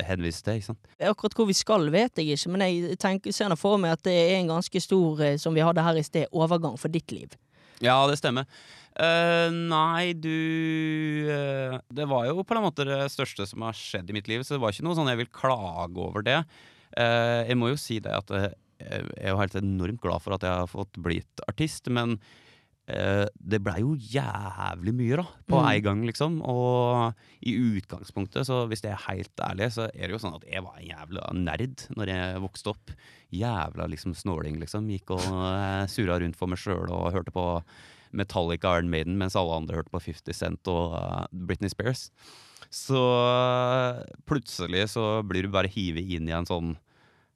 henviste 0.09 0.49
til, 0.49 0.61
ikke 0.61 0.71
sant? 0.73 0.89
Akkurat 1.01 1.35
hvor 1.35 1.47
vi 1.47 1.57
skal, 1.59 1.91
vet 1.93 2.17
jeg 2.17 2.39
ikke, 2.39 2.51
men 2.55 2.65
jeg 2.65 2.99
tenker, 2.99 3.33
ser 3.37 3.55
for 3.61 3.77
meg 3.79 3.93
at 3.99 4.03
det 4.03 4.15
er 4.15 4.39
en 4.41 4.49
ganske 4.57 4.81
stor, 4.81 5.21
eh, 5.21 5.37
som 5.37 5.55
vi 5.55 5.61
hadde 5.61 5.85
her 5.85 6.01
i 6.01 6.03
sted, 6.07 6.27
overgang 6.33 6.79
for 6.81 6.89
ditt 6.89 7.13
liv. 7.13 7.37
Ja, 7.85 7.99
det 8.09 8.17
stemmer. 8.19 8.47
Uh, 8.95 9.51
nei, 9.51 10.13
du 10.15 10.31
uh, 11.27 11.81
Det 11.91 12.05
var 12.07 12.29
jo 12.29 12.45
på 12.47 12.55
en 12.55 12.63
måte 12.63 12.85
det 12.87 13.01
største 13.11 13.43
som 13.51 13.65
har 13.67 13.75
skjedd 13.75 14.09
i 14.09 14.15
mitt 14.15 14.29
liv, 14.31 14.45
så 14.47 14.55
det 14.55 14.63
var 14.63 14.71
ikke 14.71 14.85
noe 14.87 14.95
sånn 14.95 15.11
jeg 15.11 15.19
vil 15.25 15.33
klage 15.35 15.99
over 15.99 16.23
det. 16.23 16.45
Uh, 16.95 17.43
jeg 17.49 17.59
må 17.59 17.73
jo 17.73 17.81
si 17.81 17.99
det 17.99 18.13
at 18.15 18.31
eh, 18.31 18.53
jeg 18.85 19.03
er 19.19 19.33
jo 19.33 19.41
helt 19.41 19.57
enormt 19.59 20.01
glad 20.03 20.23
for 20.23 20.37
at 20.37 20.45
jeg 20.47 20.61
har 20.63 20.71
fått 20.71 20.95
blitt 21.03 21.43
artist, 21.51 21.91
men 21.91 22.15
eh, 22.21 22.44
det 22.87 23.59
blei 23.65 23.79
jo 23.81 23.95
jævlig 23.97 24.93
mye, 24.93 25.17
da, 25.17 25.23
på 25.49 25.57
Mm. 25.57 25.69
en 25.71 25.83
gang, 25.87 26.01
liksom. 26.05 26.35
Og 26.45 27.15
i 27.41 27.55
utgangspunktet, 27.57 28.45
så 28.45 28.67
hvis 28.69 28.83
jeg 28.85 28.93
er 28.93 29.05
helt 29.09 29.41
ærlig, 29.41 29.71
så 29.73 29.87
er 29.89 30.05
det 30.09 30.13
jo 30.13 30.21
sånn 30.21 30.37
at 30.37 30.45
jeg 30.45 30.61
var 30.63 30.77
en 30.77 30.91
jævla 30.91 31.25
nerd 31.33 31.87
når 31.97 32.13
jeg 32.13 32.43
vokste 32.45 32.75
opp. 32.75 32.93
Jævla 33.33 33.89
liksom 33.89 34.13
snåling, 34.15 34.59
liksom. 34.61 34.91
Gikk 34.93 35.15
og 35.17 35.25
uh, 35.33 35.87
surra 35.89 36.21
rundt 36.21 36.37
for 36.37 36.47
meg 36.53 36.61
sjøl 36.61 36.93
og 36.93 37.13
hørte 37.17 37.33
på 37.33 37.47
Metallica 38.13 38.77
Iron 38.77 38.91
Maiden 38.93 39.17
mens 39.19 39.35
alle 39.35 39.57
andre 39.57 39.81
hørte 39.81 39.91
på 39.91 40.05
50 40.05 40.37
Cent 40.37 40.69
og 40.69 40.93
uh, 41.01 41.25
Britney 41.33 41.73
Spears. 41.73 42.11
Så 42.71 43.01
uh, 43.01 44.05
plutselig 44.29 44.91
så 44.93 45.23
blir 45.25 45.49
du 45.49 45.49
bare 45.57 45.73
hivet 45.73 46.05
inn 46.19 46.29
i 46.29 46.37
en 46.37 46.47
sånn 46.49 46.77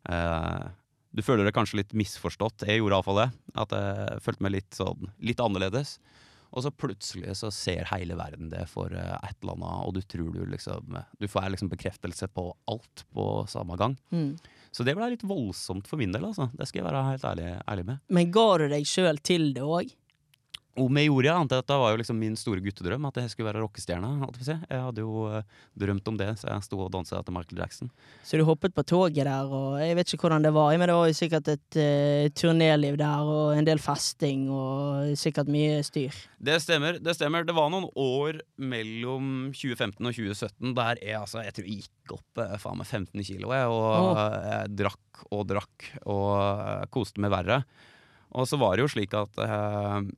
eh, 0.09 0.69
Du 1.15 1.25
føler 1.25 1.47
deg 1.47 1.57
kanskje 1.57 1.81
litt 1.81 1.95
misforstått. 1.97 2.67
Jeg 2.69 2.83
gjorde 2.83 2.99
iallfall 2.99 3.21
det. 3.23 3.29
At 3.59 3.75
jeg 3.75 4.23
følte 4.25 4.45
meg 4.45 4.57
litt 4.59 4.77
sånn 4.77 5.11
litt 5.25 5.41
annerledes. 5.43 5.97
Og 6.49 6.65
så 6.65 6.73
plutselig 6.73 7.35
så 7.37 7.51
ser 7.53 7.89
hele 7.91 8.17
verden 8.17 8.49
det 8.53 8.65
for 8.71 8.93
eh, 8.97 9.17
et 9.21 9.37
eller 9.43 9.59
annet, 9.59 9.83
og 9.85 9.99
du 9.99 10.01
tror 10.01 10.31
du 10.33 10.47
liksom 10.49 10.97
Du 11.21 11.27
får 11.29 11.51
liksom 11.53 11.69
bekreftelse 11.69 12.29
på 12.33 12.47
alt 12.73 13.05
på 13.13 13.27
samme 13.53 13.77
gang. 13.77 13.99
Mm. 14.11 14.39
Så 14.73 14.85
det 14.85 14.95
ble 14.97 15.11
litt 15.13 15.27
voldsomt 15.29 15.89
for 15.89 16.01
min 16.01 16.13
del, 16.15 16.25
altså. 16.31 16.49
Det 16.57 16.69
skal 16.69 16.83
jeg 16.83 16.89
være 16.89 17.05
helt 17.11 17.27
ærlig, 17.29 17.49
ærlig 17.69 17.87
med. 17.91 18.05
Men 18.09 18.33
ga 18.33 18.49
du 18.63 18.69
deg 18.73 18.89
sjøl 18.89 19.21
til 19.21 19.51
det 19.57 19.65
òg? 19.65 19.93
Om 20.79 21.01
jeg 21.01 21.11
gjorde, 21.11 21.35
annet 21.35 21.57
at 21.59 21.69
det 21.71 21.79
var 21.83 21.93
jo 21.93 22.01
liksom 22.01 22.19
min 22.21 22.37
store 22.39 22.63
guttedrøm, 22.65 23.09
at 23.09 23.21
jeg 23.23 23.33
skulle 23.33 23.49
være 23.51 23.63
rockestjerne. 23.65 24.11
jeg 24.39 24.47
si. 24.47 24.57
Jeg 24.71 24.85
hadde 24.85 25.05
jo 25.05 25.27
eh, 25.33 25.43
drømt 25.79 26.09
om 26.13 26.19
det, 26.21 26.31
så 26.41 26.51
jeg 26.53 26.67
sto 26.67 26.81
og 26.85 26.93
dansa 26.95 27.19
etter 27.19 27.35
Michael 27.35 27.63
Jackson. 27.63 27.91
Så 28.23 28.39
du 28.39 28.45
hoppet 28.49 28.75
på 28.77 28.87
toget 28.87 29.27
der, 29.27 29.51
og 29.51 29.79
jeg 29.83 29.99
vet 29.99 30.15
ikke 30.15 30.29
hvordan 30.29 30.47
det 30.47 30.55
var, 30.57 30.77
men 30.79 30.89
det 30.89 30.97
var 30.97 31.11
jo 31.11 31.19
sikkert 31.19 31.51
et 31.53 31.79
uh, 31.81 32.29
turnéliv 32.39 32.99
der, 33.01 33.33
og 33.35 33.57
en 33.57 33.67
del 33.67 33.83
festing, 33.83 34.47
og 34.53 35.15
sikkert 35.19 35.51
mye 35.53 35.83
styr. 35.87 36.15
Det 36.39 36.59
stemmer. 36.63 37.01
Det 37.03 37.17
stemmer. 37.17 37.47
Det 37.47 37.57
var 37.57 37.71
noen 37.73 37.89
år 37.99 38.41
mellom 38.61 39.51
2015 39.57 39.99
og 39.99 40.15
2017 40.15 40.75
der 40.79 41.01
jeg 41.03 41.19
altså, 41.19 41.43
jeg 41.45 41.55
tror 41.57 41.69
jeg 41.69 41.83
gikk 41.83 42.15
opp 42.17 42.43
eh, 42.43 42.57
faen 42.61 42.81
meg 42.81 42.89
15 42.89 43.27
kilo, 43.27 43.53
jeg, 43.55 43.69
og 43.73 44.21
eh, 44.23 44.49
jeg 44.49 44.75
drakk 44.79 45.23
og 45.35 45.45
drakk 45.51 45.89
og 46.07 46.89
koste 46.95 47.23
meg 47.23 47.33
verre. 47.35 47.63
Og 48.39 48.49
så 48.49 48.59
var 48.61 48.77
det 48.77 48.85
jo 48.85 48.93
slik 48.93 49.15
at 49.17 49.41
eh, 49.43 50.09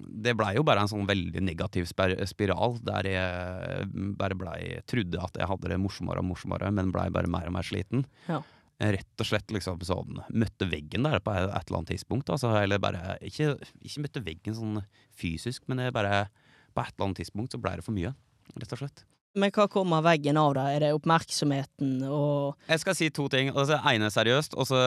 det 0.00 0.34
blei 0.38 0.54
jo 0.56 0.64
bare 0.66 0.84
en 0.84 0.90
sånn 0.90 1.06
veldig 1.08 1.42
negativ 1.44 1.88
spiral, 1.90 2.78
der 2.84 3.08
jeg 3.08 3.90
bare 4.18 4.38
blei 4.38 4.58
Trodde 4.88 5.20
at 5.20 5.36
jeg 5.38 5.48
hadde 5.50 5.72
det 5.72 5.78
morsommere 5.82 6.22
og 6.22 6.30
morsommere, 6.30 6.70
men 6.74 6.92
blei 6.94 7.08
bare 7.12 7.30
mer 7.30 7.50
og 7.50 7.56
mer 7.58 7.66
sliten. 7.66 8.06
Ja. 8.28 8.40
Rett 8.82 9.22
og 9.22 9.28
slett 9.28 9.52
liksom 9.54 9.82
sånn 9.86 10.22
Møtte 10.34 10.66
veggen 10.66 11.04
der 11.06 11.20
på 11.22 11.34
et 11.36 11.44
et 11.44 11.68
eller 11.68 11.82
annet 11.82 11.92
tidspunkt. 11.92 12.32
Altså, 12.32 12.50
eller 12.58 12.80
bare 12.82 13.16
ikke, 13.22 13.54
ikke 13.84 14.06
møtte 14.06 14.24
veggen 14.26 14.56
sånn 14.58 14.80
fysisk, 15.14 15.68
men 15.70 15.84
jeg 15.84 15.94
bare 15.94 16.26
På 16.72 16.82
et 16.82 16.94
eller 16.96 17.10
annet 17.10 17.22
tidspunkt 17.22 17.52
så 17.52 17.60
blei 17.60 17.76
det 17.78 17.84
for 17.86 17.94
mye, 17.94 18.14
rett 18.56 18.72
og 18.72 18.80
slett. 18.80 19.04
Men 19.34 19.48
hva 19.54 19.64
kommer 19.72 20.02
veggen 20.04 20.36
av, 20.36 20.50
da? 20.58 20.66
Er 20.74 20.82
det 20.84 20.88
oppmerksomheten 20.92 22.02
og 22.04 22.58
Jeg 22.68 22.82
skal 22.82 22.96
si 22.98 23.06
to 23.16 23.24
ting. 23.32 23.48
Altså, 23.54 23.78
ene 23.88 24.10
seriøst, 24.12 24.52
og 24.60 24.66
så 24.68 24.80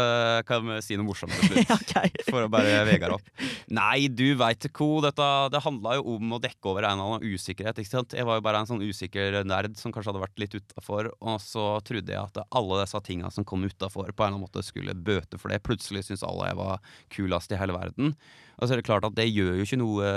kan 0.46 0.68
vi 0.68 0.76
si 0.86 0.98
noe 1.00 1.08
morsomt 1.08 1.34
til 1.34 1.50
slutt. 1.56 1.72
okay. 1.74 2.12
For 2.28 2.46
å 2.46 2.52
bare 2.54 2.84
Vegard 2.86 3.16
opp. 3.18 3.32
Nei, 3.74 4.06
du 4.14 4.36
veit 4.38 4.68
ko, 4.76 5.00
Dette, 5.02 5.30
det 5.50 5.64
handla 5.66 5.96
jo 5.98 6.06
om 6.20 6.38
å 6.38 6.42
dekke 6.44 6.70
over 6.70 6.86
en 6.86 6.94
eller 7.02 7.18
annen 7.18 7.34
usikkerhet. 7.34 7.82
ikke 7.82 7.94
sant? 7.96 8.14
Jeg 8.14 8.28
var 8.30 8.38
jo 8.38 8.46
bare 8.46 8.62
en 8.62 8.70
sånn 8.70 8.86
usikker 8.86 9.40
nerd 9.50 9.80
som 9.82 9.90
kanskje 9.96 10.14
hadde 10.14 10.24
vært 10.28 10.46
litt 10.46 10.60
utafor. 10.60 11.10
Og 11.26 11.42
så 11.42 11.66
trodde 11.88 12.14
jeg 12.14 12.22
at 12.22 12.44
alle 12.46 12.82
disse 12.84 13.02
tinga 13.10 13.34
som 13.34 13.48
kom 13.50 13.66
utafor, 13.66 14.14
på 14.14 14.28
en 14.28 14.36
eller 14.36 14.38
annen 14.38 14.46
måte 14.46 14.62
skulle 14.68 14.94
bøte 14.94 15.42
for 15.42 15.50
det. 15.50 15.64
Plutselig 15.66 16.06
syntes 16.06 16.26
alle 16.28 16.52
jeg 16.52 16.62
var 16.62 16.86
kulest 17.18 17.50
i 17.50 17.58
hele 17.60 17.74
verden. 17.82 18.14
Og 18.62 18.68
så 18.70 18.76
er 18.78 18.80
det 18.80 18.88
klart 18.88 19.10
at 19.10 19.18
det 19.18 19.26
gjør 19.34 19.58
jo 19.58 19.66
ikke 19.66 19.82
noe 19.82 20.10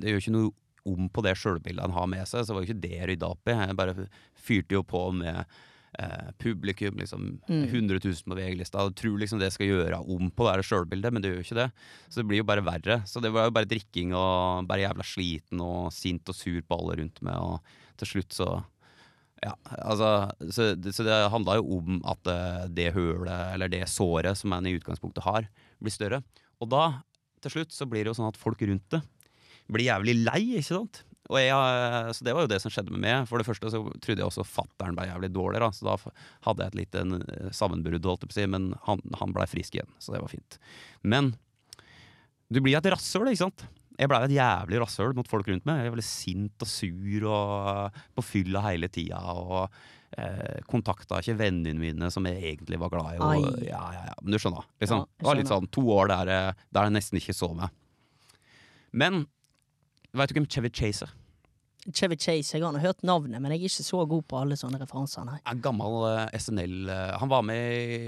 Det 0.00 0.10
gjør 0.10 0.22
ikke 0.24 0.32
noe 0.34 0.48
om 0.88 1.08
på 1.08 1.22
det 1.24 1.36
sjølbildet 1.40 1.84
han 1.86 1.94
har 1.96 2.08
med 2.10 2.26
seg, 2.28 2.44
så 2.44 2.54
var 2.56 2.64
jo 2.64 2.70
ikke 2.70 2.82
det 2.82 2.98
rydda 3.10 3.30
opp 3.34 3.48
i. 3.48 3.54
Jeg 3.56 3.78
bare 3.78 4.08
fyrte 4.46 4.76
jo 4.76 4.82
på 4.86 5.00
med 5.16 5.40
eh, 5.98 6.28
publikum, 6.42 6.96
liksom 7.00 7.30
Mm. 7.48 7.64
100 7.68 8.00
000 8.04 8.14
på 8.28 8.36
VG-lista. 8.38 8.84
Tror 8.96 9.18
liksom 9.20 9.38
det 9.40 9.52
skal 9.52 9.68
gjøre 9.68 10.00
om 10.00 10.30
på 10.30 10.48
det 10.48 10.64
sjølbildet, 10.66 11.12
men 11.12 11.22
det 11.22 11.30
gjør 11.32 11.40
jo 11.40 11.46
ikke 11.48 11.60
det. 11.62 11.70
Så 12.08 12.20
det 12.20 12.26
blir 12.28 12.40
jo 12.42 12.48
bare 12.48 12.64
verre. 12.64 13.00
Så 13.06 13.20
det 13.20 13.32
var 13.32 13.48
jo 13.48 13.54
bare 13.56 13.68
drikking 13.68 14.14
og 14.16 14.68
bare 14.68 14.86
jævla 14.86 15.04
sliten 15.06 15.60
og 15.64 15.92
sint 15.92 16.28
og 16.28 16.36
sur 16.38 16.60
på 16.62 16.78
alle 16.78 17.00
rundt 17.02 17.20
meg, 17.22 17.36
og 17.36 17.60
til 18.00 18.10
slutt 18.16 18.34
så 18.34 18.48
ja, 19.44 19.52
altså, 19.84 20.30
så, 20.56 20.70
så 20.88 21.04
det 21.04 21.16
handla 21.28 21.58
jo 21.58 21.76
om 21.76 21.98
at 22.08 22.30
eh, 22.32 22.62
det 22.72 22.92
hølet, 22.94 23.52
eller 23.52 23.68
det 23.68 23.82
såret 23.92 24.38
som 24.40 24.54
en 24.56 24.66
i 24.70 24.72
utgangspunktet 24.78 25.26
har, 25.26 25.48
blir 25.82 25.92
større. 25.92 26.22
Og 26.64 26.70
da, 26.72 26.84
til 27.44 27.52
slutt, 27.58 27.74
så 27.76 27.84
blir 27.84 28.06
det 28.06 28.14
jo 28.14 28.16
sånn 28.22 28.30
at 28.30 28.40
folk 28.40 28.62
rundt 28.64 28.86
det 28.94 29.02
blir 29.72 29.88
jævlig 29.88 30.16
lei, 30.24 30.40
ikke 30.58 30.70
sant? 30.72 31.04
Og 31.32 31.38
jeg, 31.40 31.52
eh, 31.52 32.10
så 32.12 32.26
det 32.26 32.34
var 32.36 32.44
jo 32.44 32.50
det 32.52 32.58
som 32.60 32.72
skjedde 32.72 32.92
med 32.92 33.04
meg. 33.04 33.28
For 33.30 33.40
det 33.40 33.46
første 33.48 33.70
så 33.72 33.80
trodde 34.04 34.20
jeg 34.20 34.28
også 34.28 34.44
fattern 34.44 34.96
ble 34.96 35.06
jævlig 35.08 35.30
dårlig, 35.32 35.62
da, 35.62 35.70
så 35.72 35.88
da 35.88 35.94
hadde 36.48 36.66
jeg 36.66 36.72
et 36.72 36.80
lite 36.82 37.04
eh, 37.16 37.48
sammenbrudd, 37.56 38.10
holdt 38.10 38.26
jeg 38.26 38.32
på 38.32 38.36
å 38.36 38.40
si, 38.40 38.50
men 38.56 38.74
han, 38.84 39.00
han 39.20 39.32
blei 39.36 39.48
frisk 39.48 39.78
igjen, 39.78 39.88
så 40.02 40.14
det 40.14 40.20
var 40.20 40.34
fint. 40.34 40.58
Men 41.00 41.32
du 42.52 42.60
blir 42.60 42.76
et 42.76 42.92
rasshøl, 42.92 43.30
ikke 43.32 43.46
sant? 43.46 43.66
Jeg 43.96 44.10
blei 44.10 44.20
et 44.26 44.36
jævlig 44.36 44.80
rasshøl 44.82 45.14
mot 45.16 45.28
folk 45.30 45.48
rundt 45.48 45.66
meg. 45.68 45.84
Jeg 45.86 45.94
ble 45.94 46.04
sint 46.04 46.64
og 46.66 46.68
sur 46.68 47.28
og 47.30 48.00
på 48.18 48.24
fylla 48.26 48.64
hele 48.66 48.88
tida. 48.92 49.20
Og 49.38 49.68
eh, 50.18 50.58
kontakta 50.68 51.20
ikke 51.22 51.36
vennene 51.38 51.78
mine 51.78 52.10
som 52.12 52.26
jeg 52.26 52.42
egentlig 52.42 52.80
var 52.82 52.90
glad 52.92 53.14
i. 53.14 53.20
Og, 53.22 53.62
ja, 53.62 53.84
ja, 53.94 54.02
ja, 54.10 54.16
men 54.20 54.34
du 54.34 54.40
skjønner. 54.42 54.66
Liksom. 54.82 55.04
Ja, 55.04 55.06
skjønner. 55.06 55.22
det 55.22 55.30
var 55.30 55.40
litt 55.40 55.52
sånn 55.54 55.70
to 55.78 55.86
år 55.94 56.10
der, 56.10 56.32
der 56.74 56.88
jeg 56.90 56.96
nesten 56.98 57.22
ikke 57.22 57.36
så 57.38 57.52
meg. 57.54 57.70
Men 58.90 59.24
veit 60.14 60.32
du 60.32 60.38
hvem 60.38 60.48
Chevy 60.50 60.70
Chase 60.74 61.08
er? 61.08 61.14
Chevy 61.92 62.16
Chase, 62.16 62.56
jeg 62.56 62.64
har 62.64 62.80
hørt 62.80 63.02
navnet, 63.04 63.42
men 63.42 63.52
jeg 63.52 63.60
er 63.60 63.68
ikke 63.68 63.84
så 63.84 64.04
god 64.08 64.24
på 64.30 64.38
alle 64.40 64.56
sånne 64.56 64.80
referanser, 64.80 65.26
nei. 65.28 65.36
En 65.50 65.60
gammel 65.64 65.98
uh, 66.06 66.22
SNL 66.32 66.88
uh, 66.88 67.16
Han 67.20 67.28
var 67.28 67.44
med 67.44 67.74
i 67.76 67.98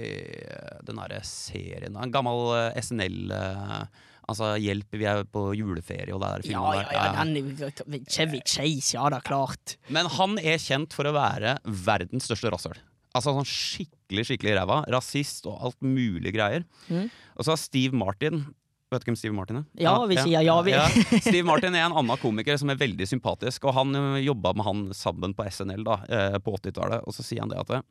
uh, 0.49 0.79
den 0.87 0.97
derre 1.03 1.21
serien. 1.29 1.99
En 2.01 2.15
gammel 2.15 2.55
eh, 2.57 2.81
SNL 2.81 3.35
eh, 3.37 4.05
Altså 4.27 4.55
Hjelp, 4.59 4.97
vi 4.99 5.07
er 5.07 5.21
på 5.31 5.43
juleferie 5.55 6.15
og 6.15 6.23
det 6.25 6.31
Ja, 6.51 6.63
filmen 6.65 6.81
ja, 6.81 6.87
der. 6.89 7.69
ja, 7.69 7.75
den 7.85 8.09
Chevy 8.11 8.41
Chase, 8.43 8.97
ja 8.97 9.07
da, 9.13 9.21
klart. 9.23 9.77
Men 9.93 10.09
han 10.17 10.41
er 10.43 10.59
kjent 10.63 10.97
for 10.97 11.07
å 11.07 11.15
være 11.15 11.59
verdens 11.87 12.27
største 12.27 12.51
rasshøl. 12.51 12.81
Altså 13.15 13.37
sånn 13.37 13.47
skikkelig 13.49 14.27
skikkelig 14.29 14.57
ræva. 14.59 14.81
Rasist 14.93 15.47
og 15.47 15.61
alt 15.69 15.79
mulig 15.85 16.35
greier. 16.35 16.67
Mm. 16.91 17.07
Og 17.37 17.47
så 17.47 17.55
har 17.55 17.61
Steve 17.63 17.97
Martin 17.97 18.43
Vet 18.87 19.03
du 19.03 19.09
hvem 19.09 19.17
Steve 19.19 19.35
Martin 19.35 19.59
er? 19.59 19.65
Ja, 19.83 19.97
vi 20.07 20.15
sier 20.15 20.45
ja, 20.47 20.55
vi. 20.63 20.75
Steve 21.19 21.43
Martin 21.47 21.75
er 21.75 21.89
en 21.89 21.97
annen 21.99 22.21
komiker 22.23 22.59
som 22.61 22.71
er 22.71 22.79
veldig 22.79 23.09
sympatisk, 23.11 23.67
og 23.67 23.75
han 23.75 23.99
uh, 23.99 24.19
jobba 24.23 24.53
med 24.55 24.67
han 24.69 24.85
sammen 24.95 25.35
på 25.35 25.47
SNL 25.51 25.83
da, 25.87 25.97
eh, 26.07 26.37
på 26.39 26.55
80-tallet. 26.55 27.03
Og 27.03 27.17
så 27.17 27.27
sier 27.27 27.43
han 27.43 27.51
det 27.51 27.59
at 27.65 27.73
eh, 27.75 27.83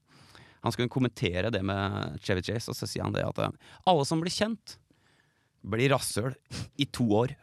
han 0.63 0.71
skulle 0.71 0.93
kommentere 0.93 1.51
det 1.51 1.59
med 1.67 2.15
Chevy 2.23 2.45
Chase, 2.47 2.71
og 2.71 2.79
så 2.79 2.87
sier 2.87 3.03
han 3.03 3.15
det 3.15 3.25
at 3.27 3.43
eh, 3.43 3.51
alle 3.91 4.07
som 4.07 4.23
blir 4.23 4.31
kjent, 4.31 4.77
blir 5.67 5.91
rasshøl 5.91 6.31
i 6.79 6.87
to 6.87 7.09
år. 7.19 7.35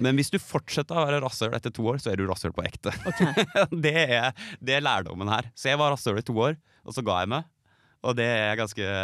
Men 0.00 0.16
hvis 0.16 0.32
du 0.32 0.40
fortsetter 0.40 0.96
å 0.96 1.04
være 1.04 1.20
rasshøl 1.26 1.52
etter 1.58 1.74
to 1.76 1.84
år, 1.92 2.00
så 2.00 2.14
er 2.14 2.18
du 2.18 2.24
rasshøl 2.30 2.56
på 2.56 2.64
ekte. 2.64 2.94
det, 3.84 3.98
er, 4.16 4.32
det 4.64 4.78
er 4.78 4.86
lærdommen 4.86 5.28
her. 5.28 5.52
Så 5.52 5.74
jeg 5.74 5.82
var 5.82 5.92
rasshøl 5.92 6.22
i 6.22 6.24
to 6.24 6.40
år, 6.40 6.56
og 6.88 6.96
så 6.96 7.04
ga 7.04 7.20
jeg 7.20 7.36
meg. 7.36 7.52
Og 8.04 8.16
det 8.16 8.32
er 8.32 8.46
jeg 8.48 8.62
ganske, 8.64 8.94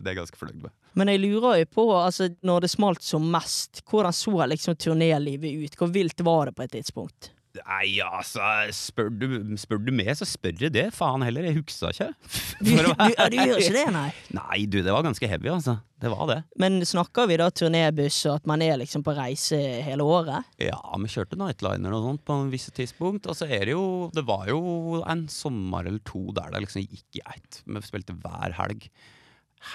det 0.00 0.10
er 0.10 0.22
ganske 0.24 0.40
fornøyd 0.40 0.64
med. 0.64 0.79
Men 0.98 1.12
jeg 1.12 1.22
lurer 1.22 1.60
jo 1.62 1.68
på, 1.74 1.88
altså, 1.96 2.30
når 2.46 2.64
det 2.64 2.72
smalt 2.72 3.04
som 3.06 3.28
mest, 3.32 3.82
hvordan 3.90 4.14
så 4.16 4.46
liksom 4.50 4.78
turnélivet 4.80 5.66
ut? 5.66 5.76
Hvor 5.78 5.92
vilt 5.94 6.24
var 6.26 6.50
det 6.50 6.56
på 6.58 6.66
et 6.66 6.74
tidspunkt? 6.78 7.32
Nei, 7.58 7.98
altså, 8.04 8.42
spør 8.74 9.08
du, 9.10 9.26
spør 9.58 9.80
du 9.82 9.90
meg, 9.94 10.12
så 10.14 10.26
spør 10.28 10.60
jeg 10.66 10.74
det. 10.74 10.84
Faen 10.94 11.24
heller, 11.26 11.48
jeg 11.48 11.58
huksa 11.58 11.90
ikke. 11.90 12.10
Du, 12.60 12.74
du, 12.76 12.90
du 12.92 13.36
gjør 13.40 13.56
ikke 13.56 13.72
det, 13.74 13.86
nei? 13.94 14.08
Nei, 14.36 14.58
du, 14.68 14.82
det 14.84 14.92
var 14.92 15.02
ganske 15.06 15.26
heavy, 15.26 15.48
altså. 15.50 15.78
Det 16.00 16.10
var 16.12 16.26
det. 16.30 16.36
Men 16.60 16.78
snakker 16.86 17.26
vi 17.28 17.38
da 17.40 17.48
turnébuss, 17.52 18.18
og 18.28 18.38
at 18.38 18.48
man 18.48 18.62
er 18.64 18.76
liksom 18.80 19.02
på 19.04 19.14
reise 19.16 19.58
hele 19.84 20.04
året? 20.06 20.46
Ja, 20.60 20.78
vi 21.00 21.10
kjørte 21.10 21.38
nightliner 21.40 21.96
og 21.96 22.04
sånt 22.06 22.24
på 22.28 22.36
en 22.36 22.52
visse 22.52 22.72
tidspunkt. 22.76 23.26
Og 23.26 23.38
så 23.38 23.48
er 23.48 23.66
det 23.66 23.74
jo 23.74 24.10
Det 24.14 24.24
var 24.28 24.46
jo 24.52 25.00
en 25.02 25.26
sommer 25.32 25.88
eller 25.88 26.04
to 26.06 26.28
der 26.36 26.52
det 26.54 26.66
liksom 26.66 26.84
gikk 26.84 27.20
i 27.20 27.24
ett. 27.24 27.62
Vi 27.66 27.82
spilte 27.88 28.16
hver 28.20 28.54
helg. 28.60 28.86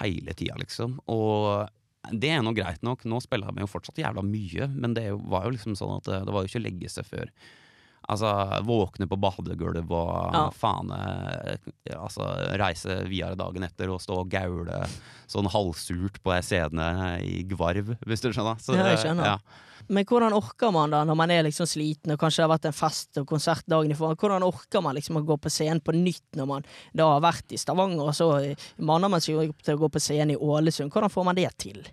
Hele 0.00 0.34
tida, 0.34 0.56
liksom. 0.60 0.98
Og 1.12 1.68
det 2.14 2.30
er 2.32 2.42
nå 2.44 2.52
greit 2.56 2.82
nok. 2.86 3.04
Nå 3.08 3.20
spiller 3.24 3.54
vi 3.54 3.64
jo 3.64 3.70
fortsatt 3.70 4.00
jævla 4.02 4.24
mye, 4.26 4.68
men 4.74 4.94
det 4.96 5.08
var 5.30 5.46
jo 5.46 5.54
liksom 5.56 5.76
sånn 5.78 5.96
at 5.98 6.10
det, 6.10 6.20
det 6.26 6.34
var 6.34 6.44
jo 6.44 6.50
ikke 6.52 6.62
å 6.62 6.66
legge 6.66 6.92
seg 6.92 7.08
før. 7.08 7.32
Altså, 8.08 8.30
våkne 8.62 9.08
på 9.10 9.16
badegulv 9.18 9.90
og 9.90 10.34
Ja. 10.34 10.44
faen 10.54 10.90
eh, 10.94 11.56
Altså, 11.96 12.22
reise 12.58 13.00
videre 13.08 13.34
dagen 13.36 13.64
etter 13.66 13.90
og 13.90 14.00
stå 14.00 14.20
og 14.22 14.28
gaule 14.30 14.84
sånn 15.26 15.48
halvsurt 15.50 16.20
på 16.22 16.32
ei 16.36 16.40
scene 16.46 16.86
i 17.26 17.42
Gvarv, 17.50 17.96
hvis 18.06 18.22
du 18.22 18.30
skjønner. 18.30 18.60
Så 18.62 18.76
Ja, 18.76 18.86
jeg 18.94 18.98
skjønner. 19.04 19.24
ja. 19.24 19.38
Men 19.88 20.04
hvordan 20.04 20.32
orker 20.34 20.72
man 20.72 20.90
da, 20.90 21.04
når 21.04 21.16
man 21.16 21.30
er 21.30 21.42
liksom 21.44 21.66
sliten, 21.66 22.10
og 22.12 22.18
kanskje 22.18 22.42
det 22.42 22.46
har 22.48 22.54
vært 22.58 22.64
en 22.70 22.72
fest 22.78 23.18
og 23.18 23.26
konsert 23.26 23.62
dagen 23.68 23.90
i 23.90 23.94
forhånd, 23.94 24.18
hvordan 24.18 24.42
orker 24.42 24.82
man 24.82 24.96
liksom 24.96 25.16
å 25.20 25.24
gå 25.26 25.36
på 25.38 25.50
scenen 25.52 25.80
på 25.80 25.92
nytt 25.94 26.38
når 26.38 26.46
man 26.46 26.64
da 26.94 27.10
har 27.12 27.20
vært 27.20 27.52
i 27.54 27.56
Stavanger, 27.60 28.02
og 28.08 28.14
så 28.14 28.56
manner 28.78 29.08
man 29.12 29.20
seg 29.20 29.48
opp 29.48 29.62
til 29.62 29.76
å 29.76 29.82
gå 29.84 29.90
på 29.92 30.00
scenen 30.02 30.30
i 30.34 30.36
Ålesund? 30.38 30.90
Hvordan 30.90 31.10
får 31.12 31.24
man 31.24 31.34
det 31.38 31.50
til? 31.58 31.84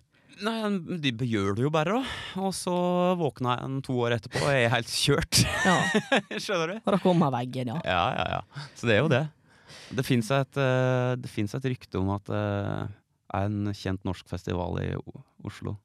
Nei, 0.43 0.99
de 0.99 1.27
gjør 1.29 1.55
det 1.57 1.63
jo 1.65 1.71
bare, 1.73 1.99
da. 1.99 2.17
Og 2.43 2.51
så 2.57 2.73
våkna 3.19 3.55
jeg 3.55 3.69
en 3.69 3.77
to 3.85 3.95
år 4.03 4.17
etterpå 4.17 4.41
og 4.41 4.51
jeg 4.51 4.65
er 4.65 4.73
helt 4.73 4.91
kjørt. 4.91 5.39
Ja, 5.63 5.77
Skjønner 6.43 6.73
du? 6.73 6.75
og 6.81 6.91
da 6.95 6.99
kommer 7.03 7.31
veggen, 7.37 7.71
ja. 7.71 7.79
Ja, 7.87 8.03
ja, 8.17 8.25
ja. 8.37 8.67
Så 8.75 8.89
det 8.89 8.97
er 8.97 9.01
jo 9.03 9.11
det. 9.13 9.23
Det 9.93 10.05
fins 10.05 10.29
et, 10.33 10.59
eh, 10.59 11.13
et 11.15 11.69
rykte 11.71 12.01
om 12.01 12.11
at 12.15 12.27
det 12.27 12.43
er 12.43 13.47
en 13.47 13.73
kjent 13.77 14.03
norsk 14.07 14.29
festival 14.29 14.79
i 14.81 14.91
Oslo. 15.45 15.77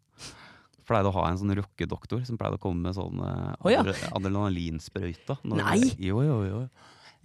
Pleide 0.88 1.10
å 1.10 1.16
ha 1.18 1.26
en 1.28 1.38
sånn 1.40 1.52
rockedoktor 1.58 2.22
som 2.24 2.38
pleide 2.40 2.56
å 2.56 2.62
komme 2.62 2.88
med 2.88 2.96
sånn 2.96 3.20
oh, 3.20 3.68
ja. 3.70 3.82
adrenalinsprøyte. 4.16 5.36
Nei! 5.52 5.92
Jo, 6.00 6.22
jo, 6.24 6.38
jo. 6.48 6.62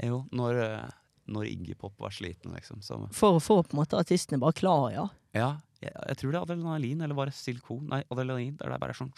jo 0.03 0.23
når, 0.35 0.59
eh, 0.65 0.95
når 1.31 1.49
Iggy 1.49 1.77
Pop 1.79 1.95
var 2.03 2.13
sliten, 2.13 2.53
liksom. 2.57 2.83
Så, 2.83 2.99
For 3.15 3.39
å 3.39 3.43
få 3.43 3.61
på 3.63 3.77
en 3.77 3.83
måte 3.83 3.99
artistene 3.99 4.41
bare 4.43 4.57
klar, 4.59 4.89
ja. 4.93 5.07
ja, 5.37 5.53
jeg, 5.85 5.93
jeg 6.09 6.19
tror 6.21 6.31
det 6.31 6.39
er 6.39 6.47
adrenalin, 6.47 7.03
eller 7.05 7.17
var 7.17 7.29
det 7.29 7.37
silikon? 7.37 7.85
Nei, 7.91 8.01
adrenalin. 8.09 8.55
Det 8.59 8.67
er 8.67 8.81
bare 8.81 8.97
sånn 8.97 9.13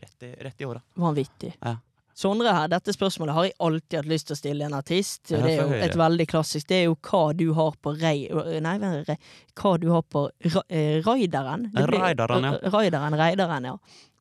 rett 0.00 0.26
i, 0.26 0.34
rett 0.46 0.60
i 0.60 0.68
åra. 0.68 0.82
Vanvittig. 1.00 1.54
Ja. 1.60 1.76
Sondre 2.20 2.52
her, 2.52 2.66
dette 2.68 2.92
spørsmålet 2.92 3.32
har 3.36 3.46
jeg 3.46 3.54
alltid 3.64 3.96
hatt 3.96 4.08
lyst 4.10 4.26
til 4.28 4.34
å 4.34 4.38
stille 4.40 4.66
en 4.66 4.74
artist. 4.76 5.22
Det 5.30 5.38
er 5.40 5.60
jo 5.62 5.76
et 5.78 5.94
veldig 5.96 6.26
klassisk. 6.28 6.66
Det 6.68 6.80
er 6.82 6.88
jo 6.88 6.96
hva 7.06 7.22
du 7.32 7.46
har 7.56 7.76
på 7.80 7.94
rei... 7.96 8.26
Nei, 8.60 8.74
hva 9.56 9.72
du 9.80 9.86
har 9.94 10.02
på 10.04 10.26
eh, 10.42 10.98
Raideren. 11.06 11.70
Raideren, 11.72 12.48
ja. 12.50 12.58
Raideren, 12.74 13.16
raideren, 13.16 13.70
ja. 13.70 13.76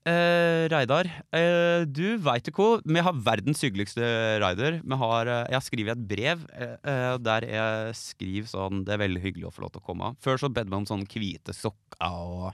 Eh, 0.08 0.66
Reidar, 0.72 1.10
eh, 1.36 1.84
du 1.84 2.16
veit 2.24 2.48
jo 2.48 2.54
hvor 2.56 2.82
Vi 2.88 3.02
har 3.04 3.14
verdens 3.20 3.60
hyggeligste 3.62 4.02
rider. 4.40 4.80
Har, 4.96 5.28
eh, 5.28 5.48
jeg 5.52 5.58
har 5.58 5.66
skrevet 5.66 5.92
et 5.98 6.08
brev 6.08 6.46
eh, 6.56 6.78
eh, 6.88 7.18
der 7.20 7.42
jeg 7.44 7.96
skriver 8.00 8.48
sånn 8.48 8.86
Det 8.86 8.94
er 8.96 9.04
veldig 9.04 9.22
hyggelig 9.22 9.50
å 9.50 9.52
få 9.52 9.66
lov 9.66 9.74
til 9.74 9.82
å 9.84 9.88
komme. 9.90 10.16
Før 10.24 10.40
så 10.40 10.50
bedde 10.50 10.72
vi 10.72 10.80
om 10.80 10.88
sånn 10.88 11.06
hvite 11.06 11.54
sokker 11.54 12.00
og 12.08 12.54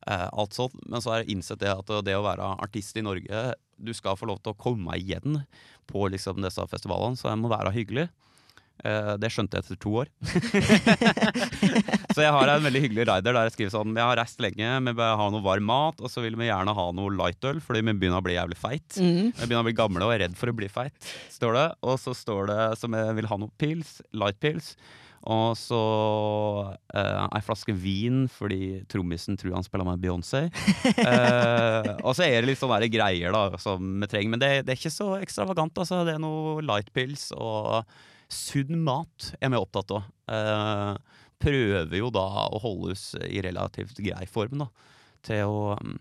alt 0.00 0.54
sånt. 0.56 0.74
Men 0.88 1.02
så 1.04 1.12
har 1.12 1.20
jeg 1.20 1.36
innsett 1.36 1.60
det 1.60 1.68
at 1.70 1.90
det 2.04 2.14
å 2.16 2.24
være 2.24 2.56
artist 2.64 2.96
i 2.96 3.02
Norge 3.04 3.52
Du 3.76 3.92
skal 3.92 4.16
få 4.16 4.26
lov 4.26 4.40
til 4.40 4.54
å 4.54 4.56
komme 4.56 4.96
igjen 4.96 5.44
på 5.86 6.08
liksom 6.08 6.40
disse 6.40 6.64
festivalene, 6.72 7.16
så 7.20 7.28
jeg 7.28 7.38
må 7.38 7.50
være 7.52 7.72
hyggelig. 7.76 8.08
Eh, 8.80 9.12
det 9.20 9.28
skjønte 9.32 9.58
jeg 9.58 9.66
etter 9.66 9.80
to 9.80 9.92
år. 10.02 10.10
så 12.14 12.24
jeg 12.24 12.32
har 12.36 12.52
en 12.52 12.64
veldig 12.64 12.82
hyggelig 12.86 13.06
rider 13.10 13.36
der 13.36 13.48
jeg 13.48 13.54
skriver 13.56 13.74
sånn 13.74 13.92
Jeg 13.98 14.06
har 14.06 14.18
reist 14.20 14.40
lenge, 14.42 14.70
vi 14.86 14.94
bør 15.02 15.18
ha 15.20 15.26
noe 15.34 15.44
varm 15.44 15.68
mat, 15.68 16.00
og 16.00 16.12
så 16.12 16.24
vil 16.24 16.38
vi 16.40 16.48
gjerne 16.48 16.76
ha 16.76 16.86
noe 16.96 17.12
lightøl, 17.18 17.60
fordi 17.64 17.84
vi 17.84 17.96
begynner 17.96 18.22
å 18.22 18.26
bli 18.26 18.38
jævlig 18.38 18.58
feit. 18.60 18.88
Mm. 18.96 19.34
Vi 19.34 19.44
begynner 19.44 19.64
å 19.64 19.68
bli 19.68 19.76
gamle 19.82 20.08
og 20.08 20.14
er 20.14 20.24
redd 20.24 20.38
for 20.40 20.52
å 20.52 20.56
bli 20.56 20.70
feit, 20.72 21.12
står 21.32 21.58
det. 21.58 21.68
Og 21.84 22.00
så 22.00 22.16
står 22.16 22.50
det 22.52 22.64
som 22.80 22.96
jeg 22.96 23.20
vil 23.20 23.30
ha 23.30 23.40
noe 23.42 23.54
pils, 23.60 23.98
lightpils. 24.16 24.74
Og 25.28 25.52
så 25.60 25.78
uh, 26.72 27.24
ei 27.28 27.42
flaske 27.44 27.74
vin 27.76 28.22
fordi 28.32 28.78
trommisen 28.88 29.36
tror 29.36 29.58
han 29.58 29.66
spiller 29.66 29.84
med 29.84 30.00
Beyoncé. 30.00 30.46
uh, 30.48 31.90
og 32.06 32.14
så 32.16 32.24
er 32.24 32.38
det 32.38 32.48
litt 32.48 32.60
sånne 32.62 32.88
greier 32.88 33.36
da 33.36 33.60
som 33.60 34.00
vi 34.00 34.08
trenger, 34.08 34.32
men 34.32 34.40
det, 34.40 34.50
det 34.64 34.72
er 34.72 34.80
ikke 34.80 34.94
så 34.94 35.10
ekstravagant. 35.20 35.76
Altså. 35.76 36.00
Det 36.08 36.16
er 36.16 36.24
noe 36.24 36.64
light 36.64 36.88
pills 36.96 37.28
og 37.36 37.84
sunn 38.30 38.78
mat 38.86 39.32
er 39.40 39.50
vi 39.52 39.58
opptatt 39.60 39.90
av. 39.96 40.06
Eh, 40.30 41.18
prøver 41.40 41.96
jo 41.98 42.10
da 42.14 42.26
å 42.52 42.60
holde 42.62 42.94
oss 42.94 43.10
i 43.26 43.40
relativt 43.44 43.98
grei 44.04 44.26
form, 44.30 44.62
da. 44.64 44.70
Til 45.26 45.48
å 45.50 45.74
mm, 45.80 45.98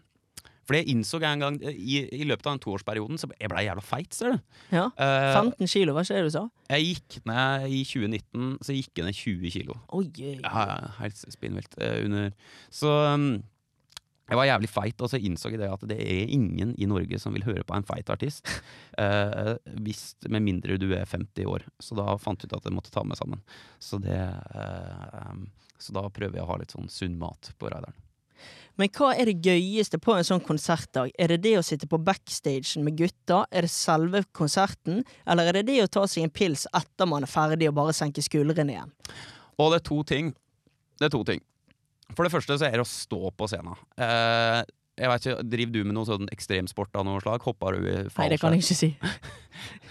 For 0.70 0.78
jeg 0.78 0.92
innså 0.94 1.18
en 1.26 1.42
gang 1.42 1.56
i, 1.66 2.04
i 2.14 2.26
løpet 2.30 2.46
av 2.46 2.54
den 2.54 2.62
toårsperioden 2.62 3.18
så 3.18 3.28
jeg 3.34 3.50
blei 3.50 3.64
jævla 3.66 3.82
feit, 3.82 4.14
ser 4.14 4.36
du. 4.36 4.44
Ja. 4.76 4.84
Eh, 5.02 5.30
15 5.34 5.72
kilo, 5.72 5.96
hva 5.98 6.04
skjer 6.06 6.28
du 6.28 6.34
sa? 6.36 6.44
jeg 6.70 6.86
gikk 6.92 7.16
ned 7.26 7.66
i 7.74 7.80
2019, 7.90 8.52
så 8.62 8.76
gikk 8.78 9.00
jeg 9.02 9.08
ned 9.08 9.18
20 9.18 9.56
kilo. 9.56 9.80
Oi, 9.98 10.06
oi. 10.22 10.36
Ja, 10.44 10.68
helt 11.00 11.18
spinnvilt. 11.34 11.74
eh, 11.82 12.04
under 12.06 12.30
Så 12.70 12.94
um, 13.16 13.32
jeg 14.30 14.38
var 14.38 14.46
jævlig 14.46 14.70
feit, 14.70 15.02
og 15.02 15.10
så 15.10 15.18
innså 15.18 15.50
jeg 15.50 15.62
det 15.62 15.72
at 15.74 15.86
det 15.90 15.98
er 16.04 16.34
ingen 16.36 16.76
i 16.78 16.88
Norge 16.90 17.18
som 17.22 17.34
vil 17.34 17.48
høre 17.48 17.66
på 17.66 17.74
en 17.78 17.88
feit 17.88 18.10
artist. 18.14 18.46
eh, 19.02 19.56
hvis, 19.82 20.04
med 20.30 20.46
mindre 20.46 20.78
du 20.82 20.92
er 20.94 21.10
50 21.10 21.50
år. 21.50 21.66
Så 21.82 21.98
da 21.98 22.14
fant 22.22 22.42
jeg 22.42 22.52
ut 22.52 22.60
at 22.60 22.70
jeg 22.70 22.76
måtte 22.76 22.94
ta 22.94 23.06
meg 23.08 23.18
sammen. 23.18 23.42
Så, 23.82 23.98
det, 24.04 24.20
eh, 24.20 25.32
um, 25.34 25.48
så 25.82 25.98
da 25.98 26.06
prøver 26.14 26.38
jeg 26.38 26.46
å 26.46 26.52
ha 26.52 26.60
litt 26.62 26.76
sånn 26.76 26.92
sunn 26.94 27.18
mat 27.22 27.52
på 27.58 27.74
raideren. 27.74 27.98
Men 28.80 28.88
hva 28.96 29.10
er 29.12 29.28
det 29.28 29.42
gøyeste 29.44 29.98
på 30.00 30.14
en 30.16 30.24
sånn 30.24 30.44
konsertdag? 30.46 31.10
Er 31.20 31.34
det 31.34 31.42
det 31.44 31.58
å 31.60 31.64
sitte 31.66 31.90
på 31.90 32.00
backstagen 32.00 32.86
med 32.86 32.96
gutta? 33.02 33.42
Er 33.52 33.68
det 33.68 33.74
selve 33.74 34.22
konserten? 34.32 35.02
Eller 35.28 35.50
er 35.50 35.60
det 35.60 35.66
det 35.68 35.82
å 35.84 35.90
ta 35.98 36.06
seg 36.08 36.24
en 36.24 36.32
pils 36.32 36.64
etter 36.78 37.10
man 37.10 37.28
er 37.28 37.32
ferdig 37.32 37.68
og 37.68 37.76
bare 37.82 37.98
senke 37.98 38.24
skuldrene 38.24 38.78
igjen? 38.78 38.94
Og 39.60 39.74
det 39.74 39.82
er 39.82 39.88
to 39.90 40.00
ting. 40.08 40.32
Det 40.96 41.10
er 41.10 41.12
to 41.18 41.26
ting. 41.28 41.44
For 42.16 42.26
det 42.26 42.34
første 42.34 42.58
så 42.60 42.68
er 42.68 42.78
det 42.80 42.86
å 42.86 42.90
stå 42.90 43.32
på 43.38 43.48
scenen. 43.52 43.80
Uh, 44.00 44.62
jeg 45.00 45.12
vet 45.12 45.26
ikke, 45.26 45.44
Driver 45.54 45.76
du 45.76 45.84
med 45.88 45.96
noe 45.96 46.08
sånn 46.10 46.32
ekstremsport 46.34 46.98
av 47.00 47.06
noe 47.08 47.22
slag? 47.24 47.44
Hopper 47.48 47.78
du 47.78 47.86
i 47.86 47.94
fallskjerm? 48.12 48.20
Nei, 48.20 48.30
det 48.34 48.40
kan 48.42 48.56
jeg 48.56 48.66
ikke 48.66 48.80
si. 48.82 48.92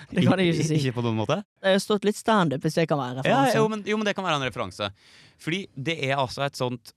Det 0.08 0.22
kan 0.24 0.40
jeg 0.40 0.54
ikke 0.54 0.64
si. 0.64 0.76
Ikke 0.80 0.94
på 0.96 1.02
noen 1.04 1.18
måte? 1.18 1.36
Jeg 1.60 1.76
har 1.76 1.82
stått 1.84 2.06
litt 2.08 2.16
standup, 2.16 2.62
hvis 2.64 2.78
det 2.78 2.86
kan 2.88 2.96
være 2.96 3.20
en 3.20 3.26
Ja, 3.28 3.42
referanse. 3.42 3.58
jo 3.58 3.66
men, 3.68 3.82
jo, 3.84 3.96
men 4.00 4.08
det 4.08 4.14
kan 4.16 4.24
være 4.24 4.38
en 4.40 4.46
referanse. 4.46 4.88
Fordi 5.44 5.58
det 5.76 5.98
er 6.06 6.14
altså 6.16 6.46
et 6.46 6.56
sånt 6.56 6.94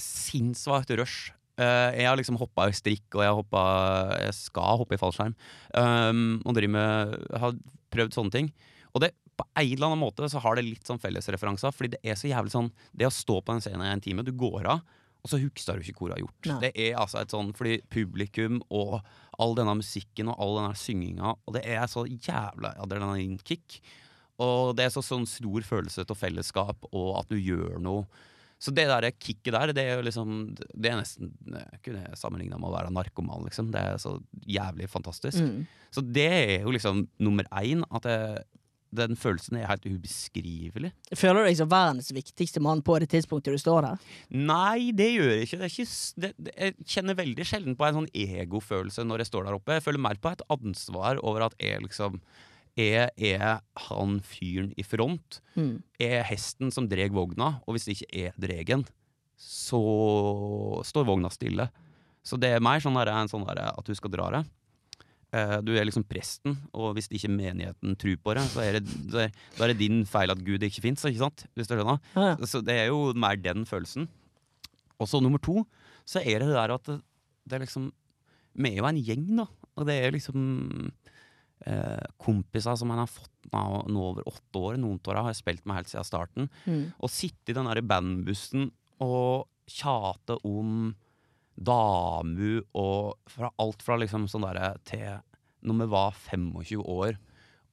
sinnssvakt 0.00 0.92
rush. 0.96 1.34
Uh, 1.58 1.90
jeg 1.92 2.06
har 2.06 2.16
liksom 2.16 2.38
hoppa 2.40 2.68
i 2.70 2.76
strikk, 2.76 3.04
og 3.18 3.24
jeg, 3.26 3.34
hoppet, 3.40 4.14
jeg 4.22 4.36
skal 4.38 4.80
hoppe 4.80 4.96
i 4.96 5.00
fallskjerm. 5.00 5.34
Um, 5.74 6.38
og 6.46 6.56
driver 6.56 6.74
med, 6.76 7.16
har 7.42 7.56
prøvd 7.92 8.16
sånne 8.16 8.34
ting. 8.34 8.50
Og 8.94 9.04
det, 9.04 9.12
på 9.38 9.46
en 9.46 9.72
eller 9.72 9.86
annen 9.88 10.02
måte 10.02 10.28
så 10.30 10.42
har 10.42 10.58
det 10.58 10.66
litt 10.66 10.88
sånn 10.88 11.00
fellesreferanser, 11.02 11.74
fordi 11.74 11.94
det 11.94 12.00
er 12.02 12.18
så 12.18 12.30
jævlig 12.30 12.54
sånn 12.54 12.72
Det 12.92 13.06
å 13.08 13.14
stå 13.14 13.40
på 13.44 13.54
en 13.54 13.62
scenen 13.62 13.86
i 13.86 13.92
en 13.92 14.02
time, 14.04 14.26
du 14.26 14.32
går 14.36 14.66
av, 14.74 14.82
og 15.18 15.30
så 15.30 15.40
husker 15.42 15.78
du 15.78 15.86
ikke 15.86 16.02
hvor 16.02 16.12
du 16.12 16.16
har 16.16 16.22
gjort. 16.22 16.48
Nei. 16.48 16.58
Det 16.66 16.72
er 16.88 16.98
altså 17.00 17.20
et 17.20 17.34
sånn 17.34 17.50
fordi 17.56 17.80
publikum 17.92 18.60
og 18.68 19.00
all 19.38 19.54
denne 19.58 19.76
musikken 19.80 20.30
og 20.32 20.42
all 20.42 20.58
denne 20.60 20.78
synginga, 20.78 21.34
og 21.34 21.56
det 21.56 21.64
er 21.66 21.86
så 21.90 22.06
jævla 22.06 22.74
adrenalinkick. 22.82 23.80
Og 24.38 24.76
det 24.78 24.86
er 24.86 24.94
så 24.94 25.02
sånn 25.02 25.26
stor 25.26 25.64
følelse 25.66 26.06
av 26.06 26.18
fellesskap 26.18 26.86
og 26.92 27.08
at 27.18 27.30
du 27.30 27.38
gjør 27.38 27.80
noe. 27.82 28.06
Så 28.58 28.72
det 28.74 28.88
der 28.90 29.06
kicket 29.14 29.54
der, 29.54 29.70
det 29.70 29.84
er 29.86 30.00
jo 30.00 30.06
liksom 30.08 30.30
Det 30.58 30.90
er 30.90 30.96
nesten 30.98 31.28
Jeg 31.46 31.78
kunne 31.84 32.16
sammenligna 32.18 32.56
med 32.58 32.66
å 32.66 32.74
være 32.74 32.90
narkoman, 32.90 33.44
liksom. 33.46 33.68
Det 33.70 33.78
er 33.78 34.00
så 34.02 34.16
jævlig 34.50 34.88
fantastisk. 34.90 35.38
Mm. 35.38 35.60
Så 35.94 36.02
det 36.02 36.26
er 36.26 36.64
jo 36.64 36.74
liksom 36.74 37.04
nummer 37.22 37.46
én. 37.54 37.84
At 37.94 38.08
det, 38.08 38.18
den 38.94 39.18
følelsen 39.20 39.58
er 39.60 39.68
helt 39.68 39.86
ubeskrivelig. 39.86 40.90
Føler 41.12 41.42
du 41.42 41.48
deg 41.48 41.58
som 41.60 41.70
verdens 41.70 42.10
viktigste 42.14 42.62
mann 42.64 42.80
på 42.84 42.96
det 43.02 43.10
tidspunktet 43.12 43.56
du 43.56 43.60
står 43.60 43.88
her? 43.90 44.04
Nei, 44.32 44.90
det 44.96 45.10
gjør 45.12 45.32
jeg 45.34 45.48
ikke. 45.48 45.60
Det 45.60 45.70
ikke 45.72 45.88
det, 46.24 46.32
det, 46.36 46.54
jeg 46.56 46.90
kjenner 46.94 47.18
veldig 47.18 47.48
sjelden 47.48 47.78
på 47.78 47.88
en 47.88 47.98
sånn 48.00 48.12
egofølelse 48.16 49.04
når 49.06 49.24
jeg 49.24 49.30
står 49.32 49.48
der 49.48 49.58
oppe. 49.58 49.76
Jeg 49.78 49.86
føler 49.86 50.04
mer 50.08 50.20
på 50.22 50.32
et 50.32 50.44
ansvar 50.54 51.20
over 51.22 51.48
at 51.48 51.58
jeg 51.62 51.84
liksom 51.84 52.20
er, 52.78 53.10
er 53.16 53.58
han 53.88 54.20
fyren 54.24 54.70
i 54.78 54.86
front. 54.86 55.40
Mm. 55.58 55.80
Er 56.00 56.24
hesten 56.28 56.72
som 56.74 56.88
dreg 56.88 57.12
vogna, 57.16 57.58
og 57.66 57.76
hvis 57.76 57.88
det 57.88 57.98
ikke 57.98 58.28
er 58.28 58.38
dregen, 58.40 58.86
så 59.38 59.80
står 60.86 61.06
vogna 61.06 61.30
stille. 61.30 61.68
Så 62.26 62.38
det 62.40 62.50
er 62.54 62.64
mer 62.64 62.82
sånn 62.82 62.96
der, 62.98 63.10
en 63.14 63.30
sånn 63.30 63.46
der, 63.46 63.60
at 63.70 63.86
du 63.86 63.94
skal 63.96 64.12
dra 64.12 64.30
det. 64.34 64.42
Eh, 65.32 65.58
Du 65.60 65.74
er 65.76 65.84
liksom 65.84 66.06
presten, 66.08 66.54
og 66.72 66.94
hvis 66.96 67.10
ikke 67.12 67.28
menigheten 67.28 67.96
tror 68.00 68.16
på 68.24 68.34
det, 68.38 68.44
så 68.48 68.62
er 68.64 68.78
det, 68.78 68.88
så 69.12 69.26
er, 69.26 69.34
da 69.58 69.64
er 69.66 69.72
det 69.74 69.80
din 69.82 70.04
feil 70.08 70.30
at 70.32 70.40
Gud 70.44 70.62
ikke 70.64 70.80
fins, 70.86 71.04
ikke 71.04 71.20
sant? 71.20 71.44
Hvis 71.54 71.68
du 71.68 71.74
skjønner? 71.76 72.00
Ja, 72.16 72.30
ja. 72.30 72.48
Så 72.48 72.62
det 72.64 72.78
er 72.80 72.86
jo 72.88 73.12
mer 73.12 73.36
den 73.36 73.66
følelsen. 73.68 74.08
Og 74.98 75.06
så 75.10 75.20
nummer 75.22 75.38
to, 75.38 75.66
så 76.08 76.22
er 76.24 76.40
det 76.40 76.48
det 76.48 76.56
der 76.56 76.72
at 76.74 76.88
det, 76.88 77.00
det 77.48 77.58
er 77.58 77.64
liksom 77.66 77.90
Vi 78.58 78.70
er 78.72 78.80
jo 78.80 78.88
en 78.88 78.96
gjeng, 79.04 79.26
da. 79.36 79.44
Og 79.78 79.84
det 79.86 79.94
er 80.02 80.10
liksom 80.16 80.90
eh, 81.68 82.06
kompiser 82.18 82.74
som 82.80 82.88
man 82.90 82.98
har 83.04 83.10
fått 83.10 83.30
nå, 83.52 83.60
nå 83.86 84.00
over 84.10 84.26
åtte 84.26 84.58
år. 84.58 84.78
Noen 84.80 84.98
av 84.98 85.12
dem 85.14 85.26
har 85.28 85.34
jeg 85.34 85.42
spilt 85.44 85.66
med 85.68 85.78
helt 85.78 85.92
siden 85.92 86.08
starten. 86.08 86.48
Mm. 86.66 86.88
Å 86.98 87.10
sitte 87.12 87.52
i 87.52 87.56
den 87.56 87.68
derre 87.68 87.84
bandbussen 87.86 88.70
og 89.04 89.46
tjate 89.70 90.40
om 90.48 90.94
damu 91.58 92.60
og 92.78 93.30
fra 93.30 93.50
alt 93.58 93.82
fra 93.82 93.98
liksom 93.98 94.28
sånn 94.30 94.46
derre 94.46 94.76
til 94.86 95.18
når 95.66 95.80
vi 95.80 95.88
var 95.90 96.18
25 96.30 96.84
år 96.86 97.18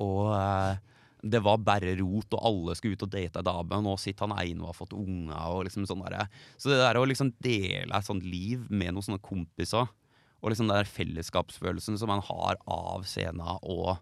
og 0.03 0.31
eh, 0.35 0.79
det 1.25 1.41
var 1.41 1.61
bare 1.65 1.95
rot, 1.97 2.35
og 2.37 2.41
alle 2.45 2.75
skulle 2.77 2.97
ut 2.97 3.05
og 3.07 3.11
date 3.13 3.41
ei 3.41 3.45
dame, 3.47 3.79
og 3.79 3.85
nå 3.85 3.95
sitter 3.97 4.27
han 4.27 4.37
ene 4.43 4.61
og 4.61 4.69
har 4.69 4.77
fått 4.77 4.93
unger. 4.93 5.33
Og 5.55 5.63
liksom 5.65 5.87
sånn 5.89 6.03
derre. 6.05 6.27
Så 6.53 6.69
det 6.69 6.77
der 6.83 6.99
å 6.99 7.05
liksom 7.09 7.31
dele 7.41 7.89
et 7.97 8.05
sånt 8.05 8.25
liv 8.25 8.67
med 8.69 8.93
noen 8.93 9.07
sånne 9.07 9.23
kompiser, 9.25 9.89
og 10.41 10.51
liksom 10.51 10.69
den 10.69 10.77
der 10.77 10.91
fellesskapsfølelsen 10.91 11.97
som 11.97 12.11
man 12.11 12.21
har 12.27 12.59
av 12.69 13.07
scenen 13.09 13.41
og 13.65 13.95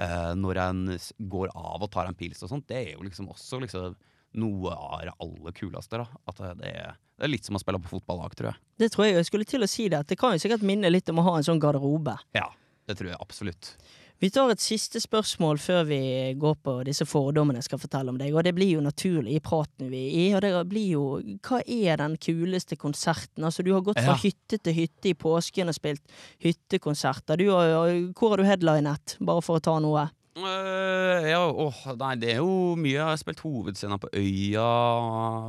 eh, 0.00 0.32
når 0.38 0.60
en 0.62 0.84
går 1.28 1.50
av 1.52 1.84
og 1.84 1.90
tar 1.92 2.08
en 2.08 2.16
pils 2.16 2.40
og 2.40 2.48
sånt, 2.54 2.64
det 2.70 2.78
er 2.78 2.90
jo 2.94 3.04
liksom 3.04 3.28
også 3.34 3.60
liksom 3.60 3.98
noe 4.34 4.70
av 4.74 5.00
det 5.02 5.14
aller 5.20 5.52
kuleste. 5.52 5.98
da 5.98 6.06
At 6.28 6.36
det- 6.60 6.68
er, 6.74 6.96
det 7.18 7.24
er 7.24 7.28
litt 7.28 7.44
som 7.44 7.56
å 7.56 7.60
spille 7.62 7.78
på 7.82 7.88
fotballag, 8.00 8.34
tror 8.34 8.52
jeg. 8.52 8.56
Det 8.78 8.92
tror 8.92 9.04
jeg 9.06 9.14
jeg 9.14 9.26
skulle 9.26 9.44
til 9.46 9.62
å 9.62 9.68
si 9.68 9.88
det. 9.88 10.06
Det 10.06 10.18
kan 10.18 10.32
jo 10.32 10.38
sikkert 10.48 10.62
minne 10.62 10.90
litt 10.90 11.08
om 11.08 11.16
å 11.18 11.22
ha 11.22 11.36
en 11.36 11.42
sånn 11.42 11.60
garderobe. 11.60 12.16
Ja, 12.34 12.48
det 12.86 12.96
tror 12.98 13.08
jeg 13.10 13.18
absolutt. 13.20 13.76
Vi 14.20 14.30
tar 14.30 14.48
et 14.48 14.60
siste 14.62 15.00
spørsmål 15.02 15.58
før 15.58 15.84
vi 15.86 16.34
går 16.38 16.54
på 16.62 16.84
disse 16.86 17.04
fordommene 17.04 17.56
jeg 17.58 17.64
skal 17.64 17.78
fortelle 17.82 18.08
om 18.08 18.16
deg. 18.16 18.32
Og 18.32 18.44
det 18.44 18.54
blir 18.54 18.70
jo 18.76 18.80
naturlig 18.80 19.34
i 19.36 19.40
praten 19.40 19.90
vi 19.90 20.06
er 20.06 20.30
i. 20.30 20.34
Og 20.34 20.40
det 20.40 20.68
blir 20.70 20.86
jo 20.92 21.20
Hva 21.42 21.60
er 21.66 21.96
den 21.96 22.16
kuleste 22.16 22.76
konserten? 22.78 23.42
Altså, 23.44 23.62
du 23.64 23.72
har 23.74 23.82
gått 23.82 23.98
fra 23.98 24.14
Ja. 24.14 24.16
hytte 24.16 24.62
til 24.62 24.72
hytte 24.72 25.10
i 25.10 25.14
påsken 25.14 25.68
og 25.68 25.74
spilt 25.74 26.00
hyttekonserter. 26.38 27.36
Du 27.36 27.44
hvor 27.50 28.30
har 28.30 28.36
du 28.38 28.44
headlinet? 28.44 29.16
Bare 29.20 29.42
for 29.42 29.58
å 29.58 29.62
ta 29.62 29.78
noe. 29.82 30.08
Øh, 30.34 31.26
ja, 31.30 31.40
åh, 31.46 31.80
nei, 32.00 32.14
det 32.18 32.32
er 32.32 32.40
jo 32.42 32.74
mye. 32.74 32.96
Jeg 32.96 33.06
har 33.06 33.20
spilt 33.20 33.42
hovedscena 33.44 34.00
på 34.02 34.10
Øya, 34.18 34.66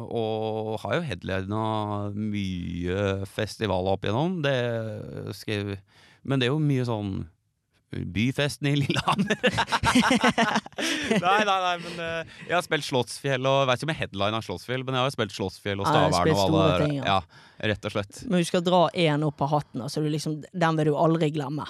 og 0.05 0.75
har 0.83 0.99
jo 0.99 1.05
headlina 1.07 1.63
mye 2.13 3.25
festivaler 3.33 3.97
opp 3.97 4.05
igjennom. 4.05 4.41
Det 4.45 4.57
skrev 5.39 5.77
men 6.25 6.41
det 6.41 6.49
er 6.49 6.53
jo 6.55 6.61
mye 6.61 6.85
sånn 6.87 7.15
Byfesten 7.95 8.67
i 8.67 8.73
Lillehammer. 8.75 9.37
nei, 11.23 11.35
nei, 11.47 11.59
nei, 11.63 11.75
men 11.79 11.99
uh, 12.01 12.33
jeg 12.41 12.55
har 12.57 12.63
spilt 12.65 12.83
Slottsfjell 12.83 13.45
og 13.47 13.69
Vet 13.69 13.79
ikke 13.79 13.87
om 13.87 13.93
jeg 13.93 13.99
headlina 14.01 14.41
Slottsfjell, 14.43 14.83
men 14.83 14.97
jeg 14.97 15.05
har 15.05 15.13
spilt 15.13 15.35
Slottsfjell 15.35 15.79
og 15.79 15.87
Stavern 15.87 16.31
og 16.33 16.41
alle 16.41 16.65
ting, 16.81 16.97
ja. 16.97 17.21
ja, 17.21 17.69
rett 17.71 17.87
og 17.87 17.93
slett. 17.95 18.19
Men 18.27 18.43
du 18.43 18.49
skal 18.49 18.65
dra 18.65 18.81
én 18.91 19.23
opp 19.23 19.45
av 19.45 19.53
hatten. 19.53 19.85
Altså, 19.85 20.03
du 20.03 20.11
liksom, 20.11 20.41
den 20.51 20.81
vil 20.81 20.91
du 20.91 20.97
aldri 20.99 21.29
glemme. 21.37 21.69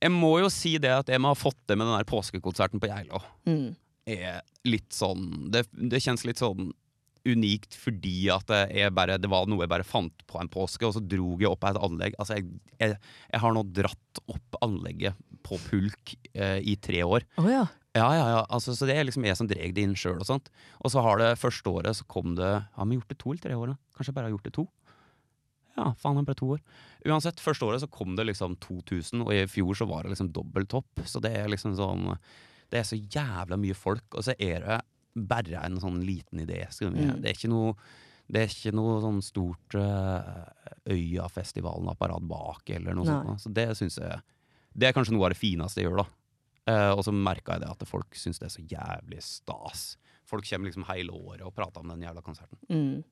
Jeg 0.00 0.12
må 0.14 0.32
jo 0.40 0.48
si 0.52 0.76
det 0.80 0.92
at 1.02 1.10
jeg 1.12 1.20
må 1.20 1.34
ha 1.34 1.38
fått 1.38 1.58
det 1.68 1.76
med 1.76 1.88
den 1.88 1.98
der 1.98 2.08
påskekonserten 2.08 2.80
på 2.80 2.88
Geilo. 2.90 3.20
Mm. 3.48 3.74
er 4.10 4.40
litt 4.66 4.92
sånn 4.92 5.50
Det, 5.52 5.66
det 5.72 6.00
kjennes 6.02 6.24
litt 6.26 6.40
sånn 6.40 6.72
unikt 7.28 7.76
fordi 7.76 8.30
at 8.32 8.46
det, 8.48 8.60
er 8.80 8.92
bare, 8.96 9.18
det 9.20 9.28
var 9.28 9.48
noe 9.48 9.64
jeg 9.64 9.72
bare 9.72 9.84
fant 9.84 10.22
på 10.30 10.40
en 10.40 10.48
påske, 10.48 10.86
og 10.88 10.94
så 10.96 11.02
drog 11.04 11.42
jeg 11.44 11.50
opp 11.50 11.66
et 11.68 11.80
anlegg. 11.80 12.16
Altså, 12.16 12.38
jeg, 12.38 12.48
jeg, 12.80 12.96
jeg 13.28 13.42
har 13.42 13.52
nå 13.52 13.64
dratt 13.76 14.22
opp 14.24 14.56
anlegget 14.64 15.18
på 15.44 15.58
pulk 15.68 16.14
eh, 16.32 16.58
i 16.64 16.78
tre 16.80 17.02
år. 17.04 17.26
Oh, 17.40 17.50
ja. 17.50 17.66
Ja, 17.96 18.06
ja, 18.14 18.26
ja, 18.30 18.42
altså, 18.54 18.72
Så 18.78 18.86
det 18.86 18.94
er 18.94 19.06
liksom 19.06 19.24
jeg 19.26 19.34
som 19.34 19.48
dreg 19.50 19.72
det 19.74 19.82
inn 19.82 19.96
sjøl 19.98 20.20
og 20.22 20.28
sånt. 20.28 20.50
Og 20.78 20.92
så 20.92 21.02
har 21.02 21.18
det 21.18 21.32
første 21.40 21.72
året 21.72 21.98
så 21.98 22.06
kom 22.06 22.36
det 22.38 22.50
Har 22.62 22.86
vi 22.86 23.00
gjort 23.00 23.10
det 23.10 23.18
to 23.18 23.32
eller 23.32 23.42
tre 23.42 23.56
år? 23.58 23.72
Kanskje 23.96 24.12
jeg 24.12 24.18
bare 24.20 24.28
har 24.30 24.36
gjort 24.36 24.46
det 24.46 24.54
to? 24.54 24.66
Ja, 25.80 25.94
faen, 25.98 26.20
det 26.20 26.26
ble 26.28 26.36
to 26.36 26.50
år. 26.56 26.60
Uansett, 27.08 27.40
første 27.40 27.66
året 27.66 27.82
så 27.82 27.88
kom 27.90 28.14
det 28.18 28.28
liksom 28.28 28.58
2000, 28.60 29.24
og 29.24 29.32
i 29.32 29.46
fjor 29.48 29.78
så 29.78 29.88
var 29.88 30.04
det 30.04 30.12
liksom 30.14 30.30
dobbelt 30.36 30.70
topp. 30.72 31.02
Så 31.08 31.22
det 31.24 31.32
er 31.38 31.50
liksom 31.50 31.76
sånn 31.78 32.12
Det 32.70 32.78
er 32.78 32.86
så 32.86 32.98
jævla 33.00 33.56
mye 33.58 33.74
folk, 33.74 34.06
og 34.14 34.22
så 34.22 34.36
er 34.38 34.62
det 34.66 34.78
bare 35.26 35.64
en 35.64 35.80
sånn 35.82 35.98
liten 36.06 36.44
idé. 36.44 36.62
Mm. 36.86 37.18
Det 37.22 37.32
er 37.32 37.34
ikke 37.34 37.50
noe 37.50 37.74
det 38.30 38.44
er 38.44 38.52
ikke 38.52 38.70
noe 38.78 39.00
sånn 39.02 39.18
stort 39.26 39.74
uh, 39.74 40.44
Øyafestivalen-apparat 40.86 42.22
bak, 42.30 42.62
eller 42.76 42.94
noe 42.94 43.08
Nei. 43.08 43.16
sånt. 43.16 43.26
da. 43.26 43.34
Så 43.42 43.50
det 43.56 43.66
syns 43.80 43.98
jeg 43.98 44.20
Det 44.70 44.86
er 44.86 44.94
kanskje 44.94 45.16
noe 45.16 45.26
av 45.26 45.34
det 45.34 45.40
fineste 45.40 45.82
jeg 45.82 45.88
gjør, 45.88 46.04
da. 46.04 46.06
Eh, 46.70 46.92
og 46.94 47.02
så 47.02 47.10
merka 47.14 47.56
jeg 47.56 47.64
det 47.64 47.72
at 47.72 47.88
folk 47.88 48.14
syns 48.14 48.38
det 48.38 48.46
er 48.46 48.52
så 48.54 48.62
jævlig 48.70 49.22
stas. 49.26 49.84
Folk 50.30 50.46
kommer 50.46 50.70
liksom 50.70 50.84
hele 50.86 51.10
året 51.10 51.42
og 51.42 51.50
prater 51.56 51.82
om 51.82 51.88
den 51.90 52.04
jævla 52.06 52.22
konserten. 52.22 52.58
Mm. 52.70 53.02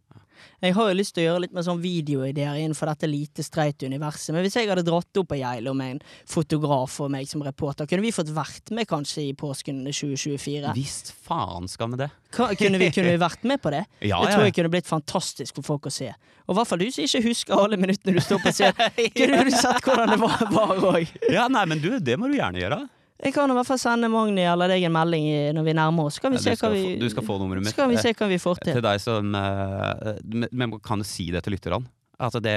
Jeg 0.62 0.74
har 0.76 0.88
jo 0.92 0.94
lyst 0.94 1.16
til 1.16 1.24
å 1.24 1.26
gjøre 1.32 1.40
litt 1.44 1.54
med 1.56 1.64
sånn 1.66 1.80
videoideer 1.82 2.60
innenfor 2.62 2.86
dette 2.92 3.08
lite 3.10 3.42
streite 3.42 3.88
universet. 3.90 4.30
Men 4.36 4.44
hvis 4.46 4.54
jeg 4.54 4.68
hadde 4.70 4.84
dratt 4.86 5.18
opp 5.18 5.26
på 5.32 5.38
Geilo 5.40 5.72
med 5.74 5.96
en 5.96 6.02
fotograf 6.30 6.94
og 7.02 7.10
meg 7.10 7.26
som 7.26 7.42
reporter, 7.42 7.88
kunne 7.90 8.04
vi 8.06 8.12
fått 8.14 8.30
vært 8.36 8.70
med 8.76 8.86
kanskje 8.90 9.24
i 9.26 9.34
påsken 9.38 9.80
2024? 9.90 10.70
Visst 10.78 11.10
faen 11.26 11.66
skal 11.70 11.90
vi 11.96 12.00
det. 12.04 12.10
Hva, 12.36 12.52
Kunne 12.60 12.78
vi, 12.84 12.90
kunne 12.94 13.16
vi 13.16 13.20
vært 13.26 13.42
med 13.50 13.62
på 13.64 13.72
det? 13.74 13.82
Ja, 14.06 14.20
det 14.22 14.34
tror 14.36 14.46
jeg 14.46 14.54
kunne 14.60 14.72
blitt 14.76 14.86
fantastisk 14.90 15.58
for 15.58 15.66
folk 15.72 15.90
å 15.90 15.94
se. 15.98 16.12
Og 16.46 16.54
i 16.54 16.58
hvert 16.60 16.70
fall 16.70 16.80
du 16.80 16.86
som 16.94 17.04
ikke 17.04 17.24
husker 17.26 17.58
alle 17.58 17.76
minuttene 17.80 18.14
du 18.16 18.22
står 18.24 18.38
på 18.46 18.52
scenen. 18.56 18.94
Kunne 19.18 19.42
du 19.44 19.50
sett 19.52 19.82
hvordan 19.84 20.14
det 20.14 20.20
var- 20.22 20.46
var 20.54 20.78
òg? 20.94 21.10
Ja, 21.34 21.48
nei, 21.52 21.66
men 21.68 21.82
du, 21.82 21.90
det 22.00 22.14
må 22.16 22.30
du 22.30 22.38
gjerne 22.38 22.62
gjøre. 22.62 22.78
Jeg 23.18 23.34
kan 23.34 23.50
i 23.50 23.54
hvert 23.56 23.66
fall 23.66 23.80
sende 23.82 24.08
Magni 24.12 24.44
eller 24.46 24.70
deg 24.70 24.84
en 24.86 24.94
melding 24.94 25.24
når 25.56 25.64
vi 25.66 25.74
nærmer 25.74 26.06
oss. 26.06 26.20
Kan 26.22 26.34
vi 26.34 26.38
se 26.38 26.54
du, 26.54 26.58
skal 26.60 26.70
hva 26.70 26.76
vi, 26.76 26.84
få, 26.86 26.98
du 27.02 27.08
skal 27.10 27.26
få 27.26 27.38
nummeret 27.42 27.64
mitt. 27.66 27.74
så 27.74 27.82
kan 27.82 27.90
vi 27.90 27.98
se 27.98 28.12
hva 28.14 28.28
vi 28.30 28.38
får 28.38 28.58
Eh, 28.60 28.64
til. 28.64 28.76
Til 28.78 28.84
deg 28.86 29.00
som 29.02 29.34
eh, 29.34 30.20
Men 30.28 30.50
men 30.52 30.76
kan 30.84 31.02
jo 31.02 31.08
si 31.08 31.30
det 31.34 31.42
til 31.46 31.56
lytterne. 31.56 31.90
Altså 32.18 32.40
det, 32.42 32.54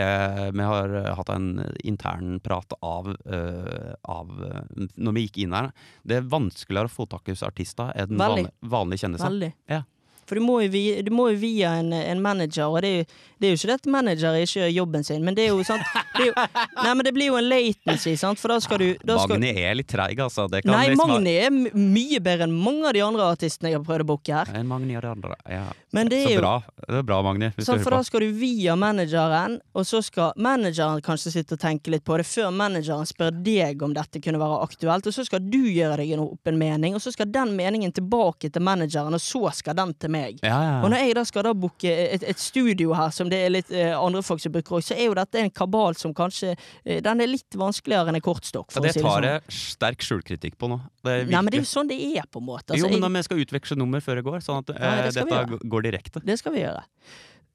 vi 0.58 0.66
har 0.66 0.94
eh, 0.98 1.10
hatt 1.18 1.30
en 1.30 1.50
intern 1.86 2.40
prat 2.42 2.74
av, 2.82 3.12
uh, 3.14 3.94
av 4.10 4.32
eh, 4.48 4.86
Når 4.98 5.18
vi 5.18 5.26
gikk 5.28 5.44
inn 5.44 5.54
her. 5.54 5.70
Det 6.02 6.18
er 6.18 6.30
vanskeligere 6.30 6.90
å 6.90 6.94
få 6.94 7.06
tak 7.10 7.30
i 7.30 7.36
hos 7.36 7.44
artister 7.46 7.94
enn 7.94 8.18
vanlige, 8.18 8.54
vanlig 8.74 9.02
kjendiser. 9.04 9.30
Veldig. 9.30 9.52
Ja. 9.70 9.84
For 10.32 10.40
du 10.40 10.46
må 10.48 10.62
jo 10.64 10.70
via, 10.72 11.02
du 11.04 11.10
må 11.12 11.26
jo 11.34 11.40
via 11.42 11.74
en, 11.82 11.92
en 11.92 12.22
manager, 12.24 12.70
og 12.72 12.80
det 12.86 12.88
er, 12.88 13.02
jo, 13.02 13.08
det 13.42 13.48
er 13.50 13.52
jo 13.52 13.58
ikke 13.60 13.68
det 13.68 13.76
at 13.82 13.88
manager 13.92 14.38
ikke 14.40 14.62
gjør 14.62 14.70
jobben 14.78 15.04
sin, 15.04 15.26
men 15.28 15.36
det 15.36 15.44
er 15.44 15.50
jo 15.52 15.66
sant 15.68 15.84
det 16.16 16.30
jo, 16.30 16.36
Nei, 16.86 16.94
men 16.96 17.04
det 17.04 17.12
blir 17.18 17.28
jo 17.34 17.36
en 17.42 17.50
latency, 17.52 18.14
sant, 18.22 18.40
for 18.40 18.54
da 18.56 18.62
skal 18.64 18.80
du 18.80 18.88
da 19.04 19.18
skal, 19.20 19.36
Magni 19.36 19.52
er 19.66 19.76
litt 19.76 19.90
treig, 19.92 20.16
altså. 20.24 20.46
Det 20.54 20.62
kan 20.64 20.72
Nei, 20.72 20.86
liksom 20.94 21.12
Magni 21.12 21.34
er 21.44 21.52
mye 21.76 22.22
bedre 22.24 22.48
enn 22.48 22.56
mange 22.56 22.88
av 22.88 22.96
de 22.96 23.04
andre 23.04 23.28
artistene 23.36 23.74
jeg 23.74 23.82
har 23.82 23.84
prøvd 23.90 24.06
å 24.06 24.10
booke 24.14 24.38
her. 24.40 24.54
Enn 24.56 24.70
Magni 24.72 24.96
og 24.96 25.04
de 25.04 25.12
andre. 25.12 25.36
Ja. 25.52 25.66
Men 25.92 26.08
det 26.14 26.22
Så 26.24 26.30
er 26.32 26.38
jo 26.38 26.44
bra. 26.46 26.54
Det 26.88 27.00
er 27.02 27.06
bra, 27.12 27.20
Magni. 27.28 27.52
Sant, 27.60 27.84
For 27.84 27.92
da 27.98 28.00
skal 28.08 28.24
du 28.24 28.30
via 28.40 28.78
manageren, 28.80 29.58
og 29.76 29.84
så 29.90 30.00
skal 30.06 30.32
manageren 30.40 31.04
kanskje 31.04 31.34
sitte 31.36 31.58
og 31.60 31.64
tenke 31.66 31.92
litt 31.92 32.06
på 32.08 32.16
det 32.22 32.28
før 32.30 32.54
manageren 32.56 33.10
spør 33.10 33.36
deg 33.44 33.84
om 33.84 33.92
dette 33.98 34.22
kunne 34.24 34.40
være 34.40 34.62
aktuelt, 34.70 35.12
og 35.12 35.18
så 35.18 35.26
skal 35.28 35.44
du 35.52 35.60
gjøre 35.68 36.00
deg 36.00 36.14
en- 36.16 36.24
opp 36.30 36.48
en 36.48 36.62
mening, 36.62 36.96
og 36.96 37.04
så 37.04 37.12
skal 37.12 37.28
den 37.34 37.52
meningen 37.60 37.92
tilbake 37.92 38.48
til 38.54 38.64
manageren, 38.64 39.18
og 39.18 39.20
så 39.20 39.52
skal 39.60 39.76
den 39.82 39.92
til 40.00 40.14
meg. 40.14 40.21
Ja, 40.44 40.58
ja. 40.64 40.76
Og 40.84 40.90
når 40.94 41.02
jeg 41.04 41.16
da 41.18 41.24
skal 41.28 41.44
da 41.48 41.54
booke 41.58 41.92
et, 41.92 42.24
et 42.24 42.40
studio 42.40 42.94
her, 42.98 43.10
som 43.16 43.30
det 43.32 43.40
er 43.46 43.54
litt 43.54 43.72
eh, 43.72 43.92
andre 43.98 44.22
folk 44.26 44.42
som 44.44 44.54
bruker 44.54 44.78
òg, 44.80 44.86
så 44.86 44.96
er 44.98 45.08
jo 45.10 45.16
dette 45.18 45.42
en 45.42 45.50
kabal 45.52 45.98
som 46.00 46.14
kanskje 46.18 46.54
eh, 46.86 47.02
Den 47.06 47.22
er 47.22 47.28
litt 47.32 47.58
vanskeligere 47.58 48.12
enn 48.14 48.20
en 48.22 48.26
kortstokk, 48.26 48.72
Ja, 48.76 48.82
det 48.86 48.94
si 48.96 49.00
det 49.02 49.06
tar 49.08 49.18
sånn. 49.20 49.30
jeg 49.30 49.58
sterk 49.58 50.08
skjulkritikk 50.08 50.58
på 50.62 50.70
nå. 50.72 50.80
Det 51.04 51.18
Nei, 51.28 51.42
men 51.42 51.52
det 51.52 51.60
er 51.60 51.66
jo 51.66 51.72
sånn 51.72 51.90
det 51.92 52.00
er, 52.12 52.26
på 52.32 52.40
en 52.44 52.48
måte. 52.52 52.74
jo, 52.76 52.86
Altså, 52.86 52.92
men 52.92 53.00
jeg, 53.00 53.04
da 53.08 53.14
vi 53.20 53.24
skal 53.30 53.44
utveksle 53.46 53.78
nummer 53.82 54.00
før 54.06 54.22
det 54.22 54.26
går, 54.30 54.40
sånn 54.46 54.62
at 54.64 54.74
Ja, 54.76 54.96
eh, 54.96 55.06
det 55.12 55.26
dette 55.26 55.62
går 55.76 55.88
direkte. 55.90 56.24
det 56.26 56.38
skal 56.40 56.54
vi 56.56 56.64
gjøre. 56.66 56.84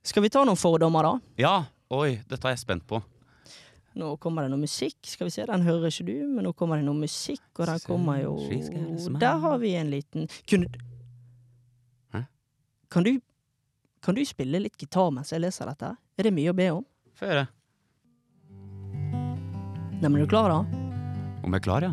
Skal 0.07 0.23
vi 0.23 0.29
ta 0.31 0.45
noen 0.47 0.57
fordommer, 0.61 1.03
da? 1.03 1.15
Ja, 1.43 1.55
oi, 1.91 2.21
dette 2.31 2.47
er 2.47 2.55
jeg 2.57 2.63
spent 2.67 2.87
på. 2.87 3.03
Nå 3.97 4.11
kommer 4.21 4.45
det 4.45 4.51
noe 4.53 4.61
musikk. 4.61 4.99
Skal 5.09 5.31
vi 5.31 5.33
se, 5.33 5.47
den 5.49 5.63
hører 5.65 5.89
ikke 5.89 6.05
du, 6.05 6.13
men 6.29 6.45
nå 6.45 6.51
kommer 6.53 6.77
det 6.77 6.85
noe 6.85 6.99
musikk, 7.01 7.41
og 7.57 7.65
den 7.71 7.81
kommer 7.87 8.19
jo. 8.21 8.35
Der 9.17 9.39
har 9.41 9.57
vi 9.63 9.71
en 9.81 9.89
liten 9.95 10.29
Kunne? 10.47 10.69
Kan 12.97 13.05
du 13.05 13.21
Kan 14.01 14.15
du 14.15 14.25
spille 14.25 14.57
litt 14.59 14.79
gitar 14.81 15.11
mens 15.13 15.29
jeg 15.29 15.43
leser 15.45 15.69
dette? 15.69 15.91
Er 16.17 16.25
det 16.25 16.31
mye 16.33 16.49
å 16.49 16.55
be 16.57 16.69
om? 16.73 16.85
Få 17.13 17.27
høre. 17.29 17.43
Nei, 20.01 20.09
men 20.09 20.17
er 20.17 20.25
du 20.25 20.31
klar, 20.33 20.49
da? 20.49 20.63
Om 21.45 21.53
jeg 21.53 21.61
er 21.61 21.67
klar, 21.67 21.85
ja? 21.85 21.91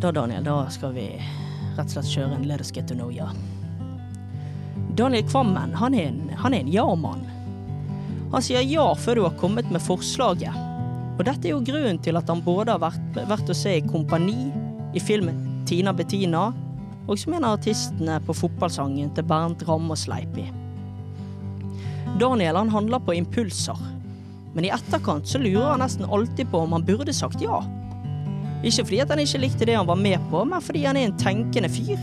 Da, 0.00 0.08
Daniel, 0.08 0.40
da 0.48 0.54
skal 0.72 0.96
vi 0.96 1.04
rett 1.18 1.84
og 1.84 1.92
slett 1.92 2.08
kjøre 2.14 2.38
en 2.38 2.48
Let 2.48 2.64
us 2.64 2.72
get 2.72 2.88
to 2.88 2.96
know 2.96 3.12
ya. 3.12 3.28
Daniel 4.96 5.28
Kvammen, 5.28 5.76
han 5.76 6.00
er 6.00 6.08
en, 6.14 6.24
han 6.32 6.56
er 6.56 6.64
en 6.64 6.72
ja-mann. 6.72 7.28
Han 8.32 8.48
sier 8.48 8.64
ja 8.64 8.88
før 9.04 9.20
du 9.20 9.26
har 9.26 9.36
kommet 9.44 9.68
med 9.68 9.84
forslaget. 9.84 10.56
Og 11.18 11.26
dette 11.28 11.44
er 11.44 11.58
jo 11.58 11.64
grunnen 11.68 12.00
til 12.00 12.16
at 12.16 12.32
han 12.32 12.40
både 12.40 12.72
har 12.72 12.80
vært, 12.88 13.24
vært 13.36 13.52
å 13.52 13.60
se 13.66 13.76
i 13.82 13.84
Kompani, 13.84 14.48
i 14.96 15.08
filmen 15.12 15.44
Tina 15.68 15.92
Bettina, 15.92 16.54
og 17.06 17.18
som 17.18 17.34
en 17.34 17.44
av 17.44 17.58
artistene 17.58 18.18
på 18.26 18.36
fotballsangen 18.36 19.10
til 19.16 19.26
Bernt 19.26 19.64
Sleipi. 19.98 20.46
Daniel 22.20 22.56
han 22.56 22.70
handler 22.70 23.00
på 23.00 23.14
impulser, 23.16 23.78
men 24.54 24.64
i 24.64 24.72
etterkant 24.72 25.26
så 25.26 25.38
lurer 25.38 25.70
han 25.72 25.80
nesten 25.80 26.04
alltid 26.04 26.50
på 26.50 26.58
om 26.58 26.72
han 26.72 26.84
burde 26.84 27.12
sagt 27.12 27.40
ja. 27.40 27.62
Ikke 28.62 28.84
fordi 28.84 29.00
han 29.00 29.18
ikke 29.18 29.40
likte 29.42 29.66
det 29.66 29.74
han 29.74 29.88
var 29.88 29.98
med 29.98 30.20
på, 30.30 30.44
men 30.44 30.62
fordi 30.62 30.84
han 30.84 30.96
er 30.96 31.08
en 31.08 31.18
tenkende 31.18 31.70
fyr. 31.72 31.98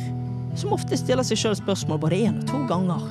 Som 0.58 0.74
ofte 0.74 0.98
stiller 0.98 1.24
seg 1.24 1.40
sjøl 1.40 1.56
spørsmål 1.56 2.02
både 2.02 2.24
én 2.26 2.42
og 2.42 2.48
to 2.50 2.64
ganger. 2.68 3.06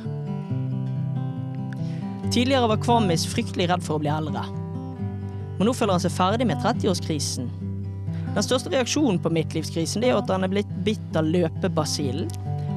Tidligere 2.35 2.69
var 2.69 2.83
Kvamis 2.83 3.25
fryktelig 3.31 3.71
redd 3.71 3.87
for 3.87 3.97
å 3.97 4.03
bli 4.03 4.11
eldre. 4.13 4.43
Men 5.57 5.71
nå 5.71 5.73
føler 5.73 5.97
han 5.97 6.03
seg 6.03 6.13
ferdig 6.13 6.47
med 6.51 6.61
30-årskrisen. 6.61 7.49
Den 8.35 8.45
største 8.45 8.71
reaksjonen 8.73 9.19
på 9.23 9.33
midtlivskrisen 9.33 10.05
det 10.05 10.13
er 10.13 10.19
at 10.21 10.31
han 10.31 10.45
er 10.47 10.53
blitt 10.53 10.71
bitt 10.87 11.17
av 11.19 11.27
løpebasillen. 11.29 12.29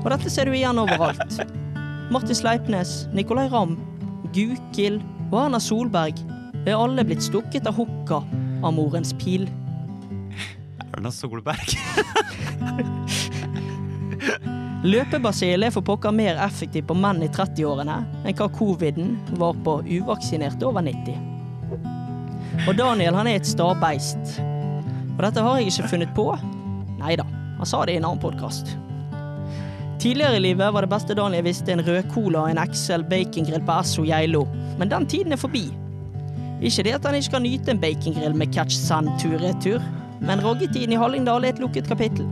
Og 0.02 0.07
dette 0.14 0.32
ser 0.34 0.49
du 0.49 0.56
igjen 0.56 0.82
overalt. 0.82 1.41
Martin 2.14 2.36
Sleipnes, 2.36 3.07
Nicolay 3.15 3.48
Ramm, 3.52 3.78
Gukild 4.36 5.03
og 5.32 5.38
Erna 5.45 5.60
Solberg 5.64 6.18
er 6.65 6.76
alle 6.76 7.06
blitt 7.07 7.23
stukket 7.23 7.68
av 7.69 7.78
hukka 7.80 8.22
av 8.61 8.73
morens 8.76 9.14
pil. 9.22 9.48
Erna 10.91 11.11
Solberg. 11.14 11.72
Løpebasil 14.82 15.61
er 15.61 15.73
for 15.73 15.86
pokker 15.86 16.14
mer 16.15 16.40
effektiv 16.41 16.88
på 16.90 16.95
menn 16.98 17.22
i 17.22 17.30
30-årene 17.30 17.98
enn 18.26 18.38
hva 18.38 18.48
coviden 18.49 19.14
var 19.38 19.53
på 19.65 19.78
uvaksinerte 19.86 20.65
over 20.65 20.82
90. 20.86 21.30
Og 22.68 22.73
Daniel 22.78 23.15
han 23.18 23.30
er 23.30 23.40
et 23.40 23.48
stabeist. 23.48 24.41
Og 25.17 25.25
dette 25.25 25.43
har 25.43 25.59
jeg 25.59 25.71
ikke 25.71 25.91
funnet 25.91 26.13
på. 26.15 26.27
Nei 27.01 27.17
da, 27.19 27.25
han 27.57 27.69
sa 27.69 27.83
det 27.85 27.95
i 27.95 28.01
en 28.01 28.07
annen 28.07 28.21
podkast. 28.21 28.75
Tidligere 30.01 30.39
i 30.39 30.41
livet 30.47 30.73
var 30.73 30.81
det 30.81 30.89
beste 30.89 31.13
Daniel 31.17 31.45
visste 31.45 31.73
en 31.75 31.83
rød 31.85 32.07
cola 32.09 32.47
og 32.47 32.53
en 32.53 32.61
XL 32.73 33.03
bacongrill 33.09 33.61
på 33.67 33.75
Esso 33.83 34.05
Geilo, 34.07 34.47
men 34.79 34.89
den 34.89 35.05
tiden 35.05 35.35
er 35.35 35.41
forbi. 35.41 35.67
Ikke 36.61 36.85
det 36.88 36.95
at 36.97 37.05
han 37.05 37.17
ikke 37.17 37.35
kan 37.35 37.45
nyte 37.45 37.73
en 37.73 37.81
bacongrill 37.81 38.33
med 38.38 38.53
catch 38.55 38.77
sand 38.77 39.11
tur-retur, 39.21 39.77
men 40.25 40.41
roggetiden 40.41 40.95
i 40.95 40.97
Hallingdal 40.97 41.45
er 41.45 41.53
et 41.53 41.61
lukket 41.61 41.89
kapittel. 41.89 42.25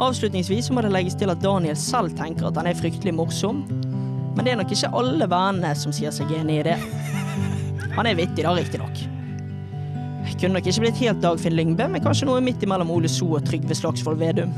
Avslutningsvis 0.00 0.70
må 0.74 0.82
det 0.82 0.90
legges 0.94 1.18
til 1.18 1.30
at 1.30 1.42
Daniel 1.44 1.78
selv 1.78 2.14
tenker 2.18 2.48
at 2.48 2.58
han 2.58 2.70
er 2.70 2.78
fryktelig 2.78 3.14
morsom, 3.14 3.62
men 4.34 4.42
det 4.42 4.54
er 4.54 4.60
nok 4.62 4.74
ikke 4.74 4.90
alle 4.96 5.30
vennene 5.30 5.74
som 5.78 5.94
sier 5.94 6.14
seg 6.14 6.30
enig 6.38 6.60
i 6.62 6.68
det. 6.72 6.78
Han 7.94 8.06
er 8.06 8.18
vittig 8.18 8.46
da, 8.46 8.54
riktignok. 8.56 9.02
Kunne 10.40 10.56
nok 10.56 10.66
ikke 10.70 10.80
blitt 10.86 11.00
helt 11.02 11.20
Dagfinn 11.20 11.52
Lyngbø, 11.52 11.86
men 11.92 12.00
kanskje 12.04 12.24
noe 12.28 12.40
midt 12.44 12.62
imellom 12.64 12.88
Ole 12.94 13.08
So 13.12 13.26
og 13.36 13.44
Trygve 13.44 13.76
Slagsvold 13.76 14.20
Vedum. 14.20 14.52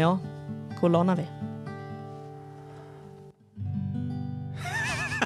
Ja, 0.00 0.14
hvor 0.80 0.88
lander 0.88 1.20
vi? 1.20 1.26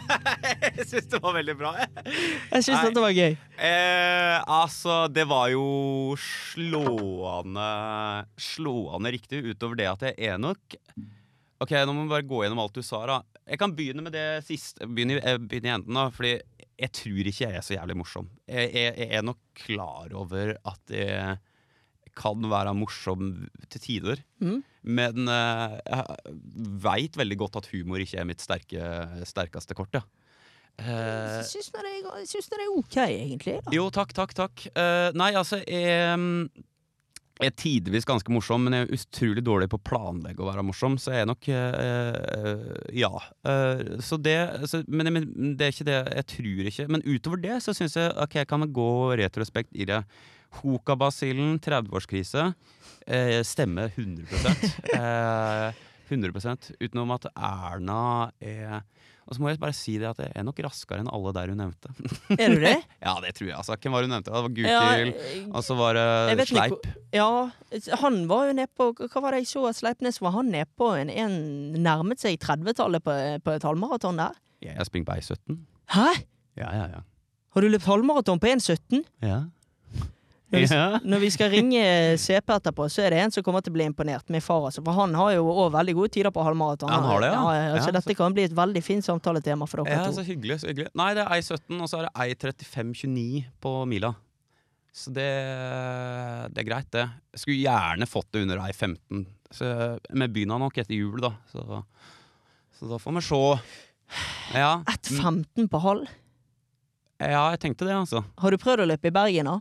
jeg 0.77 0.87
syns 0.91 1.07
det 1.13 1.21
var 1.23 1.37
veldig 1.39 1.55
bra. 1.59 1.71
Jeg 1.79 2.67
syns 2.67 2.91
det 2.91 3.05
var 3.05 3.15
gøy. 3.15 3.39
Eh, 3.57 4.37
altså, 4.43 5.07
det 5.07 5.25
var 5.31 5.49
jo 5.55 5.65
slående 6.21 7.71
Slående 8.43 9.15
riktig, 9.15 9.45
utover 9.55 9.79
det 9.79 9.89
at 9.95 10.03
jeg 10.11 10.33
er 10.33 10.43
nok 10.43 10.77
Ok, 11.63 11.73
nå 11.73 11.95
må 11.95 12.05
vi 12.05 12.13
bare 12.13 12.27
gå 12.29 12.43
gjennom 12.45 12.61
alt 12.67 12.77
du 12.77 12.83
sa. 12.85 13.01
da 13.09 13.23
Jeg 13.47 13.59
kan 13.63 13.75
begynne 13.79 14.03
med 14.03 14.13
det 14.17 14.45
siste. 14.47 14.87
Begynne, 14.91 15.21
eh, 15.23 15.37
begynne 15.39 15.71
i 15.71 15.75
enden, 15.77 15.95
da. 15.95 16.09
Fordi 16.11 16.33
jeg 16.77 16.93
tror 16.99 17.29
ikke 17.31 17.45
jeg 17.47 17.55
er 17.61 17.65
så 17.65 17.77
jævlig 17.77 17.97
morsom. 18.01 18.29
Jeg, 18.51 18.73
jeg, 18.75 18.97
jeg 18.99 19.11
er 19.21 19.23
nok 19.23 19.39
klar 19.55 20.13
over 20.19 20.57
at 20.67 20.91
jeg 20.97 21.39
kan 22.17 22.47
være 22.51 22.73
morsom 22.75 23.31
til 23.71 23.81
tider. 23.85 24.23
Mm. 24.43 24.63
Men 24.83 25.29
eh, 25.29 25.77
jeg 25.87 26.37
veit 26.87 27.17
veldig 27.21 27.39
godt 27.45 27.57
at 27.63 27.71
humor 27.75 28.03
ikke 28.03 28.19
er 28.23 28.29
mitt 28.29 28.43
sterke, 28.43 28.83
sterkeste 29.29 29.77
kort. 29.79 29.95
Ja. 29.95 30.03
Eh, 30.77 31.41
Jeg 31.41 31.47
syns 31.49 31.71
det 31.73 31.81
er- 31.81 32.59
det 32.59 32.65
er 32.67 32.73
ok, 32.77 32.97
egentlig. 33.07 33.61
da. 33.65 33.71
jo, 33.73 33.87
takk, 33.91 34.13
takk, 34.13 34.35
takk. 34.37 34.67
Nei, 35.17 35.31
altså, 35.39 35.63
jeg, 35.65 36.51
jeg 37.37 37.51
er 37.51 37.57
tidvis 37.61 38.07
ganske 38.09 38.33
morsom, 38.33 38.63
men 38.65 38.73
jeg 38.73 38.87
er 38.87 38.95
utrolig 38.97 39.43
dårlig 39.45 39.69
på 39.69 39.77
å 39.77 39.85
planlegge 39.85 40.41
å 40.41 40.49
være 40.49 40.65
morsom, 40.65 40.95
så 41.01 41.13
jeg 41.13 41.25
er 41.25 41.29
nok 41.29 41.49
eh, 41.53 42.71
Ja. 42.97 43.11
Øh, 43.49 43.99
så 44.01 44.17
det 44.17 44.39
så, 44.71 44.81
men, 44.89 45.11
men 45.13 45.57
det 45.59 45.67
er 45.67 45.75
ikke 45.75 45.89
det 45.89 45.99
jeg 46.01 46.29
tror 46.33 46.71
ikke. 46.71 46.89
Men 46.95 47.05
utover 47.05 47.43
det 47.43 47.59
så 47.65 47.77
syns 47.77 47.99
jeg 47.99 48.15
ok, 48.25 48.39
kan 48.49 48.65
vi 48.65 48.71
gå 48.79 48.91
retrospekt 49.21 49.77
i 49.77 49.89
det. 49.89 50.01
Hokabasillen, 50.63 51.59
30-årskrise, 51.61 52.47
eh, 53.05 53.43
stemmer 53.45 53.93
100 53.93 54.57
eh, 54.97 55.85
100% 56.09 56.71
Utenom 56.81 57.13
at 57.17 57.27
Erna 57.35 58.31
er 58.41 58.81
Og 59.27 59.35
så 59.35 59.43
må 59.43 59.49
jeg 59.51 59.59
bare 59.59 59.75
si 59.75 59.97
det 59.99 60.07
at 60.07 60.21
jeg 60.23 60.31
er 60.39 60.45
nok 60.47 60.61
raskere 60.63 61.03
enn 61.03 61.09
alle 61.11 61.33
der 61.35 61.51
hun 61.51 61.59
nevnte. 61.59 61.91
Er 62.43 62.53
du 62.55 62.61
det? 62.63 62.77
ja, 63.07 63.15
det 63.25 63.33
tror 63.35 63.49
jeg. 63.49 63.57
altså. 63.59 63.75
Hvem 63.83 63.97
var 63.97 64.07
hun 64.07 64.13
nevnte? 64.15 64.31
Det 64.31 64.37
var 64.37 64.47
Ja, 64.47 64.83
Gukild, 64.87 65.11
ja, 65.41 65.49
og 65.51 65.65
så 65.67 65.77
var 65.79 65.99
det 65.99 66.47
Sleip. 66.47 66.77
ikke. 66.77 66.95
Ja, 67.17 67.31
han 68.05 68.21
var 68.31 68.47
jo 68.47 68.55
nede 68.61 68.71
på 68.79 68.93
Hva 69.01 69.23
var 69.25 69.35
det 69.35 69.43
jeg 69.43 69.51
så 69.57 69.65
at 69.73 69.81
Sleipnes 69.81 70.21
var 70.23 70.37
han 70.39 70.53
nede 70.55 70.69
på 70.79 70.93
en, 71.01 71.11
en 71.11 71.37
nærmet 71.83 72.23
seg 72.23 72.39
30-tallet 72.43 73.03
på, 73.03 73.17
på 73.43 73.57
et 73.59 73.67
halvmaraton 73.67 74.23
der? 74.23 74.39
Jeg 74.63 74.87
springer 74.89 75.11
på 75.11 75.19
1,17. 75.19 75.59
Hæ? 75.97 76.07
Ja, 76.63 76.71
ja, 76.73 76.87
ja. 76.95 77.03
Har 77.57 77.65
du 77.65 77.69
løpt 77.73 77.87
halvmaraton 77.91 78.39
på 78.43 78.47
1,17? 78.55 79.03
ja. 79.27 79.43
Når, 80.53 80.61
vi- 80.63 80.75
Ja. 80.77 80.99
når 81.03 81.19
vi 81.21 81.29
skal 81.35 81.51
ringe 81.51 81.81
CP 82.23 82.53
etterpå, 82.55 82.85
så 82.89 83.03
er 83.03 83.11
det 83.11 83.19
en 83.19 83.31
som 83.35 83.43
kommer 83.43 83.61
til 83.67 83.73
å 83.73 83.75
bli 83.75 83.85
imponert. 83.85 84.29
Min 84.31 84.41
far, 84.41 84.61
altså. 84.69 84.83
For 84.85 84.93
han 84.95 85.13
har 85.19 85.33
jo 85.35 85.43
òg 85.51 85.73
veldig 85.75 85.95
gode 85.99 86.13
tider 86.15 86.31
på 86.31 86.45
halvmaraton. 86.47 86.89
Ja, 86.89 86.95
han 87.01 87.05
har 87.11 87.21
det, 87.25 87.31
ja. 87.33 87.41
ja. 87.53 87.75
Ja, 87.75 87.81
så 87.83 87.93
dette 87.93 88.15
kan 88.15 88.33
bli 88.37 88.45
et 88.47 88.55
veldig 88.55 88.83
fint 88.87 89.03
samtaletema 89.05 89.67
for 89.69 89.83
dere 89.83 89.97
Ja, 89.97 90.05
to. 90.07 90.13
så 90.21 90.25
hyggelig. 90.25 90.61
så 90.63 90.69
hyggelig 90.71 90.89
Nei, 90.95 91.15
det 91.19 91.25
er 91.27 91.35
1,17, 91.35 91.81
og 91.83 91.89
så 91.91 91.99
er 91.99 92.07
det 92.07 92.39
1,35,29 92.39 93.45
på 93.61 93.73
mila. 93.91 94.15
Så 94.97 95.11
det, 95.13 95.27
det 96.55 96.63
er 96.63 96.69
greit, 96.71 96.91
det. 96.95 97.09
Jeg 97.35 97.43
skulle 97.43 97.65
gjerne 97.67 98.07
fått 98.09 98.31
det 98.33 98.43
under 98.47 98.63
1,15. 98.63 99.27
Så 99.51 99.67
Vi 100.13 100.29
begynner 100.29 100.59
nok 100.63 100.79
etter 100.79 100.95
jul, 100.97 101.19
da. 101.21 101.33
Så, 101.53 101.83
så 102.79 102.89
da 102.89 102.99
får 103.03 103.19
vi 103.19 103.25
se. 103.27 103.43
Ja. 104.55 104.71
1,15 104.87 105.69
på 105.69 105.81
halv? 105.83 106.07
ja, 107.19 107.51
jeg 107.55 107.61
tenkte 107.63 107.87
det, 107.89 107.95
altså. 107.97 108.23
Har 108.39 108.51
du 108.53 108.59
prøvd 108.61 108.85
å 108.85 108.89
løpe 108.93 109.09
i 109.11 109.15
Bergen, 109.15 109.49
da? 109.51 109.59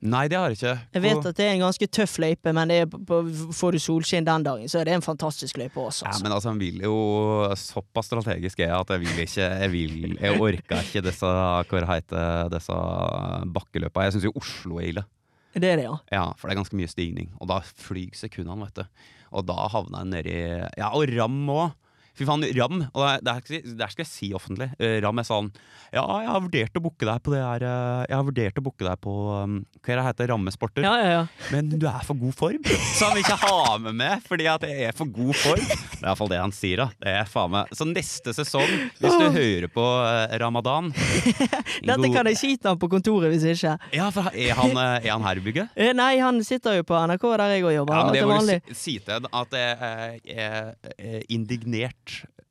Nei, 0.00 0.22
det 0.32 0.38
har 0.38 0.48
jeg 0.48 0.56
ikke. 0.56 0.70
Jeg 0.96 1.02
vet 1.04 1.26
at 1.28 1.36
det 1.36 1.44
er 1.44 1.50
en 1.58 1.62
ganske 1.66 1.86
tøff 1.92 2.14
løype, 2.22 2.52
men 2.56 2.70
det 2.72 2.78
på, 2.88 2.98
på, 3.04 3.18
får 3.52 3.76
du 3.76 3.78
solskinn 3.84 4.24
den 4.24 4.46
dagen, 4.46 4.68
så 4.72 4.78
er 4.80 4.88
det 4.88 4.94
en 4.96 5.04
fantastisk 5.04 5.58
løype 5.60 5.76
også. 5.76 6.06
Ja, 6.06 6.14
Altså. 6.14 6.24
men 6.24 6.32
altså, 6.32 6.48
han 6.48 6.60
vil 6.62 6.80
jo 6.86 6.94
Såpass 7.60 8.08
strategisk 8.08 8.62
er 8.64 8.70
jeg 8.70 8.78
at 8.78 8.90
jeg 8.94 9.00
vil 9.02 9.20
ikke 9.26 9.48
Jeg, 9.60 9.70
vil, 9.74 10.16
jeg 10.16 10.40
orker 10.40 10.80
ikke 10.86 11.02
disse 11.04 11.26
Hva 11.28 11.84
heter 11.92 12.48
disse 12.54 12.78
bakkeløpene. 13.52 14.06
Jeg 14.08 14.16
syns 14.16 14.28
jo 14.30 14.32
Oslo 14.40 14.80
er 14.80 14.88
ille. 14.94 15.04
Det 15.52 15.66
er 15.66 15.80
det, 15.82 15.84
ja. 15.88 15.96
Ja, 16.14 16.24
for 16.38 16.48
det 16.48 16.54
er 16.54 16.60
ganske 16.62 16.78
mye 16.78 16.88
stigning. 16.88 17.28
Og 17.42 17.48
da 17.50 17.60
flyr 17.60 18.14
sekundene, 18.16 18.68
vet 18.70 18.80
du. 18.80 19.06
Og 19.36 19.44
da 19.46 19.68
havner 19.68 20.04
jeg 20.04 20.10
nedi 20.14 20.36
Ja, 20.80 20.92
og 20.94 21.10
Ram 21.12 21.40
òg. 21.52 21.76
Fy 22.18 22.26
faen, 22.28 22.44
Ram. 22.56 22.82
Og 22.92 23.24
det, 23.24 23.32
her- 23.32 23.90
skal 23.90 24.04
jeg 24.04 24.08
si 24.10 24.30
offentlig. 24.36 24.70
Eh, 24.80 24.98
Ram 25.04 25.20
er 25.20 25.26
sånn 25.26 25.50
Ja, 25.94 26.02
jeg 26.20 26.28
har 26.30 26.42
vurdert 26.44 26.76
å 26.78 26.82
booke 26.84 27.06
deg 27.08 27.22
på 27.24 27.32
det 27.34 27.40
her 27.42 27.64
eh, 27.66 28.02
Jeg 28.10 28.16
har 28.18 28.26
vurdert 28.26 28.58
å 28.60 28.64
booke 28.66 28.86
deg 28.86 29.00
på 29.02 29.14
um, 29.30 29.54
Hva 29.80 29.90
heter 29.90 30.00
det 30.00 30.06
heter 30.10 30.30
Rammesporter? 30.34 30.84
Ja, 30.86 30.92
ja, 31.00 31.10
ja. 31.14 31.22
Men 31.54 31.70
du 31.72 31.86
er 31.88 32.04
for 32.06 32.18
god 32.20 32.36
form. 32.36 32.66
Så 32.96 33.08
han 33.08 33.16
vil 33.16 33.24
ikke 33.24 33.38
ha 33.40 33.76
med 33.86 33.96
meg 34.00 34.24
fordi 34.26 34.48
at 34.50 34.66
jeg 34.68 34.90
er 34.90 34.96
for 34.96 35.10
god 35.10 35.32
form. 35.38 35.64
Det 35.64 36.02
er 36.02 36.08
iallfall 36.10 36.30
det 36.32 36.40
han 36.42 36.54
sier, 36.54 36.82
da. 36.82 36.88
Det 37.00 37.14
er 37.22 37.30
faen 37.30 37.54
meg 37.54 37.72
Så 37.76 37.86
neste 37.88 38.34
sesong, 38.36 38.68
hvis 39.00 39.16
du 39.20 39.26
hører 39.38 39.68
på 39.72 39.84
uh, 39.84 40.36
Ramadan 40.40 40.90
Dette 41.90 42.12
kan 42.12 42.28
jeg 42.28 42.38
skite 42.40 42.70
han 42.70 42.80
på 42.80 42.90
kontoret 42.92 43.32
hvis 43.32 43.46
ikke. 43.54 43.76
Ja, 43.96 44.10
for 44.14 44.30
er 44.34 44.56
han, 44.58 44.76
er 44.76 45.08
han 45.08 45.24
her 45.26 45.40
i 45.40 45.44
bygget? 45.44 45.80
Nei, 46.00 46.12
han 46.20 46.42
sitter 46.46 46.78
jo 46.80 46.86
på 46.88 46.98
NRK 47.10 47.26
der 47.40 47.56
jeg 47.56 47.66
òg 47.66 47.76
jobber. 47.80 47.96
Ja, 47.96 48.04
men 48.06 48.18
det 48.18 48.26
må 48.28 48.38
du 48.44 48.74
si, 48.74 48.78
si 48.80 48.96
til 49.04 49.28
at 49.40 49.56
jeg 49.56 50.36
er 50.36 51.24
indignert 51.30 52.09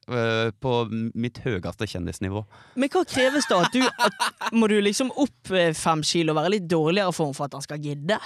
eh, 0.10 0.50
på 0.60 0.76
mitt 1.14 1.40
høyeste 1.46 1.88
kjendisnivå. 1.90 2.44
Men 2.80 2.92
hva 2.94 3.06
kreves 3.08 3.50
da? 3.50 3.64
At 3.68 3.76
du, 3.76 3.84
at, 3.86 4.30
må 4.56 4.70
du 4.72 4.78
liksom 4.82 5.14
opp 5.16 5.54
eh, 5.54 5.74
fem 5.78 6.04
kilo 6.06 6.36
og 6.36 6.42
være 6.42 6.56
litt 6.58 6.70
dårligere 6.70 7.16
form 7.16 7.36
for 7.38 7.50
at 7.50 7.58
han 7.60 7.66
skal 7.66 7.82
gidde? 7.84 8.20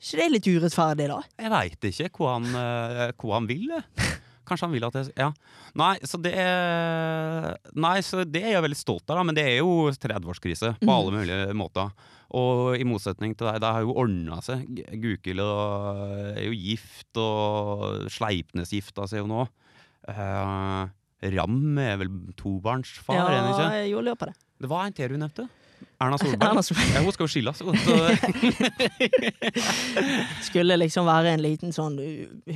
ikke 0.00 0.16
det 0.16 0.28
litt 0.32 0.48
urettferdig, 0.48 1.06
da? 1.10 1.20
Jeg 1.36 1.52
veit 1.52 1.86
ikke 1.90 2.10
hva 2.16 2.36
han, 2.38 2.46
eh, 2.56 3.10
hva 3.20 3.34
han 3.36 3.48
vil. 3.50 3.68
Kanskje 4.48 4.66
han 4.66 4.72
vil 4.74 4.86
at 4.88 4.96
jeg 4.96 5.12
Ja. 5.20 5.32
Nei, 5.78 5.98
så 6.02 6.18
det 6.18 6.32
er 6.34 7.58
Nei, 7.74 8.00
så 8.02 8.24
det 8.24 8.42
er 8.42 8.56
jeg 8.56 8.64
veldig 8.64 8.78
stolt 8.78 9.04
av, 9.10 9.20
da, 9.20 9.22
men 9.22 9.36
det 9.36 9.44
er 9.44 9.58
jo 9.60 9.90
30-årskrise 9.92 10.72
på 10.80 10.90
alle 10.90 11.12
mulige 11.20 11.54
måter. 11.54 11.92
Og 12.34 12.78
i 12.78 12.86
motsetning 12.86 13.36
til 13.36 13.46
deg, 13.46 13.60
det 13.60 13.70
har 13.74 13.82
jo 13.82 13.94
ordna 13.98 14.40
seg. 14.42 14.64
Gukild 15.02 15.42
er 15.42 16.44
jo 16.46 16.54
gift, 16.54 17.10
og 17.18 18.06
Sleipnes 18.10 18.70
gifta 18.74 19.06
seg 19.10 19.22
jo 19.22 19.30
nå. 19.30 19.46
Eh, 20.08 20.88
Ram 21.36 21.78
er 21.78 21.96
vel 22.00 22.08
tobarnsfar, 22.38 23.14
Ja, 23.14 23.24
ikke? 23.52 23.66
jeg 23.82 23.90
gjorde 23.92 24.14
på 24.16 24.26
det. 24.30 24.34
Det 24.60 24.68
var 24.70 24.86
en 24.86 24.92
til 24.96 25.08
du 25.12 25.16
nevnte. 25.20 25.44
Erna 26.00 26.16
Solberg. 26.16 26.48
Erna 26.50 26.62
Solberg. 26.64 26.94
Ja, 26.94 27.00
hun 27.04 27.12
skal 27.12 27.24
jo 27.24 27.28
skilles. 27.32 27.58
Skulle 30.48 30.76
liksom 30.80 31.04
være 31.08 31.32
en 31.34 31.42
liten 31.44 31.72
sånn 31.76 31.96
uh, 32.00 32.06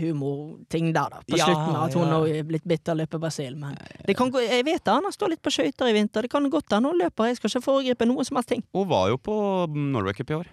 humorting 0.00 0.86
der, 0.94 1.08
da. 1.12 1.18
På 1.24 1.36
Ja, 1.38 1.44
slutten, 1.48 1.74
at 1.76 1.94
hun 1.98 2.08
ja. 2.08 2.18
er 2.40 2.44
blitt 2.48 2.64
bitt 2.68 2.88
av 2.92 2.96
løpebasil. 3.00 3.52
Men 3.60 3.72
det 4.08 4.14
kan 4.18 4.28
gå, 4.32 4.38
jeg 4.44 4.64
vet 4.68 4.84
Erna 4.88 5.06
har 5.10 5.16
stått 5.16 5.32
litt 5.34 5.44
på 5.44 5.52
skøyter 5.54 5.86
i 5.92 5.96
vinter. 5.96 6.20
Det 6.24 6.32
kan 6.32 6.48
godt 6.52 6.72
hende 6.76 6.88
hun 6.92 7.00
løper. 7.00 7.22
Jeg 7.32 7.36
skal 7.40 7.48
ikke 7.52 7.64
foregripe 7.68 8.04
noe 8.08 8.22
som 8.28 8.34
helst 8.40 8.50
ting. 8.54 8.62
hun 8.74 8.86
var 8.88 9.04
jo 9.12 9.16
på 9.20 9.34
Norway 9.72 10.14
Cup 10.16 10.30
i 10.32 10.38
år. 10.40 10.46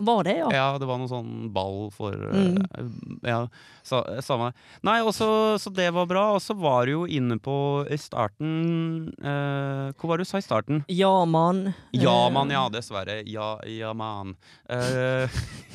Var 0.00 0.24
det, 0.24 0.32
ja? 0.38 0.46
Ja, 0.54 0.66
det 0.80 0.86
var 0.88 0.96
noe 1.00 1.10
sånn 1.10 1.50
ball 1.52 1.90
for 1.92 2.14
Mm. 2.16 2.56
eh, 2.78 3.28
Ja, 3.28 3.40
sa, 3.84 4.00
samme 4.24 4.52
Nei, 4.86 4.98
også, 5.04 5.26
så 5.60 5.70
så 5.70 5.72
det 5.76 5.90
var 5.92 6.06
bra. 6.08 6.22
Og 6.34 6.40
så 6.40 6.56
var 6.56 6.86
du 6.88 6.92
jo 6.92 7.02
inne 7.06 7.36
på 7.38 7.84
i 7.90 7.98
starten 8.00 9.12
eh, 9.20 9.92
Hva 9.92 10.08
var 10.08 10.16
det 10.18 10.24
du 10.26 10.30
sa 10.30 10.38
i 10.40 10.46
starten? 10.46 10.82
Ja, 10.88 11.12
mann. 11.28 11.74
Ja, 11.92 12.26
Eh, 12.26 12.32
mann, 12.32 12.50
ja, 12.50 12.64
dessverre. 12.72 13.20
Ja, 13.28 13.58
ja, 13.68 13.92
mann. 13.92 14.36
Eh, 14.68 15.28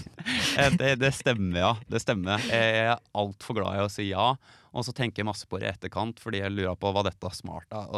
eh, 0.57 0.69
det, 0.79 0.95
det 0.99 1.13
stemmer, 1.13 1.59
ja. 1.59 1.73
Det 1.87 2.01
stemmer. 2.01 2.41
Jeg 2.49 2.85
er 2.89 2.97
altfor 3.13 3.59
glad 3.61 3.77
i 3.77 3.83
å 3.85 3.89
si 3.91 4.09
ja. 4.09 4.31
Og 4.75 4.83
så 4.83 4.91
tenker 4.91 5.21
jeg 5.21 5.29
masse 5.29 5.47
på 5.47 5.55
det 5.61 5.69
i 5.69 5.71
etterkant, 5.71 6.17
fordi 6.19 6.41
jeg 6.41 6.51
lurer 6.51 6.75
på 6.75 6.89
hva 6.91 7.03
dette 7.07 7.23
er 7.29 7.35
smart 7.37 7.71
av. 7.71 7.93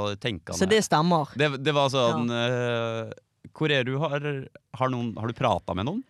Så 0.54 0.68
det 0.70 0.84
stemmer. 0.86 1.32
det, 1.34 1.48
det 1.66 1.74
var 1.74 1.90
sånn 1.90 2.30
eh, 2.30 3.10
Hvor 3.56 3.72
er 3.74 3.86
du? 3.88 3.96
Har, 4.02 4.24
har, 4.80 4.92
noen, 4.94 5.14
har 5.20 5.30
du 5.30 5.38
prata 5.38 5.76
med 5.78 5.88
noen? 5.90 6.02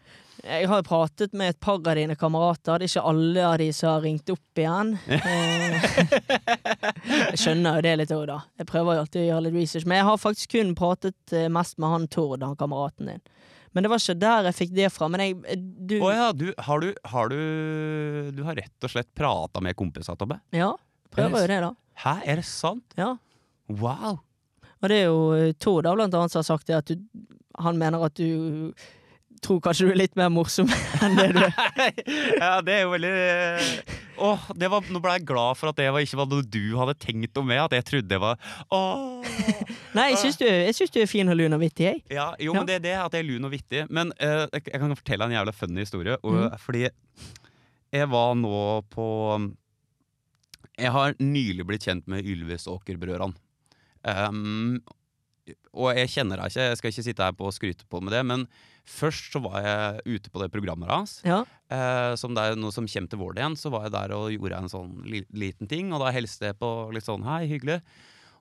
Jeg 0.45 0.67
har 0.69 0.83
pratet 0.85 1.33
med 1.33 1.49
et 1.49 1.59
par 1.59 1.79
av 1.81 1.95
dine 1.97 2.15
kamerater. 2.15 2.77
Det 2.77 2.85
er 2.85 2.91
ikke 2.91 3.09
alle 3.09 3.45
av 3.47 3.55
de 3.57 3.67
som 3.73 3.89
har 3.95 4.03
ringt 4.05 4.29
opp 4.33 4.61
igjen. 4.61 4.93
Eh, 7.07 7.31
jeg 7.31 7.39
skjønner 7.41 7.77
jo 7.79 7.83
det 7.85 7.93
litt 8.01 8.11
òg, 8.13 8.25
da. 8.29 8.37
Jeg 8.59 8.67
prøver 8.69 8.97
jo 8.97 9.01
alltid 9.03 9.21
å 9.21 9.25
gjøre 9.25 9.43
litt 9.47 9.55
research. 9.57 9.85
Men 9.89 9.99
jeg 9.99 10.07
har 10.07 10.19
faktisk 10.21 10.53
kun 10.53 10.73
pratet 10.77 11.33
eh, 11.35 11.47
mest 11.51 11.77
med 11.81 11.91
han 11.93 12.07
Tord, 12.11 12.43
han 12.43 12.57
kameraten 12.59 13.09
din. 13.11 13.23
Men 13.75 13.85
det 13.85 13.91
var 13.91 14.01
ikke 14.01 14.17
der 14.19 14.49
jeg 14.49 14.57
fikk 14.57 14.75
det 14.77 14.91
fra. 14.93 15.09
Men 15.11 15.23
jeg 15.23 15.37
eh, 15.45 15.59
Du, 15.59 15.97
Å 16.03 16.11
ja, 16.13 16.27
du, 16.35 16.47
har 16.67 16.83
du 16.83 16.87
Har 17.11 17.31
du 17.31 17.37
Du 18.35 18.43
har 18.47 18.57
rett 18.59 18.87
og 18.87 18.93
slett 18.93 19.09
prata 19.17 19.63
med 19.63 19.77
kompiser, 19.79 20.17
Tobbe? 20.19 20.39
ja, 20.55 20.71
prøver 21.13 21.43
jo 21.43 21.51
det, 21.53 21.59
da. 21.65 21.73
Hæ, 22.03 22.15
er 22.29 22.41
det 22.41 22.47
sant? 22.47 22.97
Ja. 22.99 23.15
Wow! 23.67 24.21
Og 24.81 24.91
det 24.91 25.01
er 25.01 25.09
jo 25.09 25.19
eh, 25.37 25.53
Tord 25.59 25.87
da, 25.87 25.95
blant 25.97 26.13
annet, 26.13 26.33
som 26.33 26.43
har 26.43 26.47
sagt 26.51 26.69
det 26.69 26.77
at 26.77 26.91
du 26.93 27.01
Han 27.63 27.79
mener 27.79 28.03
at 28.05 28.13
du 28.19 28.73
tror 29.41 29.59
kanskje 29.61 29.85
du 29.87 29.91
er 29.93 29.99
litt 29.99 30.15
mer 30.17 30.31
morsom 30.33 30.69
enn 31.05 31.17
det 31.17 31.27
du 31.35 31.41
er. 31.43 31.99
ja, 32.41 32.51
det 32.65 32.73
er 32.73 32.83
jo 32.85 32.93
veldig 32.95 33.11
Åh, 34.17 34.47
det 34.57 34.69
var, 34.73 34.87
Nå 34.89 35.01
ble 35.03 35.13
jeg 35.13 35.27
glad 35.29 35.59
for 35.59 35.69
at 35.69 35.77
det 35.77 35.91
var, 35.93 36.01
ikke 36.01 36.17
var 36.17 36.29
noe 36.31 36.45
du 36.45 36.63
hadde 36.79 36.95
tenkt 36.97 37.37
om 37.37 37.45
meg. 37.45 37.61
At 37.67 37.75
jeg 37.77 37.85
trodde 37.85 38.09
det 38.09 38.17
var 38.21 38.39
Åh 38.73 39.27
Nei, 39.97 40.07
jeg 40.13 40.21
syns 40.23 40.39
du, 40.41 40.45
jeg 40.49 40.73
syns 40.77 40.93
du 40.93 40.99
er 41.03 41.09
fin 41.09 41.29
og 41.29 41.37
lun 41.37 41.53
og 41.53 41.61
vittig, 41.61 41.85
jeg. 41.85 42.01
Ja, 42.13 42.31
jo, 42.41 42.53
Ja. 42.53 42.59
men 42.59 42.69
det 42.69 42.79
er 42.79 42.83
det 42.87 42.95
at 42.97 43.13
jeg 43.17 43.25
er 43.25 43.29
lun 43.29 43.45
og 43.49 43.53
vittig. 43.53 43.85
Men 43.93 44.11
uh, 44.17 44.45
jeg, 44.53 44.65
jeg 44.71 44.81
kan 44.81 44.97
fortelle 44.97 45.29
en 45.29 45.37
jævla 45.37 45.53
funny 45.53 45.85
historie. 45.85 46.17
Og, 46.23 46.33
mm. 46.37 46.57
Fordi 46.61 46.83
jeg 47.93 48.09
var 48.11 48.35
nå 48.37 48.59
på 48.93 49.07
Jeg 50.77 50.91
har 50.93 51.15
nylig 51.21 51.65
blitt 51.65 51.85
kjent 51.87 52.05
med 52.09 52.25
Ylvisåker-brødrene. 52.25 53.37
Um, 54.07 54.79
og 55.77 55.93
jeg 55.95 56.11
kjenner 56.11 56.41
deg 56.41 56.51
ikke, 56.51 56.65
jeg 56.71 56.79
skal 56.79 56.91
ikke 56.91 57.05
sitte 57.05 57.27
her 57.27 57.35
på 57.37 57.47
og 57.47 57.55
skryte 57.55 57.87
på 57.87 58.01
med 58.03 58.11
det, 58.15 58.23
men 58.27 58.45
først 58.87 59.31
så 59.35 59.41
var 59.43 59.61
jeg 59.63 60.17
ute 60.17 60.31
på 60.33 60.41
det 60.41 60.49
programmet 60.51 60.91
hans. 60.91 61.17
Ja. 61.27 61.41
Eh, 61.71 62.13
som 62.19 62.35
det 62.35 62.43
er 62.43 62.59
noe 62.59 62.73
som 62.75 62.87
kommer 62.87 63.11
til 63.11 63.21
våren 63.21 63.41
igjen, 63.41 63.57
så 63.59 63.71
var 63.73 63.87
jeg 63.87 63.95
der 63.95 64.15
og 64.17 64.31
gjorde 64.33 64.61
en 64.63 64.71
sånn 64.71 64.93
li 65.07 65.23
liten 65.35 65.69
ting. 65.71 65.91
Og 65.95 66.03
da 66.03 66.13
hilste 66.15 66.51
jeg 66.51 66.59
på 66.59 66.71
litt 66.95 67.07
sånn 67.07 67.27
hei, 67.27 67.45
hyggelig. 67.51 67.81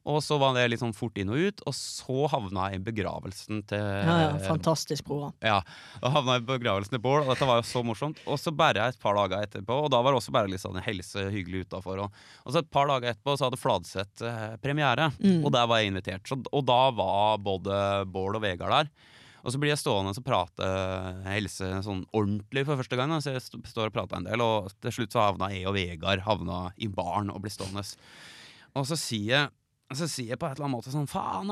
Og 0.06 0.20
så 0.22 0.36
var 0.38 0.52
det 0.54 0.68
litt 0.70 0.78
sånn 0.78 0.94
fort 0.94 1.16
inn 1.18 1.32
og 1.34 1.40
ut, 1.48 1.62
og 1.66 1.74
så 1.74 2.28
havna 2.30 2.68
jeg 2.70 2.78
i 2.78 2.84
begravelsen 2.86 3.64
til 3.66 3.80
Ja, 3.82 4.14
ja, 4.22 4.28
fantastisk 4.46 5.02
program. 5.08 5.32
ja, 5.42 5.56
og 5.98 6.12
havna 6.14 6.36
jeg 6.36 6.44
i 6.44 6.46
begravelsen 6.52 6.94
til 6.94 7.02
Bård, 7.02 7.24
og 7.24 7.32
dette 7.32 7.48
var 7.48 7.58
jo 7.58 7.66
så 7.66 7.82
morsomt. 7.82 8.20
Og 8.30 8.38
så 8.38 8.52
bare 8.54 8.86
et 8.86 9.00
par 9.02 9.18
dager 9.18 9.42
etterpå, 9.48 9.80
og 9.82 9.90
da 9.90 9.98
var 10.06 10.14
det 10.14 10.20
også 10.22 10.30
bare 10.36 10.52
litt 10.52 10.62
sånn 10.62 10.78
helse 10.86 11.26
hyggelig 11.34 11.64
utafor. 11.66 12.04
Og, 12.06 12.22
og 12.46 12.54
så 12.54 12.62
et 12.62 12.70
par 12.70 12.86
dager 12.92 13.10
etterpå 13.16 13.34
så 13.40 13.48
hadde 13.48 13.58
Fladseth 13.58 14.22
eh, 14.22 14.54
premiere, 14.62 15.10
Mm. 15.18 15.42
og 15.44 15.50
der 15.52 15.66
var 15.66 15.82
jeg 15.82 15.90
invitert. 15.90 16.22
Så, 16.30 16.38
og 16.52 16.64
da 16.70 16.80
var 16.94 17.38
både 17.42 18.06
Bård 18.06 18.36
og 18.38 18.42
Vegard 18.46 18.70
der. 18.70 18.90
Og 19.46 19.52
så 19.54 19.58
blir 19.62 19.70
jeg 19.74 19.78
stående 19.82 20.10
og 20.14 20.24
prate 20.26 20.66
helse 21.26 21.66
sånn 21.86 22.00
ordentlig 22.14 22.64
for 22.66 22.78
første 22.78 22.96
gang. 22.98 23.10
da. 23.10 23.18
Så 23.22 23.34
jeg 23.34 23.42
st 23.44 23.58
står 23.70 23.90
og 23.90 23.94
prater 23.94 24.16
en 24.18 24.26
del, 24.26 24.42
og 24.42 24.70
til 24.82 24.90
slutt 24.94 25.14
så 25.14 25.22
havna 25.22 25.50
jeg 25.54 25.66
og 25.70 25.74
Vegard 25.76 26.22
havna 26.26 26.72
i 26.78 26.88
baren 26.90 27.30
og 27.30 27.42
blir 27.44 27.54
stående. 27.54 27.84
Og 28.76 28.86
så 28.86 28.98
sier 28.98 29.30
jeg 29.34 29.48
så 29.94 30.08
sier 30.10 30.32
jeg 30.32 30.38
på 30.42 30.48
et 30.48 30.56
eller 30.56 30.66
annet 30.66 30.74
måte 30.80 30.90
sånn 30.90 31.06
Faen, 31.06 31.46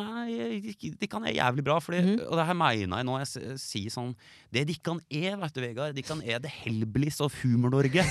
de- 0.98 1.06
kan 1.06 1.22
er 1.22 1.36
jævlig 1.36 1.62
bra. 1.62 1.76
Fordi, 1.78 2.00
mm. 2.02 2.22
Og 2.26 2.34
det 2.34 2.46
her 2.48 2.56
mener 2.58 2.98
jeg 2.98 3.06
nå. 3.06 3.18
Jeg 3.22 3.58
sier 3.62 3.92
sånn 3.94 4.14
Det 4.50 4.64
de 4.66 4.74
kan 4.74 4.98
er, 5.08 5.36
vet 5.38 5.54
du, 5.54 5.60
Vegard, 5.62 5.94
de 5.94 6.02
kan 6.02 6.22
er 6.22 6.40
det 6.42 6.50
Hellbillies 6.50 7.20
of 7.22 7.36
Humor-Norge. 7.44 8.02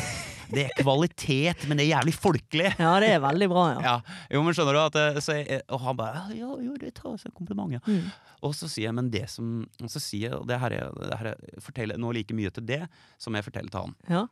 Det 0.54 0.64
er 0.64 0.72
kvalitet, 0.80 1.66
men 1.68 1.80
det 1.80 1.88
er 1.90 1.98
jævlig 1.98 2.14
folkelig. 2.16 2.72
Ja, 2.80 2.94
det 3.04 3.10
er 3.18 3.20
veldig 3.24 3.50
bra, 3.52 3.66
ja. 3.74 3.82
Ja, 3.90 3.96
jo, 4.32 4.44
men 4.48 4.56
skjønner 4.56 4.78
du 4.78 4.82
at 4.84 5.00
eh, 5.02 5.20
så 5.24 5.36
jeg, 5.42 5.62
Og 5.76 5.84
han 5.84 6.00
bare 6.00 6.24
ja, 6.32 6.46
ja, 6.46 6.52
jo, 6.70 6.76
det 6.80 6.94
tar 7.00 7.18
seg 7.20 7.34
kompliment, 7.36 7.76
ja. 7.76 7.84
Mm. 7.84 8.08
Og 8.44 8.56
så 8.56 8.68
sier 8.72 8.90
jeg, 8.90 8.96
men 8.96 9.12
det 9.12 9.26
som 9.32 9.66
Og 9.82 9.92
så 9.92 10.00
sier 10.04 10.30
jeg, 10.30 10.40
og 10.40 10.48
det 10.48 10.60
her 10.64 10.78
er, 10.80 10.94
det 11.04 11.20
her 11.20 11.34
er 11.34 11.64
forteller 11.64 12.00
nå 12.00 12.12
like 12.16 12.36
mye 12.36 12.52
til 12.54 12.64
det 12.68 12.86
som 13.20 13.36
jeg 13.36 13.44
forteller 13.50 13.74
til 13.74 13.90
han. 13.90 13.98
ja. 14.08 14.24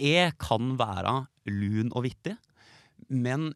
Jeg 0.00 0.32
kan 0.40 0.78
være 0.80 1.26
lun 1.52 1.90
og 1.92 2.06
vittig, 2.06 2.32
men 3.12 3.50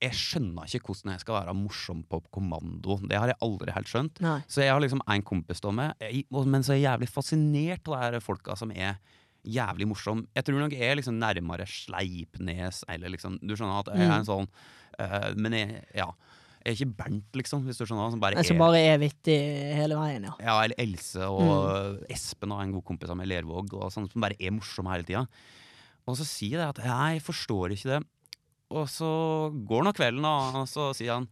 jeg 0.00 0.16
skjønner 0.16 0.64
ikke 0.64 0.90
hvordan 0.94 1.12
jeg 1.12 1.22
skal 1.22 1.36
være 1.36 1.54
morsom 1.58 2.02
på 2.08 2.22
kommando. 2.32 2.96
Det 3.04 3.18
har 3.20 3.32
jeg 3.32 3.40
aldri 3.44 3.74
helt 3.76 3.90
skjønt. 3.90 4.20
Nei. 4.24 4.38
Så 4.48 4.62
jeg 4.64 4.72
har 4.72 4.80
liksom 4.80 5.02
en 5.04 5.24
kompis 5.26 5.60
da 5.60 5.72
med, 5.76 6.04
men 6.32 6.64
så 6.64 6.72
er 6.72 6.80
jeg 6.80 6.86
jævlig 6.86 7.10
fascinert 7.12 7.90
av 7.92 8.14
de 8.16 8.22
folka 8.24 8.56
som 8.56 8.72
er 8.72 8.96
jævlig 9.44 9.88
morsom. 9.88 10.24
Jeg 10.36 10.46
tror 10.46 10.60
nok 10.62 10.76
jeg 10.76 10.88
er 10.88 10.98
liksom 10.98 11.20
nærmere 11.20 11.66
Sleipnes, 11.68 12.82
eller 12.92 13.12
liksom 13.12 13.38
Du 13.40 13.54
skjønner 13.54 13.80
at 13.80 13.92
jeg 13.94 14.04
er 14.04 14.18
en 14.18 14.28
sånn 14.28 14.48
uh, 15.00 15.30
Men 15.36 15.56
jeg, 15.56 15.80
ja. 15.96 16.10
Jeg 16.60 16.74
er 16.74 16.76
ikke 16.76 16.96
Bernt, 16.98 17.36
liksom, 17.40 17.62
hvis 17.64 17.80
du 17.80 17.86
skjønner. 17.86 18.12
Som 18.12 18.20
bare 18.20 18.44
som 18.44 18.56
er 18.56 18.60
bare 18.60 18.80
er 18.84 18.98
vittig 19.00 19.38
hele 19.78 19.96
veien, 19.96 20.26
ja. 20.28 20.34
ja, 20.44 20.56
eller 20.60 20.76
Else 20.80 21.24
og 21.24 22.02
Espen 22.12 22.52
og 22.52 22.60
en 22.60 22.74
god 22.76 22.84
kompis 22.88 23.12
av 23.12 23.16
meg, 23.16 23.30
Lervåg, 23.32 23.72
og 23.78 23.88
sånn, 23.94 24.10
som 24.12 24.20
bare 24.20 24.36
er 24.36 24.52
morsomme 24.52 24.92
hele 24.92 25.08
tida. 25.08 25.24
Og 26.04 26.18
så 26.20 26.26
sier 26.28 26.60
jeg 26.60 26.68
at 26.68 26.82
jeg 26.84 27.22
forstår 27.24 27.72
ikke 27.76 27.94
det. 27.94 28.02
Og 28.70 28.86
så 28.90 29.08
går 29.66 29.82
nå 29.88 29.92
kvelden, 29.96 30.24
og 30.30 30.66
så 30.70 30.90
sier 30.94 31.16
han 31.16 31.24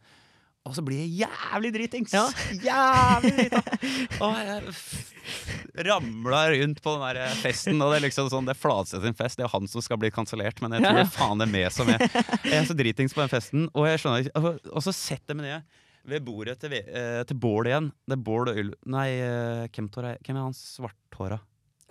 Og 0.67 0.75
så 0.75 0.83
blir 0.85 0.99
jeg 1.05 1.23
jævlig 1.23 1.71
dritings! 1.77 2.13
Ja. 2.13 2.25
Jævlig 2.65 3.35
drita! 3.39 3.63
Og 4.25 4.35
jeg 4.43 5.87
ramla 5.87 6.41
rundt 6.51 6.81
på 6.83 6.95
den 6.97 7.05
der 7.15 7.35
festen, 7.43 7.77
og 7.85 7.93
det 7.93 7.99
er 8.01 8.05
liksom 8.09 8.31
sånn 8.33 8.47
Det 8.49 8.55
er 8.57 8.59
Fladseth 8.63 9.05
sin 9.05 9.15
fest, 9.17 9.39
det 9.39 9.45
er 9.47 9.53
han 9.53 9.69
som 9.71 9.85
skal 9.85 10.01
bli 10.01 10.11
kansellert, 10.15 10.59
men 10.65 10.75
jeg 10.75 10.83
tror 10.87 10.97
Ja. 10.99 11.05
det 11.05 11.13
faen 11.15 11.39
det 11.43 11.47
er 11.49 11.53
meg 11.53 11.69
som 11.75 11.91
er 11.93 12.01
Jeg 12.49 12.57
er 12.63 12.65
så 12.71 12.77
dritings 12.79 13.15
på 13.15 13.23
den 13.23 13.31
festen, 13.33 13.69
og 13.75 13.87
jeg 13.91 14.01
skjønner 14.03 14.25
ikke 14.27 14.41
Og, 14.43 14.73
og 14.73 14.85
så 14.89 14.95
setter 14.97 15.35
jeg 15.37 15.41
meg 15.43 15.51
ned 15.53 15.85
ved 16.09 16.23
bordet 16.25 16.55
til, 16.63 16.73
eh, 16.73 17.21
til 17.29 17.37
Bård 17.37 17.67
igjen. 17.69 17.91
Det 18.09 18.15
er 18.17 18.21
Bård 18.25 18.49
og 18.49 18.57
Ylv... 18.57 18.71
Nei, 18.89 19.09
eh, 19.21 19.67
hvem, 19.69 19.91
jeg- 19.93 20.21
hvem 20.25 20.39
er 20.39 20.45
han 20.47 20.55
svarthåra? 20.57 21.37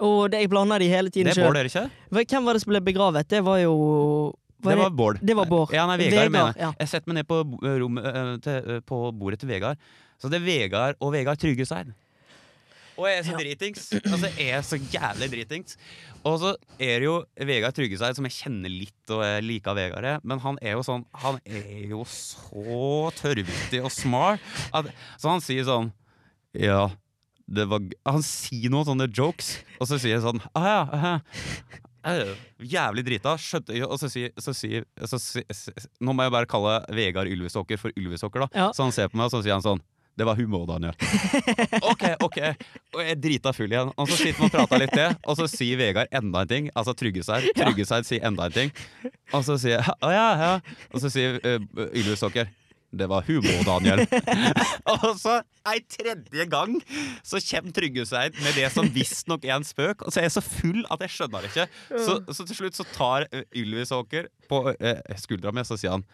Og 0.02 0.32
det, 0.34 0.40
jeg 0.42 0.50
blander 0.50 0.82
de 0.82 0.88
hele 0.90 1.12
tiden 1.14 1.30
sjøl. 1.38 1.54
Hvem 2.10 2.48
var 2.48 2.58
det 2.58 2.64
som 2.64 2.72
ble 2.74 2.82
begravet? 2.82 3.28
Det 3.30 3.44
var 3.46 3.60
jo 3.62 3.76
var 4.64 4.74
det 4.74 4.82
var 4.82 4.90
Bård. 4.90 5.22
det 5.22 5.36
var 5.38 5.46
Bård. 5.46 5.74
Ja, 5.76 5.86
nei, 5.90 6.00
Vegard, 6.02 6.14
Vegard, 6.18 6.32
mener 6.34 6.52
jeg. 6.54 6.64
ja. 6.66 6.72
Jeg 6.82 6.92
setter 6.94 7.12
meg 7.12 7.20
ned 7.20 7.30
på, 7.30 7.40
rommet, 7.84 8.10
eh, 8.10 8.34
til, 8.44 8.74
eh, 8.78 8.84
på 8.86 9.00
bordet 9.14 9.40
til 9.44 9.52
Vegard. 9.52 9.88
Så 10.18 10.32
det 10.34 10.42
er 10.42 10.46
Vegard 10.48 11.00
og 11.00 11.14
Vegard 11.14 11.40
Tryggeseid. 11.42 11.94
Og 12.98 13.06
jeg 13.06 13.20
er 13.20 13.26
så 13.28 13.38
dritings. 13.38 13.84
Altså, 13.94 14.30
jeg 14.40 14.50
er 14.58 14.64
så 14.66 14.78
jævlig 14.82 15.28
dritings. 15.30 15.78
Og 16.26 16.40
så 16.42 16.56
er 16.82 16.96
det 16.98 17.06
jo 17.06 17.18
Vegard 17.46 17.76
Tryggeseid, 17.78 18.18
som 18.18 18.26
jeg 18.26 18.34
kjenner 18.40 18.74
litt 18.74 19.14
og 19.14 19.22
jeg 19.22 19.44
liker 19.46 19.78
Vegard, 19.78 20.26
men 20.26 20.42
han 20.42 20.58
er 20.66 20.74
jo 20.74 20.86
sånn 20.86 21.06
Han 21.22 21.38
er 21.46 21.86
jo 21.92 22.02
så 22.10 23.12
tørrvittig 23.20 23.84
og 23.86 23.94
smart. 23.94 24.42
At, 24.74 24.90
så 25.22 25.36
han 25.36 25.44
sier 25.46 25.68
sånn 25.68 25.92
Ja, 26.58 26.88
det 27.46 27.68
var 27.70 27.86
Han 28.10 28.26
sier 28.26 28.74
noen 28.74 28.90
sånne 28.90 29.08
jokes, 29.14 29.60
og 29.78 29.92
så 29.92 30.02
sier 30.02 30.18
jeg 30.18 30.26
sånn 30.26 30.42
ah, 30.58 30.66
ja, 30.66 30.82
aha. 30.98 31.14
Jævlig 32.74 33.04
drita. 33.08 33.36
Skjønte, 33.42 33.78
og 33.88 33.98
så 34.02 34.10
sier, 34.12 34.32
så 34.42 34.54
si, 34.56 34.80
så, 35.06 35.20
si- 35.22 35.44
s- 35.52 35.70
s- 35.76 35.88
Nå 36.02 36.14
må 36.16 36.24
jeg 36.28 36.34
bare 36.38 36.50
kalle 36.50 36.80
Vegard 36.96 37.28
Ylvesåker 37.32 37.80
for 37.82 37.92
Ylvesåker, 38.00 38.46
da. 38.48 38.50
Ja. 38.56 38.68
Så 38.74 38.84
han 38.88 38.96
ser 38.96 39.12
på 39.12 39.20
meg, 39.20 39.28
og 39.30 39.36
så 39.38 39.44
sier 39.46 39.58
han 39.60 39.66
sånn 39.66 39.84
det 40.18 40.26
var 40.26 40.34
humor, 40.40 40.64
Daniel. 40.66 40.96
ok, 41.92 42.04
ok. 42.26 42.38
Og 42.96 43.02
jeg 43.04 43.12
er 43.14 43.20
drita 43.22 43.52
full 43.54 43.70
igjen. 43.70 43.92
Og 44.02 44.08
så 44.10 44.16
sitter 44.18 44.40
vi 44.40 44.48
og 44.48 44.54
prater 44.56 44.82
litt 44.82 44.94
til, 44.98 45.12
og 45.30 45.36
så 45.38 45.46
sier 45.52 45.78
Vegard 45.78 46.10
enda 46.18 46.42
en 46.42 46.50
ting. 46.50 46.70
Altså 46.74 46.96
Tryggeseid. 46.98 47.52
Tryggeseid 47.54 48.08
sier 48.10 48.26
enda 48.26 48.48
en 48.50 48.56
ting. 48.56 48.72
Og 49.38 49.46
så 49.46 49.60
sier 49.62 49.76
jeg 49.78 49.94
å 50.02 50.10
ja, 50.16 50.24
ja. 50.42 50.50
Og 50.90 51.04
så 51.04 51.12
sier 51.14 51.38
uh, 51.46 51.60
Ylvisåker 51.92 52.50
det 52.92 53.08
var 53.12 53.26
humor, 53.28 53.64
Daniel. 53.68 54.04
og 54.94 55.18
så 55.20 55.42
ei 55.68 55.82
tredje 55.92 56.46
gang 56.48 56.78
så 57.26 57.42
kommer 57.44 57.76
Tryggeseid 57.76 58.38
med 58.40 58.56
det 58.56 58.70
som 58.74 58.88
visstnok 58.96 59.44
er 59.46 59.58
en 59.58 59.68
spøk, 59.68 60.06
og 60.06 60.14
så 60.14 60.22
er 60.22 60.30
jeg 60.30 60.38
så 60.38 60.44
full 60.46 60.86
at 60.94 61.04
jeg 61.04 61.16
skjønner 61.18 61.44
det 61.44 61.52
ikke. 61.52 61.68
Så, 62.06 62.18
så 62.32 62.48
til 62.48 62.62
slutt 62.62 62.80
så 62.80 62.88
tar 62.96 63.28
Ylvis 63.52 63.92
Åker 63.96 64.32
på 64.48 64.64
eh, 64.80 65.04
skuldra 65.20 65.52
mi, 65.52 65.66
så 65.68 65.76
sier 65.80 65.98
han 65.98 66.06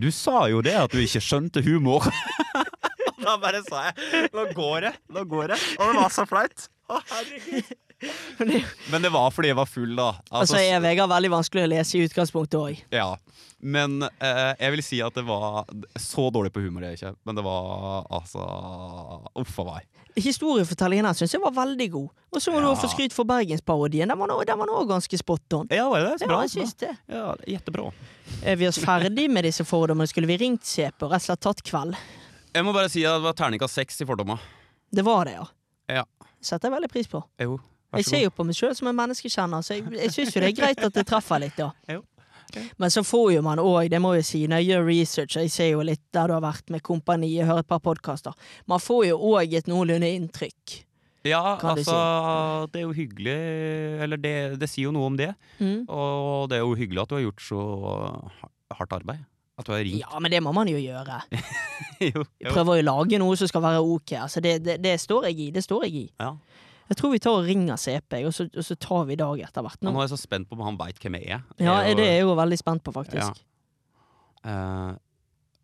Du 0.00 0.08
sa 0.14 0.46
jo 0.48 0.64
det 0.64 0.76
at 0.80 0.92
du 0.92 1.02
ikke 1.02 1.22
skjønte 1.24 1.64
humor. 1.66 2.08
Og 3.14 3.22
da 3.24 3.38
bare 3.40 3.60
sa 3.64 3.86
jeg 3.88 4.28
Nå 4.34 4.48
går 4.56 4.88
det, 4.88 4.94
nå 5.12 5.24
går 5.28 5.54
det. 5.54 5.60
Og 5.78 5.92
det 5.92 6.00
var 6.02 6.12
så 6.12 6.26
flaut. 6.28 6.68
Å, 6.92 7.00
herregud. 7.08 7.70
Men 8.92 9.02
det 9.02 9.10
var 9.14 9.30
fordi 9.30 9.48
jeg 9.52 9.56
var 9.56 9.66
full, 9.70 9.94
da. 9.96 10.10
Altså, 10.34 10.58
er 10.60 10.80
Vegard 10.84 11.08
veldig 11.12 11.30
vanskelig 11.30 11.64
å 11.64 11.70
lese 11.72 11.98
i 11.98 12.04
utgangspunktet 12.08 12.60
òg. 12.60 12.82
ja. 12.94 13.14
Men 13.64 14.02
eh, 14.04 14.50
jeg 14.60 14.72
vil 14.74 14.82
si 14.84 14.98
at 15.00 15.14
det 15.16 15.22
var 15.24 15.64
Så 15.96 16.26
dårlig 16.34 16.50
på 16.52 16.60
humor 16.60 16.82
er 16.84 16.90
jeg 16.92 16.98
ikke, 16.98 17.12
men 17.24 17.38
det 17.38 17.44
var 17.46 18.04
altså 18.12 18.42
Uff 19.40 19.54
a 19.62 19.64
meg. 19.64 19.86
Historiefortellingen 20.20 21.08
her 21.08 21.16
syns 21.16 21.32
jeg 21.32 21.40
var 21.40 21.54
veldig 21.56 21.86
god. 21.94 22.10
Og 22.34 22.42
så 22.44 22.52
må 22.52 22.60
Ja. 22.60 22.74
du 22.74 22.82
få 22.82 22.90
skryt 22.92 23.14
for 23.16 23.24
bergensparodien. 23.24 24.06
Den 24.12 24.18
var 24.20 24.28
nå- 24.28 24.84
ganske 24.90 25.16
spot 25.18 25.56
on. 25.56 25.66
Ja, 25.70 25.88
var 25.88 26.00
det 26.04 26.10
det? 26.10 26.18
Så 26.20 26.22
Ja, 26.24 26.28
bra. 26.28 26.40
jeg 26.42 26.50
syns 26.50 26.74
det. 26.76 26.92
Ja, 27.08 27.34
Jettebra. 27.48 27.86
Er 28.44 28.56
vi 28.56 28.68
oss 28.68 28.78
ferdig 28.78 29.30
med 29.30 29.44
disse 29.44 29.64
fordommene? 29.64 30.06
Skulle 30.12 30.26
vi 30.28 30.36
ringt 30.44 30.62
CP 30.68 31.02
og 31.06 31.10
rett 31.12 31.22
og 31.22 31.26
slett 31.30 31.40
tatt 31.40 31.62
kveld? 31.64 31.96
Jeg 32.54 32.64
må 32.64 32.72
bare 32.74 32.90
si 32.90 33.02
at 33.06 33.16
det 33.16 33.22
var 33.24 33.32
terningkast 33.32 33.74
seks 33.80 34.02
i 34.02 34.04
fordommer. 34.04 34.38
Det 34.92 35.02
var 35.04 35.24
det, 35.24 35.34
ja. 35.40 35.46
Ja. 35.88 36.04
Setter 36.42 36.68
jeg 36.68 36.76
veldig 36.82 36.92
pris 36.92 37.06
på. 37.08 37.24
Jo, 37.40 37.58
Jeg 38.00 38.08
ser 38.08 38.24
jo 38.24 38.32
på 38.34 38.46
meg 38.48 38.58
sjøl 38.58 38.74
som 38.78 38.90
en 38.90 38.98
menneskekjenner, 38.98 39.64
så 39.64 39.78
jeg, 39.78 39.86
jeg 39.98 40.14
syns 40.14 40.34
jo 40.34 40.42
det 40.42 40.50
er 40.52 40.58
greit 40.58 40.82
at 40.82 40.96
det 40.96 41.06
treffer 41.08 41.42
litt, 41.46 41.56
da. 41.60 41.70
Jo. 41.96 42.02
Men 42.78 42.92
så 42.92 43.02
får 43.02 43.32
jo 43.32 43.40
man 43.42 43.58
òg, 43.58 43.88
det 43.90 43.98
må 43.98 44.12
jeg 44.14 44.26
si, 44.28 44.44
når 44.46 44.60
jeg 44.62 44.68
gjør 44.68 44.84
research, 44.86 45.36
jeg 45.42 45.50
ser 45.50 45.72
jo 45.72 45.80
litt 45.82 46.02
der 46.14 46.30
du 46.30 46.36
har 46.36 46.44
vært 46.44 46.68
med 46.70 46.84
kompani, 46.86 47.32
jeg 47.34 47.48
hører 47.48 47.64
et 47.64 47.70
par 47.72 47.80
podkaster, 47.82 48.36
man 48.70 48.82
får 48.82 49.08
jo 49.08 49.16
òg 49.32 49.56
et 49.58 49.70
noenlunde 49.70 50.10
inntrykk. 50.20 50.84
Ja, 51.24 51.56
altså 51.56 51.88
si. 51.88 52.72
Det 52.72 52.82
er 52.82 52.84
jo 52.84 52.92
hyggelig 52.92 53.34
Eller 54.04 54.20
det, 54.20 54.34
det 54.60 54.68
sier 54.68 54.90
jo 54.90 54.92
noe 54.92 55.08
om 55.08 55.14
det. 55.16 55.30
Mm. 55.56 55.86
Og 55.88 56.50
det 56.52 56.58
er 56.58 56.66
jo 56.66 56.74
hyggelig 56.76 57.00
at 57.00 57.12
du 57.12 57.16
har 57.16 57.24
gjort 57.24 57.46
så 57.46 57.62
hardt 58.76 58.92
arbeid. 58.98 59.22
At 59.56 59.68
du 59.68 59.72
har 59.72 59.84
ringt. 59.86 60.02
Ja, 60.02 60.20
men 60.20 60.32
det 60.34 60.42
må 60.42 60.52
man 60.52 60.68
jo 60.68 60.76
gjøre. 60.76 61.20
jo, 62.10 62.24
jo. 62.26 62.50
prøver 62.50 62.80
å 62.80 62.84
lage 62.84 63.20
noe 63.22 63.38
som 63.38 63.48
skal 63.48 63.62
være 63.64 63.84
ok. 63.86 64.16
Altså, 64.26 64.42
det, 64.44 64.58
det, 64.66 64.80
det 64.82 64.96
står 65.00 65.30
jeg 65.30 65.46
i. 65.46 65.48
Det 65.54 65.62
står 65.64 65.86
jeg 65.86 66.00
i. 66.02 66.04
Ja. 66.20 66.32
Jeg 66.90 66.96
tror 67.00 67.12
vi 67.14 67.18
tar 67.24 67.38
og 67.38 67.46
ringer 67.48 67.78
CP, 67.80 68.18
og 68.28 68.32
så, 68.36 68.44
og 68.52 68.64
så 68.66 68.74
tar 68.76 69.06
vi 69.08 69.16
dag 69.16 69.40
etter 69.46 69.64
hvert. 69.64 69.80
Nå. 69.80 69.90
nå 69.94 70.00
er 70.02 70.04
jeg 70.08 70.12
så 70.12 70.20
spent 70.20 70.48
på 70.50 70.56
om 70.58 70.64
han 70.66 70.76
veit 70.76 70.98
hvem 71.00 71.16
jeg 71.16 71.30
er. 71.38 71.42
Ja, 71.58 71.78
Jeg 71.88 71.96
det 71.96 72.04
er 72.04 72.12
jeg 72.18 72.26
jo 72.26 72.34
veldig 72.36 72.58
spent 72.60 72.82
på, 72.84 72.92
faktisk. 72.92 73.40
Ja. 73.40 73.44
Uh, 74.44 74.96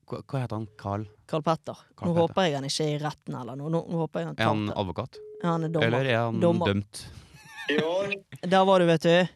hva, 0.08 0.20
hva 0.24 0.40
heter 0.42 0.56
han? 0.56 0.66
Carl? 0.80 1.04
Carl 1.28 1.44
Petter. 1.46 1.82
Carl 1.94 2.08
Nå 2.08 2.14
Petter. 2.14 2.22
håper 2.24 2.46
jeg 2.48 2.56
han 2.56 2.68
ikke 2.70 2.86
er 2.86 2.94
i 2.94 3.00
retten 3.04 3.36
eller 3.42 3.58
noe. 3.60 3.70
Nå, 3.74 3.82
nå 3.92 4.00
håper 4.04 4.22
jeg 4.24 4.30
han 4.30 4.38
Er 4.40 4.48
han 4.50 4.64
advokat? 4.72 5.20
Ja, 5.42 5.50
han 5.52 5.66
er 5.68 5.74
dommer. 5.74 5.86
Eller 5.90 6.08
er 6.14 6.22
han 6.24 6.40
Dommer. 6.42 6.72
dømt? 6.72 7.02
Ja, 7.70 7.92
Der 8.56 8.64
var 8.66 8.80
du, 8.82 8.86
vet 8.88 9.04
du. 9.04 9.28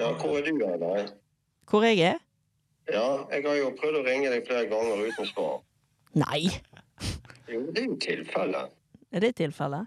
ja, 0.00 0.08
hvor 0.18 0.38
er 0.38 0.48
du 0.48 0.64
hen? 0.96 1.12
Hvor 1.70 1.84
jeg 1.86 2.00
er? 2.08 2.18
Ja, 2.90 3.04
jeg 3.30 3.44
har 3.46 3.56
jo 3.60 3.68
prøvd 3.78 4.00
å 4.00 4.04
ringe 4.08 4.32
deg 4.32 4.48
flere 4.48 4.66
ganger 4.72 5.04
uten 5.06 5.28
svar. 5.30 5.60
Nei, 6.18 6.48
Jo, 7.52 7.60
det 7.72 7.82
er 7.84 7.86
jo 7.86 7.96
tilfellet. 8.00 8.72
er 9.12 9.20
det 9.20 9.34
tilfellet? 9.38 9.86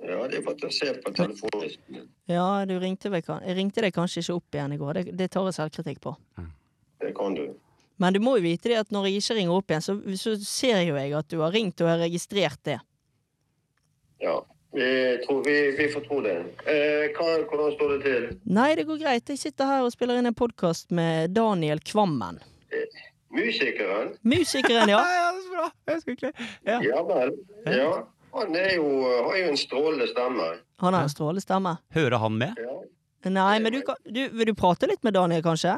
Ja, 0.00 0.20
det 0.28 0.38
er 0.40 0.44
for 0.44 0.66
å 0.66 0.70
se 0.72 0.92
på 1.04 1.12
telefonen. 1.16 2.06
Ja, 2.30 2.64
du 2.66 2.78
ringte 2.80 3.10
vel 3.12 3.22
Jeg 3.22 3.56
ringte 3.58 3.82
deg 3.84 3.94
kanskje 3.94 4.22
ikke 4.22 4.38
opp 4.38 4.56
igjen 4.56 4.72
i 4.72 4.78
går. 4.80 5.00
Det, 5.00 5.16
det 5.18 5.28
tar 5.34 5.48
jeg 5.48 5.58
selvkritikk 5.58 6.00
på. 6.06 6.14
Det 7.00 7.12
kan 7.16 7.34
du. 7.36 7.50
Men 8.00 8.16
du 8.16 8.20
må 8.24 8.38
jo 8.38 8.46
vite 8.46 8.70
det 8.72 8.78
at 8.80 8.94
når 8.94 9.10
jeg 9.10 9.20
ikke 9.20 9.36
ringer 9.36 9.58
opp 9.58 9.72
igjen, 9.72 9.84
så, 9.84 9.96
så 10.16 10.36
ser 10.40 10.80
jo 10.86 10.96
jeg 10.96 11.12
at 11.18 11.28
du 11.28 11.36
har 11.42 11.52
ringt 11.52 11.82
og 11.84 11.90
har 11.90 12.00
registrert 12.00 12.62
det. 12.64 12.78
Ja, 14.24 14.38
vi, 14.72 14.86
tror, 15.26 15.42
vi, 15.44 15.56
vi 15.76 15.88
får 15.92 16.06
tro 16.06 16.20
det. 16.24 16.36
Eh, 16.64 17.10
hva, 17.16 17.26
hvordan 17.50 17.74
står 17.76 17.92
det 17.92 18.00
til? 18.06 18.28
Nei, 18.56 18.70
det 18.78 18.86
går 18.88 19.02
greit. 19.02 19.32
Jeg 19.32 19.42
sitter 19.42 19.68
her 19.68 19.84
og 19.84 19.92
spiller 19.92 20.20
inn 20.20 20.30
en 20.30 20.36
podkast 20.36 20.88
med 20.96 21.34
Daniel 21.36 21.82
Kvammen. 21.84 22.40
Musikeren? 23.30 24.14
Musikeren, 24.22 24.88
ja. 24.90 25.02
ja, 25.20 25.28
det 25.34 25.36
er 25.36 25.44
så 25.44 25.52
bra! 25.52 25.68
Jeg 25.86 25.96
er 25.96 26.00
så. 26.00 26.32
Ja. 26.70 26.78
Ja 26.88 27.04
vel. 27.06 27.36
Ja, 27.66 27.92
han 28.34 28.56
er 28.56 28.74
jo, 28.76 28.86
har 29.26 29.36
jo 29.40 29.50
en 29.50 29.58
strålende 29.60 30.06
stemme. 30.10 30.48
Han 30.84 30.94
har 30.96 31.06
en 31.06 31.12
strålende 31.12 31.42
stemme. 31.44 31.76
Hører 31.96 32.18
han 32.22 32.38
med? 32.40 32.58
Ja. 32.60 32.76
Nei, 33.30 33.58
men 33.60 33.74
du, 33.74 33.82
du, 34.08 34.20
vil 34.32 34.48
du 34.48 34.54
prate 34.56 34.88
litt 34.88 35.02
med 35.04 35.12
Daniel, 35.18 35.42
kanskje? 35.44 35.74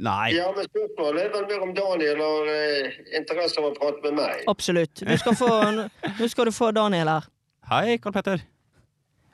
Nei. 0.00 0.30
ja, 0.36 0.46
men 0.52 0.66
spørsmålet 0.68 1.22
er 1.24 1.30
vel 1.32 1.46
mer 1.48 1.62
om 1.64 1.70
Daniel 1.76 2.18
har 2.20 2.48
eh, 2.52 2.96
interesse 3.16 3.60
av 3.60 3.70
å 3.70 3.74
prate 3.76 4.02
med 4.06 4.18
meg. 4.20 4.42
Absolutt. 4.52 5.02
Du 5.08 5.12
skal 5.20 5.36
få, 5.36 5.48
nå 6.20 6.28
skal 6.28 6.48
du 6.50 6.52
få 6.56 6.68
Daniel 6.76 7.08
her. 7.08 7.28
Hei, 7.70 7.96
Karl 8.02 8.12
Petter. 8.16 8.42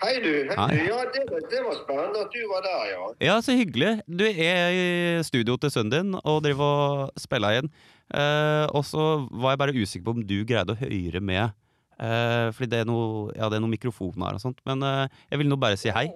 Hei, 0.03 0.13
du. 0.21 0.29
Hei, 0.51 0.57
Hei. 0.61 0.79
Ja, 0.91 0.99
det, 1.15 1.23
var- 1.31 1.47
det 1.51 1.63
var 1.65 1.77
spennende 1.81 2.23
at 2.27 2.35
du 2.35 2.43
var 2.51 2.63
der, 2.67 2.83
ja. 2.93 3.05
Ja, 3.31 3.37
så 3.43 3.55
hyggelig. 3.59 3.95
Du 4.07 4.27
er 4.29 4.75
i 4.77 4.87
studio 5.27 5.57
til 5.63 5.73
sønnen 5.73 5.95
din 5.95 6.19
og 6.21 6.43
driver 6.45 6.83
og 7.07 7.23
spiller 7.23 7.63
inn. 7.63 7.71
Eh, 8.15 8.67
og 8.71 8.85
så 8.87 9.27
var 9.31 9.55
jeg 9.55 9.63
bare 9.63 9.77
usikker 9.77 10.05
på 10.07 10.17
om 10.17 10.27
du 10.27 10.37
greide 10.47 10.75
å 10.75 10.79
høre 10.79 11.23
med. 11.23 11.55
Eh, 11.97 12.49
fordi 12.55 12.71
det 12.75 12.83
er 12.85 12.91
noe, 12.91 13.33
ja, 13.35 13.49
det 13.51 13.59
er 13.59 13.65
noen 13.65 13.75
mikrofoner 13.75 14.37
og 14.37 14.43
sånt. 14.43 14.61
Men 14.69 14.85
eh, 14.87 15.07
jeg 15.33 15.43
vil 15.43 15.51
nå 15.51 15.59
bare 15.61 15.79
si 15.81 15.93
hei. 15.95 16.09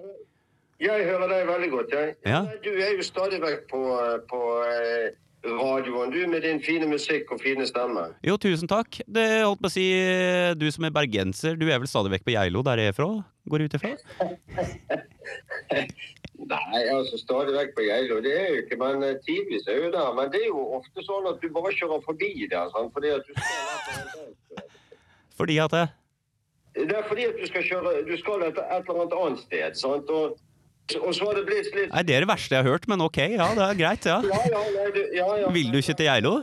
Jeg 0.81 1.03
hører 1.05 1.27
deg 1.29 1.49
veldig 1.49 1.71
godt, 1.75 1.91
jeg. 1.93 2.15
Ja. 2.25 2.41
Du 2.63 2.71
er 2.71 2.95
jo 2.95 3.03
stadig 3.05 3.41
vekk 3.43 3.67
på, 3.69 3.81
på 4.31 4.39
radioen, 5.45 6.13
du, 6.13 6.19
med 6.29 6.41
din 6.41 6.61
fine 6.61 6.87
musikk 6.89 7.29
og 7.35 7.41
fine 7.43 7.67
stemme. 7.69 8.07
Jo, 8.25 8.33
tusen 8.41 8.69
takk. 8.69 8.97
Det 9.05 9.25
holdt 9.43 9.61
på 9.61 9.69
å 9.69 9.73
si, 9.73 9.85
Du 10.57 10.65
som 10.73 10.89
er 10.89 10.95
bergenser, 10.95 11.59
du 11.59 11.67
er 11.69 11.81
vel 11.81 11.91
stadig 11.91 12.15
vekk 12.15 12.25
på 12.25 12.33
Geilo, 12.33 12.65
der 12.65 12.81
jeg 12.81 12.95
er 12.95 12.97
fra? 12.97 13.11
Går 13.51 13.61
jeg 13.61 13.69
ut 13.69 13.77
ifra? 13.77 13.91
Nei, 16.49 16.81
altså 16.89 17.19
stadig 17.21 17.53
vekk 17.53 17.73
på 17.77 17.85
Geilo, 17.85 18.17
det 18.23 18.31
er 18.33 18.47
jo 18.49 18.59
ikke, 18.63 18.77
men 18.81 19.03
eh, 19.05 19.17
tidvis 19.27 19.67
er 19.69 19.77
jo 19.77 19.89
der. 19.93 20.13
Men 20.17 20.31
det 20.33 20.41
er 20.41 20.47
jo 20.49 20.61
ofte 20.77 21.03
sånn 21.05 21.27
at 21.29 21.41
du 21.43 21.49
bare 21.53 21.73
kjører 21.77 22.01
forbi 22.05 22.31
der, 22.49 22.71
sant? 22.73 22.93
fordi 22.95 23.11
at 23.13 23.27
du 23.27 23.33
skal 23.37 24.63
Fordi 25.37 25.57
at 25.61 25.75
det? 25.75 25.87
Det 26.79 26.95
er 26.95 27.03
fordi 27.07 27.27
at 27.27 27.37
du 27.37 27.45
skal 27.49 27.67
kjøre, 27.67 27.93
du 28.07 28.15
skal 28.19 28.47
et, 28.47 28.57
et 28.57 28.87
eller 28.87 29.03
annet 29.03 29.17
annet 29.19 29.43
sted, 29.43 29.77
sant? 29.79 30.09
Og, 30.15 30.39
og 31.01 31.11
så 31.15 31.27
har 31.29 31.37
det 31.39 31.45
blitt 31.49 31.69
litt 31.77 31.93
Nei, 31.93 32.05
det 32.07 32.17
er 32.17 32.25
det 32.25 32.31
verste 32.31 32.57
jeg 32.57 32.65
har 32.65 32.73
hørt, 32.73 32.87
men 32.91 33.03
ok, 33.05 33.21
ja, 33.35 33.51
det 33.57 33.67
er 33.67 33.79
greit, 33.83 34.07
ja. 34.09 34.17
Ja, 34.31 34.41
ja, 34.55 34.63
nei, 34.77 34.87
du, 34.95 35.01
ja, 35.17 35.27
ja. 35.43 35.53
Vil 35.53 35.69
du 35.73 35.81
ikke 35.83 35.97
til 35.99 36.09
Geilo? 36.09 36.35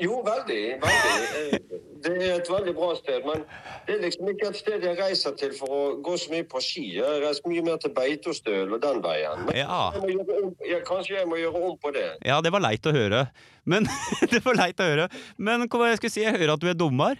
Jo, 0.00 0.22
veldig. 0.26 0.62
veldig. 0.82 1.52
Eh, 1.52 1.82
Det 2.06 2.12
er 2.22 2.34
et 2.36 2.48
veldig 2.52 2.72
bra 2.76 2.90
sted, 2.94 3.24
men 3.26 3.40
det 3.86 3.94
er 3.96 4.02
liksom 4.04 4.28
ikke 4.30 4.48
et 4.52 4.56
sted 4.60 4.82
jeg 4.84 4.98
reiser 4.98 5.32
til 5.40 5.54
for 5.56 5.72
å 5.74 5.78
gå 6.04 6.12
så 6.20 6.30
mye 6.30 6.44
på 6.46 6.60
ski. 6.62 6.84
Jeg 6.98 7.22
reiser 7.24 7.48
mye 7.50 7.64
mer 7.66 7.78
til 7.82 7.90
Beitostøl 7.96 8.74
og 8.76 8.80
den 8.84 9.00
veien. 9.02 9.40
Men 9.46 9.56
Ja. 9.56 9.90
jeg 9.96 10.20
om, 10.20 10.52
ja, 10.68 10.78
kanskje 10.86 11.16
jeg 11.16 11.26
må 11.26 11.38
gjøre 11.40 11.62
om 11.70 11.78
på 11.82 11.92
det. 11.96 12.04
Ja, 12.24 12.40
det 12.44 12.52
var 12.52 12.60
leit 12.60 12.84
å 12.86 12.92
høre. 12.94 13.24
Men 13.64 13.88
det 14.30 14.44
var 14.44 14.54
leit 14.60 14.78
å 14.78 14.84
høre. 14.86 15.08
Men 15.38 15.66
hva 15.66 15.78
var 15.78 15.88
jeg 15.88 15.98
skulle 16.02 16.12
si? 16.14 16.22
Jeg 16.22 16.36
hører 16.36 16.52
at 16.54 16.60
du 16.60 16.68
er 16.68 16.74
dommer. 16.78 17.16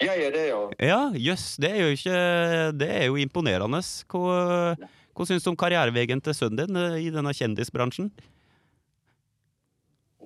Jeg 0.00 0.22
er 0.28 0.30
det, 0.30 0.46
ja. 0.48 0.62
Ja, 0.78 1.00
jøss, 1.18 1.56
det 1.58 1.72
er 1.74 1.80
jo 1.82 1.94
ikke 1.98 2.78
Det 2.78 2.88
er 2.88 3.06
jo 3.10 3.16
imponerende. 3.18 3.82
Hva, 4.06 4.76
hva 5.12 5.26
syns 5.26 5.42
du 5.42 5.50
om 5.50 5.56
karriereveien 5.58 6.22
til 6.22 6.32
sønnen 6.38 6.62
din 6.68 6.76
eh, 6.78 7.00
i 7.02 7.10
denne 7.10 7.34
kjendisbransjen? 7.34 8.12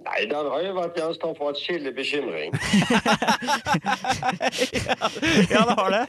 Nei, 0.03 0.25
den 0.27 0.49
har 0.51 0.63
jo 0.65 0.73
vært 0.75 0.97
gjenstand 0.99 1.37
for 1.39 1.53
atskillig 1.53 1.93
bekymring. 1.95 2.55
Ja, 5.51 5.63
det 5.69 5.75
har 5.79 5.91
det. 5.91 6.07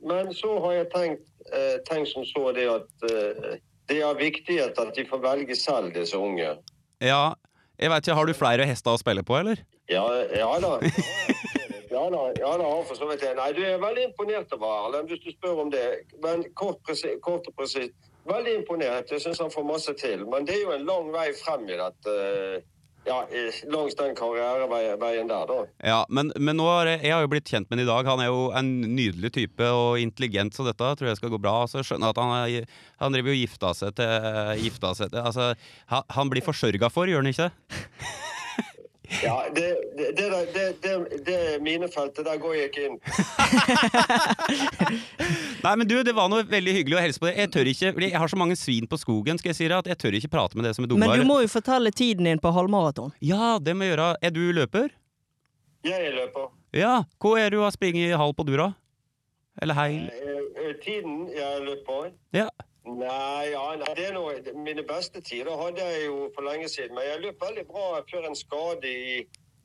Men 0.00 0.32
så 0.34 0.50
har 0.64 0.72
jeg 0.76 0.86
tenkt, 0.94 1.22
eh, 1.54 1.76
tenkt 1.88 2.10
som 2.12 2.24
så 2.28 2.52
det 2.56 2.66
at 2.70 3.06
eh, 3.10 3.56
det 3.90 3.98
er 4.02 4.18
viktighet 4.18 4.78
at 4.78 4.92
de 4.96 5.04
får 5.08 5.22
velge 5.24 5.56
selv, 5.58 5.92
disse 5.94 6.18
unge. 6.18 6.54
Ja, 7.02 7.34
jeg 7.78 7.90
vet 7.90 8.04
ikke, 8.06 8.14
Har 8.18 8.26
du 8.28 8.34
flere 8.36 8.66
hester 8.68 8.94
å 8.94 9.00
spille 9.00 9.24
på, 9.26 9.36
eller? 9.40 9.62
Ja, 9.90 10.04
ja 10.36 10.50
da. 10.62 10.76
Ja 11.92 12.06
da, 12.08 12.20
ja 12.40 12.52
da, 12.56 12.68
for 12.88 12.96
så 12.96 13.08
vidt. 13.10 13.20
det. 13.20 13.34
Nei, 13.36 13.50
du 13.52 13.60
er 13.66 13.80
veldig 13.82 14.04
imponert 14.10 14.52
over 14.56 14.70
Erlend, 14.86 15.10
hvis 15.12 15.20
du 15.26 15.30
spør 15.34 15.64
om 15.66 15.70
det. 15.72 15.82
Men 16.24 16.44
kort, 16.56 16.78
presi- 16.88 17.18
kort 17.20 17.48
og 17.50 17.56
presist. 17.58 17.92
Veldig 18.24 18.54
imponert. 18.60 19.10
Jeg 19.12 19.20
syns 19.20 19.40
han 19.42 19.50
får 19.52 19.66
masse 19.66 19.92
til. 20.00 20.22
Men 20.30 20.46
det 20.48 20.54
er 20.56 20.62
jo 20.62 20.72
en 20.76 20.86
lang 20.88 21.10
vei 21.12 21.26
frem 21.36 21.66
i 21.68 21.76
dette. 21.80 22.14
eh, 22.22 22.62
Ja, 23.02 23.18
langs 23.72 23.96
den 23.98 24.14
karriereveien 24.14 25.30
der, 25.30 25.46
da. 25.48 25.56
Ja, 25.82 26.00
men, 26.08 26.30
men 26.38 26.58
nå 26.58 26.68
har 26.70 26.86
jeg, 26.86 27.00
jeg 27.02 27.14
har 27.16 27.24
jo 27.24 27.30
blitt 27.32 27.50
kjent 27.50 27.66
med 27.70 27.80
ham 27.80 27.84
i 27.84 27.88
dag. 27.88 28.10
Han 28.12 28.22
er 28.22 28.30
jo 28.30 28.44
en 28.58 28.70
nydelig 28.94 29.32
type 29.34 29.70
og 29.74 29.98
intelligent, 29.98 30.54
så 30.54 30.66
dette 30.68 30.92
tror 30.98 31.10
jeg 31.10 31.18
skal 31.18 31.32
gå 31.34 31.40
bra. 31.42 31.56
Så 31.70 31.82
skjønner 31.82 32.12
jeg 32.12 32.16
at 32.16 32.22
han, 32.22 32.34
er, 32.38 32.76
han 33.02 33.16
driver 33.16 33.34
jo 33.34 33.40
gifta 33.40 33.72
seg 33.74 33.96
til, 33.98 34.28
gifta 34.62 34.94
seg 34.98 35.10
til 35.10 35.22
Altså, 35.22 35.52
han, 35.90 36.06
han 36.14 36.30
blir 36.30 36.46
forsørga 36.46 36.92
for, 36.94 37.10
gjør 37.10 37.24
han 37.24 37.32
ikke? 37.34 37.50
Ja, 39.26 39.36
det, 39.54 39.66
det, 39.96 40.06
det, 40.16 40.26
det, 40.54 40.64
det, 40.82 40.92
det 41.26 41.38
minefeltet, 41.62 42.24
der 42.24 42.38
går 42.40 42.54
jeg 42.56 42.70
ikke 42.70 42.84
inn. 42.88 42.96
Nei, 45.66 45.74
men 45.76 45.86
du, 45.88 45.98
det 46.06 46.14
var 46.16 46.30
noe 46.32 46.46
veldig 46.48 46.74
hyggelig 46.78 46.96
å 46.98 47.02
hilse 47.04 47.22
på 47.22 47.28
deg. 47.28 47.38
Jeg 47.42 47.52
tør 47.54 47.70
ikke, 47.72 47.92
jeg 48.06 48.22
har 48.24 48.32
så 48.32 48.38
mange 48.40 48.56
svin 48.58 48.88
på 48.90 48.98
skogen, 49.00 49.40
skal 49.40 49.52
jeg 49.52 49.58
si 49.60 49.68
deg, 49.68 49.76
at 49.78 49.92
jeg 49.92 50.00
tør 50.00 50.18
ikke 50.18 50.32
prate 50.32 50.58
med 50.58 50.66
deg 50.68 50.76
som 50.78 50.86
er 50.86 50.92
dummere. 50.94 51.16
Men 51.18 51.24
du 51.24 51.28
må 51.28 51.38
jo 51.44 51.52
fortelle 51.52 51.92
tiden 51.94 52.28
din 52.30 52.42
på 52.42 52.52
halvmaraton. 52.56 53.12
Ja, 53.24 53.58
det 53.62 53.76
må 53.76 53.86
jeg 53.86 53.94
gjøre. 53.94 54.08
Er 54.24 54.34
du 54.34 54.42
løper? 54.56 54.90
Jeg 55.86 56.08
er 56.08 56.16
løper. 56.16 56.50
Ja. 56.76 56.94
Hva 57.20 57.36
er 57.42 57.52
du 57.52 57.60
har 57.62 57.72
springet 57.74 58.12
i 58.12 58.18
halv 58.18 58.34
på 58.38 58.46
dura? 58.48 58.72
Eller 59.60 59.76
heil? 59.76 60.04
Eh, 60.08 60.44
eh, 60.64 60.74
Tiden 60.82 61.26
jeg 61.34 61.64
løper 61.66 62.12
Ja. 62.32 62.48
Nei, 62.82 63.52
ja, 63.52 63.62
nei, 63.78 63.92
det 63.94 64.08
er 64.08 64.16
noe, 64.16 64.32
mine 64.58 64.82
beste 64.82 65.20
tider 65.22 65.54
hadde 65.54 65.84
jeg 65.86 66.08
jo 66.08 66.24
for 66.34 66.42
lenge 66.48 66.66
siden. 66.70 66.96
Men 66.96 67.06
jeg 67.06 67.20
løp 67.22 67.44
veldig 67.44 67.64
bra 67.68 68.00
før 68.10 68.26
en 68.26 68.34
skade 68.38 68.90
i, 68.90 69.20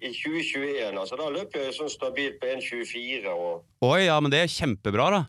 i 0.06 0.11
2021. 0.14 0.94
Altså, 1.02 1.18
da 1.18 1.31
løp 1.34 1.57
jeg 1.57 1.73
sånn 1.73 1.89
stabilt 1.89 2.38
på 2.41 2.52
1,24. 2.53 3.34
Og, 3.34 3.65
Oi, 3.89 4.03
ja, 4.06 4.19
men 4.22 4.34
det 4.34 4.44
er 4.44 4.53
kjempebra, 4.53 5.10
da. 5.15 5.23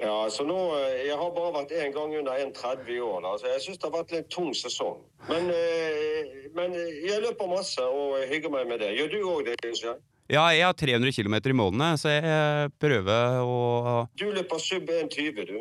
ja, 0.00 0.16
så 0.32 0.48
nå, 0.48 0.56
eh, 0.80 1.04
Jeg 1.10 1.20
har 1.20 1.36
bare 1.36 1.52
vært 1.60 1.76
én 1.76 1.92
gang 1.92 2.16
under 2.22 2.40
1,30 2.48 2.92
i 2.96 3.00
år. 3.04 3.20
Da, 3.28 3.36
så 3.42 3.52
jeg 3.52 3.64
syns 3.66 3.82
det 3.82 3.90
har 3.90 3.96
vært 4.00 4.16
litt 4.16 4.30
tung 4.32 4.50
sesong. 4.56 5.04
Men, 5.28 5.52
eh, 5.52 6.36
men 6.56 6.72
jeg 6.80 7.22
løper 7.28 7.52
masse 7.52 7.84
og 7.84 8.22
hygger 8.32 8.56
meg 8.56 8.70
med 8.72 8.80
det. 8.80 8.94
Gjør 8.96 9.12
du 9.12 9.18
òg 9.34 9.44
det? 9.52 9.60
Ikke? 9.68 9.98
Ja, 10.32 10.48
jeg 10.52 10.64
har 10.64 10.74
300 10.76 11.12
km 11.12 11.34
i 11.40 11.56
måneden, 11.56 12.00
så 12.00 12.10
jeg 12.16 12.72
prøver 12.80 13.40
å 13.44 14.08
Du 14.16 14.30
løper 14.32 14.60
sub 14.60 14.88
1,20, 14.88 15.44
du. 15.48 15.58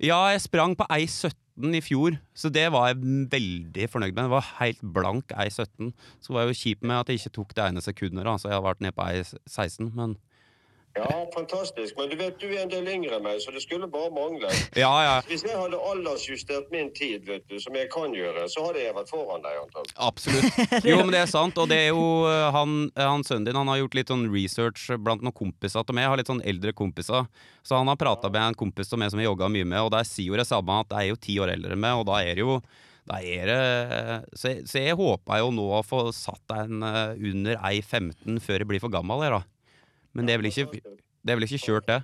Ja, 0.00 0.16
jeg 0.32 0.40
sprang 0.40 0.72
på 0.80 0.86
ei 0.88 1.04
17 1.04 1.74
i 1.76 1.80
fjor, 1.84 2.14
så 2.32 2.48
det 2.48 2.70
var 2.72 2.86
jeg 2.88 3.02
veldig 3.34 3.88
fornøyd 3.92 4.14
med. 4.14 4.22
Det 4.24 4.32
var 4.32 4.46
helt 4.62 4.80
blank 4.96 5.34
ei 5.36 5.50
17. 5.52 5.90
Så 6.24 6.32
var 6.32 6.46
jeg 6.46 6.54
jo 6.54 6.60
kjip 6.62 6.86
med 6.88 6.96
at 6.96 7.12
jeg 7.12 7.20
ikke 7.20 7.32
tok 7.36 7.52
det 7.58 7.66
ene 7.66 7.82
sekundet, 7.84 8.24
da, 8.24 8.38
så 8.40 8.48
jeg 8.48 8.56
har 8.56 8.64
vært 8.64 8.80
nede 8.80 8.96
på 8.96 9.04
ei 9.04 9.20
16, 9.20 9.90
men 9.92 10.16
Ja, 10.98 11.26
fantastisk. 11.34 11.94
Men 11.96 12.08
du 12.10 12.16
vet, 12.18 12.40
du 12.42 12.48
er 12.50 12.64
en 12.64 12.70
del 12.72 12.88
yngre 12.90 13.20
enn 13.20 13.22
meg, 13.22 13.38
så 13.44 13.52
det 13.54 13.62
skulle 13.62 13.86
bare 13.90 14.10
mangle. 14.10 14.50
Ja, 14.74 14.90
ja. 15.04 15.12
Hvis 15.28 15.44
jeg 15.46 15.54
hadde 15.54 15.78
aldersjustert 15.78 16.72
min 16.74 16.90
tid, 16.96 17.28
vet 17.28 17.46
du, 17.46 17.60
som 17.62 17.76
jeg 17.78 17.86
kan 17.92 18.10
gjøre, 18.16 18.48
så 18.50 18.64
hadde 18.66 18.82
jeg 18.82 18.96
vært 18.96 19.12
foran 19.12 19.44
deg. 19.44 19.60
antagelig. 19.62 19.94
Absolutt. 20.08 20.58
Jo, 20.90 20.98
men 21.04 21.14
det 21.14 21.22
er 21.22 21.30
sant. 21.30 21.58
Og 21.62 21.70
det 21.70 21.78
er 21.84 21.88
jo 21.92 22.26
eh, 22.26 22.48
han, 22.56 22.76
han 22.98 23.22
sønnen 23.26 23.46
din 23.46 23.60
han 23.60 23.70
har 23.70 23.78
gjort 23.84 23.96
litt 24.00 24.10
sånn 24.10 24.26
research 24.34 24.88
blant 24.98 25.22
noen 25.22 25.36
kompiser 25.36 25.86
til 25.86 25.94
meg. 25.96 26.08
Jeg 26.08 26.14
har 26.14 26.22
litt 26.24 26.32
sånn 26.32 26.44
eldre 26.54 26.74
kompiser. 26.74 27.30
Så 27.62 27.78
han 27.78 27.90
har 27.90 28.00
prata 28.00 28.32
med 28.32 28.42
en 28.50 28.58
kompis 28.58 28.90
som 28.90 29.02
jeg, 29.04 29.14
som 29.14 29.22
jeg 29.22 29.30
jogga 29.30 29.50
mye 29.52 29.68
med, 29.68 29.78
og 29.86 29.92
der 29.94 30.08
sier 30.08 30.32
jo 30.32 30.40
det 30.40 30.48
samme 30.48 30.82
at 30.82 30.90
jeg 30.96 31.06
er 31.06 31.14
jo 31.14 31.20
ti 31.22 31.38
år 31.42 31.54
eldre 31.54 31.76
enn 31.76 31.84
meg, 31.84 32.00
og 32.02 32.08
da 32.10 32.18
er 32.24 32.34
det 32.34 32.46
jo 32.46 32.58
da 33.10 33.16
er 33.26 33.48
det, 33.48 33.60
så, 34.38 34.50
jeg, 34.52 34.66
så 34.70 34.82
jeg 34.84 34.98
håper 34.98 35.40
jo 35.40 35.48
nå 35.54 35.64
å 35.74 35.80
få 35.82 36.02
satt 36.14 36.42
deg 36.52 36.74
eh, 36.86 37.14
under 37.32 37.56
ei 37.66 37.80
15 37.82 38.38
før 38.44 38.62
jeg 38.62 38.70
blir 38.70 38.82
for 38.82 38.92
gammel. 38.92 39.24
Jeg, 39.26 39.38
da. 39.38 39.59
Men 40.14 40.26
det 40.26 40.34
er 40.34 40.42
vel 40.42 40.50
ikke, 40.50 40.80
det 41.22 41.30
er 41.32 41.38
vel 41.38 41.46
ikke 41.46 41.62
kjørt, 41.66 41.86
det? 41.90 42.00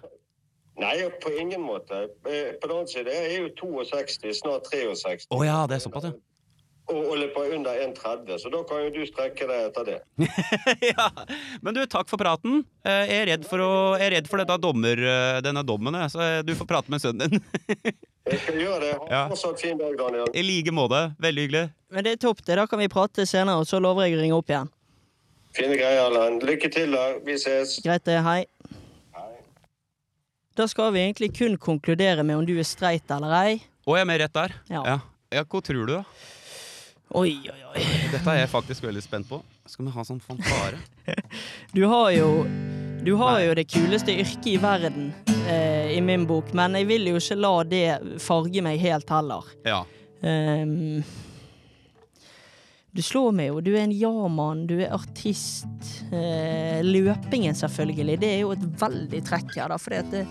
Nei, 0.77 0.95
på 1.23 1.31
ingen 1.41 1.63
måte. 1.65 2.03
Eh, 2.29 2.53
På 2.61 2.69
den 2.69 2.77
annen 2.77 2.89
side, 2.91 3.09
jeg 3.09 3.33
er 3.33 3.47
jo 3.47 3.53
62, 3.57 4.33
snart 4.43 4.67
63. 4.71 5.27
Å 5.33 5.39
ja, 5.47 5.63
det 5.71 5.79
er 5.79 5.85
såpass, 5.87 6.11
ja. 6.11 6.17
Og, 6.87 7.01
og 7.11 7.17
løper 7.19 7.49
under 7.57 7.81
1,30, 7.83 8.37
så 8.39 8.51
da 8.53 8.61
kan 8.69 8.85
jo 8.85 8.91
du 8.95 9.01
strekke 9.09 9.47
deg 9.51 9.65
etter 9.73 9.89
det. 9.89 9.97
ja. 10.93 11.07
Men 11.65 11.75
du, 11.75 11.81
takk 11.91 12.07
for 12.07 12.21
praten. 12.21 12.61
Eh, 12.87 13.01
Jeg 13.09 13.23
er 13.25 13.27
redd 13.33 13.49
for, 13.51 13.59
å, 13.65 13.71
jeg 13.99 14.07
er 14.07 14.15
redd 14.21 14.29
for 14.31 14.39
dette 14.39 14.59
dommer, 14.63 15.01
eh, 15.03 15.39
denne 15.43 15.65
dommen, 15.67 15.97
så 16.13 16.29
du 16.47 16.53
får 16.61 16.69
prate 16.71 16.93
med 16.95 17.03
sønnen 17.03 17.33
din. 17.35 17.43
Jeg 18.31 18.39
skal 18.43 18.57
gjøre 18.59 18.79
det. 18.85 18.93
Ha 19.01 19.09
Ja. 19.11 19.25
fortsatt 19.33 19.61
fin 19.63 19.79
dag, 19.79 19.97
Daniel. 19.99 20.31
I 20.35 20.43
like 20.47 20.73
måte. 20.75 21.01
Veldig 21.23 21.43
hyggelig. 21.49 21.65
Men 21.95 22.05
det 22.07 22.13
er 22.17 22.23
topp, 22.29 22.41
det. 22.47 22.57
Da 22.59 22.65
kan 22.71 22.79
vi 22.85 22.89
prate 22.91 23.27
senere, 23.27 23.63
og 23.63 23.67
så 23.71 23.79
lover 23.83 24.07
jeg 24.07 24.17
å 24.19 24.23
ringe 24.23 24.39
opp 24.39 24.51
igjen. 24.51 24.71
Fine 25.57 25.77
greier, 25.79 26.03
Erlend. 26.05 26.45
Lykke 26.45 26.69
til, 26.73 26.93
da. 26.93 27.07
Vi 27.25 27.39
ses. 27.41 27.79
Greit 27.85 28.05
det, 28.05 28.19
hei. 28.27 28.43
Da 30.57 30.65
skal 30.69 30.93
vi 30.95 31.03
egentlig 31.05 31.31
kun 31.37 31.57
konkludere 31.61 32.23
med 32.25 32.39
om 32.39 32.47
du 32.49 32.55
er 32.57 32.65
streit 32.65 33.11
eller 33.13 33.33
ei. 33.43 33.59
Og 33.85 33.97
jeg 33.99 34.05
er 34.07 34.09
med 34.09 34.21
rett 34.23 34.37
der. 34.37 34.55
Ja. 34.73 34.83
Ja. 34.89 34.97
ja, 35.37 35.45
Hva 35.45 35.61
tror 35.65 35.85
du, 35.85 35.93
da? 35.99 36.03
Oi, 37.17 37.37
oi, 37.53 37.61
oi. 37.71 37.83
Dette 38.11 38.33
er 38.33 38.41
jeg 38.41 38.51
faktisk 38.51 38.87
veldig 38.87 39.03
spent 39.05 39.29
på. 39.29 39.39
Skal 39.69 39.87
vi 39.87 39.93
ha 39.95 40.05
sånn 40.07 40.23
fanfare? 40.25 40.81
Du 41.77 41.85
har 41.87 42.09
jo 42.17 42.31
Du 43.07 43.13
har 43.21 43.39
jo 43.45 43.53
det 43.55 43.67
kuleste 43.71 44.11
yrket 44.17 44.49
i 44.51 44.57
verden, 44.59 45.13
eh, 45.47 45.93
i 45.95 46.01
min 46.03 46.25
bok, 46.27 46.49
men 46.57 46.75
jeg 46.81 46.89
vil 46.89 47.07
jo 47.13 47.21
ikke 47.21 47.37
la 47.39 47.53
det 47.69 47.85
farge 48.25 48.65
meg 48.67 48.81
helt 48.83 49.13
heller. 49.13 49.47
Ja. 49.69 49.85
Ehm, 50.27 51.05
du 52.97 53.03
slår 53.05 53.35
meg 53.37 53.51
jo. 53.51 53.61
Du 53.65 53.73
er 53.75 53.85
en 53.85 53.95
ja-mann, 53.95 54.67
du 54.71 54.79
er 54.81 54.95
artist. 54.97 55.91
Eh, 56.11 56.81
løpingen, 56.87 57.57
selvfølgelig. 57.57 58.21
Det 58.23 58.33
er 58.33 58.41
jo 58.45 58.55
et 58.57 58.65
veldig 58.81 59.21
trekk 59.27 59.53
her, 59.59 59.69
da, 59.73 59.81
fordi 59.81 60.01
at 60.01 60.15
det, 60.15 60.25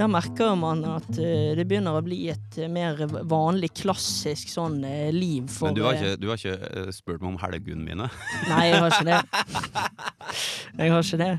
da 0.00 0.06
merker 0.08 0.54
man 0.56 0.80
at 0.88 1.10
eh, 1.20 1.50
det 1.58 1.66
begynner 1.68 1.98
å 1.98 2.04
bli 2.04 2.22
et 2.32 2.56
eh, 2.56 2.70
mer 2.72 3.02
vanlig, 3.28 3.68
klassisk 3.82 4.48
sånn 4.48 4.78
eh, 4.88 5.10
liv 5.12 5.50
for 5.52 5.68
Men 5.68 5.76
du 5.76 5.82
har 5.84 5.98
ikke, 5.98 6.14
du 6.16 6.30
har 6.30 6.40
ikke 6.40 6.94
spurt 6.96 7.20
meg 7.20 7.28
om 7.34 7.40
helgene 7.42 7.84
mine? 7.84 8.08
Nei, 8.50 8.62
jeg 8.70 8.80
har 8.80 8.96
ikke 8.96 9.10
det. 9.10 9.20
Jeg 10.80 10.94
har 10.94 11.04
ikke 11.04 11.20
det. 11.20 11.32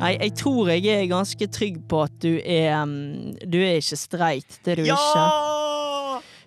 Nei, 0.00 0.14
jeg 0.14 0.36
tror 0.40 0.72
jeg 0.72 0.88
er 0.94 1.10
ganske 1.10 1.50
trygg 1.52 1.82
på 1.90 2.04
at 2.06 2.16
du 2.24 2.30
er 2.40 2.78
mm, 2.88 3.42
Du 3.44 3.58
er 3.60 3.82
ikke 3.82 4.00
streit. 4.00 4.60
Det 4.64 4.78
er 4.78 4.80
du 4.80 4.88
ikke. 4.88 5.69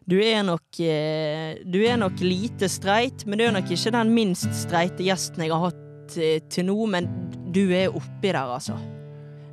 Du 0.09 0.17
er 0.19 0.41
nok 0.43 0.79
eh, 0.83 1.61
Du 1.63 1.79
er 1.83 1.99
nok 1.99 2.19
lite 2.23 2.67
streit, 2.71 3.25
men 3.27 3.39
du 3.39 3.45
er 3.47 3.53
nok 3.55 3.71
ikke 3.71 3.93
den 3.95 4.11
minst 4.15 4.51
streite 4.63 5.05
gjesten 5.05 5.45
jeg 5.45 5.53
har 5.53 5.69
hatt 5.69 6.17
eh, 6.19 6.41
til 6.51 6.67
nå, 6.67 6.77
men 6.91 7.07
du 7.53 7.65
er 7.71 7.93
oppi 7.93 8.31
der, 8.31 8.43
altså. 8.43 8.75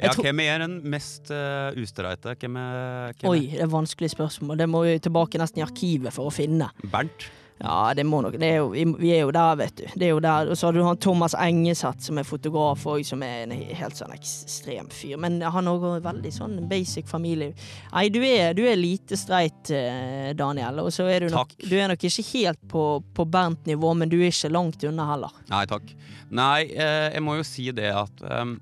Ja, 0.01 0.15
hvem 0.17 0.41
er 0.41 0.63
den 0.63 0.79
mest 0.89 1.29
uh, 1.29 1.77
ustreite? 1.77 2.33
Hvem 2.41 2.55
er, 2.57 3.11
hvem 3.21 3.29
Oi, 3.29 3.41
det 3.53 3.67
er 3.67 3.69
vanskelig 3.69 4.09
spørsmål. 4.15 4.57
Det 4.57 4.69
må 4.73 4.81
vi 4.87 4.95
tilbake 5.05 5.41
nesten 5.41 5.61
i 5.61 5.65
arkivet 5.67 6.15
for 6.15 6.31
å 6.31 6.33
finne. 6.33 6.71
er 6.73 6.93
Bernt? 6.95 7.27
Ja, 7.61 7.93
det 7.95 8.07
må 8.09 8.23
nok 8.25 8.39
det 8.41 8.49
er 8.55 8.63
jo, 8.63 8.71
vi, 8.73 9.11
er 9.13 9.27
jo 9.27 9.33
der, 9.37 9.57
vet 9.61 9.75
du. 9.77 9.85
Det 9.93 10.07
er 10.07 10.15
jo 10.15 10.21
der. 10.25 10.49
Og 10.49 10.57
så 10.57 10.69
har 10.69 10.77
du 10.77 10.81
han 10.85 10.97
Thomas 10.97 11.35
Engeseth, 11.37 12.07
som 12.07 12.21
er 12.21 12.25
fotograf 12.25 12.87
òg, 12.89 13.03
som 13.05 13.21
er 13.27 13.43
en 13.45 13.53
helt 13.53 13.99
sånn 13.99 14.15
ekstrem 14.17 14.89
fyr. 14.95 15.19
Men 15.21 15.37
han 15.45 15.69
har 15.69 15.85
òg 15.91 16.01
veldig 16.07 16.33
sånn 16.33 16.57
basic 16.71 17.11
familie. 17.11 17.53
Nei, 17.93 18.07
du 18.13 18.23
er, 18.25 18.55
du 18.57 18.65
er 18.65 18.81
lite 18.81 19.19
streit, 19.21 19.69
eh, 19.77 20.33
Daniel. 20.39 20.81
Og 20.87 20.89
så 20.95 21.05
er 21.13 21.27
du 21.27 21.35
nok 21.35 21.53
Du 21.61 21.77
er 21.77 21.93
nok 21.93 22.09
ikke 22.09 22.25
helt 22.33 22.65
på, 22.71 22.87
på 23.15 23.29
Bernt-nivå, 23.29 23.93
men 23.95 24.09
du 24.09 24.17
er 24.23 24.33
ikke 24.33 24.53
langt 24.53 24.89
unna 24.89 25.11
heller. 25.13 25.37
Nei 25.53 25.63
takk. 25.69 25.95
Nei, 26.33 26.65
eh, 26.73 27.11
jeg 27.13 27.25
må 27.27 27.37
jo 27.37 27.47
si 27.47 27.69
det 27.77 27.93
at 27.93 28.27
um 28.41 28.57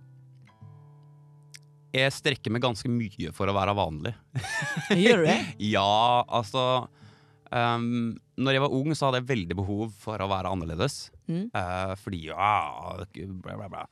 Jeg 1.94 2.12
strekker 2.12 2.52
meg 2.52 2.60
ganske 2.60 2.90
mye 2.92 3.30
for 3.32 3.48
å 3.48 3.54
være 3.56 3.72
vanlig. 3.78 4.12
Gjør 4.92 5.22
du 5.22 5.28
det? 5.30 5.40
Ja, 5.76 6.24
altså 6.26 6.88
ehm, 7.52 8.18
Når 8.38 8.52
jeg 8.54 8.62
var 8.62 8.74
ung, 8.76 8.90
så 8.94 9.06
hadde 9.08 9.18
jeg 9.22 9.28
veldig 9.28 9.56
behov 9.58 9.92
for 9.98 10.18
å 10.22 10.28
være 10.30 10.50
annerledes. 10.54 11.10
Mm. 11.28 11.50
Uh, 11.52 11.94
fordi 12.00 12.20
ja 12.28 12.52
bla, 13.42 13.56
bla, 13.58 13.66
bla. 13.68 13.82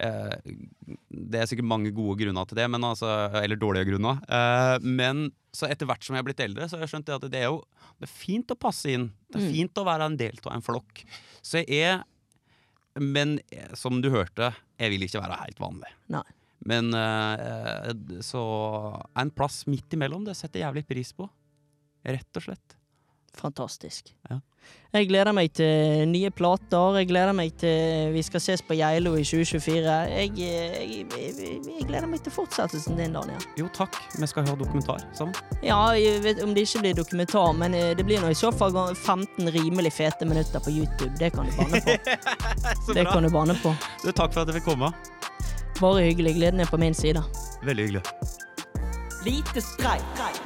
Uh, 0.00 0.96
Det 1.10 1.40
er 1.40 1.48
sikkert 1.50 1.68
mange 1.68 1.90
gode 1.92 2.16
grunner 2.22 2.46
til 2.48 2.56
det, 2.60 2.68
men 2.70 2.86
altså, 2.86 3.10
eller 3.42 3.58
dårlige 3.60 3.90
grunner. 3.90 4.20
Uh, 4.30 4.78
men 4.86 5.26
så 5.52 5.68
etter 5.68 5.88
hvert 5.88 6.04
som 6.04 6.14
jeg 6.14 6.22
har 6.22 6.28
blitt 6.28 6.40
eldre, 6.44 6.68
så 6.68 6.76
har 6.76 6.84
jeg 6.86 6.92
skjønt 6.94 7.12
at 7.16 7.26
det 7.32 7.40
er 7.42 7.48
jo 7.50 7.62
det 7.98 8.06
er 8.08 8.12
fint 8.12 8.52
å 8.52 8.58
passe 8.60 8.90
inn. 8.92 9.10
Det 9.32 9.40
er 9.40 9.46
Mm. 9.46 9.52
fint 9.56 9.78
å 9.80 9.84
være 9.88 10.06
en 10.10 10.16
del 10.20 10.36
av 10.44 10.52
en 10.54 10.62
flokk. 10.64 11.04
Så 11.42 11.62
jeg 11.64 11.70
er 11.82 12.04
Men 13.00 13.38
som 13.76 14.00
du 14.00 14.08
hørte, 14.08 14.54
jeg 14.80 14.90
vil 14.90 15.02
ikke 15.04 15.20
være 15.20 15.36
helt 15.42 15.58
vanlig. 15.60 15.90
Nei. 16.08 16.22
Men 16.64 16.88
så 18.24 18.40
en 19.20 19.30
plass 19.30 19.66
midt 19.68 19.92
imellom, 19.92 20.24
det 20.24 20.36
setter 20.36 20.60
jeg 20.62 20.66
jævlig 20.70 20.86
pris 20.88 21.12
på. 21.12 21.28
Rett 22.06 22.38
og 22.40 22.42
slett. 22.46 22.75
Fantastisk. 23.36 24.12
Ja. 24.30 24.40
Jeg 24.96 25.08
gleder 25.10 25.34
meg 25.36 25.50
til 25.54 26.06
nye 26.08 26.30
plater. 26.32 26.96
Jeg 27.00 27.08
gleder 27.10 27.34
meg 27.36 27.52
til 27.60 28.14
vi 28.14 28.22
skal 28.24 28.40
ses 28.40 28.62
på 28.64 28.76
Geilo 28.78 29.12
i 29.18 29.24
2024. 29.26 29.82
Jeg, 30.08 30.30
jeg, 30.40 31.02
jeg, 31.12 31.58
jeg 31.68 31.88
gleder 31.88 32.08
meg 32.08 32.22
til 32.24 32.32
fortsettelsen 32.32 32.96
din, 32.96 33.12
Daniel. 33.14 33.44
Jo, 33.60 33.68
takk. 33.76 33.98
Vi 34.16 34.28
skal 34.30 34.46
høre 34.48 34.62
dokumentar 34.62 35.04
sammen. 35.18 35.36
Ja, 35.60 35.78
jeg 35.98 36.22
vet 36.24 36.40
om 36.44 36.54
det 36.56 36.64
ikke 36.64 36.84
blir 36.86 36.96
dokumentar, 37.02 37.52
men 37.60 37.76
eh, 37.76 37.92
det 37.98 38.06
blir 38.08 38.24
nå 38.24 38.32
i 38.32 38.38
så 38.38 38.52
fall 38.54 38.72
15 38.94 39.52
rimelig 39.58 39.92
fete 39.98 40.28
minutter 40.28 40.64
på 40.64 40.72
YouTube. 40.72 41.12
Det 41.20 41.34
kan 41.36 41.50
du 41.50 41.60
banne 41.60 41.82
på. 41.84 41.98
Det 42.96 43.04
kan 43.10 43.22
du 43.22 43.30
banne 43.30 43.58
på. 43.60 43.74
Du, 44.04 44.10
takk 44.12 44.32
for 44.32 44.42
at 44.46 44.50
jeg 44.50 44.62
fikk 44.62 44.70
komme. 44.70 44.92
Bare 45.80 46.08
hyggelig. 46.08 46.38
Gleden 46.40 46.64
er 46.64 46.70
på 46.70 46.80
min 46.80 46.94
side. 46.96 47.20
Veldig 47.66 47.90
hyggelig. 47.90 48.04
Lite 49.26 49.60
streit. 49.60 50.45